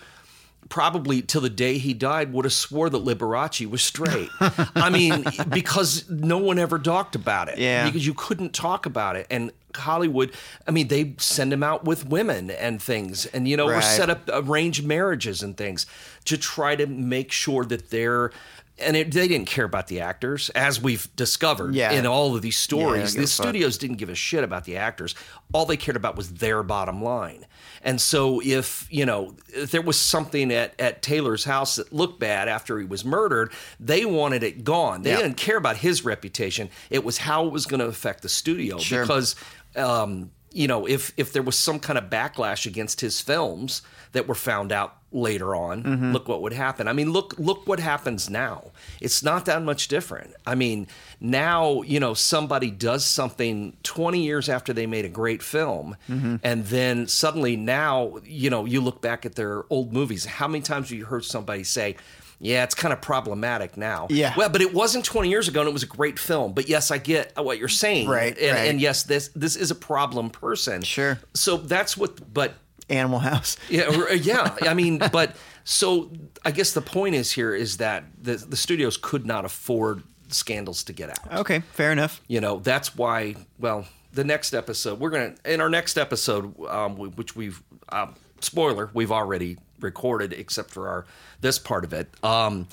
probably 0.68 1.22
till 1.22 1.40
the 1.40 1.50
day 1.50 1.78
he 1.78 1.94
died 1.94 2.32
would 2.32 2.44
have 2.44 2.52
swore 2.52 2.90
that 2.90 3.04
Liberace 3.04 3.68
was 3.68 3.82
straight. 3.82 4.28
I 4.40 4.90
mean, 4.90 5.24
because 5.48 6.08
no 6.10 6.38
one 6.38 6.58
ever 6.58 6.78
talked 6.78 7.14
about 7.14 7.48
it. 7.48 7.58
Yeah. 7.58 7.86
Because 7.86 8.06
you 8.06 8.14
couldn't 8.14 8.52
talk 8.52 8.86
about 8.86 9.16
it. 9.16 9.26
And 9.30 9.52
Hollywood, 9.74 10.32
I 10.66 10.70
mean, 10.70 10.88
they 10.88 11.14
send 11.18 11.52
him 11.52 11.62
out 11.62 11.84
with 11.84 12.06
women 12.06 12.50
and 12.50 12.80
things, 12.82 13.26
and 13.26 13.46
you 13.46 13.56
know, 13.56 13.66
or 13.68 13.72
Right. 13.74 13.84
set 13.84 14.08
up 14.10 14.28
arranged 14.32 14.84
marriages 14.84 15.42
and 15.42 15.56
things 15.56 15.86
to 16.24 16.36
try 16.38 16.74
to 16.76 16.86
make 16.86 17.30
sure 17.32 17.64
that 17.66 17.90
they're. 17.90 18.32
And 18.78 18.94
it, 18.94 19.12
they 19.12 19.26
didn't 19.26 19.46
care 19.46 19.64
about 19.64 19.86
the 19.86 20.00
actors, 20.00 20.50
as 20.50 20.78
we've 20.82 21.08
discovered 21.16 21.74
Yeah. 21.74 21.92
in 21.92 22.04
all 22.06 22.36
of 22.36 22.42
these 22.42 22.58
stories. 22.58 23.14
a 23.14 23.20
the 23.20 23.26
fuck. 23.26 23.30
studios 23.46 23.78
didn't 23.78 23.96
give 23.96 24.10
a 24.10 24.14
shit 24.14 24.44
about 24.44 24.64
the 24.64 24.76
actors. 24.76 25.14
All 25.54 25.64
they 25.64 25.78
cared 25.78 25.96
about 25.96 26.14
was 26.14 26.34
their 26.34 26.62
bottom 26.62 27.02
line. 27.02 27.46
And 27.86 28.00
so, 28.00 28.40
if 28.44 28.88
you 28.90 29.06
know, 29.06 29.36
if 29.54 29.70
there 29.70 29.80
was 29.80 29.96
something 29.98 30.52
at, 30.52 30.74
at 30.80 31.02
Taylor's 31.02 31.44
house 31.44 31.76
that 31.76 31.92
looked 31.92 32.18
bad 32.18 32.48
after 32.48 32.78
he 32.80 32.84
was 32.84 33.04
murdered, 33.04 33.52
they 33.78 34.04
wanted 34.04 34.42
it 34.42 34.64
gone. 34.64 35.02
They 35.02 35.10
Yeah. 35.10 35.18
didn't 35.22 35.36
care 35.36 35.56
about 35.56 35.76
his 35.76 36.04
reputation. 36.04 36.68
It 36.90 37.04
was 37.04 37.18
how 37.18 37.46
it 37.46 37.52
was 37.52 37.64
going 37.64 37.78
to 37.80 37.86
affect 37.86 38.22
the 38.22 38.28
studio 38.28 38.78
Sure. 38.78 39.02
because 39.02 39.36
um, 39.76 40.30
you 40.52 40.66
know, 40.66 40.86
if 40.86 41.12
if 41.16 41.32
there 41.32 41.42
was 41.42 41.56
some 41.56 41.78
kind 41.78 41.96
of 41.98 42.04
backlash 42.10 42.66
against 42.66 43.00
his 43.00 43.20
films 43.20 43.82
that 44.12 44.26
were 44.26 44.34
found 44.34 44.72
out 44.72 44.96
later 45.16 45.54
on, 45.56 45.82
Mm-hmm. 45.82 46.12
look 46.12 46.28
what 46.28 46.42
would 46.42 46.52
happen. 46.52 46.86
I 46.88 46.92
mean, 46.92 47.10
look 47.12 47.34
look 47.38 47.66
what 47.66 47.80
happens 47.80 48.28
now. 48.30 48.70
It's 49.00 49.22
not 49.22 49.46
that 49.46 49.62
much 49.62 49.88
different. 49.88 50.34
I 50.46 50.54
mean, 50.54 50.86
now 51.20 51.82
you 51.82 51.98
know 51.98 52.14
somebody 52.14 52.70
does 52.70 53.04
something 53.04 53.76
20 53.82 54.22
years 54.22 54.48
after 54.48 54.72
they 54.72 54.86
made 54.86 55.04
a 55.04 55.08
great 55.08 55.42
film, 55.42 55.96
Mm-hmm. 56.08 56.36
and 56.42 56.64
then 56.66 57.08
suddenly 57.08 57.56
now 57.56 58.18
you 58.24 58.50
know 58.50 58.64
you 58.66 58.80
look 58.80 59.00
back 59.00 59.24
at 59.26 59.34
their 59.34 59.64
old 59.70 59.92
movies. 59.92 60.24
How 60.26 60.46
many 60.48 60.62
times 60.62 60.90
have 60.90 60.98
you 60.98 61.06
heard 61.06 61.24
somebody 61.24 61.64
say? 61.64 61.96
Yeah, 62.38 62.64
it's 62.64 62.74
kind 62.74 62.92
of 62.92 63.00
problematic 63.00 63.78
now. 63.78 64.08
Yeah. 64.10 64.34
Well, 64.36 64.50
but 64.50 64.60
it 64.60 64.74
wasn't 64.74 65.06
20 65.06 65.30
years 65.30 65.48
ago, 65.48 65.60
and 65.60 65.68
it 65.70 65.72
was 65.72 65.82
a 65.84 65.86
great 65.86 66.18
film. 66.18 66.52
But 66.52 66.68
yes, 66.68 66.90
I 66.90 66.98
get 66.98 67.32
what 67.42 67.56
you're 67.56 67.66
saying. 67.66 68.10
Right, 68.10 68.36
And, 68.36 68.54
right. 68.54 68.68
and 68.68 68.78
yes, 68.78 69.04
this 69.04 69.30
this 69.34 69.56
is 69.56 69.70
a 69.70 69.74
problem 69.74 70.28
person. 70.28 70.82
Sure. 70.82 71.18
So 71.32 71.56
that's 71.56 71.96
what. 71.96 72.34
But 72.34 72.52
Animal 72.88 73.18
House. 73.20 73.56
yeah, 73.68 74.14
yeah. 74.20 74.54
I 74.62 74.74
mean, 74.74 74.98
but 75.12 75.36
so 75.64 76.10
I 76.44 76.50
guess 76.50 76.72
the 76.72 76.80
point 76.80 77.14
is 77.14 77.32
here 77.32 77.54
is 77.54 77.78
that 77.78 78.04
the 78.20 78.36
the 78.36 78.56
studios 78.56 78.96
could 78.96 79.26
not 79.26 79.44
afford 79.44 80.02
scandals 80.28 80.84
to 80.84 80.92
get 80.92 81.10
out. 81.10 81.40
Okay, 81.40 81.60
fair 81.72 81.92
enough. 81.92 82.20
You 82.28 82.40
know, 82.40 82.58
that's 82.58 82.96
why. 82.96 83.36
Well, 83.58 83.86
the 84.12 84.24
next 84.24 84.54
episode 84.54 84.98
we're 84.98 85.10
gonna 85.10 85.34
in 85.44 85.60
our 85.60 85.70
next 85.70 85.98
episode, 85.98 86.58
um, 86.68 86.96
which 86.96 87.36
we've 87.36 87.62
um, 87.90 88.14
spoiler 88.40 88.90
we've 88.94 89.12
already 89.12 89.58
recorded, 89.80 90.32
except 90.32 90.70
for 90.70 90.88
our 90.88 91.06
this 91.40 91.58
part 91.58 91.84
of 91.84 91.92
it. 91.92 92.08
Um, 92.24 92.68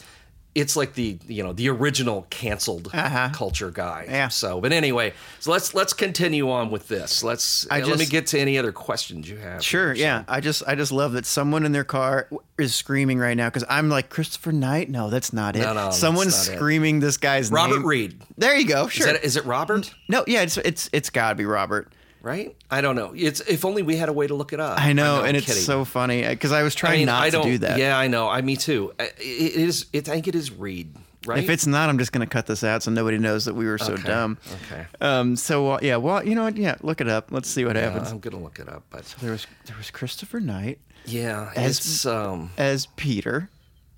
it's 0.55 0.75
like 0.75 0.93
the 0.93 1.17
you 1.27 1.41
know 1.43 1.51
the 1.53 1.67
original 1.69 2.27
canceled 2.29 2.89
Uh-huh. 2.93 3.29
culture 3.33 3.71
guy. 3.71 4.05
Yeah. 4.07 4.27
So, 4.27 4.61
but 4.61 4.71
anyway, 4.71 5.13
so 5.39 5.51
let's 5.51 5.73
let's 5.73 5.93
continue 5.93 6.49
on 6.51 6.69
with 6.69 6.87
this. 6.87 7.23
Let's 7.23 7.65
I 7.71 7.81
let 7.81 7.97
me 7.97 8.05
get 8.05 8.27
to 8.27 8.39
any 8.39 8.57
other 8.57 8.71
questions 8.71 9.27
you 9.29 9.37
have. 9.37 9.63
Sure, 9.63 9.95
So- 9.95 10.01
yeah. 10.01 10.23
I 10.27 10.41
just 10.41 10.61
I 10.67 10.75
just 10.75 10.91
love 10.91 11.13
that 11.13 11.25
someone 11.25 11.65
in 11.65 11.71
their 11.71 11.83
car 11.83 12.27
is 12.59 12.75
screaming 12.75 13.17
right 13.17 13.35
now 13.35 13.47
because 13.49 13.63
I'm 13.69 13.89
like 13.89 14.09
Christopher 14.09 14.51
Knight. 14.51 14.89
No, 14.89 15.09
that's 15.09 15.33
not 15.33 15.55
it. 15.55 15.59
No, 15.61 15.73
no, 15.73 15.89
Someone's 15.91 16.47
not 16.47 16.53
it. 16.53 16.57
screaming 16.57 16.99
this 16.99 17.17
guy's 17.17 17.49
Robert 17.51 17.67
name. 17.69 17.75
Robert 17.77 17.87
Reed. 17.87 18.21
There 18.37 18.55
you 18.55 18.67
go. 18.67 18.85
Is, 18.85 18.93
Sure. 18.93 19.07
that, 19.07 19.23
is 19.23 19.35
it 19.37 19.45
Robert? 19.45 19.91
no, 20.07 20.23
yeah, 20.27 20.41
it's 20.41 20.57
it's 20.57 20.89
it's 20.93 21.09
got 21.09 21.29
to 21.29 21.35
be 21.35 21.45
Robert. 21.45 21.91
Right? 22.23 22.55
I 22.71 22.81
don't 22.81 22.95
know. 22.95 23.13
It's 23.15 23.41
if 23.41 23.65
only 23.65 23.83
we 23.83 23.97
had 23.97 24.07
a 24.09 24.13
way 24.13 24.25
to 24.27 24.33
look 24.33 24.53
it 24.53 24.59
up. 24.59 24.79
I 24.81 24.93
know, 24.93 25.19
I'm 25.19 25.25
and 25.25 25.37
it's 25.37 25.45
kidding. 25.45 25.61
so 25.61 25.83
funny 25.85 26.25
because 26.25 26.51
I 26.53 26.63
was 26.63 26.73
I 26.77 26.79
trying 26.79 26.97
mean, 26.99 27.05
not 27.07 27.21
I 27.21 27.29
to 27.31 27.43
do 27.43 27.57
that. 27.59 27.77
Yeah, 27.77 27.97
I 27.97 28.07
know. 28.07 28.29
I 28.29 28.41
me 28.41 28.55
too. 28.55 28.93
It, 28.97 29.13
it 29.19 29.55
is. 29.55 29.85
It, 29.93 30.07
I 30.09 30.13
think 30.13 30.27
it 30.29 30.35
is 30.35 30.49
Reed. 30.51 30.95
Right? 31.25 31.43
If 31.43 31.49
it's 31.49 31.67
not, 31.67 31.89
I'm 31.89 31.97
just 31.97 32.11
gonna 32.13 32.25
cut 32.27 32.47
this 32.47 32.63
out 32.63 32.81
so 32.83 32.91
nobody 32.91 33.17
knows 33.17 33.45
that 33.45 33.53
we 33.55 33.65
were 33.65 33.77
so 33.77 33.93
Okay, 33.93 34.03
dumb. 34.03 34.37
okay. 34.65 34.85
Um. 35.01 35.35
So 35.35 35.71
uh, 35.71 35.79
yeah. 35.81 35.97
Well, 35.97 36.25
you 36.25 36.33
know 36.33 36.43
what? 36.43 36.55
Yeah. 36.57 36.75
Look 36.81 37.01
it 37.01 37.09
up. 37.09 37.29
Let's 37.31 37.49
see 37.49 37.65
what 37.65 37.75
Uh, 37.77 37.81
happens. 37.81 38.09
I'm 38.11 38.19
gonna 38.19 38.41
look 38.41 38.57
it 38.59 38.67
up, 38.69 38.83
but 38.89 39.03
there 39.21 39.31
was 39.31 39.45
there 39.65 39.75
was 39.77 39.91
Christopher 39.91 40.39
Knight 40.39 40.79
yeah, 41.05 41.51
As- 41.57 42.05
um. 42.05 42.51
as 42.57 42.85
Peter. 42.95 43.49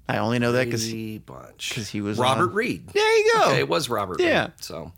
I 0.10 0.18
only 0.18 0.38
know 0.40 0.52
that 0.52 0.66
because 0.66 0.84
Brady 0.86 1.18
Bunch 1.20 1.72
'cause 1.76 1.90
he 1.90 2.02
was 2.02 2.18
Robert 2.20 2.50
on- 2.50 2.54
Reed. 2.54 2.88
there 2.90 3.18
you 3.18 3.34
go. 3.36 3.50
Okay, 3.50 3.60
it 3.60 3.70
was 3.70 3.88
Robert. 3.90 4.20
Yeah. 4.20 4.44
Reed, 4.46 4.52
so, 4.62 4.92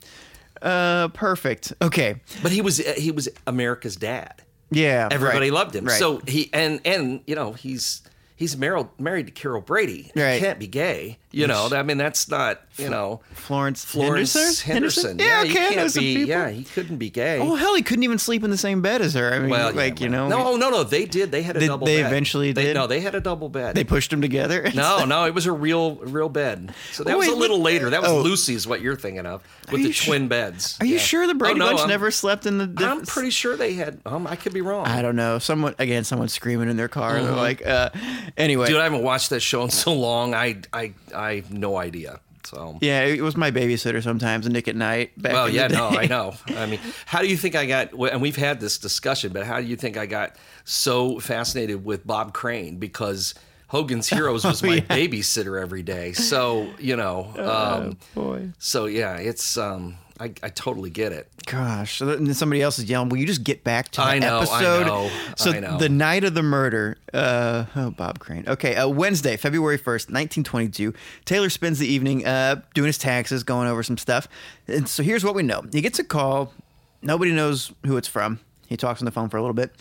uh 0.61 1.09
perfect. 1.09 1.73
Okay. 1.81 2.21
but 2.41 2.51
he 2.51 2.61
was 2.61 2.77
he 2.77 3.11
was 3.11 3.29
America's 3.45 3.95
dad. 3.95 4.41
Yeah. 4.71 5.07
Everybody 5.11 5.49
right, 5.49 5.53
loved 5.53 5.75
him. 5.75 5.85
right. 5.85 5.99
So 5.99 6.21
he 6.27 6.49
and 6.53 6.81
and 6.85 7.21
you 7.25 7.35
know 7.35 7.53
he's 7.53 8.01
he's 8.35 8.57
married 8.57 8.87
married 8.97 9.27
to 9.27 9.31
Carol 9.31 9.61
Brady. 9.61 10.11
Right. 10.15 10.33
He 10.33 10.39
can't 10.39 10.59
be 10.59 10.67
gay. 10.67 11.17
You 11.37 11.47
know. 11.47 11.69
I 11.71 11.83
mean 11.83 11.97
that's 11.97 12.29
not 12.29 12.61
you 12.77 12.89
know. 12.89 13.21
Florence 13.33 13.83
Florence 13.85 14.33
Henderson. 14.61 15.17
Henderson. 15.17 15.19
Yeah, 15.19 15.43
he 15.43 15.51
okay, 15.51 15.63
know 15.75 15.81
can't 15.83 15.93
be. 15.95 16.15
people. 16.15 16.29
Yeah, 16.29 16.49
he 16.49 16.63
couldn't 16.63 16.97
be 16.97 17.09
gay. 17.09 17.39
Oh 17.39 17.55
hell, 17.55 17.75
he 17.75 17.81
couldn't 17.81 18.03
even 18.03 18.17
sleep 18.19 18.43
in 18.43 18.49
the 18.49 18.57
same 18.57 18.81
bed 18.81 19.01
as 19.01 19.13
her. 19.13 19.33
I 19.33 19.39
mean, 19.39 19.49
well, 19.49 19.71
yeah, 19.71 19.77
like 19.77 19.99
you 20.01 20.09
know, 20.09 20.27
No, 20.27 20.55
no, 20.57 20.69
no. 20.69 20.83
They 20.83 21.05
did. 21.05 21.31
They 21.31 21.41
had 21.41 21.55
a 21.55 21.59
They- 21.59 21.67
double. 21.67 21.85
they 21.87 21.97
bed. 22.01 22.07
eventually 22.07 22.51
They- 22.51 22.63
did? 22.65 22.73
No, 22.75 22.87
they 22.87 22.99
had 22.99 23.15
a 23.15 23.19
double 23.21 23.49
bed. 23.49 23.75
they 23.75 23.83
pushed 23.83 24.11
them 24.11 24.21
together. 24.21 24.69
no, 24.75 25.05
no, 25.05 25.25
it 25.25 25.33
was 25.33 25.45
a 25.45 25.51
real, 25.51 25.95
real 25.95 26.29
bed. 26.29 26.73
So 26.91 27.03
that 27.03 27.13
Oh, 27.13 27.17
was 27.17 27.27
wait, 27.27 27.33
a 27.33 27.39
little 27.39 27.61
later. 27.61 27.89
That 27.89 28.01
was 28.01 28.11
oh. 28.11 28.21
Lucy's. 28.21 28.67
What 28.67 28.81
you're 28.81 28.95
thinking 28.95 29.25
of 29.25 29.43
with 29.71 29.83
the 29.83 29.93
twin 29.93 30.27
beds. 30.27 30.77
Are 30.79 30.85
you 30.85 30.99
sure 30.99 31.25
the 31.27 31.33
Brady 31.35 31.55
Oh, 31.55 31.57
no, 31.57 31.65
Bunch 31.67 31.79
I'm- 31.81 31.89
never 31.89 32.11
slept 32.11 32.45
in 32.45 32.57
the? 32.57 32.73
I'm 32.85 33.05
pretty 33.05 33.29
sure 33.31 33.55
they 33.55 33.73
had. 33.73 33.99
Um, 34.05 34.27
I 34.27 34.35
could 34.35 34.53
be 34.53 34.61
wrong. 34.61 34.85
I 34.87 35.01
don't 35.01 35.15
know. 35.15 35.39
Someone 35.39 35.75
again, 35.79 36.03
someone 36.03 36.27
screaming 36.27 36.69
in 36.69 36.77
their 36.77 36.87
car. 36.87 37.21
They're 37.21 37.31
like, 37.31 37.65
uh, 37.65 37.89
anyway. 38.37 38.65
Mm-hmm. 38.65 38.73
Dude, 38.73 38.81
I 38.81 38.83
haven't 38.85 39.03
watched 39.03 39.29
that 39.31 39.39
show 39.41 39.63
in 39.63 39.69
so 39.69 39.93
long. 39.93 40.33
I, 40.33 40.57
I, 40.73 40.93
I 41.15 41.26
have 41.35 41.51
no 41.53 41.77
idea. 41.77 42.19
So. 42.43 42.77
yeah, 42.79 43.01
it 43.03 43.21
was 43.21 43.35
my 43.35 43.51
babysitter 43.51 44.01
sometimes, 44.01 44.47
Nick 44.47 44.69
at 44.69 44.75
Nite. 44.77 45.21
Back 45.21 45.33
Well, 45.33 45.49
yeah, 45.49 45.67
no. 45.67 45.89
I 45.89 46.05
know. 46.07 46.33
I 46.55 46.65
mean, 46.65 46.79
how 47.05 47.19
do 47.19 47.27
you 47.27 47.35
think 47.35 47.55
I 47.55 47.65
got? 47.65 47.91
And 47.91 48.21
we've 48.21 48.37
had 48.37 48.61
this 48.61 48.77
discussion, 48.77 49.33
but 49.33 49.45
how 49.45 49.59
do 49.59 49.67
you 49.67 49.75
think 49.75 49.97
I 49.97 50.05
got 50.05 50.37
so 50.63 51.19
fascinated 51.19 51.83
with 51.83 52.07
Bob 52.07 52.33
Crane? 52.33 52.77
Because 52.77 53.35
Hogan's 53.67 54.07
Heroes 54.07 54.45
was 54.45 54.63
my 54.63 54.69
Oh, 54.69 54.73
yeah. 54.75 54.81
babysitter 55.07 55.61
every 55.61 55.83
day. 55.83 56.13
So 56.13 56.69
you 56.79 56.95
know, 56.95 57.33
um, 57.37 57.97
boy. 58.15 58.49
so 58.59 58.85
yeah, 58.85 59.17
it's 59.17 59.57
um, 59.57 59.97
I, 60.19 60.25
I 60.41 60.49
totally 60.49 60.89
get 60.89 61.11
it. 61.11 61.29
Gosh, 61.45 61.97
so 61.97 62.05
then 62.05 62.33
somebody 62.33 62.61
else 62.61 62.79
is 62.79 62.85
yelling. 62.85 63.09
Will 63.09 63.17
you 63.17 63.27
just 63.27 63.43
get 63.43 63.63
back 63.63 63.89
to 63.91 64.01
the 64.01 64.07
I 64.07 64.19
know, 64.19 64.39
I 64.39 64.41
episode? 64.41 64.87
know, 64.87 65.11
so 65.35 65.51
I 65.51 65.59
know. 65.59 65.77
the 65.77 65.89
night 65.89 66.23
of 66.23 66.33
the 66.33 66.41
murder. 66.41 66.97
Uh, 67.13 67.65
oh, 67.75 67.91
Bob 67.91 68.19
Crane. 68.19 68.45
Okay, 68.47 68.75
uh, 68.75 68.87
Wednesday, 68.87 69.37
February 69.37 69.77
first, 69.77 70.09
nineteen 70.09 70.43
twenty-two. 70.43 70.93
Taylor 71.25 71.49
spends 71.49 71.79
the 71.79 71.87
evening 71.87 72.25
uh, 72.25 72.61
doing 72.73 72.87
his 72.87 72.97
taxes, 72.97 73.43
going 73.43 73.67
over 73.67 73.83
some 73.83 73.97
stuff. 73.97 74.27
And 74.67 74.89
so 74.89 75.03
here's 75.03 75.23
what 75.23 75.35
we 75.35 75.43
know: 75.43 75.63
he 75.71 75.81
gets 75.81 75.99
a 75.99 76.03
call. 76.03 76.53
Nobody 77.01 77.31
knows 77.31 77.71
who 77.85 77.95
it's 77.97 78.07
from. 78.07 78.39
He 78.67 78.75
talks 78.75 79.01
on 79.01 79.05
the 79.05 79.11
phone 79.11 79.29
for 79.29 79.37
a 79.37 79.41
little 79.41 79.53
bit. 79.53 79.71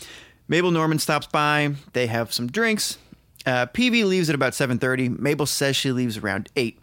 Mabel 0.48 0.70
Normand 0.70 1.00
stops 1.00 1.26
by. 1.26 1.74
They 1.92 2.06
have 2.06 2.32
some 2.32 2.46
drinks. 2.46 2.98
Uh, 3.46 3.66
Peavey 3.66 4.04
leaves 4.04 4.28
at 4.28 4.34
about 4.34 4.54
seven 4.54 4.78
thirty. 4.78 5.08
Mabel 5.08 5.46
says 5.46 5.76
she 5.76 5.92
leaves 5.92 6.18
around 6.18 6.50
eight. 6.56 6.78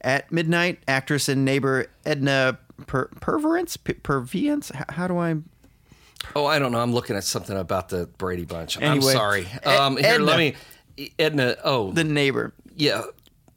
At 0.00 0.32
midnight, 0.32 0.80
actress 0.88 1.28
and 1.28 1.44
neighbor 1.44 1.86
Edna 2.04 2.58
per- 2.86 3.08
Perverance? 3.20 3.76
Perviance? 3.76 4.70
How 4.90 5.06
do 5.08 5.18
I. 5.18 5.36
Oh, 6.36 6.46
I 6.46 6.58
don't 6.58 6.70
know. 6.72 6.80
I'm 6.80 6.92
looking 6.92 7.16
at 7.16 7.24
something 7.24 7.56
about 7.56 7.88
the 7.88 8.06
Brady 8.18 8.44
Bunch. 8.44 8.76
I'm 8.76 8.82
Anyway, 8.84 9.12
sorry. 9.12 9.46
Ed- 9.64 9.76
Um, 9.76 9.96
here, 9.96 10.14
Edna. 10.14 10.24
let 10.24 10.38
me. 10.38 10.54
Edna. 11.18 11.56
Oh, 11.64 11.92
The 11.92 12.04
neighbor. 12.04 12.52
yeah. 12.76 13.02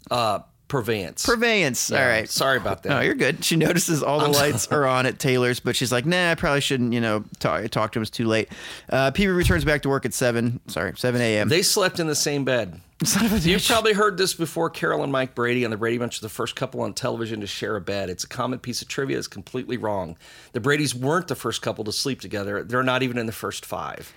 Uh, 0.09 0.39
Purviance. 0.67 1.25
Purviance. 1.25 1.91
Yeah, 1.91 2.01
All 2.01 2.07
right. 2.07 2.29
Sorry 2.29 2.57
about 2.57 2.83
that. 2.83 2.89
No, 2.89 2.99
you're 3.01 3.13
good. 3.13 3.43
She 3.45 3.55
notices 3.55 4.01
all 4.01 4.19
the 4.19 4.27
lights 4.27 4.67
are 4.69 4.85
on 4.85 5.05
at 5.05 5.19
Taylor's, 5.19 5.59
but 5.59 5.75
she's 5.75 5.91
like, 5.91 6.05
nah, 6.05 6.31
I 6.31 6.35
probably 6.35 6.61
shouldn't, 6.61 6.93
you 6.93 7.01
know, 7.01 7.23
talk, 7.39 7.69
talk 7.69 7.91
to 7.91 7.99
him. 7.99 8.01
It's 8.03 8.09
too 8.11 8.25
late. 8.27 8.49
Uh, 8.89 9.11
Peavey 9.11 9.35
returns 9.35 9.63
back 9.63 9.83
to 9.83 9.89
work 9.89 10.05
at 10.05 10.13
7, 10.13 10.59
sorry, 10.67 10.93
7 10.95 11.21
a.m. 11.21 11.49
They 11.49 11.61
slept 11.61 11.99
in 11.99 12.07
the 12.07 12.15
same 12.15 12.45
bed. 12.45 12.81
Son 13.03 13.25
of 13.25 13.33
a 13.33 13.39
You've 13.39 13.65
probably 13.65 13.91
heard 13.93 14.17
this 14.17 14.33
before. 14.33 14.69
Carol 14.69 15.03
and 15.03 15.11
Mike 15.11 15.35
Brady 15.35 15.65
on 15.65 15.71
the 15.71 15.75
Brady 15.77 15.97
Bunch 15.97 16.17
are 16.19 16.21
the 16.21 16.29
first 16.29 16.55
couple 16.55 16.81
on 16.81 16.93
television 16.93 17.41
to 17.41 17.47
share 17.47 17.75
a 17.75 17.81
bed. 17.81 18.09
It's 18.09 18.23
a 18.23 18.27
common 18.27 18.57
piece 18.59 18.81
of 18.81 18.87
trivia 18.87 19.17
that's 19.17 19.27
completely 19.27 19.75
wrong. 19.75 20.17
The 20.53 20.61
Bradys 20.61 20.95
weren't 20.95 21.27
the 21.27 21.35
first 21.35 21.61
couple 21.61 21.83
to 21.83 21.91
sleep 21.91 22.21
together. 22.21 22.63
They're 22.63 22.83
not 22.83 23.03
even 23.03 23.17
in 23.17 23.25
the 23.25 23.33
first 23.33 23.65
five. 23.65 24.13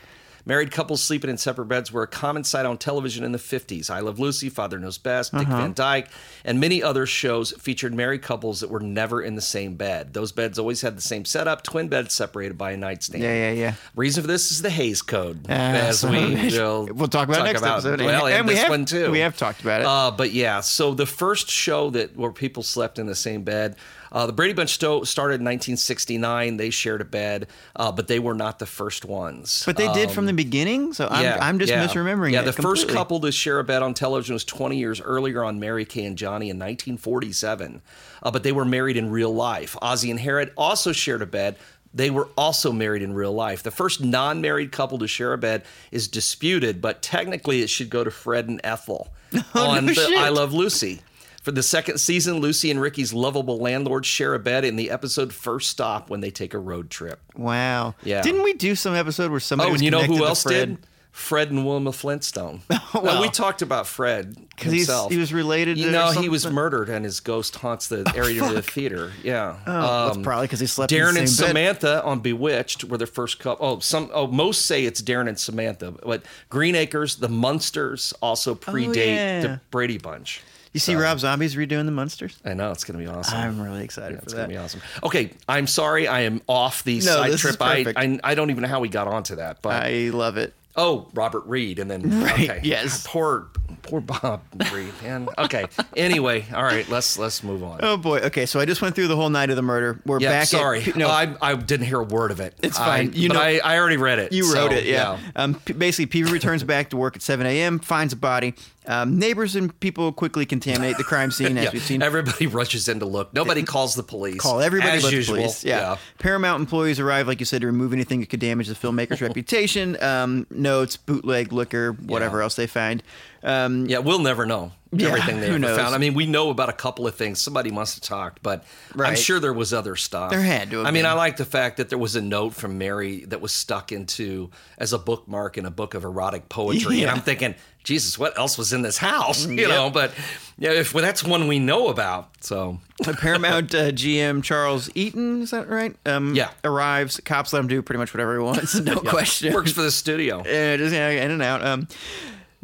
Married 0.49 0.71
couples 0.71 1.03
sleeping 1.03 1.29
in 1.29 1.37
separate 1.37 1.67
beds 1.67 1.93
were 1.93 2.03
a 2.03 2.07
common 2.07 2.43
sight 2.43 2.65
on 2.65 2.79
television 2.79 3.23
in 3.23 3.33
the 3.33 3.39
50s. 3.39 3.91
I 3.91 4.01
Love 4.01 4.19
Lucy, 4.19 4.49
Father 4.49 4.79
Knows 4.79 4.97
Best, 4.97 5.37
Dick 5.37 5.47
Van 5.47 5.75
Dyke, 5.75 6.09
and 6.43 6.59
many 6.59 6.83
other 6.83 7.05
shows 7.05 7.53
featured 7.53 7.93
married 7.93 8.23
couples 8.23 8.61
that 8.61 8.71
were 8.71 8.81
never 8.81 9.21
in 9.21 9.35
the 9.35 9.43
same 9.43 9.75
bed. 9.75 10.15
Those 10.15 10.33
beds 10.33 10.59
always 10.59 10.81
had 10.81 10.97
the 10.97 11.03
same 11.03 11.27
setup, 11.27 11.63
twin 11.65 11.89
beds 11.89 12.15
separated 12.15 12.57
by 12.57 12.71
a 12.71 12.79
nightstand. 12.79 13.23
Yeah, 13.23 13.35
yeah, 13.35 13.53
yeah. 13.53 13.75
Reason 13.95 14.23
for 14.23 14.27
this 14.27 14.51
is 14.51 14.63
the 14.63 14.71
Hays 14.71 15.03
Code, 15.03 15.45
Uh, 15.51 15.53
as 15.53 15.99
so- 16.01 16.11
we 16.11 16.35
will 16.51 16.87
we'll 16.95 17.09
talk 17.09 17.29
about 17.29 17.45
next 17.45 17.63
episode. 17.63 18.01
Well, 18.01 18.27
and, 18.27 18.47
we 18.47 18.55
this 18.55 18.63
have, 18.63 18.71
one 18.71 18.87
too. 18.87 19.11
We 19.11 19.19
have 19.19 19.37
talked 19.37 19.61
about 19.61 19.83
it. 19.83 19.87
Uh, 19.87 20.13
but 20.13 20.33
yeah, 20.33 20.61
so 20.61 20.95
the 20.95 21.05
first 21.05 21.51
show 21.51 21.91
that 21.91 22.17
where 22.17 22.33
people 22.33 22.63
slept 22.63 22.99
in 22.99 23.05
the 23.07 23.15
same 23.15 23.43
bed, 23.43 23.77
uh, 24.13 24.27
the 24.27 24.33
Brady 24.33 24.55
Bunch 24.55 24.71
sto- 24.71 25.05
started 25.05 25.41
in 25.41 25.45
1969. 25.45 26.57
They 26.57 26.71
shared 26.71 27.01
a 27.01 27.05
bed, 27.05 27.49
uh, 27.77 27.93
but 27.93 28.09
they 28.09 28.19
were 28.19 28.35
not 28.35 28.59
the 28.59 28.67
first 28.67 29.05
ones. 29.05 29.63
but 29.67 29.77
they 29.77 29.93
did 29.93 30.11
from 30.11 30.27
the 30.27 30.33
beginning, 30.33 30.93
so 30.93 31.09
I'm, 31.11 31.41
I'm 31.41 31.59
just 31.59 31.73
um, 31.73 31.79
yeah. 31.79 31.87
misremembering. 31.87 32.33
Yeah, 32.33 32.43
the 32.43 32.53
first 32.53 32.89
couple 32.89 33.21
to 33.21 33.33
share 33.33 33.59
a 33.59 33.65
bed 33.65 33.83
on 33.83 33.95
television 33.95 34.35
was 34.35 34.45
20 34.45 34.77
years 34.79 35.01
earlier 35.01 35.45
on 35.45 35.61
Mary 35.61 35.85
Kay 35.85 36.05
and 36.05 36.17
Johnny 36.17 36.51
in 36.51 36.57
1947, 36.57 37.83
uh, 38.23 38.31
but 38.31 38.43
they 38.43 38.53
were 38.53 38.65
married 38.65 38.97
in 38.97 39.11
real 39.11 39.35
life. 39.35 39.77
Ozzie 39.83 40.11
and 40.11 40.21
Harriet 40.21 40.53
also 40.57 40.93
shared 40.93 41.23
a 41.23 41.27
bed. 41.27 41.57
They 41.95 42.11
were 42.11 42.29
also 42.37 42.71
married 42.71 43.03
in 43.03 43.15
real 43.15 43.33
life. 43.33 43.63
The 43.63 43.71
first 43.71 44.03
non 44.03 44.41
married 44.41 44.73
couple 44.73 44.99
to 44.99 45.09
share 45.09 45.33
a 45.33 45.39
bed 45.39 45.65
is 45.91 46.07
disputed, 46.07 46.81
but 46.81 47.03
technically 47.03 47.63
it 47.63 47.71
should 47.71 47.91
go 47.91 48.05
to 48.05 48.11
Fred 48.11 48.49
and 48.49 48.61
Ethel 48.63 49.09
on 49.55 49.87
no 49.87 49.93
the 49.93 49.95
shit. 49.95 50.19
I 50.19 50.29
Love 50.29 50.53
Lucy. 50.53 51.01
For 51.49 51.53
the 51.53 51.63
second 51.63 51.97
season, 51.97 52.41
Lucy 52.41 52.71
and 52.71 52.79
Ricky's 52.79 53.15
lovable 53.15 53.57
landlord 53.57 54.05
share 54.05 54.35
a 54.35 54.39
bed 54.39 54.67
in 54.67 54.77
the 54.77 54.91
episode 54.91 55.33
First 55.33 55.71
Stop 55.71 56.11
when 56.11 56.21
they 56.21 56.31
take 56.31 56.53
a 56.53 56.59
road 56.59 56.91
trip. 56.91 57.21
Wow. 57.39 57.95
Yeah. 58.05 58.21
Didn't 58.21 58.43
we 58.43 58.53
do 58.53 58.75
some 58.75 58.95
episode 58.95 59.31
where 59.31 59.41
somebody 59.41 59.71
Oh, 59.71 59.73
and 59.73 59.83
you 59.83 59.91
know 59.91 60.03
who 60.03 60.27
else 60.27 60.43
Fred? 60.43 60.69
did? 60.77 60.87
Fred 61.11 61.51
and 61.51 61.65
Wilma 61.65 61.93
Flintstone. 61.93 62.61
well. 62.95 63.23
We 63.23 63.31
talked 63.31 63.63
about 63.63 63.87
Fred 63.87 64.37
himself. 64.59 65.11
he 65.11 65.17
was 65.17 65.33
related 65.33 65.79
To 65.79 65.85
You 65.85 65.91
know, 65.91 66.11
he 66.11 66.29
was 66.29 66.47
murdered, 66.47 66.91
and 66.91 67.03
his 67.03 67.21
ghost 67.21 67.57
haunts 67.57 67.89
the 67.89 68.13
area 68.15 68.45
of 68.45 68.53
the 68.53 68.61
theater. 68.61 69.13
Yeah. 69.25 69.57
Oh, 69.67 70.05
that's 70.09 70.17
Um, 70.19 70.23
probably 70.23 70.49
because 70.49 70.61
he 70.61 70.67
slept 70.67 70.91
Darrin 70.91 71.13
in 71.13 71.15
the 71.15 71.21
and 71.21 71.31
same 71.31 71.47
bed. 71.55 71.81
Samantha 71.81 72.05
on 72.05 72.21
Bewitched 72.21 72.85
were 72.85 72.99
their 72.99 73.07
first 73.07 73.39
couple. 73.39 73.67
Oh, 73.67 73.79
some. 73.79 74.11
Oh, 74.13 74.27
most 74.27 74.67
say 74.67 74.85
it's 74.85 75.01
Darrin 75.01 75.29
and 75.29 75.39
Samantha, 75.39 75.93
but 75.93 76.27
Green 76.51 76.75
Acres, 76.75 77.17
the 77.17 77.31
Munsters, 77.31 78.13
also 78.21 78.55
predate 78.55 78.97
Oh, 78.99 79.03
yeah. 79.03 79.41
the 79.41 79.61
Brady 79.71 79.97
Bunch. 79.97 80.43
You 80.79 80.81
see 80.81 80.95
Rob 80.95 81.19
Zombie's 81.19 81.57
redoing 81.57 81.87
the 81.87 81.91
Munsters? 81.91 82.39
I 82.45 82.55
know 82.55 82.71
it's 82.71 82.85
going 82.85 82.97
to 83.01 83.05
be 83.05 83.11
awesome. 83.11 83.37
I'm 83.37 83.61
really 83.61 83.83
excited 83.83 84.13
Yeah, 84.15 84.19
for 84.21 84.23
it's 84.25 84.33
that. 84.35 84.39
gonna 84.43 84.49
be 84.49 84.57
awesome. 84.59 84.81
Okay, 85.03 85.33
I'm 85.49 85.67
sorry, 85.67 86.07
I 86.07 86.21
am 86.21 86.41
off 86.47 86.85
the 86.85 86.97
No, 87.01 87.01
side 87.01 87.37
trip. 87.39 87.57
I. 87.61 87.93
I 87.97 88.21
I 88.23 88.35
don't 88.37 88.51
even 88.51 88.63
know 88.63 88.69
how 88.69 88.79
we 88.79 88.89
got 88.89 89.09
onto 89.09 89.35
that, 89.37 89.61
but 89.61 89.83
I 89.85 90.11
love 90.11 90.37
it. 90.37 90.55
Oh, 90.77 91.09
Robert 91.13 91.45
Reed, 91.47 91.81
and 91.81 91.91
then 91.91 92.21
Right, 92.23 92.49
okay, 92.49 92.61
yes. 92.63 93.05
poor 93.05 93.49
poor 93.83 94.01
Bob 94.01 94.43
Reed, 94.73 94.93
man. 95.03 95.29
Okay, 95.37 95.65
anyway, 95.97 96.47
all 96.55 96.63
right, 96.63 96.89
let's 96.89 97.19
let's 97.19 97.43
move 97.43 97.65
on. 97.65 97.81
Oh 97.83 97.97
boy. 97.97 98.19
Okay, 98.21 98.47
so 98.47 98.61
I 98.61 98.65
just 98.65 98.81
went 98.81 98.95
through 98.95 99.09
the 99.09 99.17
whole 99.17 99.31
night 99.31 99.51
of 99.51 99.57
the 99.57 99.63
murder. 99.63 100.01
We're 100.07 100.21
yeah, 100.21 100.31
back. 100.31 100.47
sorry, 100.47 100.83
At, 100.85 100.95
no, 100.95 101.09
I 101.09 101.35
I 101.43 101.57
didn't 101.57 101.87
hear 101.87 101.99
a 101.99 102.05
word 102.05 102.31
of 102.31 102.39
it. 102.39 102.55
It's 102.63 102.79
I- 102.79 102.87
fine. 102.87 103.13
You 103.15 103.29
but 103.29 103.35
know- 103.35 103.41
I, 103.41 103.61
I 103.65 103.79
already 103.79 103.97
read 103.97 104.21
it. 104.21 104.33
You 104.33 104.45
so, 104.45 104.55
wrote 104.63 104.73
it, 104.73 104.85
yeah. 104.85 105.19
Um, 105.35 105.55
p- 105.57 105.73
basically, 105.73 106.23
Peavey 106.23 106.31
returns 106.31 106.63
back 106.63 106.91
to 106.91 106.97
work 106.97 107.17
at 107.17 107.23
7 107.23 107.45
a.m., 107.45 107.81
finds 107.81 108.13
a 108.13 108.17
body. 108.17 108.55
Um, 108.89 109.19
neighbors 109.19 109.55
and 109.55 109.79
people 109.81 110.11
quickly 110.13 110.47
contaminate 110.47 110.97
the 110.97 111.05
crime 111.05 111.31
scene, 111.31 111.59
as 111.59 111.65
Yeah, 111.67 111.71
we've 111.75 111.83
seen. 111.83 112.03
everybody 112.03 112.47
rushes 112.49 112.89
in 112.89 112.99
to 113.01 113.05
look. 113.07 113.33
Nobody 113.35 113.63
calls 113.63 113.95
the 113.95 114.03
police. 114.03 114.41
Call 114.41 114.61
everybody 114.61 114.97
as 114.97 115.03
but 115.03 115.13
usual. 115.13 115.37
the 115.37 115.43
police. 115.43 115.63
Yeah. 115.65 115.99
Paramount 116.19 116.61
employees 116.61 116.99
arrive, 116.99 117.29
like 117.29 117.39
you 117.39 117.47
said, 117.47 117.61
to 117.61 117.67
remove 117.67 117.93
anything 117.93 118.21
that 118.21 118.31
could 118.31 118.41
damage 118.41 118.67
the 118.67 118.75
filmmaker's 118.75 119.21
reputation. 119.29 120.03
Um, 120.03 120.47
notes, 120.51 120.97
bootleg 120.97 121.53
liquor, 121.53 121.93
whatever 121.93 122.39
Yeah. 122.39 122.45
else 122.45 122.55
they 122.57 122.67
find. 122.67 123.03
Um, 123.49 123.87
Yeah, 123.87 123.99
we'll 123.99 124.19
never 124.19 124.45
know 124.47 124.73
Yeah, 124.93 125.09
everything 125.09 125.41
they 125.41 125.49
ever 125.49 125.59
knows? 125.59 125.77
found. 125.77 125.95
I 125.95 125.99
mean, 125.99 126.15
we 126.15 126.27
know 126.27 126.51
about 126.51 126.69
a 126.69 126.73
couple 126.75 127.07
of 127.07 127.15
things. 127.15 127.41
Somebody 127.41 127.71
must 127.71 127.95
have 127.97 128.03
talked, 128.03 128.43
but 128.43 128.65
I'm 128.99 129.17
sure 129.17 129.41
there 129.41 129.53
was 129.53 129.73
other 129.73 129.97
stuff. 129.97 130.31
There 130.31 130.41
had 130.43 130.71
to 130.71 130.79
have 130.79 130.87
I 130.87 130.91
mean. 130.91 131.07
I 131.07 131.15
like 131.15 131.37
the 131.39 131.45
fact 131.45 131.79
that 131.79 131.89
there 131.89 131.99
was 131.99 132.15
a 132.17 132.23
note 132.23 132.55
from 132.55 132.79
Mary 132.79 133.25
that 133.27 133.41
was 133.41 133.53
stuck 133.53 133.91
into 133.93 134.51
as 134.77 134.93
a 134.93 134.99
bookmark 134.99 135.57
in 135.59 135.65
a 135.67 135.71
book 135.71 135.95
of 135.95 136.05
erotic 136.05 136.49
poetry, 136.49 137.03
and 137.03 137.11
I'm 137.11 137.21
thinking, 137.23 137.55
Jesus, 137.85 138.19
what 138.19 138.37
else 138.39 138.59
was 138.59 138.73
in 138.75 138.83
this 138.83 138.99
house? 138.99 139.47
You 139.59 139.67
know, 139.69 139.89
but 139.91 140.13
yeah, 140.59 140.73
if 140.73 140.93
well, 140.95 141.03
that's 141.05 141.25
one 141.25 141.49
we 141.49 141.59
know 141.59 141.89
about. 141.89 142.31
So 142.45 142.79
Paramount 143.03 143.75
uh, 143.75 143.91
GM 143.93 144.43
Charles 144.43 144.89
Eyton, 144.91 145.43
is 145.43 145.51
that 145.53 145.69
right? 145.69 145.97
Um, 146.07 146.35
Yeah. 146.35 146.51
Arrives. 146.65 147.19
Cops 147.25 147.53
let 147.53 147.61
him 147.61 147.69
do 147.69 147.81
pretty 147.83 147.99
much 147.99 148.13
whatever 148.13 148.35
he 148.39 148.43
wants. 148.45 148.79
No 148.81 149.01
question. 149.01 149.53
works 149.55 149.73
for 149.73 149.83
the 149.83 149.91
studio. 149.91 150.43
Yeah, 150.47 150.77
just 150.77 150.93
yeah, 150.95 151.09
in 151.11 151.31
and 151.31 151.43
out. 151.43 151.65
Um, 151.65 151.89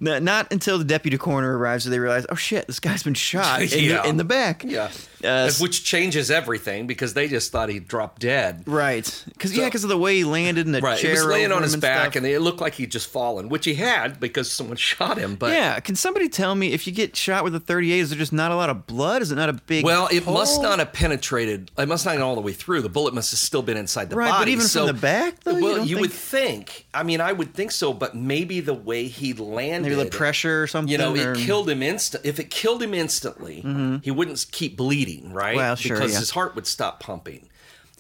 n- 0.01 0.25
not 0.25 0.53
until 0.53 0.79
the 0.79 0.85
deputy 0.85 1.19
coroner 1.19 1.57
arrives 1.57 1.85
do 1.85 1.91
they 1.91 1.99
realize, 1.99 2.27
oh 2.31 2.35
shit, 2.35 2.67
this 2.67 2.81
guy's 2.81 3.03
been 3.03 3.15
shot 3.15 3.63
in, 3.63 3.69
Yeah. 3.85 4.03
the, 4.03 4.09
in 4.09 4.17
the 4.17 4.25
back. 4.25 4.65
Yeah, 4.65 4.91
Uh, 5.25 5.51
which 5.61 5.85
changes 5.85 6.31
everything 6.31 6.87
because 6.87 7.15
they 7.15 7.29
just 7.29 7.51
thought 7.53 7.69
he 7.71 7.79
dropped 7.79 8.21
dead. 8.21 8.63
right. 8.67 9.25
Because 9.33 9.57
yeah, 9.57 9.65
because 9.67 9.83
of 9.85 9.89
the 9.91 9.97
way 9.99 10.17
he 10.17 10.25
landed 10.25 10.67
in 10.67 10.73
the 10.73 10.81
Right, 10.81 10.99
chair. 10.99 11.13
he 11.13 11.17
was 11.17 11.25
laying 11.27 11.51
on 11.53 11.63
his 11.63 11.73
and 11.75 11.81
back, 11.83 12.13
stuff. 12.13 12.17
and 12.17 12.27
it 12.27 12.41
looked 12.41 12.61
like 12.61 12.75
he'd 12.75 12.91
just 12.91 13.09
fallen, 13.11 13.49
which 13.49 13.65
he 13.65 13.75
had 13.75 14.21
because 14.21 14.51
someone 14.51 14.77
shot 14.91 15.17
him. 15.19 15.37
But 15.37 15.53
yeah, 15.53 15.81
can 15.81 15.97
somebody 15.97 16.29
tell 16.29 16.55
me 16.55 16.73
if 16.73 16.87
you 16.87 16.93
get 16.93 17.17
shot 17.17 17.43
with 17.45 17.55
a 17.55 17.61
38, 17.61 17.99
is 18.01 18.11
there 18.11 18.19
just 18.19 18.33
not 18.33 18.51
a 18.51 18.57
lot 18.57 18.69
of 18.71 18.87
blood? 18.87 19.23
Is 19.23 19.33
it 19.33 19.37
not 19.37 19.49
a 19.49 19.55
big? 19.55 19.85
Well, 19.85 20.09
it 20.13 20.27
must 20.27 20.61
not 20.63 20.79
have 20.79 20.93
penetrated. 20.93 21.71
It 21.79 21.89
must 21.89 22.05
not 22.05 22.15
have 22.15 22.23
all 22.23 22.35
the 22.35 22.41
way 22.43 22.53
through. 22.53 22.83
The 22.83 22.89
bullet 22.89 23.15
must 23.15 23.31
have 23.31 23.39
still 23.41 23.63
been 23.63 23.77
inside 23.77 24.11
the 24.11 24.17
Right, 24.17 24.31
but 24.31 24.39
body. 24.41 24.53
even 24.53 24.67
from 24.67 24.87
the 24.87 24.93
back, 24.93 25.41
though, 25.45 25.55
well, 25.55 25.77
don't 25.77 25.87
you 25.89 25.99
would 26.01 26.13
think. 26.13 26.87
I 26.93 27.03
mean, 27.03 27.21
I 27.21 27.33
would 27.33 27.55
think 27.55 27.71
so, 27.71 27.93
but 27.95 28.15
maybe 28.15 28.61
the 28.61 28.75
way 28.75 29.07
he 29.07 29.33
landed, 29.33 29.84
maybe 29.85 29.95
the 30.03 30.11
pressure 30.11 30.63
or 30.63 30.67
something. 30.67 30.91
You 30.91 30.99
know, 30.99 31.15
or- 31.15 31.33
it 31.33 31.39
killed 31.39 31.69
him 31.69 31.83
instant. 31.83 32.25
If 32.25 32.39
it 32.41 32.51
killed 32.51 32.83
him 32.83 32.95
instantly, 32.95 33.61
he 34.03 34.11
wouldn't 34.11 34.45
keep 34.53 34.77
bleeding, 34.77 35.33
right? 35.33 35.51
Mm-hmm. 35.51 35.57
Well, 35.59 35.77
sure, 35.77 35.97
because 35.97 36.13
yeah. 36.13 36.19
his 36.21 36.31
heart 36.31 36.55
would 36.55 36.67
stop 36.67 37.01
pumping. 37.01 37.49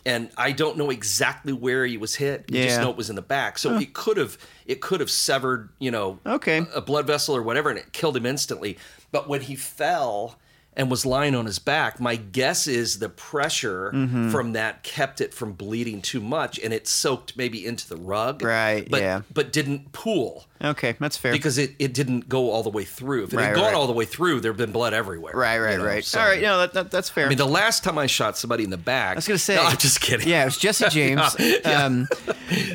And 0.06 0.28
I 0.36 0.52
don't 0.52 0.76
know 0.76 0.90
exactly 0.90 1.54
where 1.54 1.86
he 1.86 1.96
was 1.96 2.16
hit. 2.16 2.44
You 2.50 2.64
just 2.64 2.78
know 2.78 2.90
it 2.90 2.96
was 2.96 3.08
in 3.08 3.16
the 3.16 3.22
back. 3.22 3.56
So 3.58 3.78
it 3.78 3.94
could 3.94 4.18
have 4.18 4.36
it 4.66 4.80
could 4.82 5.00
have 5.00 5.10
severed, 5.10 5.70
you 5.78 5.90
know, 5.90 6.18
Okay. 6.26 6.60
a 6.74 6.80
blood 6.82 7.06
vessel 7.06 7.34
or 7.34 7.42
whatever, 7.42 7.70
and 7.70 7.78
it 7.78 7.92
killed 7.94 8.14
him 8.16 8.26
instantly. 8.26 8.76
But 9.12 9.28
when 9.30 9.40
he 9.42 9.56
fell 9.56 10.38
and 10.76 10.90
was 10.90 11.06
lying 11.06 11.34
on 11.34 11.46
his 11.46 11.58
back, 11.58 12.00
my 12.00 12.16
guess 12.16 12.66
is 12.66 12.98
the 12.98 13.08
pressure 13.08 13.92
Mm-hmm. 13.94 14.30
from 14.30 14.52
that 14.52 14.82
kept 14.82 15.20
it 15.22 15.32
from 15.32 15.52
bleeding 15.52 16.02
too 16.02 16.20
much, 16.20 16.58
and 16.58 16.74
it 16.74 16.86
soaked 16.88 17.36
maybe 17.36 17.64
into 17.64 17.88
the 17.88 17.96
rug, 17.96 18.42
Right, 18.42 18.86
But, 18.90 19.00
yeah. 19.00 19.22
but 19.32 19.52
didn't 19.52 19.92
pool 19.92 20.46
Okay, 20.64 20.96
that's 20.98 21.16
fair. 21.16 21.32
because 21.32 21.58
it, 21.58 21.74
it 21.78 21.92
didn't 21.94 22.28
go 22.28 22.50
all 22.50 22.62
the 22.62 22.70
way 22.70 22.84
through. 22.84 23.24
If 23.24 23.32
it 23.32 23.36
Right, 23.36 23.46
had 23.46 23.54
gone 23.56 23.64
right. 23.66 23.74
all 23.74 23.86
the 23.86 23.92
way 23.92 24.04
through, 24.06 24.40
there'd 24.40 24.56
been 24.56 24.72
blood 24.72 24.94
everywhere. 24.94 25.34
right, 25.36 25.58
right, 25.58 25.72
you 25.72 25.78
know, 25.78 25.84
right. 25.84 26.04
so- 26.04 26.18
All 26.20 26.26
right, 26.26 26.40
no, 26.42 26.58
that, 26.60 26.72
that, 26.72 26.90
that's 26.90 27.08
fair. 27.10 27.26
I 27.26 27.28
mean, 27.28 27.38
the 27.38 27.44
last 27.46 27.84
time 27.84 27.98
I 27.98 28.06
shot 28.06 28.36
somebody 28.38 28.64
in 28.64 28.70
the 28.70 28.76
back, 28.76 29.12
I 29.12 29.14
was 29.16 29.28
gonna 29.28 29.38
say. 29.38 29.54
No, 29.56 29.62
I'm 29.64 29.76
just 29.76 30.00
kidding. 30.00 30.26
Yeah, 30.28 30.42
it 30.42 30.46
was 30.46 30.58
Jesse 30.58 30.88
James. 30.90 31.36
um, 31.64 32.08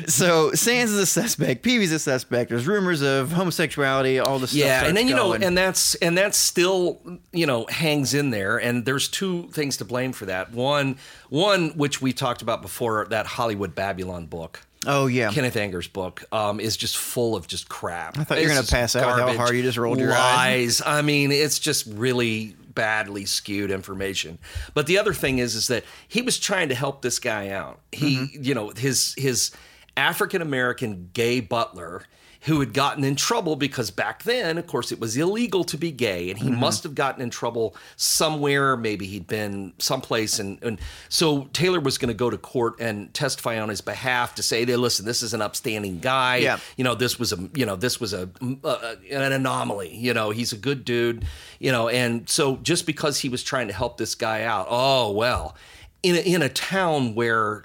so 0.06 0.52
Sands 0.52 0.92
is 0.92 0.98
a 0.98 1.06
suspect. 1.06 1.62
Peavey's 1.62 1.92
a 1.92 1.98
suspect. 1.98 2.50
There's 2.50 2.66
rumors 2.66 3.02
of 3.02 3.32
homosexuality. 3.32 4.18
All 4.18 4.38
this. 4.38 4.50
stuff 4.50 4.60
Yeah, 4.60 4.84
and 4.86 4.96
then 4.96 5.08
you 5.08 5.14
know, 5.14 5.32
and 5.32 5.56
that's 5.56 5.94
and 5.96 6.16
that 6.18 6.34
still 6.34 7.00
you 7.32 7.46
know 7.46 7.66
hangs 7.68 8.14
in 8.14 8.30
there. 8.30 8.58
And 8.58 8.84
there's 8.84 9.08
two 9.08 9.48
things 9.48 9.76
to 9.78 9.84
blame 9.84 10.12
for 10.12 10.26
that. 10.26 10.52
One, 10.52 10.96
one 11.28 11.70
which 11.70 12.00
we 12.02 12.12
talked 12.12 12.42
about 12.42 12.62
before, 12.62 13.06
that 13.10 13.26
Hollywood 13.26 13.74
Babylon 13.74 14.26
book. 14.26 14.60
Oh 14.86 15.06
yeah, 15.06 15.30
Kenneth 15.30 15.56
Anger's 15.56 15.88
book 15.88 16.24
um, 16.32 16.60
is 16.60 16.76
just 16.76 16.96
full 16.96 17.36
of 17.36 17.46
just 17.46 17.68
crap. 17.68 18.18
I 18.18 18.24
thought 18.24 18.38
you 18.38 18.48
were 18.48 18.54
gonna 18.54 18.66
pass 18.66 18.96
out 18.96 19.06
with 19.16 19.36
how 19.36 19.36
hard 19.44 19.54
you 19.54 19.62
just 19.62 19.78
rolled 19.78 19.98
your 20.00 20.12
eyes. 20.14 20.80
I 20.84 21.02
mean, 21.02 21.32
it's 21.32 21.58
just 21.58 21.86
really 21.86 22.54
badly 22.74 23.24
skewed 23.26 23.70
information. 23.70 24.38
But 24.74 24.86
the 24.86 24.98
other 24.98 25.12
thing 25.12 25.38
is, 25.38 25.54
is 25.54 25.66
that 25.68 25.84
he 26.08 26.22
was 26.22 26.38
trying 26.38 26.68
to 26.68 26.74
help 26.74 27.02
this 27.02 27.18
guy 27.18 27.48
out. 27.48 27.80
He, 27.92 28.16
Mm-hmm. 28.16 28.42
you 28.44 28.54
know, 28.54 28.70
his 28.70 29.14
his 29.18 29.50
African 29.96 30.40
American 30.40 31.10
gay 31.12 31.40
butler 31.40 32.04
who 32.44 32.58
had 32.60 32.72
gotten 32.72 33.04
in 33.04 33.14
trouble 33.16 33.54
because 33.54 33.90
back 33.90 34.22
then, 34.22 34.56
of 34.56 34.66
course, 34.66 34.90
it 34.92 34.98
was 34.98 35.14
illegal 35.16 35.62
to 35.64 35.76
be 35.76 35.90
gay, 35.90 36.30
and 36.30 36.38
he 36.38 36.48
Mm-hmm. 36.48 36.58
must 36.60 36.82
have 36.84 36.94
gotten 36.94 37.20
in 37.22 37.28
trouble 37.28 37.76
somewhere. 37.96 38.76
Maybe 38.76 39.06
he'd 39.06 39.26
been 39.26 39.72
someplace, 39.78 40.38
and, 40.38 40.58
and 40.62 40.80
so 41.10 41.44
Taylor 41.52 41.80
was 41.80 41.98
going 41.98 42.08
to 42.08 42.14
go 42.14 42.30
to 42.30 42.38
court 42.38 42.80
and 42.80 43.12
testify 43.12 43.60
on 43.60 43.68
his 43.68 43.80
behalf 43.82 44.34
to 44.36 44.42
say, 44.42 44.64
"Hey, 44.64 44.76
listen, 44.76 45.04
this 45.04 45.22
is 45.22 45.34
an 45.34 45.42
upstanding 45.42 45.98
guy. 46.00 46.36
Yeah. 46.36 46.58
You 46.78 46.84
know, 46.84 46.94
this 46.94 47.18
was 47.18 47.32
a, 47.34 47.48
you 47.54 47.66
know, 47.66 47.76
this 47.76 48.00
was 48.00 48.14
a, 48.14 48.30
uh, 48.64 48.94
an 49.10 49.32
anomaly. 49.32 49.94
You 49.94 50.14
know, 50.14 50.30
he's 50.30 50.52
a 50.54 50.56
good 50.56 50.84
dude. 50.84 51.26
You 51.58 51.72
know, 51.72 51.88
and 51.88 52.28
so 52.28 52.56
just 52.56 52.86
because 52.86 53.18
he 53.20 53.28
was 53.28 53.42
trying 53.42 53.66
to 53.68 53.74
help 53.74 53.98
this 53.98 54.14
guy 54.14 54.44
out, 54.44 54.66
oh 54.70 55.12
well, 55.12 55.54
in 56.02 56.16
a, 56.16 56.20
in 56.20 56.40
a 56.42 56.48
town 56.48 57.14
where 57.14 57.64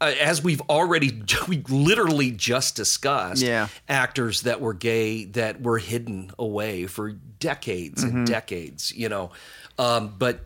uh, 0.00 0.12
as 0.20 0.42
we've 0.42 0.62
already 0.62 1.22
we 1.48 1.62
literally 1.68 2.30
just 2.30 2.74
discussed 2.76 3.42
Yeah. 3.42 3.68
actors 3.88 4.42
that 4.42 4.60
were 4.60 4.74
gay 4.74 5.24
that 5.26 5.60
were 5.62 5.78
hidden 5.78 6.30
away 6.38 6.86
for 6.86 7.12
decades 7.38 8.04
Mm-hmm. 8.04 8.16
and 8.18 8.26
decades 8.26 8.92
you 8.92 9.08
know 9.08 9.30
um, 9.78 10.14
but 10.18 10.40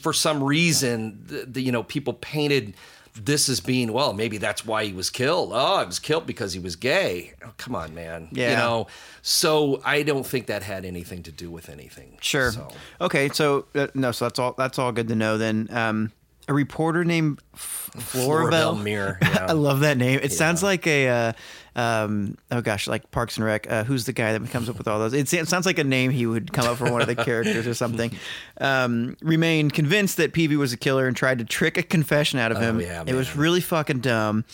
for 0.00 0.12
some 0.12 0.42
reason 0.42 1.22
the, 1.26 1.46
the, 1.46 1.60
you 1.62 1.72
know 1.72 1.82
people 1.82 2.12
painted 2.14 2.74
this 3.16 3.48
as 3.48 3.60
being 3.60 3.92
well, 3.92 4.12
maybe 4.12 4.38
that's 4.38 4.66
why 4.66 4.84
he 4.84 4.92
was 4.92 5.08
killed. 5.08 5.50
Oh, 5.54 5.78
he 5.78 5.86
was 5.86 6.00
killed 6.00 6.26
because 6.26 6.52
he 6.52 6.58
was 6.58 6.74
gay. 6.74 7.34
Oh, 7.46 7.52
come 7.58 7.76
on, 7.76 7.94
man. 7.94 8.26
Yeah. 8.32 8.50
You 8.50 8.56
know, 8.56 8.86
so 9.22 9.80
I 9.84 10.02
don't 10.02 10.26
think 10.26 10.46
that 10.46 10.64
had 10.64 10.84
anything 10.84 11.22
to 11.22 11.30
do 11.30 11.48
with 11.48 11.68
anything. 11.68 12.18
Sure. 12.20 12.50
So, 12.50 12.68
Okay, 13.00 13.28
so 13.28 13.66
uh, 13.76 13.86
no, 13.94 14.10
so 14.10 14.24
that's 14.24 14.40
all. 14.40 14.54
That's 14.58 14.80
all 14.80 14.90
good 14.90 15.06
to 15.06 15.14
know. 15.14 15.38
Then 15.38 15.68
um, 15.70 16.10
a 16.48 16.54
reporter 16.54 17.04
named 17.04 17.40
F- 17.54 17.90
Muir, 18.14 19.18
yeah. 19.22 19.46
I 19.48 19.52
love 19.52 19.80
that 19.80 19.96
name. 19.96 20.20
It 20.22 20.32
sounds 20.32 20.62
like 20.62 20.86
a. 20.86 21.08
Uh, 21.08 21.32
um, 21.76 22.38
oh 22.50 22.60
gosh, 22.60 22.86
like 22.86 23.10
Parks 23.10 23.36
and 23.36 23.44
Rec. 23.44 23.70
Uh, 23.70 23.84
who's 23.84 24.04
the 24.06 24.12
guy 24.12 24.36
that 24.36 24.50
comes 24.50 24.68
up 24.68 24.78
with 24.78 24.86
all 24.86 24.98
those? 24.98 25.12
It, 25.12 25.32
it 25.32 25.48
sounds 25.48 25.66
like 25.66 25.78
a 25.78 25.84
name 25.84 26.10
he 26.10 26.26
would 26.26 26.52
come 26.52 26.66
up 26.66 26.76
for 26.76 26.90
one 26.90 27.00
of 27.00 27.08
the 27.08 27.16
characters 27.24 27.66
or 27.66 27.74
something. 27.74 28.16
Um, 28.60 29.16
remained 29.22 29.72
convinced 29.72 30.18
that 30.18 30.32
Peavey 30.32 30.56
was 30.56 30.72
a 30.72 30.76
killer 30.76 31.06
and 31.06 31.16
tried 31.16 31.38
to 31.38 31.44
trick 31.44 31.76
a 31.76 31.82
confession 31.82 32.38
out 32.38 32.52
of 32.52 32.60
him. 32.60 32.76
Oh, 32.76 32.80
yeah, 32.80 33.04
it 33.06 33.14
was 33.14 33.34
really 33.36 33.60
fucking 33.60 34.00
dumb. 34.00 34.44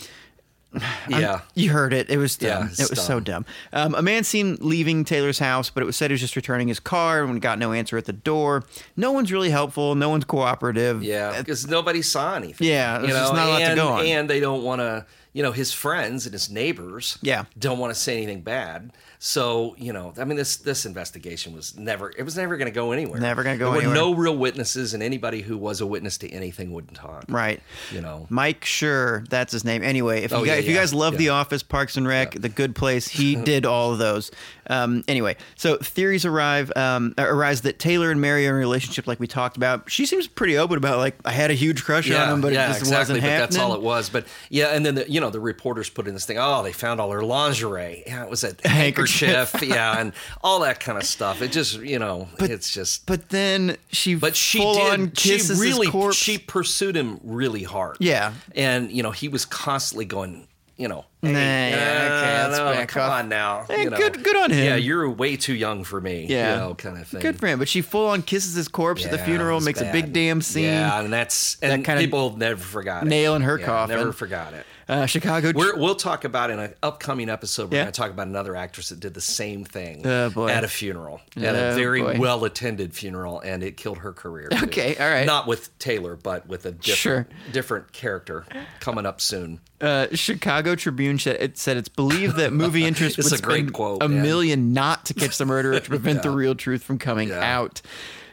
Yeah. 1.09 1.41
You 1.55 1.71
heard 1.71 1.93
it. 1.93 2.11
It 2.11 2.19
was 2.19 2.37
dumb. 2.37 2.71
Yeah, 2.77 2.85
it 2.85 2.91
was 2.91 3.03
so 3.03 3.21
dumb. 3.21 3.45
Um, 3.73 3.95
a 3.95 4.03
man 4.03 4.25
seen 4.25 4.57
leaving 4.61 5.05
Taylor's 5.05 5.39
house, 5.39 5.71
but 5.71 5.83
it 5.83 5.87
was 5.87 5.97
said 5.97 6.11
he 6.11 6.15
was 6.15 6.21
just 6.21 6.37
returning 6.37 6.69
his 6.69 6.81
car 6.81 7.25
and 7.25 7.41
got 7.41 7.59
no 7.59 7.73
answer 7.73 7.97
at 7.97 8.05
the 8.05 8.13
door. 8.13 8.65
No 8.97 9.13
one's 9.13 9.33
really 9.33 9.51
helpful. 9.51 9.95
No 9.95 10.09
one's 10.09 10.25
cooperative. 10.25 11.03
Yeah, 11.03 11.39
because 11.39 11.67
nobody 11.67 12.03
saw 12.03 12.35
anything. 12.35 12.69
Yeah, 12.69 13.01
you 13.01 13.07
there's 13.09 13.15
know, 13.15 13.21
just 13.21 13.35
not 13.35 13.49
a 13.49 13.51
lot 13.51 13.69
to 13.69 13.75
go 13.75 13.89
on. 13.89 14.07
and 14.07 14.31
they 14.31 14.41
don't 14.41 14.63
want 14.63 14.81
to. 14.81 15.07
You 15.33 15.45
know, 15.45 15.53
his 15.53 15.73
friends 15.73 16.27
and 16.27 16.33
his 16.33 16.51
neighbors. 16.51 17.17
Yeah. 17.23 17.45
don't 17.57 17.79
want 17.79 17.95
to 17.95 18.01
say 18.01 18.17
anything 18.17 18.41
bad. 18.41 18.91
So 19.23 19.75
you 19.77 19.93
know, 19.93 20.15
I 20.17 20.25
mean, 20.25 20.39
this 20.39 20.57
this 20.57 20.87
investigation 20.87 21.53
was 21.55 21.77
never. 21.77 22.11
It 22.17 22.23
was 22.23 22.39
never 22.39 22.57
going 22.57 22.69
to 22.69 22.75
go 22.75 22.93
anywhere. 22.93 23.21
Never 23.21 23.43
gonna 23.43 23.59
go 23.59 23.73
There 23.73 23.83
anywhere. 23.83 23.95
were 24.05 24.13
no 24.13 24.15
real 24.15 24.35
witnesses, 24.37 24.95
and 24.95 25.03
anybody 25.03 25.43
who 25.43 25.59
was 25.59 25.83
a 25.83 25.87
witness 25.87 26.17
to 26.19 26.29
anything 26.31 26.73
wouldn't 26.73 26.95
talk. 26.97 27.27
Right. 27.29 27.61
You 27.93 28.01
know. 28.01 28.27
Mike 28.31 28.63
Schur, 28.65 29.29
that's 29.29 29.53
his 29.53 29.63
name. 29.63 29.83
Anyway, 29.83 30.23
if 30.23 30.31
you 30.31 30.39
Oh, 30.39 30.41
guys, 30.41 30.47
yeah, 30.47 30.55
if 30.61 30.65
you 30.65 30.73
yeah, 30.75 30.81
guys 30.81 30.95
love 30.95 31.13
yeah. 31.15 31.19
The 31.19 31.29
Office, 31.31 31.63
Parks 31.63 31.99
and 31.99 32.09
Rec, 32.09 32.33
The 32.33 32.49
Good 32.49 32.75
Place, 32.75 33.09
he 33.09 33.37
did 33.45 33.67
all 33.67 33.93
of 33.93 33.99
those. 33.99 34.31
Um, 34.71 35.05
anyway, 35.09 35.37
so 35.57 35.77
theories 35.77 36.25
arrive 36.25 36.73
um, 36.77 37.13
arise 37.19 37.63
that 37.63 37.79
Taylor 37.79 38.11
and 38.11 38.21
Mary 38.21 38.47
are 38.47 38.51
in 38.51 38.55
a 38.55 38.59
relationship, 38.59 39.07
like 39.07 39.21
we 39.21 39.27
talked 39.27 39.57
about. 39.57 39.91
She 39.91 40.07
seems 40.07 40.27
pretty 40.27 40.57
open 40.57 40.79
about 40.79 40.99
like 40.99 41.17
I 41.25 41.33
had 41.33 41.51
a 41.51 41.55
huge 41.55 41.85
crush 41.85 42.11
on 42.11 42.35
him, 42.35 42.41
but 42.41 42.53
it 42.53 42.57
just 42.57 42.79
exactly. 42.81 42.99
wasn't 42.99 43.17
but 43.21 43.23
happening. 43.29 43.41
that's 43.41 43.59
all 43.59 43.75
it 43.75 43.83
was. 43.83 44.09
But 44.09 44.27
yeah, 44.49 44.69
and 44.69 44.87
then 44.87 44.95
the, 44.95 45.11
you 45.11 45.21
know 45.21 45.31
the 45.31 45.41
reporters 45.41 45.91
put 45.91 46.07
in 46.07 46.15
this 46.15 46.25
thing. 46.25 46.39
Oh, 46.39 46.63
they 46.63 46.73
found 46.73 47.01
all 47.01 47.11
her 47.11 47.23
lingerie. 47.23 48.05
Yeah, 48.07 48.25
it 48.25 48.31
was 48.31 48.45
a 48.45 48.55
Handkerchief. 48.69 49.55
yeah, 49.63 50.01
and 50.01 50.13
all 50.43 50.61
that 50.61 50.81
kind 50.81 50.97
of 50.97 51.05
stuff. 51.05 51.43
It 51.43 51.53
just 51.53 51.81
you 51.81 51.99
know, 51.99 52.29
it's 52.39 52.73
just. 52.73 53.07
But 53.07 53.31
then 53.31 53.77
she, 53.91 54.15
But 54.15 54.37
she 54.37 54.61
did. 54.61 55.01
on 55.01 55.13
she 55.15 55.41
really. 55.57 55.89
She 56.13 56.39
pursued 56.39 56.97
him 56.97 57.21
really 57.25 57.65
hard. 57.65 57.97
Yeah. 57.99 58.35
and 58.55 58.91
you 58.93 59.03
know 59.03 59.11
he 59.11 59.29
was 59.29 59.45
constantly 59.45 60.05
going. 60.05 60.47
You 60.81 60.89
know, 60.89 61.05
Nah, 61.23 61.28
hey, 61.28 61.70
yeah, 61.73 62.47
okay, 62.48 62.48
let's 62.48 62.78
no, 62.78 62.86
come 62.86 63.02
off. 63.02 63.19
on 63.20 63.28
now. 63.28 63.66
Hey, 63.69 63.82
you 63.82 63.90
know. 63.90 63.98
good- 63.98 64.24
good 64.24 64.36
on 64.36 64.51
him. 64.51 64.65
Yeah, 64.65 64.77
you're 64.77 65.11
way 65.11 65.36
too 65.36 65.52
young 65.52 65.85
for 65.85 66.01
me. 66.01 66.24
yeah, 66.27 66.55
you 66.55 66.61
know, 66.61 66.74
kind 66.74 66.97
of 66.97 67.07
thing. 67.07 67.20
Good 67.20 67.39
for 67.39 67.47
him. 67.48 67.59
But 67.59 67.69
she 67.69 67.82
full 67.82 68.09
on 68.09 68.23
kisses 68.23 68.55
his 68.55 68.66
corpse 68.69 69.05
at 69.05 69.11
the 69.11 69.19
funeral, 69.19 69.61
makes 69.61 69.82
a 69.82 69.93
big 69.93 70.15
damn 70.15 70.40
scene. 70.40 70.65
Yeah, 70.65 71.01
and 71.02 71.12
that's 71.12 71.59
and 71.61 71.70
that 71.73 71.85
kinda 71.86 72.01
people 72.01 72.35
never 72.39 72.57
forgot 72.62 73.02
it. 73.02 73.11
nail 73.11 73.35
in 73.35 73.43
her 73.43 73.59
Yeah, 73.61 73.66
coffin. 73.66 73.97
Never 73.98 74.12
forgot 74.15 74.55
it. 74.55 74.65
Uh, 74.91 75.07
Chicago. 75.07 75.53
We're, 75.55 75.77
we'll 75.77 75.95
talk 75.95 76.25
about 76.25 76.51
in 76.51 76.59
an 76.59 76.75
upcoming 76.83 77.29
episode. 77.31 77.71
We're 77.71 77.77
Yeah. 77.77 77.83
going 77.85 77.93
to 77.93 78.01
talk 78.01 78.11
about 78.11 78.27
another 78.27 78.57
actress 78.57 78.89
that 78.89 78.99
did 78.99 79.15
the 79.15 79.21
same 79.21 79.65
thing 79.65 80.03
Oh, 80.05 80.49
at 80.49 80.65
a 80.65 80.69
funeral, 80.69 81.21
at 81.37 81.55
Oh, 81.55 81.71
a 81.71 81.75
very 81.77 82.03
boy. 82.03 82.17
well 82.19 82.45
attended 82.45 82.93
funeral, 82.93 83.39
and 83.39 83.62
it 83.62 83.77
killed 83.77 83.99
her 83.99 84.12
career. 84.12 84.49
too. 84.49 84.57
Okay, 84.65 84.97
all 84.97 85.09
right. 85.09 85.27
Not 85.27 85.47
with 85.47 85.77
Taylor, 85.79 86.17
but 86.17 86.49
with 86.49 86.67
a 86.67 86.73
different, 86.73 87.29
Sure. 87.29 87.53
different 87.53 87.93
character 87.93 88.45
coming 88.81 89.07
up 89.07 89.21
soon. 89.21 89.61
Uh, 89.81 90.09
Chicago 90.12 90.75
Tribune 90.75 91.19
said 91.21 91.37
it, 91.41 91.57
said 91.57 91.77
it's 91.77 91.89
believed 91.89 92.37
that 92.37 92.53
movie 92.53 92.85
interest 92.87 93.17
would 93.17 93.27
a 93.33 93.39
great 93.43 93.59
spend 93.61 93.73
quote, 93.73 94.03
a 94.03 94.09
man. 94.09 94.23
million 94.23 94.73
not 94.73 95.07
to 95.07 95.15
catch 95.15 95.39
the 95.39 95.45
murderer 95.47 95.79
to 95.79 95.89
prevent 95.89 96.23
the 96.23 96.31
real 96.31 96.55
truth 96.57 96.83
from 96.83 96.99
coming 96.99 97.29
Yeah. 97.29 97.59
out. 97.61 97.81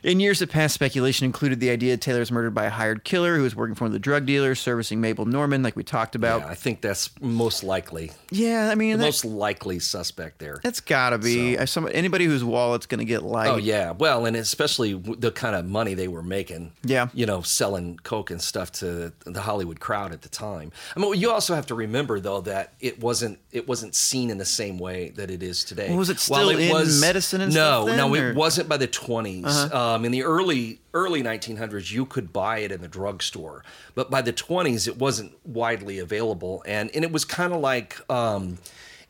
In 0.07 0.21
years 0.21 0.39
that 0.39 0.49
passed, 0.49 0.73
speculation 0.73 1.25
included 1.25 1.59
the 1.59 1.69
idea 1.69 1.97
Taylor 1.97 2.19
was 2.21 2.31
murdered 2.31 2.53
by 2.53 2.63
a 2.63 2.69
hired 2.69 3.03
killer 3.03 3.35
who 3.35 3.43
was 3.43 3.57
working 3.57 3.75
for 3.75 3.84
one 3.84 3.89
of 3.89 3.93
the 3.93 3.99
drug 3.99 4.25
dealers 4.25 4.57
servicing 4.57 5.01
Mabel 5.01 5.25
Normand, 5.25 5.65
like 5.65 5.75
we 5.75 5.84
talked 5.84 6.15
about. 6.15 6.39
Yeah, 6.43 6.47
I 6.47 6.55
think 6.55 6.79
that's 6.79 7.09
most 7.19 7.61
likely 7.61 8.13
Yeah, 8.31 8.69
I 8.71 8.75
mean, 8.75 8.91
the 8.93 8.97
that, 8.99 9.03
most 9.03 9.25
likely 9.25 9.79
suspect 9.79 10.39
there. 10.39 10.61
that's 10.63 10.79
gotta 10.79 11.17
be 11.17 11.57
uh, 11.57 11.65
some, 11.65 11.89
anybody 11.91 12.23
whose 12.23 12.41
wallet's 12.41 12.85
gonna 12.85 13.03
get 13.03 13.21
light. 13.21 13.49
Oh 13.49 13.57
yeah, 13.57 13.91
well, 13.91 14.25
and 14.25 14.38
especially 14.38 14.93
the 14.93 15.29
kind 15.29 15.57
of 15.57 15.65
money 15.65 15.93
they 15.93 16.07
were 16.07 16.23
making. 16.23 16.71
Yeah. 16.85 17.09
you 17.13 17.25
know, 17.25 17.41
selling 17.41 17.99
coke 18.03 18.31
and 18.31 18.41
stuff 18.41 18.71
to 18.73 19.11
the 19.25 19.41
Hollywood 19.41 19.81
crowd 19.81 20.13
at 20.13 20.21
the 20.21 20.29
time. 20.29 20.71
I 20.95 21.01
mean, 21.01 21.15
you 21.15 21.31
also 21.31 21.53
have 21.53 21.65
to 21.65 21.75
remember 21.75 22.21
though 22.21 22.39
that 22.41 22.71
it 22.79 23.01
wasn't 23.01 23.39
it 23.51 23.67
wasn't 23.67 23.93
seen 23.93 24.29
in 24.29 24.38
the 24.38 24.45
same 24.45 24.77
way 24.79 25.09
that 25.17 25.29
it 25.29 25.43
is 25.43 25.65
today. 25.65 25.93
Was 25.93 26.09
it 26.09 26.23
While 26.29 26.47
still 26.47 26.57
in 26.57 26.99
medicine 27.01 27.41
and 27.41 27.53
no, 27.53 27.81
stuff 27.84 27.85
then, 27.88 27.97
no, 27.97 28.07
or- 28.07 28.17
Uh-huh. 28.17 28.27
it 28.29 28.35
wasn't 28.38 28.69
by 28.69 28.77
the 28.77 28.88
20s. 28.88 29.96
Um, 29.97 30.05
in 30.05 30.11
the 30.11 30.23
early 30.23 30.79
early 30.93 31.21
1900s, 31.23 31.91
you 31.91 32.05
could 32.05 32.31
buy 32.31 32.59
it 32.59 32.71
in 32.71 32.81
the 32.81 32.87
drugstore, 32.87 33.63
but 33.95 34.09
by 34.09 34.21
the 34.21 34.33
20s, 34.33 34.87
it 34.87 34.97
wasn't 34.97 35.33
widely 35.45 35.99
available, 35.99 36.63
and 36.65 36.89
and 36.95 37.03
it 37.03 37.11
was 37.11 37.25
kind 37.25 37.53
of 37.53 37.59
like. 37.61 37.99
Um, 38.09 38.59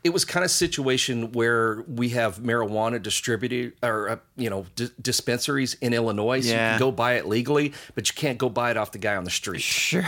it 0.03 0.13
was 0.13 0.23
kind 0.23 0.45
of 0.45 0.51
situation 0.51 1.33
where 1.33 1.81
we 1.81 2.09
have 2.09 2.37
marijuana 2.37 3.01
distributed 3.01 3.73
or 3.83 4.09
uh, 4.09 4.17
you 4.37 4.49
know 4.49 4.65
di- 4.75 4.89
dispensaries 5.01 5.73
in 5.81 5.93
Illinois, 5.93 6.39
so 6.41 6.47
you 6.49 6.53
Yeah. 6.53 6.69
can 6.73 6.79
go 6.79 6.91
buy 6.91 7.13
it 7.15 7.25
legally, 7.25 7.73
but 7.93 8.07
you 8.07 8.13
can't 8.15 8.37
go 8.37 8.47
buy 8.47 8.71
it 8.71 8.77
off 8.77 8.91
the 8.93 8.99
guy 8.99 9.15
on 9.17 9.25
the 9.25 9.31
street 9.31 9.61
Sure. 9.61 10.05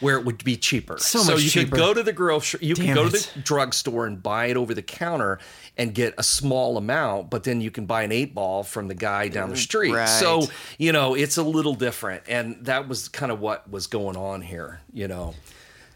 Where 0.00 0.16
it 0.16 0.24
would 0.24 0.42
be 0.44 0.56
cheaper. 0.56 0.98
So 0.98 1.24
much 1.24 1.42
you 1.42 1.50
cheaper. 1.50 1.70
could 1.70 1.78
go 1.78 1.94
to 1.94 2.02
the 2.02 2.12
grocery, 2.12 2.60
you 2.62 2.74
Damn 2.74 2.86
could 2.86 2.94
go 2.94 3.08
to 3.08 3.34
the 3.34 3.40
drugstore 3.40 4.06
and 4.06 4.22
buy 4.22 4.46
it 4.46 4.56
over 4.56 4.74
the 4.74 4.82
counter 4.82 5.38
and 5.76 5.94
get 5.94 6.14
a 6.18 6.22
small 6.22 6.76
amount, 6.76 7.30
but 7.30 7.44
then 7.44 7.60
you 7.60 7.70
can 7.70 7.86
buy 7.86 8.02
an 8.02 8.12
eight 8.12 8.34
ball 8.34 8.62
from 8.62 8.88
the 8.88 8.94
guy 8.94 9.28
down 9.28 9.50
the 9.50 9.56
street. 9.56 9.92
Right. 9.92 10.08
So 10.08 10.48
you 10.78 10.92
know 10.92 11.14
it's 11.14 11.36
a 11.36 11.42
little 11.42 11.74
different, 11.74 12.24
and 12.28 12.64
that 12.64 12.88
was 12.88 13.08
kind 13.08 13.30
of 13.30 13.40
what 13.40 13.70
was 13.70 13.86
going 13.86 14.16
on 14.16 14.42
here. 14.42 14.80
You 14.92 15.08
know, 15.08 15.34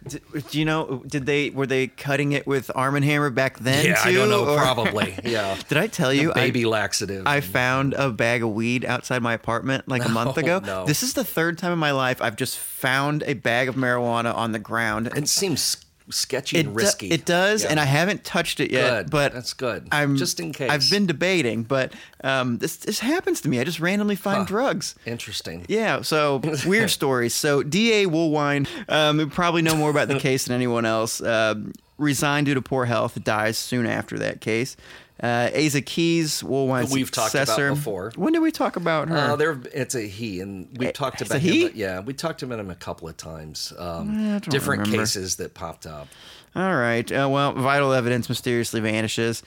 D- 0.07 0.19
Do 0.51 0.59
you 0.59 0.65
know? 0.65 1.03
Did 1.07 1.27
they 1.27 1.51
were 1.51 1.67
they 1.67 1.87
cutting 1.89 2.33
it 2.33 2.47
with 2.47 2.71
Arm 2.75 2.95
and 2.97 3.05
Hammer 3.05 3.31
back 3.31 3.59
then? 3.59 3.85
yeah, 3.87 3.95
too, 3.95 4.09
I 4.11 4.13
don't 4.13 4.29
know, 4.29 4.45
or- 4.47 4.59
probably, 4.59 5.19
yeah. 5.25 5.57
Did 5.69 5.79
I 5.79 5.87
tell 5.87 6.13
you? 6.13 6.31
I- 6.33 6.35
Baby 6.35 6.65
laxative. 6.67 7.27
I 7.27 7.41
found 7.41 7.95
a 7.95 8.11
bag 8.11 8.43
of 8.43 8.51
weed 8.51 8.85
outside 8.85 9.23
my 9.23 9.33
apartment 9.35 9.89
like 9.89 10.05
a 10.05 10.09
month 10.09 10.37
ago. 10.37 10.61
no. 10.65 10.85
This 10.85 11.03
is 11.03 11.15
the 11.15 11.25
third 11.25 11.59
time 11.59 11.73
in 11.73 11.79
my 11.79 11.93
life 11.93 12.21
I've 12.23 12.37
just 12.37 12.59
found 12.59 13.23
a 13.25 13.35
bag 13.35 13.69
of 13.69 13.75
marijuana 13.77 14.35
on 14.35 14.53
the 14.53 14.59
ground. 14.59 15.09
it 15.17 15.29
seems 15.29 15.85
sketchy 16.11 16.59
It 16.59 16.67
and 16.67 16.69
do- 16.77 16.83
risky. 16.83 17.09
it 17.11 17.25
does, 17.25 17.63
Yeah. 17.63 17.71
and 17.71 17.81
I 17.81 17.85
haven't 17.85 18.25
touched 18.25 18.61
it 18.61 18.71
yet. 18.71 18.91
Good. 19.05 19.11
But 19.11 19.33
That's 19.33 19.53
good. 19.55 19.89
I'm 19.93 20.17
Just 20.17 20.39
in 20.41 20.53
case. 20.53 20.71
I've 20.71 20.89
been 20.91 21.07
debating, 21.07 21.63
but 21.63 21.93
um, 22.23 22.59
this 22.59 22.77
this 22.77 23.01
happens 23.01 23.41
to 23.43 23.49
me. 23.49 23.61
I 23.61 23.65
just 23.65 23.81
randomly 23.81 24.17
find 24.17 24.39
Huh. 24.41 24.45
drugs. 24.45 24.95
Interesting. 25.07 25.65
Yeah, 25.69 26.03
so 26.03 26.41
weird 26.67 26.91
stories. 26.91 27.35
So 27.35 27.63
DA 27.63 28.07
Woolwine, 28.07 28.67
um, 28.89 29.19
who 29.19 29.27
probably 29.29 29.63
know 29.63 29.77
more 29.77 29.91
about 29.91 30.09
the 30.09 30.19
case 30.21 30.45
than 30.45 30.55
anyone 30.55 30.85
else, 30.85 31.21
uh, 31.21 31.55
resigned 31.97 32.47
due 32.47 32.55
to 32.55 32.63
poor 32.63 32.85
health, 32.87 33.23
dies 33.23 33.57
soon 33.57 33.87
after 33.87 34.19
that 34.19 34.41
case. 34.41 34.77
Uh, 35.25 35.51
Asa 35.57 35.81
Keyes, 35.81 36.45
We've 36.45 37.11
talked 37.11 37.35
about 37.35 37.57
before. 37.75 38.13
When 38.17 38.35
did 38.35 38.41
we 38.41 38.51
talk 38.53 38.77
about 38.77 39.09
her? 39.09 39.17
Uh, 39.17 39.37
there, 39.37 39.59
it's 39.73 39.95
a 39.95 40.03
he, 40.03 40.41
and 40.41 40.69
we 40.77 40.89
Eh, 40.89 40.93
talked 40.93 41.23
about 41.23 41.41
him. 41.41 41.71
Yeah, 41.75 42.01
we 42.01 42.13
talked 42.13 42.43
about 42.43 42.59
him 42.59 42.69
a 42.69 42.75
couple 42.75 43.09
of 43.09 43.17
times. 43.17 43.73
Um, 43.79 44.15
don't 44.33 44.51
different 44.51 44.83
remember. 44.83 44.99
cases 45.05 45.37
that 45.37 45.55
popped 45.55 45.87
up. 45.87 46.09
All 46.55 46.77
right. 46.77 47.11
Uh, 47.11 47.29
well, 47.31 47.53
vital 47.53 47.93
evidence 47.95 48.29
mysteriously 48.29 48.81
vanishes. 48.81 49.41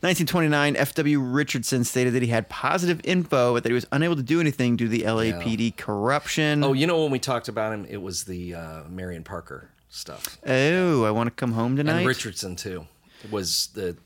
1929, 0.00 0.76
F.W. 0.76 1.20
Richardson 1.20 1.84
stated 1.84 2.12
that 2.12 2.22
he 2.22 2.28
had 2.28 2.48
positive 2.48 3.00
info, 3.04 3.54
but 3.54 3.62
that 3.62 3.70
he 3.70 3.74
was 3.74 3.86
unable 3.92 4.16
to 4.16 4.22
do 4.22 4.40
anything 4.40 4.76
due 4.76 4.84
to 4.86 4.90
the 4.90 5.02
LAPD 5.04 5.76
corruption. 5.76 6.62
Oh, 6.62 6.72
you 6.72 6.86
know 6.86 7.02
when 7.02 7.10
we 7.10 7.18
talked 7.18 7.48
about 7.48 7.72
him, 7.72 7.86
it 7.88 8.02
was 8.02 8.24
the 8.24 8.54
uh, 8.54 8.82
Marion 8.90 9.24
Parker 9.24 9.70
stuff, 9.88 10.38
Oh, 10.46 11.04
I 11.04 11.10
want 11.10 11.28
to 11.28 11.30
come 11.30 11.52
home 11.52 11.76
tonight. 11.76 11.98
and 11.98 12.06
Richardson 12.06 12.56
too 12.56 12.86
was 13.30 13.68
the 13.74 13.96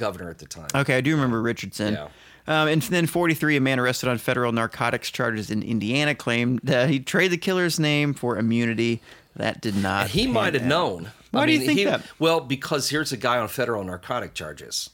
governor 0.00 0.30
at 0.30 0.38
the 0.38 0.46
time. 0.46 0.66
Okay, 0.74 0.96
I 0.96 1.00
do 1.00 1.14
remember 1.14 1.40
Richardson. 1.40 1.94
Yeah. 1.94 2.08
Um, 2.48 2.66
and 2.68 2.82
then 2.82 3.06
43, 3.06 3.56
a 3.56 3.60
man 3.60 3.78
arrested 3.78 4.08
on 4.08 4.18
federal 4.18 4.50
narcotics 4.50 5.10
charges 5.10 5.50
in 5.50 5.62
Indiana 5.62 6.14
claimed 6.14 6.60
that 6.64 6.88
he 6.88 6.98
traded 6.98 7.32
the 7.32 7.36
killer's 7.38 7.78
name 7.78 8.14
for 8.14 8.36
immunity. 8.38 9.02
That 9.36 9.60
did 9.60 9.76
not. 9.76 10.08
He 10.08 10.26
might 10.26 10.54
have 10.54 10.64
known. 10.64 11.12
Why 11.30 11.42
I 11.42 11.46
do 11.46 11.52
you 11.52 11.60
think 11.60 11.78
he- 11.78 11.84
that? 11.84 12.02
Well, 12.18 12.40
because 12.40 12.88
here's 12.90 13.12
a 13.12 13.16
guy 13.16 13.38
on 13.38 13.46
federal 13.46 13.84
narcotic 13.84 14.34
charges. 14.34 14.90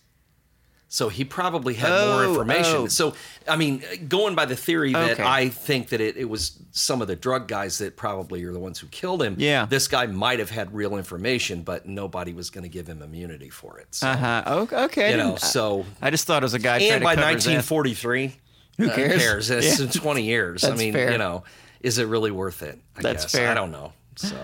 So 0.88 1.08
he 1.08 1.24
probably 1.24 1.74
had 1.74 1.90
Oh, 1.90 2.12
more 2.14 2.24
information. 2.24 2.74
oh. 2.76 2.86
So 2.86 3.14
I 3.48 3.56
mean, 3.56 3.82
going 4.08 4.34
by 4.36 4.44
the 4.46 4.54
theory 4.54 4.92
that 4.92 5.12
Okay. 5.12 5.22
I 5.24 5.48
think 5.48 5.88
that 5.88 6.00
it, 6.00 6.16
it 6.16 6.26
was 6.26 6.52
some 6.70 7.02
of 7.02 7.08
the 7.08 7.16
drug 7.16 7.48
guys 7.48 7.78
that 7.78 7.96
probably 7.96 8.44
are 8.44 8.52
the 8.52 8.60
ones 8.60 8.78
who 8.78 8.86
killed 8.88 9.20
him. 9.22 9.34
Yeah. 9.38 9.66
This 9.66 9.88
guy 9.88 10.06
might 10.06 10.38
have 10.38 10.50
had 10.50 10.72
real 10.72 10.96
information, 10.96 11.62
but 11.62 11.86
nobody 11.86 12.32
was 12.32 12.50
going 12.50 12.62
to 12.62 12.68
give 12.70 12.86
him 12.86 13.02
immunity 13.02 13.50
for 13.50 13.78
it. 13.80 13.88
So, 13.96 14.08
Uh 14.08 14.16
huh. 14.16 14.42
Okay. 14.84 15.08
I 15.08 15.10
you 15.10 15.16
know, 15.16 15.30
didn't- 15.30 15.40
so 15.40 15.84
I 16.00 16.10
just 16.10 16.26
thought 16.26 16.42
it 16.42 16.46
was 16.46 16.54
a 16.54 16.58
guy. 16.60 16.78
trying 16.78 16.92
and 16.92 17.00
to 17.00 17.04
by 17.04 17.14
cover 17.16 17.26
his 17.34 17.46
ass. 17.48 17.70
1943, 17.70 18.36
Who 18.78 18.90
uh, 18.90 18.94
cares? 18.94 19.50
It's 19.50 19.78
Yeah. 19.80 19.86
in 19.86 19.90
20 19.92 20.22
years. 20.22 20.62
I 20.64 20.76
mean, 20.76 20.92
fair. 20.92 21.10
you 21.12 21.18
know, 21.18 21.42
is 21.80 21.98
it 21.98 22.06
really 22.06 22.30
worth 22.30 22.62
it? 22.62 22.78
I 22.96 23.02
That's 23.02 23.24
guess. 23.24 23.32
fair. 23.32 23.50
I 23.50 23.54
don't 23.54 23.72
know. 23.72 23.92
So 24.14 24.36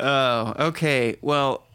Oh, 0.00 0.54
okay. 0.68 1.16
Well, 1.20 1.66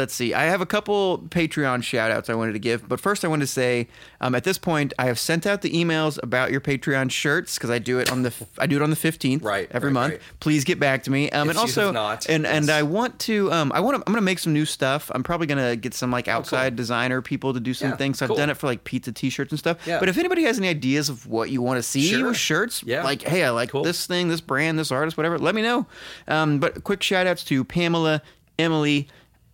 let's 0.00 0.14
see. 0.14 0.34
I 0.34 0.44
have 0.44 0.60
a 0.60 0.66
couple 0.66 1.18
Patreon 1.28 1.82
shout 1.84 2.10
outs 2.10 2.28
I 2.28 2.34
wanted 2.34 2.54
to 2.54 2.58
give, 2.58 2.88
but 2.88 2.98
first 3.00 3.24
I 3.24 3.28
want 3.28 3.40
to 3.42 3.46
say 3.46 3.86
um, 4.20 4.34
at 4.34 4.42
this 4.44 4.58
point 4.58 4.92
I 4.98 5.04
have 5.06 5.18
sent 5.18 5.46
out 5.46 5.62
the 5.62 5.70
emails 5.70 6.18
about 6.22 6.50
your 6.50 6.60
Patreon 6.60 7.10
shirts 7.10 7.56
because 7.56 7.70
I 7.70 7.78
do 7.78 7.98
it 7.98 8.10
on 8.10 8.22
the 8.22 8.32
I 8.58 8.66
do 8.66 8.76
it 8.76 8.82
on 8.82 8.90
the 8.90 8.96
15th 8.96 9.44
Right, 9.44 9.68
every 9.70 9.88
right, 9.88 9.92
month. 9.94 10.12
right. 10.14 10.22
Please 10.40 10.64
get 10.64 10.80
back 10.80 11.02
to 11.04 11.10
me. 11.10 11.30
Um, 11.30 11.48
and 11.50 11.58
also 11.58 11.92
not, 11.92 12.28
and 12.28 12.46
and. 12.46 12.70
I 12.70 12.82
want 12.82 13.18
to 13.20 13.52
um, 13.52 13.70
I 13.74 13.80
want 13.80 13.96
to 13.96 14.02
I'm 14.06 14.12
going 14.12 14.22
to 14.22 14.24
make 14.24 14.38
some 14.38 14.52
new 14.52 14.64
stuff. 14.64 15.10
I'm 15.14 15.22
probably 15.22 15.46
going 15.46 15.64
to 15.70 15.76
get 15.76 15.92
some 15.92 16.10
like 16.10 16.28
outside 16.28 16.76
designer 16.76 17.20
people 17.20 17.52
to 17.52 17.60
do 17.60 17.74
some 17.74 17.90
Yeah, 17.90 17.96
things. 17.96 18.18
So 18.18 18.26
I've 18.26 18.36
done 18.36 18.48
it 18.48 18.56
for 18.56 18.66
like 18.68 18.84
pizza 18.84 19.12
t-shirts 19.12 19.52
and 19.52 19.58
stuff. 19.58 19.86
Yeah. 19.86 19.98
But 20.00 20.08
if 20.08 20.16
anybody 20.16 20.44
has 20.44 20.56
any 20.58 20.68
ideas 20.68 21.08
of 21.08 21.26
what 21.26 21.50
you 21.50 21.60
want 21.62 21.76
to 21.78 21.82
see 21.82 22.08
Sure. 22.08 22.28
with 22.28 22.36
shirts, 22.36 22.82
Yeah. 22.86 23.02
like 23.04 23.22
hey, 23.22 23.44
I 23.44 23.50
like 23.50 23.70
Cool. 23.70 23.82
this 23.82 24.06
thing, 24.06 24.28
this 24.28 24.40
brand, 24.40 24.78
this 24.78 24.90
artist, 24.90 25.16
whatever, 25.16 25.36
let 25.38 25.54
me 25.54 25.62
know. 25.62 25.86
Um, 26.28 26.58
but 26.58 26.84
quick 26.84 27.02
shout 27.02 27.26
outs 27.26 27.44
to 27.44 27.64
Pamela, 27.64 28.22
Emily, 28.58 29.08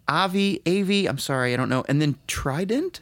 Avi, 0.09 0.61
Avi, 0.67 1.07
I'm 1.09 1.19
sorry, 1.19 1.53
I 1.53 1.57
don't 1.57 1.69
know, 1.69 1.85
and 1.89 2.01
then 2.01 2.17
Trident. 2.27 3.01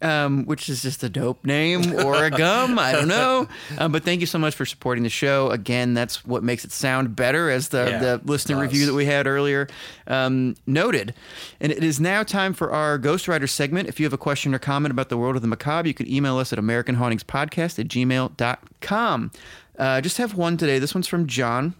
Um, 0.00 0.44
which 0.46 0.68
is 0.68 0.82
just 0.82 1.02
a 1.02 1.08
dope 1.08 1.44
name 1.44 1.92
or 2.06 2.22
a 2.24 2.30
gum. 2.30 2.78
I 2.78 2.92
don't 2.92 3.08
know. 3.08 3.48
Um, 3.78 3.90
but 3.90 4.04
thank 4.04 4.20
you 4.20 4.28
so 4.28 4.38
much 4.38 4.54
for 4.54 4.64
supporting 4.64 5.02
the 5.02 5.10
show. 5.10 5.50
Again, 5.50 5.92
that's 5.92 6.24
what 6.24 6.44
makes 6.44 6.64
it 6.64 6.70
sound 6.70 7.16
better, 7.16 7.50
as 7.50 7.70
the, 7.70 7.88
Yeah, 7.90 7.98
the 7.98 8.20
listener 8.24 8.60
review 8.60 8.86
that 8.86 8.94
we 8.94 9.06
had 9.06 9.26
earlier 9.26 9.66
um, 10.06 10.54
noted. 10.68 11.14
And 11.58 11.72
it 11.72 11.82
is 11.82 11.98
now 11.98 12.22
time 12.22 12.52
for 12.52 12.70
our 12.70 12.96
Ghostwriter 12.96 13.48
segment. 13.48 13.88
If 13.88 13.98
you 13.98 14.06
have 14.06 14.12
a 14.12 14.18
question 14.18 14.54
or 14.54 14.60
comment 14.60 14.92
about 14.92 15.08
the 15.08 15.16
world 15.16 15.34
of 15.34 15.42
the 15.42 15.48
macabre, 15.48 15.88
you 15.88 15.94
can 15.94 16.08
email 16.08 16.38
us 16.38 16.52
at 16.52 16.60
AmericanHauntingsPodcast 16.60 17.80
at 17.80 17.88
gmail.com. 17.88 19.30
Uh, 19.76 20.00
just 20.00 20.18
have 20.18 20.34
one 20.36 20.56
today. 20.56 20.78
This 20.78 20.94
one's 20.94 21.08
from 21.08 21.26
John. 21.26 21.74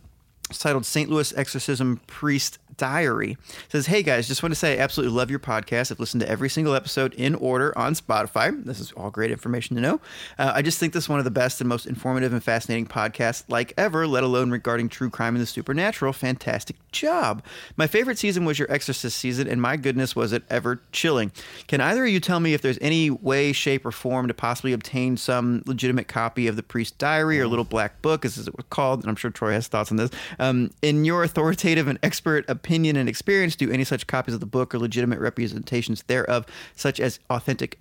It's 0.51 0.59
titled 0.59 0.87
St. 0.87 1.09
Louis 1.09 1.33
Exorcism 1.37 2.01
Priest 2.09 2.59
Diary. 2.79 3.33
It 3.33 3.73
says, 3.73 3.87
Hey 3.87 4.03
guys, 4.03 4.27
just 4.27 4.43
want 4.43 4.53
to 4.53 4.57
say 4.59 4.79
I 4.79 4.83
absolutely 4.83 5.15
love 5.15 5.29
your 5.29 5.41
podcast. 5.41 5.93
I've 5.93 6.01
listened 6.01 6.23
to 6.23 6.29
every 6.29 6.49
single 6.49 6.75
episode 6.75 7.13
in 7.15 7.35
order 7.35 7.77
on 7.77 7.95
Spotify. 7.95 8.65
This 8.65 8.81
is 8.81 8.93
all 8.93 9.11
great 9.11 9.31
information 9.31 9.77
to 9.77 9.83
know. 9.83 10.01
Uh, 10.39 10.53
I 10.55 10.63
just 10.63 10.79
think 10.79 10.95
this 10.95 11.05
is 11.05 11.09
one 11.09 11.19
of 11.19 11.25
the 11.25 11.31
best 11.31 11.61
and 11.61 11.69
most 11.69 11.87
informative 11.87 12.33
and 12.33 12.43
fascinating 12.43 12.87
podcasts 12.87 13.45
like 13.49 13.75
ever, 13.77 14.07
let 14.07 14.23
alone 14.25 14.51
regarding 14.51 14.89
true 14.89 15.11
crime 15.11 15.35
and 15.35 15.43
the 15.43 15.47
supernatural. 15.47 16.13
Fantastic 16.13 16.77
job. 16.93 17.43
My 17.77 17.87
favorite 17.87 18.17
season 18.17 18.45
was 18.45 18.59
your 18.59 18.71
Exorcist 18.73 19.19
season, 19.19 19.49
and 19.49 19.61
my 19.61 19.77
goodness, 19.77 20.15
was 20.17 20.33
it 20.33 20.45
ever 20.49 20.81
chilling. 20.93 21.33
Can 21.67 21.81
either 21.81 22.05
of 22.05 22.11
you 22.11 22.21
tell 22.21 22.41
me 22.41 22.55
if 22.55 22.63
there's 22.63 22.79
any 22.81 23.11
way, 23.11 23.53
shape, 23.53 23.85
or 23.85 23.93
form 23.93 24.29
to 24.29 24.35
possibly 24.35 24.73
obtain 24.73 25.17
some 25.17 25.63
legitimate 25.67 26.07
copy 26.07 26.47
of 26.47 26.55
the 26.55 26.63
priest's 26.63 26.97
Diary 26.97 27.41
or 27.41 27.49
Little 27.49 27.65
Black 27.65 28.01
Book, 28.03 28.25
as 28.25 28.39
it 28.39 28.57
was 28.57 28.67
called? 28.71 29.01
And 29.01 29.09
I'm 29.09 29.17
sure 29.17 29.33
Troy 29.33 29.53
has 29.53 29.67
thoughts 29.67 29.91
on 29.91 29.97
this. 29.97 30.11
Um, 30.39 30.71
in 30.81 31.05
your 31.05 31.25
authoritative 31.25 31.89
and 31.89 31.99
expert 32.05 32.49
opinion 32.49 32.68
and 32.97 33.09
experience, 33.09 33.57
do 33.57 33.71
any 33.71 33.85
such 33.85 34.07
copies 34.07 34.35
of 34.35 34.41
the 34.41 34.47
book 34.47 34.75
or 34.75 34.79
legitimate 34.79 35.21
representations 35.21 36.03
thereof, 36.05 36.47
such 36.77 37.01
as 37.01 37.19
authentic 37.31 37.77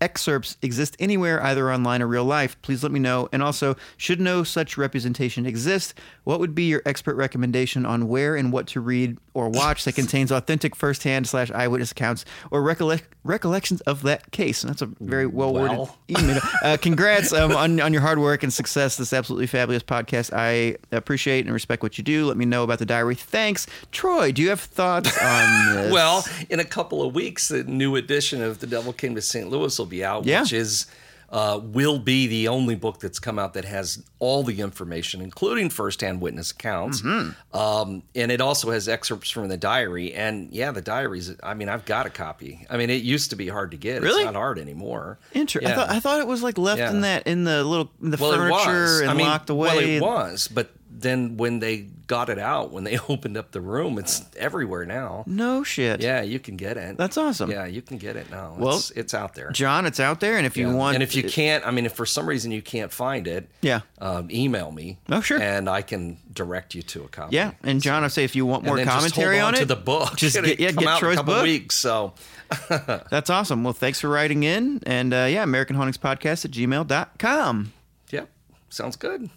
excerpts, 0.00 0.56
exist 0.62 0.96
anywhere, 0.98 1.42
either 1.42 1.72
online 1.72 2.02
or 2.02 2.06
real 2.06 2.24
life? 2.24 2.60
Please 2.62 2.82
let 2.82 2.92
me 2.92 3.00
know. 3.00 3.28
And 3.32 3.42
also, 3.42 3.76
should 3.96 4.20
no 4.20 4.42
such 4.44 4.76
representation 4.76 5.46
exist, 5.46 5.94
what 6.24 6.40
would 6.40 6.54
be 6.54 6.64
your 6.64 6.82
expert 6.86 7.14
recommendation 7.16 7.84
on 7.86 8.08
where 8.08 8.36
and 8.36 8.52
what 8.52 8.66
to 8.68 8.80
read 8.80 9.18
or 9.34 9.48
watch 9.48 9.84
that 9.84 9.94
contains 9.94 10.30
authentic 10.32 10.74
firsthand 10.74 11.26
slash 11.28 11.50
eyewitness 11.52 11.92
accounts 11.92 12.24
or 12.50 12.62
recollect- 12.62 13.08
recollections 13.24 13.80
of 13.82 14.02
that 14.02 14.30
case? 14.32 14.62
And 14.62 14.70
that's 14.70 14.82
a 14.82 14.86
very 15.00 15.26
well 15.26 15.52
worded 15.54 15.70
Well. 15.78 15.96
email. 16.08 16.40
Uh, 16.62 16.76
congrats 16.80 17.32
um, 17.32 17.52
on, 17.52 17.80
on 17.80 17.92
your 17.92 18.02
hard 18.02 18.18
work 18.18 18.42
and 18.42 18.52
success. 18.52 18.96
This 18.96 19.12
absolutely 19.12 19.46
fabulous 19.46 19.82
podcast. 19.82 20.32
I 20.34 20.76
appreciate 20.94 21.44
and 21.44 21.52
respect 21.54 21.82
what 21.82 21.98
you 21.98 22.04
do. 22.04 22.26
Let 22.26 22.36
me 22.36 22.44
know 22.44 22.64
about 22.64 22.78
the 22.78 22.86
diary. 22.86 23.14
Thanks. 23.14 23.66
Troy, 23.92 24.32
do 24.32 24.42
you 24.42 24.48
have 24.50 24.60
thoughts 24.60 25.16
on 25.22 25.74
this? 25.74 25.92
Well, 25.92 26.24
in 26.48 26.60
a 26.60 26.64
couple 26.64 27.02
of 27.02 27.14
weeks, 27.14 27.48
the 27.48 27.64
new 27.64 27.96
edition 27.96 28.42
of 28.42 28.58
The 28.60 28.66
Devil 28.66 28.92
Came 28.92 29.14
to 29.14 29.22
St. 29.22 29.48
Louis 29.48 29.78
will 29.78 29.86
be 29.90 30.04
out, 30.04 30.24
Yeah. 30.24 30.40
which 30.42 30.52
is 30.52 30.86
uh, 31.32 31.60
will 31.62 32.00
be 32.00 32.26
the 32.26 32.48
only 32.48 32.74
book 32.74 32.98
that's 32.98 33.20
come 33.20 33.38
out 33.38 33.54
that 33.54 33.64
has 33.64 34.02
all 34.18 34.42
the 34.42 34.60
information, 34.60 35.20
including 35.20 35.70
firsthand 35.70 36.20
witness 36.20 36.50
accounts. 36.50 37.02
Mm-hmm. 37.02 37.56
Um, 37.56 38.02
and 38.16 38.32
it 38.32 38.40
also 38.40 38.72
has 38.72 38.88
excerpts 38.88 39.30
from 39.30 39.46
the 39.46 39.56
diary. 39.56 40.12
And 40.12 40.50
yeah, 40.52 40.72
the 40.72 40.80
diaries. 40.80 41.32
I 41.40 41.54
mean, 41.54 41.68
I've 41.68 41.84
got 41.84 42.04
a 42.06 42.10
copy. 42.10 42.66
I 42.68 42.76
mean, 42.76 42.90
it 42.90 43.02
used 43.02 43.30
to 43.30 43.36
be 43.36 43.46
hard 43.46 43.70
to 43.70 43.76
get. 43.76 44.02
Really? 44.02 44.22
It's 44.22 44.24
not 44.24 44.34
hard 44.34 44.58
anymore. 44.58 45.18
Interesting. 45.32 45.68
I 45.68 45.70
Yeah. 45.70 45.76
thought 45.86 45.90
I 45.96 46.00
thought 46.00 46.20
it 46.20 46.26
was 46.26 46.42
like 46.42 46.58
left 46.58 46.80
Yeah. 46.80 46.90
in 46.90 47.02
that 47.02 47.28
in 47.28 47.44
the 47.44 47.62
little 47.62 47.92
in 48.02 48.10
the 48.10 48.16
well, 48.20 48.32
it 48.32 48.36
furniture 48.36 49.02
and 49.02 49.10
I 49.10 49.14
mean, 49.14 49.26
locked 49.28 49.50
away. 49.50 50.00
Well, 50.00 50.18
it 50.18 50.30
was, 50.32 50.48
but 50.48 50.70
then 51.00 51.36
when 51.36 51.58
they 51.60 51.86
got 52.06 52.28
it 52.28 52.38
out, 52.38 52.72
when 52.72 52.84
they 52.84 52.98
opened 53.08 53.36
up 53.36 53.52
the 53.52 53.60
room, 53.60 53.98
it's 53.98 54.22
everywhere 54.36 54.84
now. 54.84 55.24
No 55.26 55.62
shit. 55.64 56.00
Yeah, 56.00 56.22
you 56.22 56.38
can 56.38 56.56
get 56.56 56.76
it. 56.76 56.96
That's 56.96 57.16
awesome. 57.16 57.50
Yeah, 57.50 57.66
you 57.66 57.82
can 57.82 57.98
get 57.98 58.16
it 58.16 58.30
now. 58.30 58.54
Well, 58.58 58.76
it's, 58.76 58.90
it's 58.92 59.14
out 59.14 59.34
there. 59.34 59.50
John, 59.50 59.86
it's 59.86 60.00
out 60.00 60.20
there, 60.20 60.36
and 60.36 60.46
if 60.46 60.56
you 60.56 60.68
Yeah. 60.68 60.74
want, 60.74 60.94
and 60.94 61.02
if 61.02 61.14
you 61.14 61.22
can't, 61.24 61.66
I 61.66 61.70
mean, 61.70 61.86
if 61.86 61.92
for 61.92 62.06
some 62.06 62.26
reason 62.28 62.50
you 62.52 62.62
can't 62.62 62.92
find 62.92 63.26
it, 63.28 63.48
Yeah. 63.62 63.80
um, 64.00 64.28
email 64.30 64.70
me. 64.72 64.98
Oh, 65.08 65.20
sure. 65.20 65.40
and 65.40 65.68
I 65.68 65.82
can 65.82 66.18
direct 66.32 66.74
you 66.74 66.82
to 66.82 67.02
a 67.04 67.08
copy. 67.08 67.36
yeah, 67.36 67.52
and 67.62 67.80
John, 67.82 68.04
I 68.04 68.08
say 68.08 68.24
if 68.24 68.34
you 68.36 68.46
want 68.46 68.64
more 68.64 68.78
and 68.78 68.86
then 68.86 68.92
commentary 68.94 69.36
just 69.36 69.42
hold 69.42 69.54
on, 69.54 69.54
it, 69.54 69.58
to 69.60 69.64
the 69.66 69.76
book. 69.76 70.16
just 70.16 70.36
It'll 70.36 70.48
get 70.48 70.60
yeah, 70.60 70.68
come 70.72 70.84
get 70.84 70.88
out 70.88 70.94
in 70.96 71.00
Troy's 71.00 71.14
a 71.14 71.16
couple 71.18 71.34
book. 71.34 71.42
weeks. 71.44 71.74
So 71.76 72.14
That's 72.68 73.30
awesome. 73.30 73.62
Well, 73.64 73.72
thanks 73.72 74.00
for 74.00 74.08
writing 74.08 74.42
in, 74.42 74.80
and 74.84 75.12
uh, 75.14 75.26
yeah, 75.30 75.42
American 75.44 75.76
Hauntings 75.76 75.98
Podcast 75.98 76.44
at 76.44 76.50
gmail.com. 76.50 77.72
yeah, 78.10 78.24
sounds 78.68 78.96
good. 78.96 79.30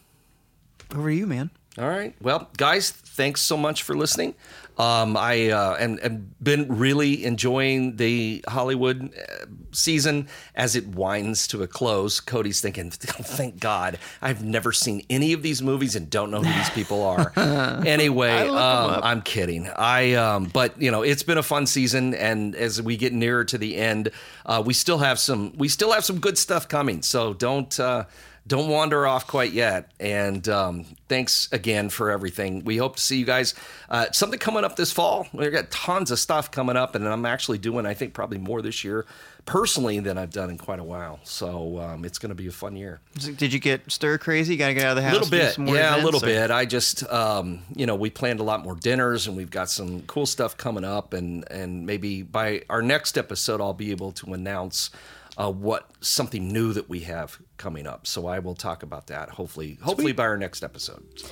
Over 0.94 1.10
to 1.10 1.15
you, 1.15 1.28
man. 1.28 1.49
All 1.78 1.90
right. 1.90 2.14
Well, 2.22 2.49
guys, 2.57 2.91
thanks 2.91 3.41
so 3.41 3.57
much 3.57 3.82
for 3.82 3.95
listening. 3.98 4.36
Um, 4.78 5.18
I 5.18 5.49
uh, 5.49 5.76
and, 5.80 5.99
and 5.99 6.34
been 6.44 6.78
really 6.78 7.26
enjoying 7.26 7.95
the 7.98 8.44
Hollywood 8.48 9.11
uh, 9.15 9.45
season 9.72 10.28
as 10.56 10.76
it 10.76 10.88
winds 10.88 11.48
to 11.49 11.61
a 11.61 11.68
close. 11.68 12.20
Cody's 12.20 12.60
thinking, 12.60 12.90
"Thank 12.91 13.60
God, 13.60 13.99
I've 14.22 14.44
never 14.44 14.72
seen 14.72 15.03
any 15.11 15.34
of 15.34 15.44
these 15.44 15.61
movies 15.61 15.95
and 15.95 16.10
don't 16.10 16.32
know 16.32 16.41
who 16.41 16.52
these 16.52 16.70
people 16.72 17.03
are." 17.07 17.34
anyway, 17.86 18.48
um, 18.49 18.99
I'm 19.03 19.22
kidding. 19.22 19.68
I 19.70 20.14
um, 20.14 20.45
but 20.45 20.80
you 20.82 20.90
know, 20.90 21.03
it's 21.03 21.24
been 21.24 21.38
a 21.38 21.44
fun 21.44 21.68
season, 21.68 22.15
and 22.15 22.56
as 22.56 22.82
we 22.82 22.98
get 22.98 23.14
nearer 23.14 23.45
to 23.45 23.57
the 23.60 23.76
end, 23.78 24.10
uh, 24.48 24.61
we 24.65 24.74
still 24.74 24.99
have 24.99 25.20
some 25.20 25.53
we 25.56 25.70
still 25.70 25.91
have 25.91 26.03
some 26.03 26.20
good 26.20 26.38
stuff 26.38 26.68
coming. 26.68 27.02
So 27.03 27.34
don't. 27.34 27.80
Uh, 27.80 28.06
don't 28.45 28.70
wander 28.70 29.07
off 29.07 29.26
quite 29.26 29.53
yet. 29.53 29.91
And 29.99 30.48
um, 30.49 30.86
thanks 31.07 31.48
again 31.52 31.90
for 31.90 32.11
everything. 32.11 32.64
We 32.65 32.78
hope 32.78 32.98
to 32.98 33.02
see 33.02 33.18
you 33.18 33.26
guys. 33.26 33.53
Uh, 33.90 34.07
something 34.11 34.40
coming 34.40 34.64
up 34.64 34.76
this 34.76 34.91
fall. 34.91 35.28
We've 35.34 35.52
got 35.52 35.72
tons 35.72 36.11
of 36.11 36.20
stuff 36.20 36.52
coming 36.52 36.76
up, 36.76 36.95
and 36.95 37.07
I'm 37.07 37.26
actually 37.26 37.57
doing, 37.57 37.86
I 37.86 37.94
think, 37.94 38.14
probably 38.14 38.38
more 38.40 38.61
this 38.61 38.84
year 38.84 39.06
personally 39.45 39.99
than 39.99 40.18
I've 40.18 40.32
done 40.32 40.49
in 40.49 40.57
quite 40.57 40.80
a 40.80 40.84
while. 40.84 41.20
So 41.24 41.78
um, 41.80 42.06
it's 42.06 42.18
going 42.18 42.30
to 42.30 42.36
be 42.36 42.48
a 42.48 42.52
fun 42.52 42.76
year. 42.76 43.02
Did 43.15 43.52
you 43.53 43.60
get 43.60 43.91
stir 43.91 44.18
crazy? 44.18 44.56
Got 44.56 44.68
to 44.68 44.74
get 44.74 44.84
out 44.84 44.91
of 44.91 44.95
the 44.98 45.02
house. 45.03 45.11
A 45.11 45.20
little 45.20 45.30
bit, 45.30 45.74
yeah, 45.76 46.02
a 46.02 46.03
little 46.03 46.24
or- 46.24 46.26
bit. 46.26 46.52
I 46.52 46.65
just, 46.65 47.10
um, 47.11 47.61
you 47.76 47.86
know, 47.86 47.95
we 47.95 48.10
planned 48.10 48.40
a 48.40 48.44
lot 48.44 48.64
more 48.64 48.76
dinners, 48.76 49.28
and 49.28 49.36
we've 49.38 49.52
got 49.52 49.70
some 49.70 50.02
cool 50.03 50.26
stuff 50.26 50.57
coming 50.57 50.84
up, 50.84 51.14
and 51.14 51.49
and 51.52 51.86
maybe 51.86 52.24
by 52.24 52.64
our 52.70 52.82
next 52.82 53.18
episode, 53.18 53.61
I'll 53.61 53.74
be 53.74 53.91
able 53.91 54.11
to 54.14 54.34
announce 54.34 54.91
uh, 55.38 55.51
what 55.51 55.89
something 56.01 56.47
new 56.47 56.73
that 56.73 56.89
we 56.89 57.01
have 57.01 57.39
coming 57.57 57.88
up. 57.88 58.05
So 58.05 58.27
I 58.27 58.39
will 58.39 58.55
talk 58.55 58.84
about 58.84 59.07
that. 59.07 59.30
Hopefully, 59.30 59.77
hopefully 59.81 60.11
by 60.11 60.23
our 60.23 60.38
next 60.38 60.64
episode. 60.64 61.03
So, 61.15 61.27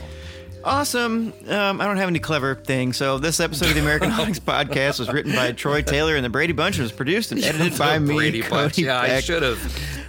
Awesome. 0.64 1.34
Um, 1.48 1.82
I 1.82 1.86
don't 1.86 1.98
have 1.98 2.08
any 2.08 2.20
clever 2.20 2.56
things. 2.56 2.98
So 2.98 3.18
this 3.18 3.40
episode 3.40 3.70
of 3.70 3.74
the 3.76 3.82
American 3.82 4.10
Hauntings 4.10 4.40
Podcast 4.40 5.00
was 5.00 5.12
written 5.12 5.34
by 5.34 5.52
Troy 5.52 5.82
Taylor 5.82 6.16
and 6.16 6.24
the 6.24 6.30
Brady 6.30 6.54
Bunch 6.54 6.78
and 6.78 6.84
was 6.84 6.92
produced 6.92 7.32
and 7.32 7.44
edited 7.44 7.78
by 7.78 8.00
me, 8.00 8.16
Brady 8.16 8.42
Cody 8.42 8.50
Bunch. 8.64 8.78
Yeah, 8.78 9.00
I 9.00 9.20
should 9.20 9.44
have. 9.44 9.60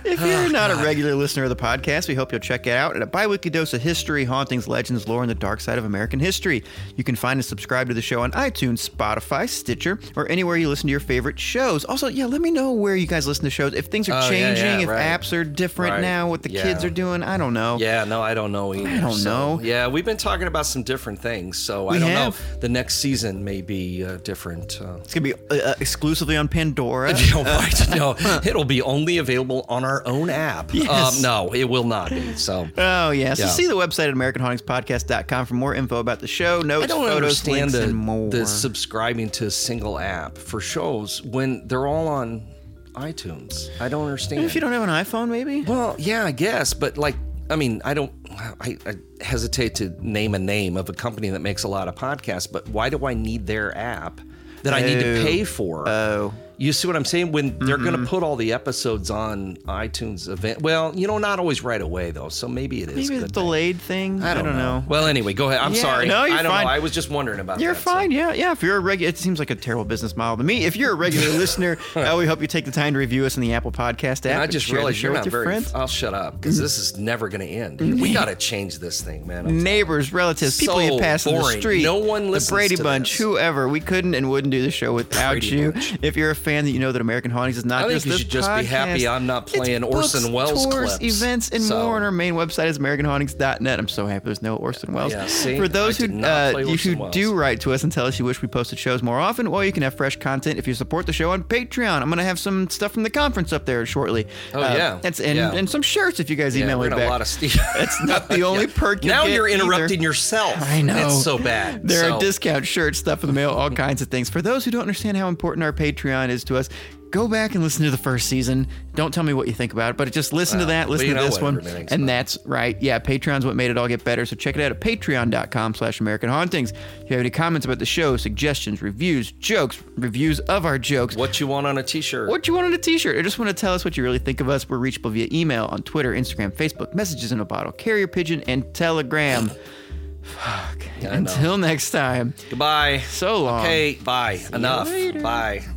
If 0.04 0.20
you're 0.20 0.50
not 0.50 0.70
a 0.70 0.76
regular 0.76 1.14
listener 1.14 1.44
of 1.44 1.48
the 1.50 1.56
podcast, 1.56 2.08
we 2.08 2.14
hope 2.14 2.32
you'll 2.32 2.40
check 2.40 2.66
it 2.66 2.70
out 2.72 2.96
at 2.96 3.02
a 3.02 3.06
bi-weekly 3.06 3.50
dose 3.50 3.72
of 3.72 3.80
history, 3.82 4.24
hauntings, 4.24 4.66
legends, 4.66 5.06
lore, 5.08 5.22
and 5.22 5.30
the 5.30 5.34
dark 5.34 5.60
side 5.60 5.78
of 5.78 5.84
American 5.84 6.18
history. 6.20 6.64
You 6.96 7.04
can 7.04 7.14
find 7.16 7.38
and 7.38 7.44
subscribe 7.44 7.88
to 7.88 7.94
the 7.94 8.02
show 8.02 8.20
on 8.22 8.32
iTunes, 8.32 8.88
Spotify, 8.88 9.48
Stitcher, 9.48 9.98
or 10.16 10.28
anywhere 10.30 10.56
you 10.56 10.68
listen 10.68 10.86
to 10.88 10.90
your 10.90 11.00
favorite 11.00 11.38
shows. 11.38 11.84
Also, 11.84 12.08
yeah, 12.08 12.26
let 12.26 12.40
me 12.40 12.50
know 12.50 12.72
where 12.72 12.96
you 12.96 13.06
guys 13.06 13.26
listen 13.26 13.44
to 13.44 13.50
shows. 13.50 13.74
If 13.74 13.86
things 13.86 14.08
are 14.08 14.22
Oh, 14.22 14.28
changing, 14.28 14.64
yeah, 14.64 14.80
if 14.80 14.88
right. 14.88 15.20
apps 15.20 15.32
are 15.32 15.44
different 15.44 15.92
Right. 15.94 16.00
now, 16.02 16.28
what 16.28 16.42
the 16.42 16.50
Yeah. 16.50 16.62
kids 16.62 16.84
are 16.84 16.90
doing, 16.90 17.22
I 17.22 17.36
don't 17.36 17.54
know. 17.54 17.78
Yeah, 17.80 18.04
no, 18.04 18.20
I 18.22 18.34
don't 18.34 18.52
know 18.52 18.74
either. 18.74 18.88
I 18.88 18.98
don't 19.00 19.14
So, 19.14 19.56
know. 19.56 19.60
Yeah, 19.62 19.86
we've 19.88 20.04
been 20.04 20.16
talking 20.16 20.46
about 20.46 20.66
some 20.66 20.82
different 20.82 21.20
things, 21.20 21.58
so 21.58 21.88
I 21.88 21.98
don't 21.98 22.08
have. 22.10 22.32
know. 22.40 22.56
The 22.60 22.68
next 22.68 22.96
season 22.98 23.44
may 23.44 23.62
be 23.62 24.04
uh, 24.04 24.18
different. 24.24 24.78
Uh, 24.82 24.96
It's 25.04 25.14
gonna 25.14 25.22
be 25.24 25.34
uh, 25.34 25.54
uh, 25.70 25.74
exclusively 25.80 26.36
on 26.36 26.48
Pandora. 26.48 27.12
no, 27.32 27.42
right, 27.44 27.88
no, 27.94 28.16
it'll 28.44 28.64
be 28.64 28.82
only 28.82 29.18
available 29.18 29.64
on 29.68 29.84
our 29.84 29.91
own 30.06 30.30
app. 30.30 30.72
Yes. 30.72 31.16
Um, 31.16 31.22
no, 31.22 31.52
it 31.54 31.64
will 31.64 31.84
not 31.84 32.10
be. 32.10 32.34
So 32.34 32.68
Oh 32.78 33.10
yeah. 33.10 33.34
So 33.34 33.44
Yeah. 33.44 33.50
see 33.50 33.66
the 33.66 33.74
website 33.74 34.08
at 34.08 34.14
AmericanHauntingsPodcast.com 34.14 35.46
for 35.46 35.54
more 35.54 35.74
info 35.74 35.98
about 35.98 36.20
the 36.20 36.26
show, 36.28 36.60
notes, 36.60 36.84
I 36.84 36.86
don't 36.86 37.02
photos, 37.04 37.16
understand 37.16 37.56
links, 37.60 37.72
the, 37.74 37.82
and 37.84 37.94
more. 37.94 38.30
the 38.30 38.46
subscribing 38.46 39.30
to 39.30 39.46
a 39.46 39.50
single 39.50 39.98
app 39.98 40.38
for 40.38 40.60
shows 40.60 41.22
when 41.22 41.66
they're 41.68 41.86
all 41.86 42.08
on 42.08 42.46
iTunes. 42.94 43.68
I 43.80 43.88
don't 43.88 44.04
understand. 44.04 44.44
if 44.44 44.54
you 44.54 44.60
don't 44.60 44.72
have 44.72 44.82
an 44.82 44.88
iPhone, 44.90 45.28
maybe. 45.28 45.62
well, 45.62 45.96
yeah, 45.98 46.24
I 46.24 46.32
guess, 46.32 46.74
but 46.74 46.98
like, 46.98 47.16
I 47.50 47.56
mean, 47.56 47.80
I 47.84 47.94
don't. 47.94 48.12
I, 48.60 48.78
I 48.86 48.94
hesitate 49.22 49.74
to 49.76 49.90
name 50.00 50.34
a 50.34 50.38
name 50.38 50.76
of 50.78 50.88
a 50.88 50.92
company 50.94 51.28
that 51.30 51.40
makes 51.40 51.64
a 51.64 51.68
lot 51.68 51.86
of 51.88 51.94
podcasts, 51.94 52.50
but 52.50 52.66
why 52.68 52.88
do 52.88 53.04
I 53.06 53.12
need 53.14 53.46
their 53.46 53.76
app 53.76 54.20
that 54.62 54.72
I 54.72 54.80
need 54.80 55.00
to 55.00 55.20
Oh. 55.20 55.24
pay 55.24 55.44
for? 55.44 55.86
Oh. 55.88 56.32
You 56.62 56.72
see 56.72 56.86
what 56.86 56.96
I'm 56.96 57.04
saying? 57.04 57.32
When 57.32 57.58
they're 57.58 57.76
going 57.76 57.92
Mm-hmm. 57.92 58.04
to 58.04 58.08
put 58.10 58.22
all 58.22 58.36
the 58.36 58.52
episodes 58.52 59.10
on 59.10 59.56
iTunes 59.66 60.28
event, 60.28 60.62
well, 60.62 60.92
you 60.94 61.06
know, 61.08 61.18
not 61.18 61.38
always 61.40 61.62
right 61.64 61.80
away 61.80 62.12
though. 62.12 62.28
So 62.28 62.46
maybe 62.46 62.82
it 62.82 62.88
is 62.88 62.94
Maybe 62.94 63.16
a 63.16 63.20
good 63.26 63.34
thing. 63.34 63.42
delayed 63.44 63.80
thing. 63.80 64.22
I 64.22 64.32
don't, 64.34 64.44
know. 64.44 64.84
Well, 64.88 65.06
anyway, 65.06 65.32
go 65.32 65.48
ahead. 65.48 65.60
I'm 65.60 65.74
Yeah, 65.74 65.82
sorry. 65.82 66.06
no, 66.06 66.24
you're 66.24 66.38
I 66.38 66.42
don't 66.42 66.52
fine. 66.52 66.64
know. 66.66 66.70
I 66.72 66.78
was 66.78 66.92
just 66.92 67.10
wondering 67.10 67.40
about 67.40 67.58
You're 67.60 67.72
that. 67.74 67.80
so- 67.82 67.90
fine. 67.90 68.12
Yeah, 68.12 68.32
yeah. 68.32 68.52
If 68.52 68.62
you're 68.62 68.76
a 68.76 68.80
regular, 68.80 69.08
it 69.08 69.18
seems 69.18 69.38
like 69.40 69.50
a 69.50 69.56
terrible 69.56 69.84
business 69.84 70.16
model 70.16 70.36
to 70.36 70.44
me. 70.44 70.64
If 70.64 70.76
you're 70.76 70.92
a 70.92 70.94
regular 70.94 71.28
listener, 71.38 71.78
uh, 71.96 72.14
we 72.16 72.26
hope 72.26 72.40
you 72.40 72.46
take 72.46 72.64
the 72.64 72.70
time 72.70 72.92
to 72.92 72.98
review 73.00 73.24
us 73.26 73.36
in 73.36 73.40
the 73.40 73.54
Apple 73.54 73.72
Podcast 73.72 74.24
app. 74.24 74.26
And 74.26 74.40
I 74.42 74.46
just 74.46 74.68
the 74.68 74.74
realized 74.74 75.02
you're 75.02 75.12
not 75.14 75.24
your 75.24 75.30
very. 75.32 75.44
friends. 75.46 75.74
I'll 75.74 75.88
shut 75.88 76.14
up 76.14 76.34
because 76.40 76.58
this 76.58 76.78
is 76.78 76.96
never 76.96 77.28
going 77.28 77.40
to 77.40 77.46
end. 77.52 77.80
We 77.80 78.12
got 78.12 78.26
to 78.26 78.36
change 78.36 78.78
this 78.78 79.00
thing, 79.02 79.26
man. 79.26 79.46
I'm 79.46 79.62
Neighbors, 79.64 80.12
relatives, 80.12 80.58
people 80.60 80.76
So 80.76 80.80
you 80.80 81.00
pass 81.00 81.26
in 81.26 81.34
the 81.34 81.42
street. 81.60 81.82
No 81.82 81.96
one 81.98 82.30
listens 82.30 82.50
The 82.50 82.54
Brady 82.54 82.76
Bunch, 82.76 83.10
this. 83.10 83.18
whoever. 83.18 83.68
We 83.68 83.80
couldn't 83.80 84.14
and 84.14 84.30
wouldn't 84.30 84.52
do 84.52 84.62
the 84.62 84.70
show 84.70 84.92
without 84.92 85.32
Brady 85.32 85.46
you. 85.48 85.72
Bunch. 85.72 85.98
If 86.02 86.16
you're 86.16 86.30
a 86.30 86.36
fan 86.36 86.51
that 86.60 86.70
you 86.70 86.78
know 86.78 86.92
that 86.92 87.00
American 87.00 87.30
Hauntings 87.30 87.56
is 87.58 87.64
not 87.64 87.84
I 87.84 87.88
think 87.88 88.04
you 88.04 88.10
this 88.12 88.20
should 88.20 88.30
just 88.30 88.48
be 88.56 88.64
happy. 88.64 89.06
I'm 89.08 89.26
not 89.26 89.44
It's 89.48 89.56
playing 89.56 89.80
books, 89.82 90.14
Orson 90.14 90.32
Welles 90.32 90.66
tours, 90.66 90.96
clips. 90.96 91.22
events, 91.22 91.48
and 91.50 91.62
So- 91.62 91.82
more. 91.84 91.96
on 91.96 92.02
our 92.02 92.12
main 92.12 92.34
website 92.34 92.66
is 92.66 92.78
AmericanHauntings.net. 92.78 93.78
I'm 93.78 93.88
so 93.88 94.06
happy 94.06 94.24
there's 94.26 94.42
no 94.42 94.56
Orson 94.56 94.92
Welles. 94.92 95.12
Yeah, 95.12 95.26
see? 95.26 95.56
For 95.56 95.68
those 95.68 96.00
I 96.02 96.06
who 96.06 96.12
not 96.12 96.28
uh, 96.30 96.52
play 96.52 96.62
you 96.62 96.68
Orson 96.70 96.94
who 96.94 97.00
Welles. 97.02 97.14
do 97.14 97.34
write 97.34 97.60
to 97.62 97.72
us 97.72 97.82
and 97.82 97.92
tell 97.92 98.06
us 98.06 98.18
you 98.18 98.24
wish 98.24 98.42
we 98.42 98.48
posted 98.48 98.78
shows 98.78 99.02
more 99.02 99.18
often, 99.20 99.50
well, 99.50 99.64
you 99.64 99.72
can 99.72 99.82
have 99.82 99.94
fresh 99.94 100.16
content 100.18 100.58
if 100.58 100.66
you 100.68 100.74
support 100.74 101.06
the 101.06 101.12
show 101.12 101.30
on 101.30 101.42
Patreon. 101.44 102.02
I'm 102.02 102.08
going 102.08 102.18
to 102.18 102.24
have 102.24 102.38
some 102.38 102.68
stuff 102.70 102.92
from 102.92 103.02
the 103.02 103.10
conference 103.10 103.52
up 103.52 103.66
there 103.66 103.84
shortly. 103.86 104.26
Oh, 104.54 104.60
Uh, 104.62 104.74
yeah. 104.76 104.98
that's 105.00 105.20
and, 105.20 105.36
Yeah. 105.36 105.52
and 105.52 105.68
some 105.68 105.82
shirts 105.82 106.20
if 106.20 106.30
you 106.30 106.36
guys 106.36 106.56
Yeah, 106.56 106.64
email 106.64 106.78
we're 106.78 106.84
me 106.86 106.90
gonna 106.90 107.00
back. 107.02 107.08
a 107.08 107.12
lot 107.12 107.20
of 107.20 107.26
Steve. 107.28 107.56
That's 107.76 108.02
not 108.04 108.28
the 108.28 108.42
only 108.44 108.66
perk 108.66 109.04
you 109.04 109.10
now 109.10 109.24
get 109.24 109.34
you're 109.34 109.48
either. 109.48 109.62
interrupting 109.64 110.02
yourself. 110.02 110.56
I 110.60 110.82
know. 110.82 111.06
It's 111.06 111.22
so 111.24 111.38
bad. 111.38 111.86
There 111.86 112.00
So- 112.04 112.16
are 112.16 112.20
discount 112.20 112.66
shirts, 112.66 112.98
stuff 112.98 113.22
in 113.22 113.26
the 113.28 113.32
mail, 113.32 113.50
all 113.50 113.70
kinds 113.86 114.02
of 114.02 114.08
things. 114.08 114.28
For 114.30 114.42
those 114.42 114.64
who 114.64 114.70
don't 114.70 114.82
understand 114.82 115.16
how 115.16 115.28
important 115.28 115.64
our 115.64 115.72
Patreon 115.72 116.28
is 116.28 116.41
to 116.44 116.56
us, 116.56 116.68
go 117.10 117.28
back 117.28 117.54
and 117.54 117.62
listen 117.62 117.84
to 117.84 117.90
the 117.90 117.96
first 117.98 118.28
season. 118.28 118.66
Don't 118.94 119.12
tell 119.12 119.22
me 119.24 119.34
what 119.34 119.46
you 119.46 119.52
think 119.52 119.72
about 119.72 119.90
it, 119.90 119.96
but 119.96 120.10
just 120.12 120.32
listen 120.32 120.58
to 120.60 120.64
that, 120.66 120.88
listen 120.88 121.08
to 121.08 121.14
this 121.14 121.40
one. 121.40 121.58
And 121.66 122.04
it. 122.04 122.06
that's 122.06 122.38
right. 122.46 122.80
Yeah, 122.80 122.98
Patreon's 122.98 123.44
what 123.44 123.54
made 123.56 123.70
it 123.70 123.76
all 123.78 123.86
get 123.88 124.02
better. 124.04 124.24
So 124.26 124.34
check 124.36 124.56
it 124.56 124.62
out 124.62 124.72
at 124.72 124.80
patreon.com 124.80 125.74
slash 125.74 126.00
American 126.00 126.30
Hauntings. 126.30 126.70
If 126.72 126.78
you 127.04 127.08
have 127.10 127.20
any 127.20 127.30
comments 127.30 127.64
about 127.66 127.78
the 127.78 127.86
show, 127.86 128.16
suggestions, 128.16 128.80
reviews, 128.82 129.32
jokes, 129.32 129.82
reviews 129.96 130.40
of 130.40 130.64
our 130.64 130.78
jokes, 130.78 131.16
What 131.16 131.38
you 131.40 131.46
want 131.46 131.66
on 131.66 131.78
a 131.78 131.82
T-shirt? 131.82 132.28
what 132.28 132.46
you 132.48 132.54
want 132.54 132.66
on 132.66 132.72
a 132.72 132.78
t-shirt 132.78 133.16
or 133.16 133.22
just 133.22 133.38
want 133.38 133.48
to 133.48 133.54
tell 133.54 133.74
us 133.74 133.84
what 133.84 133.96
you 133.96 134.02
really 134.02 134.18
think 134.18 134.40
of 134.40 134.48
us 134.48 134.68
we're 134.68 134.78
reachable 134.78 135.10
via 135.10 135.28
email 135.32 135.66
on 135.66 135.82
twitter 135.82 136.12
instagram 136.12 136.50
facebook 136.52 136.94
messages 136.94 137.32
in 137.32 137.40
a 137.40 137.44
bottle 137.44 137.72
carrier 137.72 138.06
pigeon 138.06 138.42
and 138.46 138.72
telegram 138.74 139.50
fuck 140.22 140.86
until 141.02 141.58
next 141.58 141.90
time 141.90 142.32
Goodbye. 142.50 142.98
so 143.08 143.42
long 143.44 143.60
Okay. 143.60 143.94
Bye. 144.02 144.40
Enough. 144.52 144.88
later. 144.88 145.71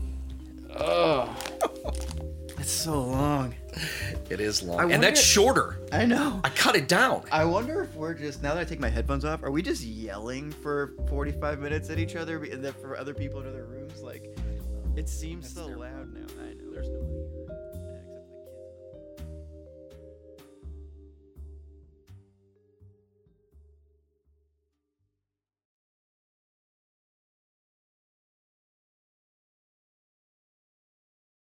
Bye. 0.77 1.29
it's 2.59 2.71
so 2.71 3.01
long 3.03 3.55
It 4.29 4.39
is 4.39 4.61
long, 4.63 4.79
I 4.79 4.83
and 4.83 4.91
wonder- 4.91 5.07
that's 5.07 5.21
shorter. 5.21 5.79
i 5.91 6.05
know 6.05 6.41
I 6.43 6.49
cut 6.49 6.75
it 6.75 6.87
down. 6.87 7.23
I 7.31 7.45
wonder 7.45 7.83
if 7.83 7.93
we're 7.95 8.13
just 8.13 8.41
now 8.43 8.53
that 8.55 8.61
I 8.61 8.63
take 8.65 8.79
my 8.79 8.89
headphones 8.89 9.23
off, 9.25 9.43
are 9.43 9.51
we 9.51 9.61
just 9.61 9.83
yelling 9.83 10.51
for 10.51 10.93
45 11.09 11.59
minutes 11.59 11.89
at 11.89 11.99
each 11.99 12.15
other 12.15 12.43
and 12.43 12.63
then 12.63 12.73
for 12.73 12.97
other 12.97 13.13
people 13.13 13.39
in 13.41 13.47
other 13.47 13.65
rooms? 13.65 14.01
Like, 14.01 14.35
it 14.95 15.07
seems 15.09 15.53
so 15.53 15.67
loud 15.67 15.94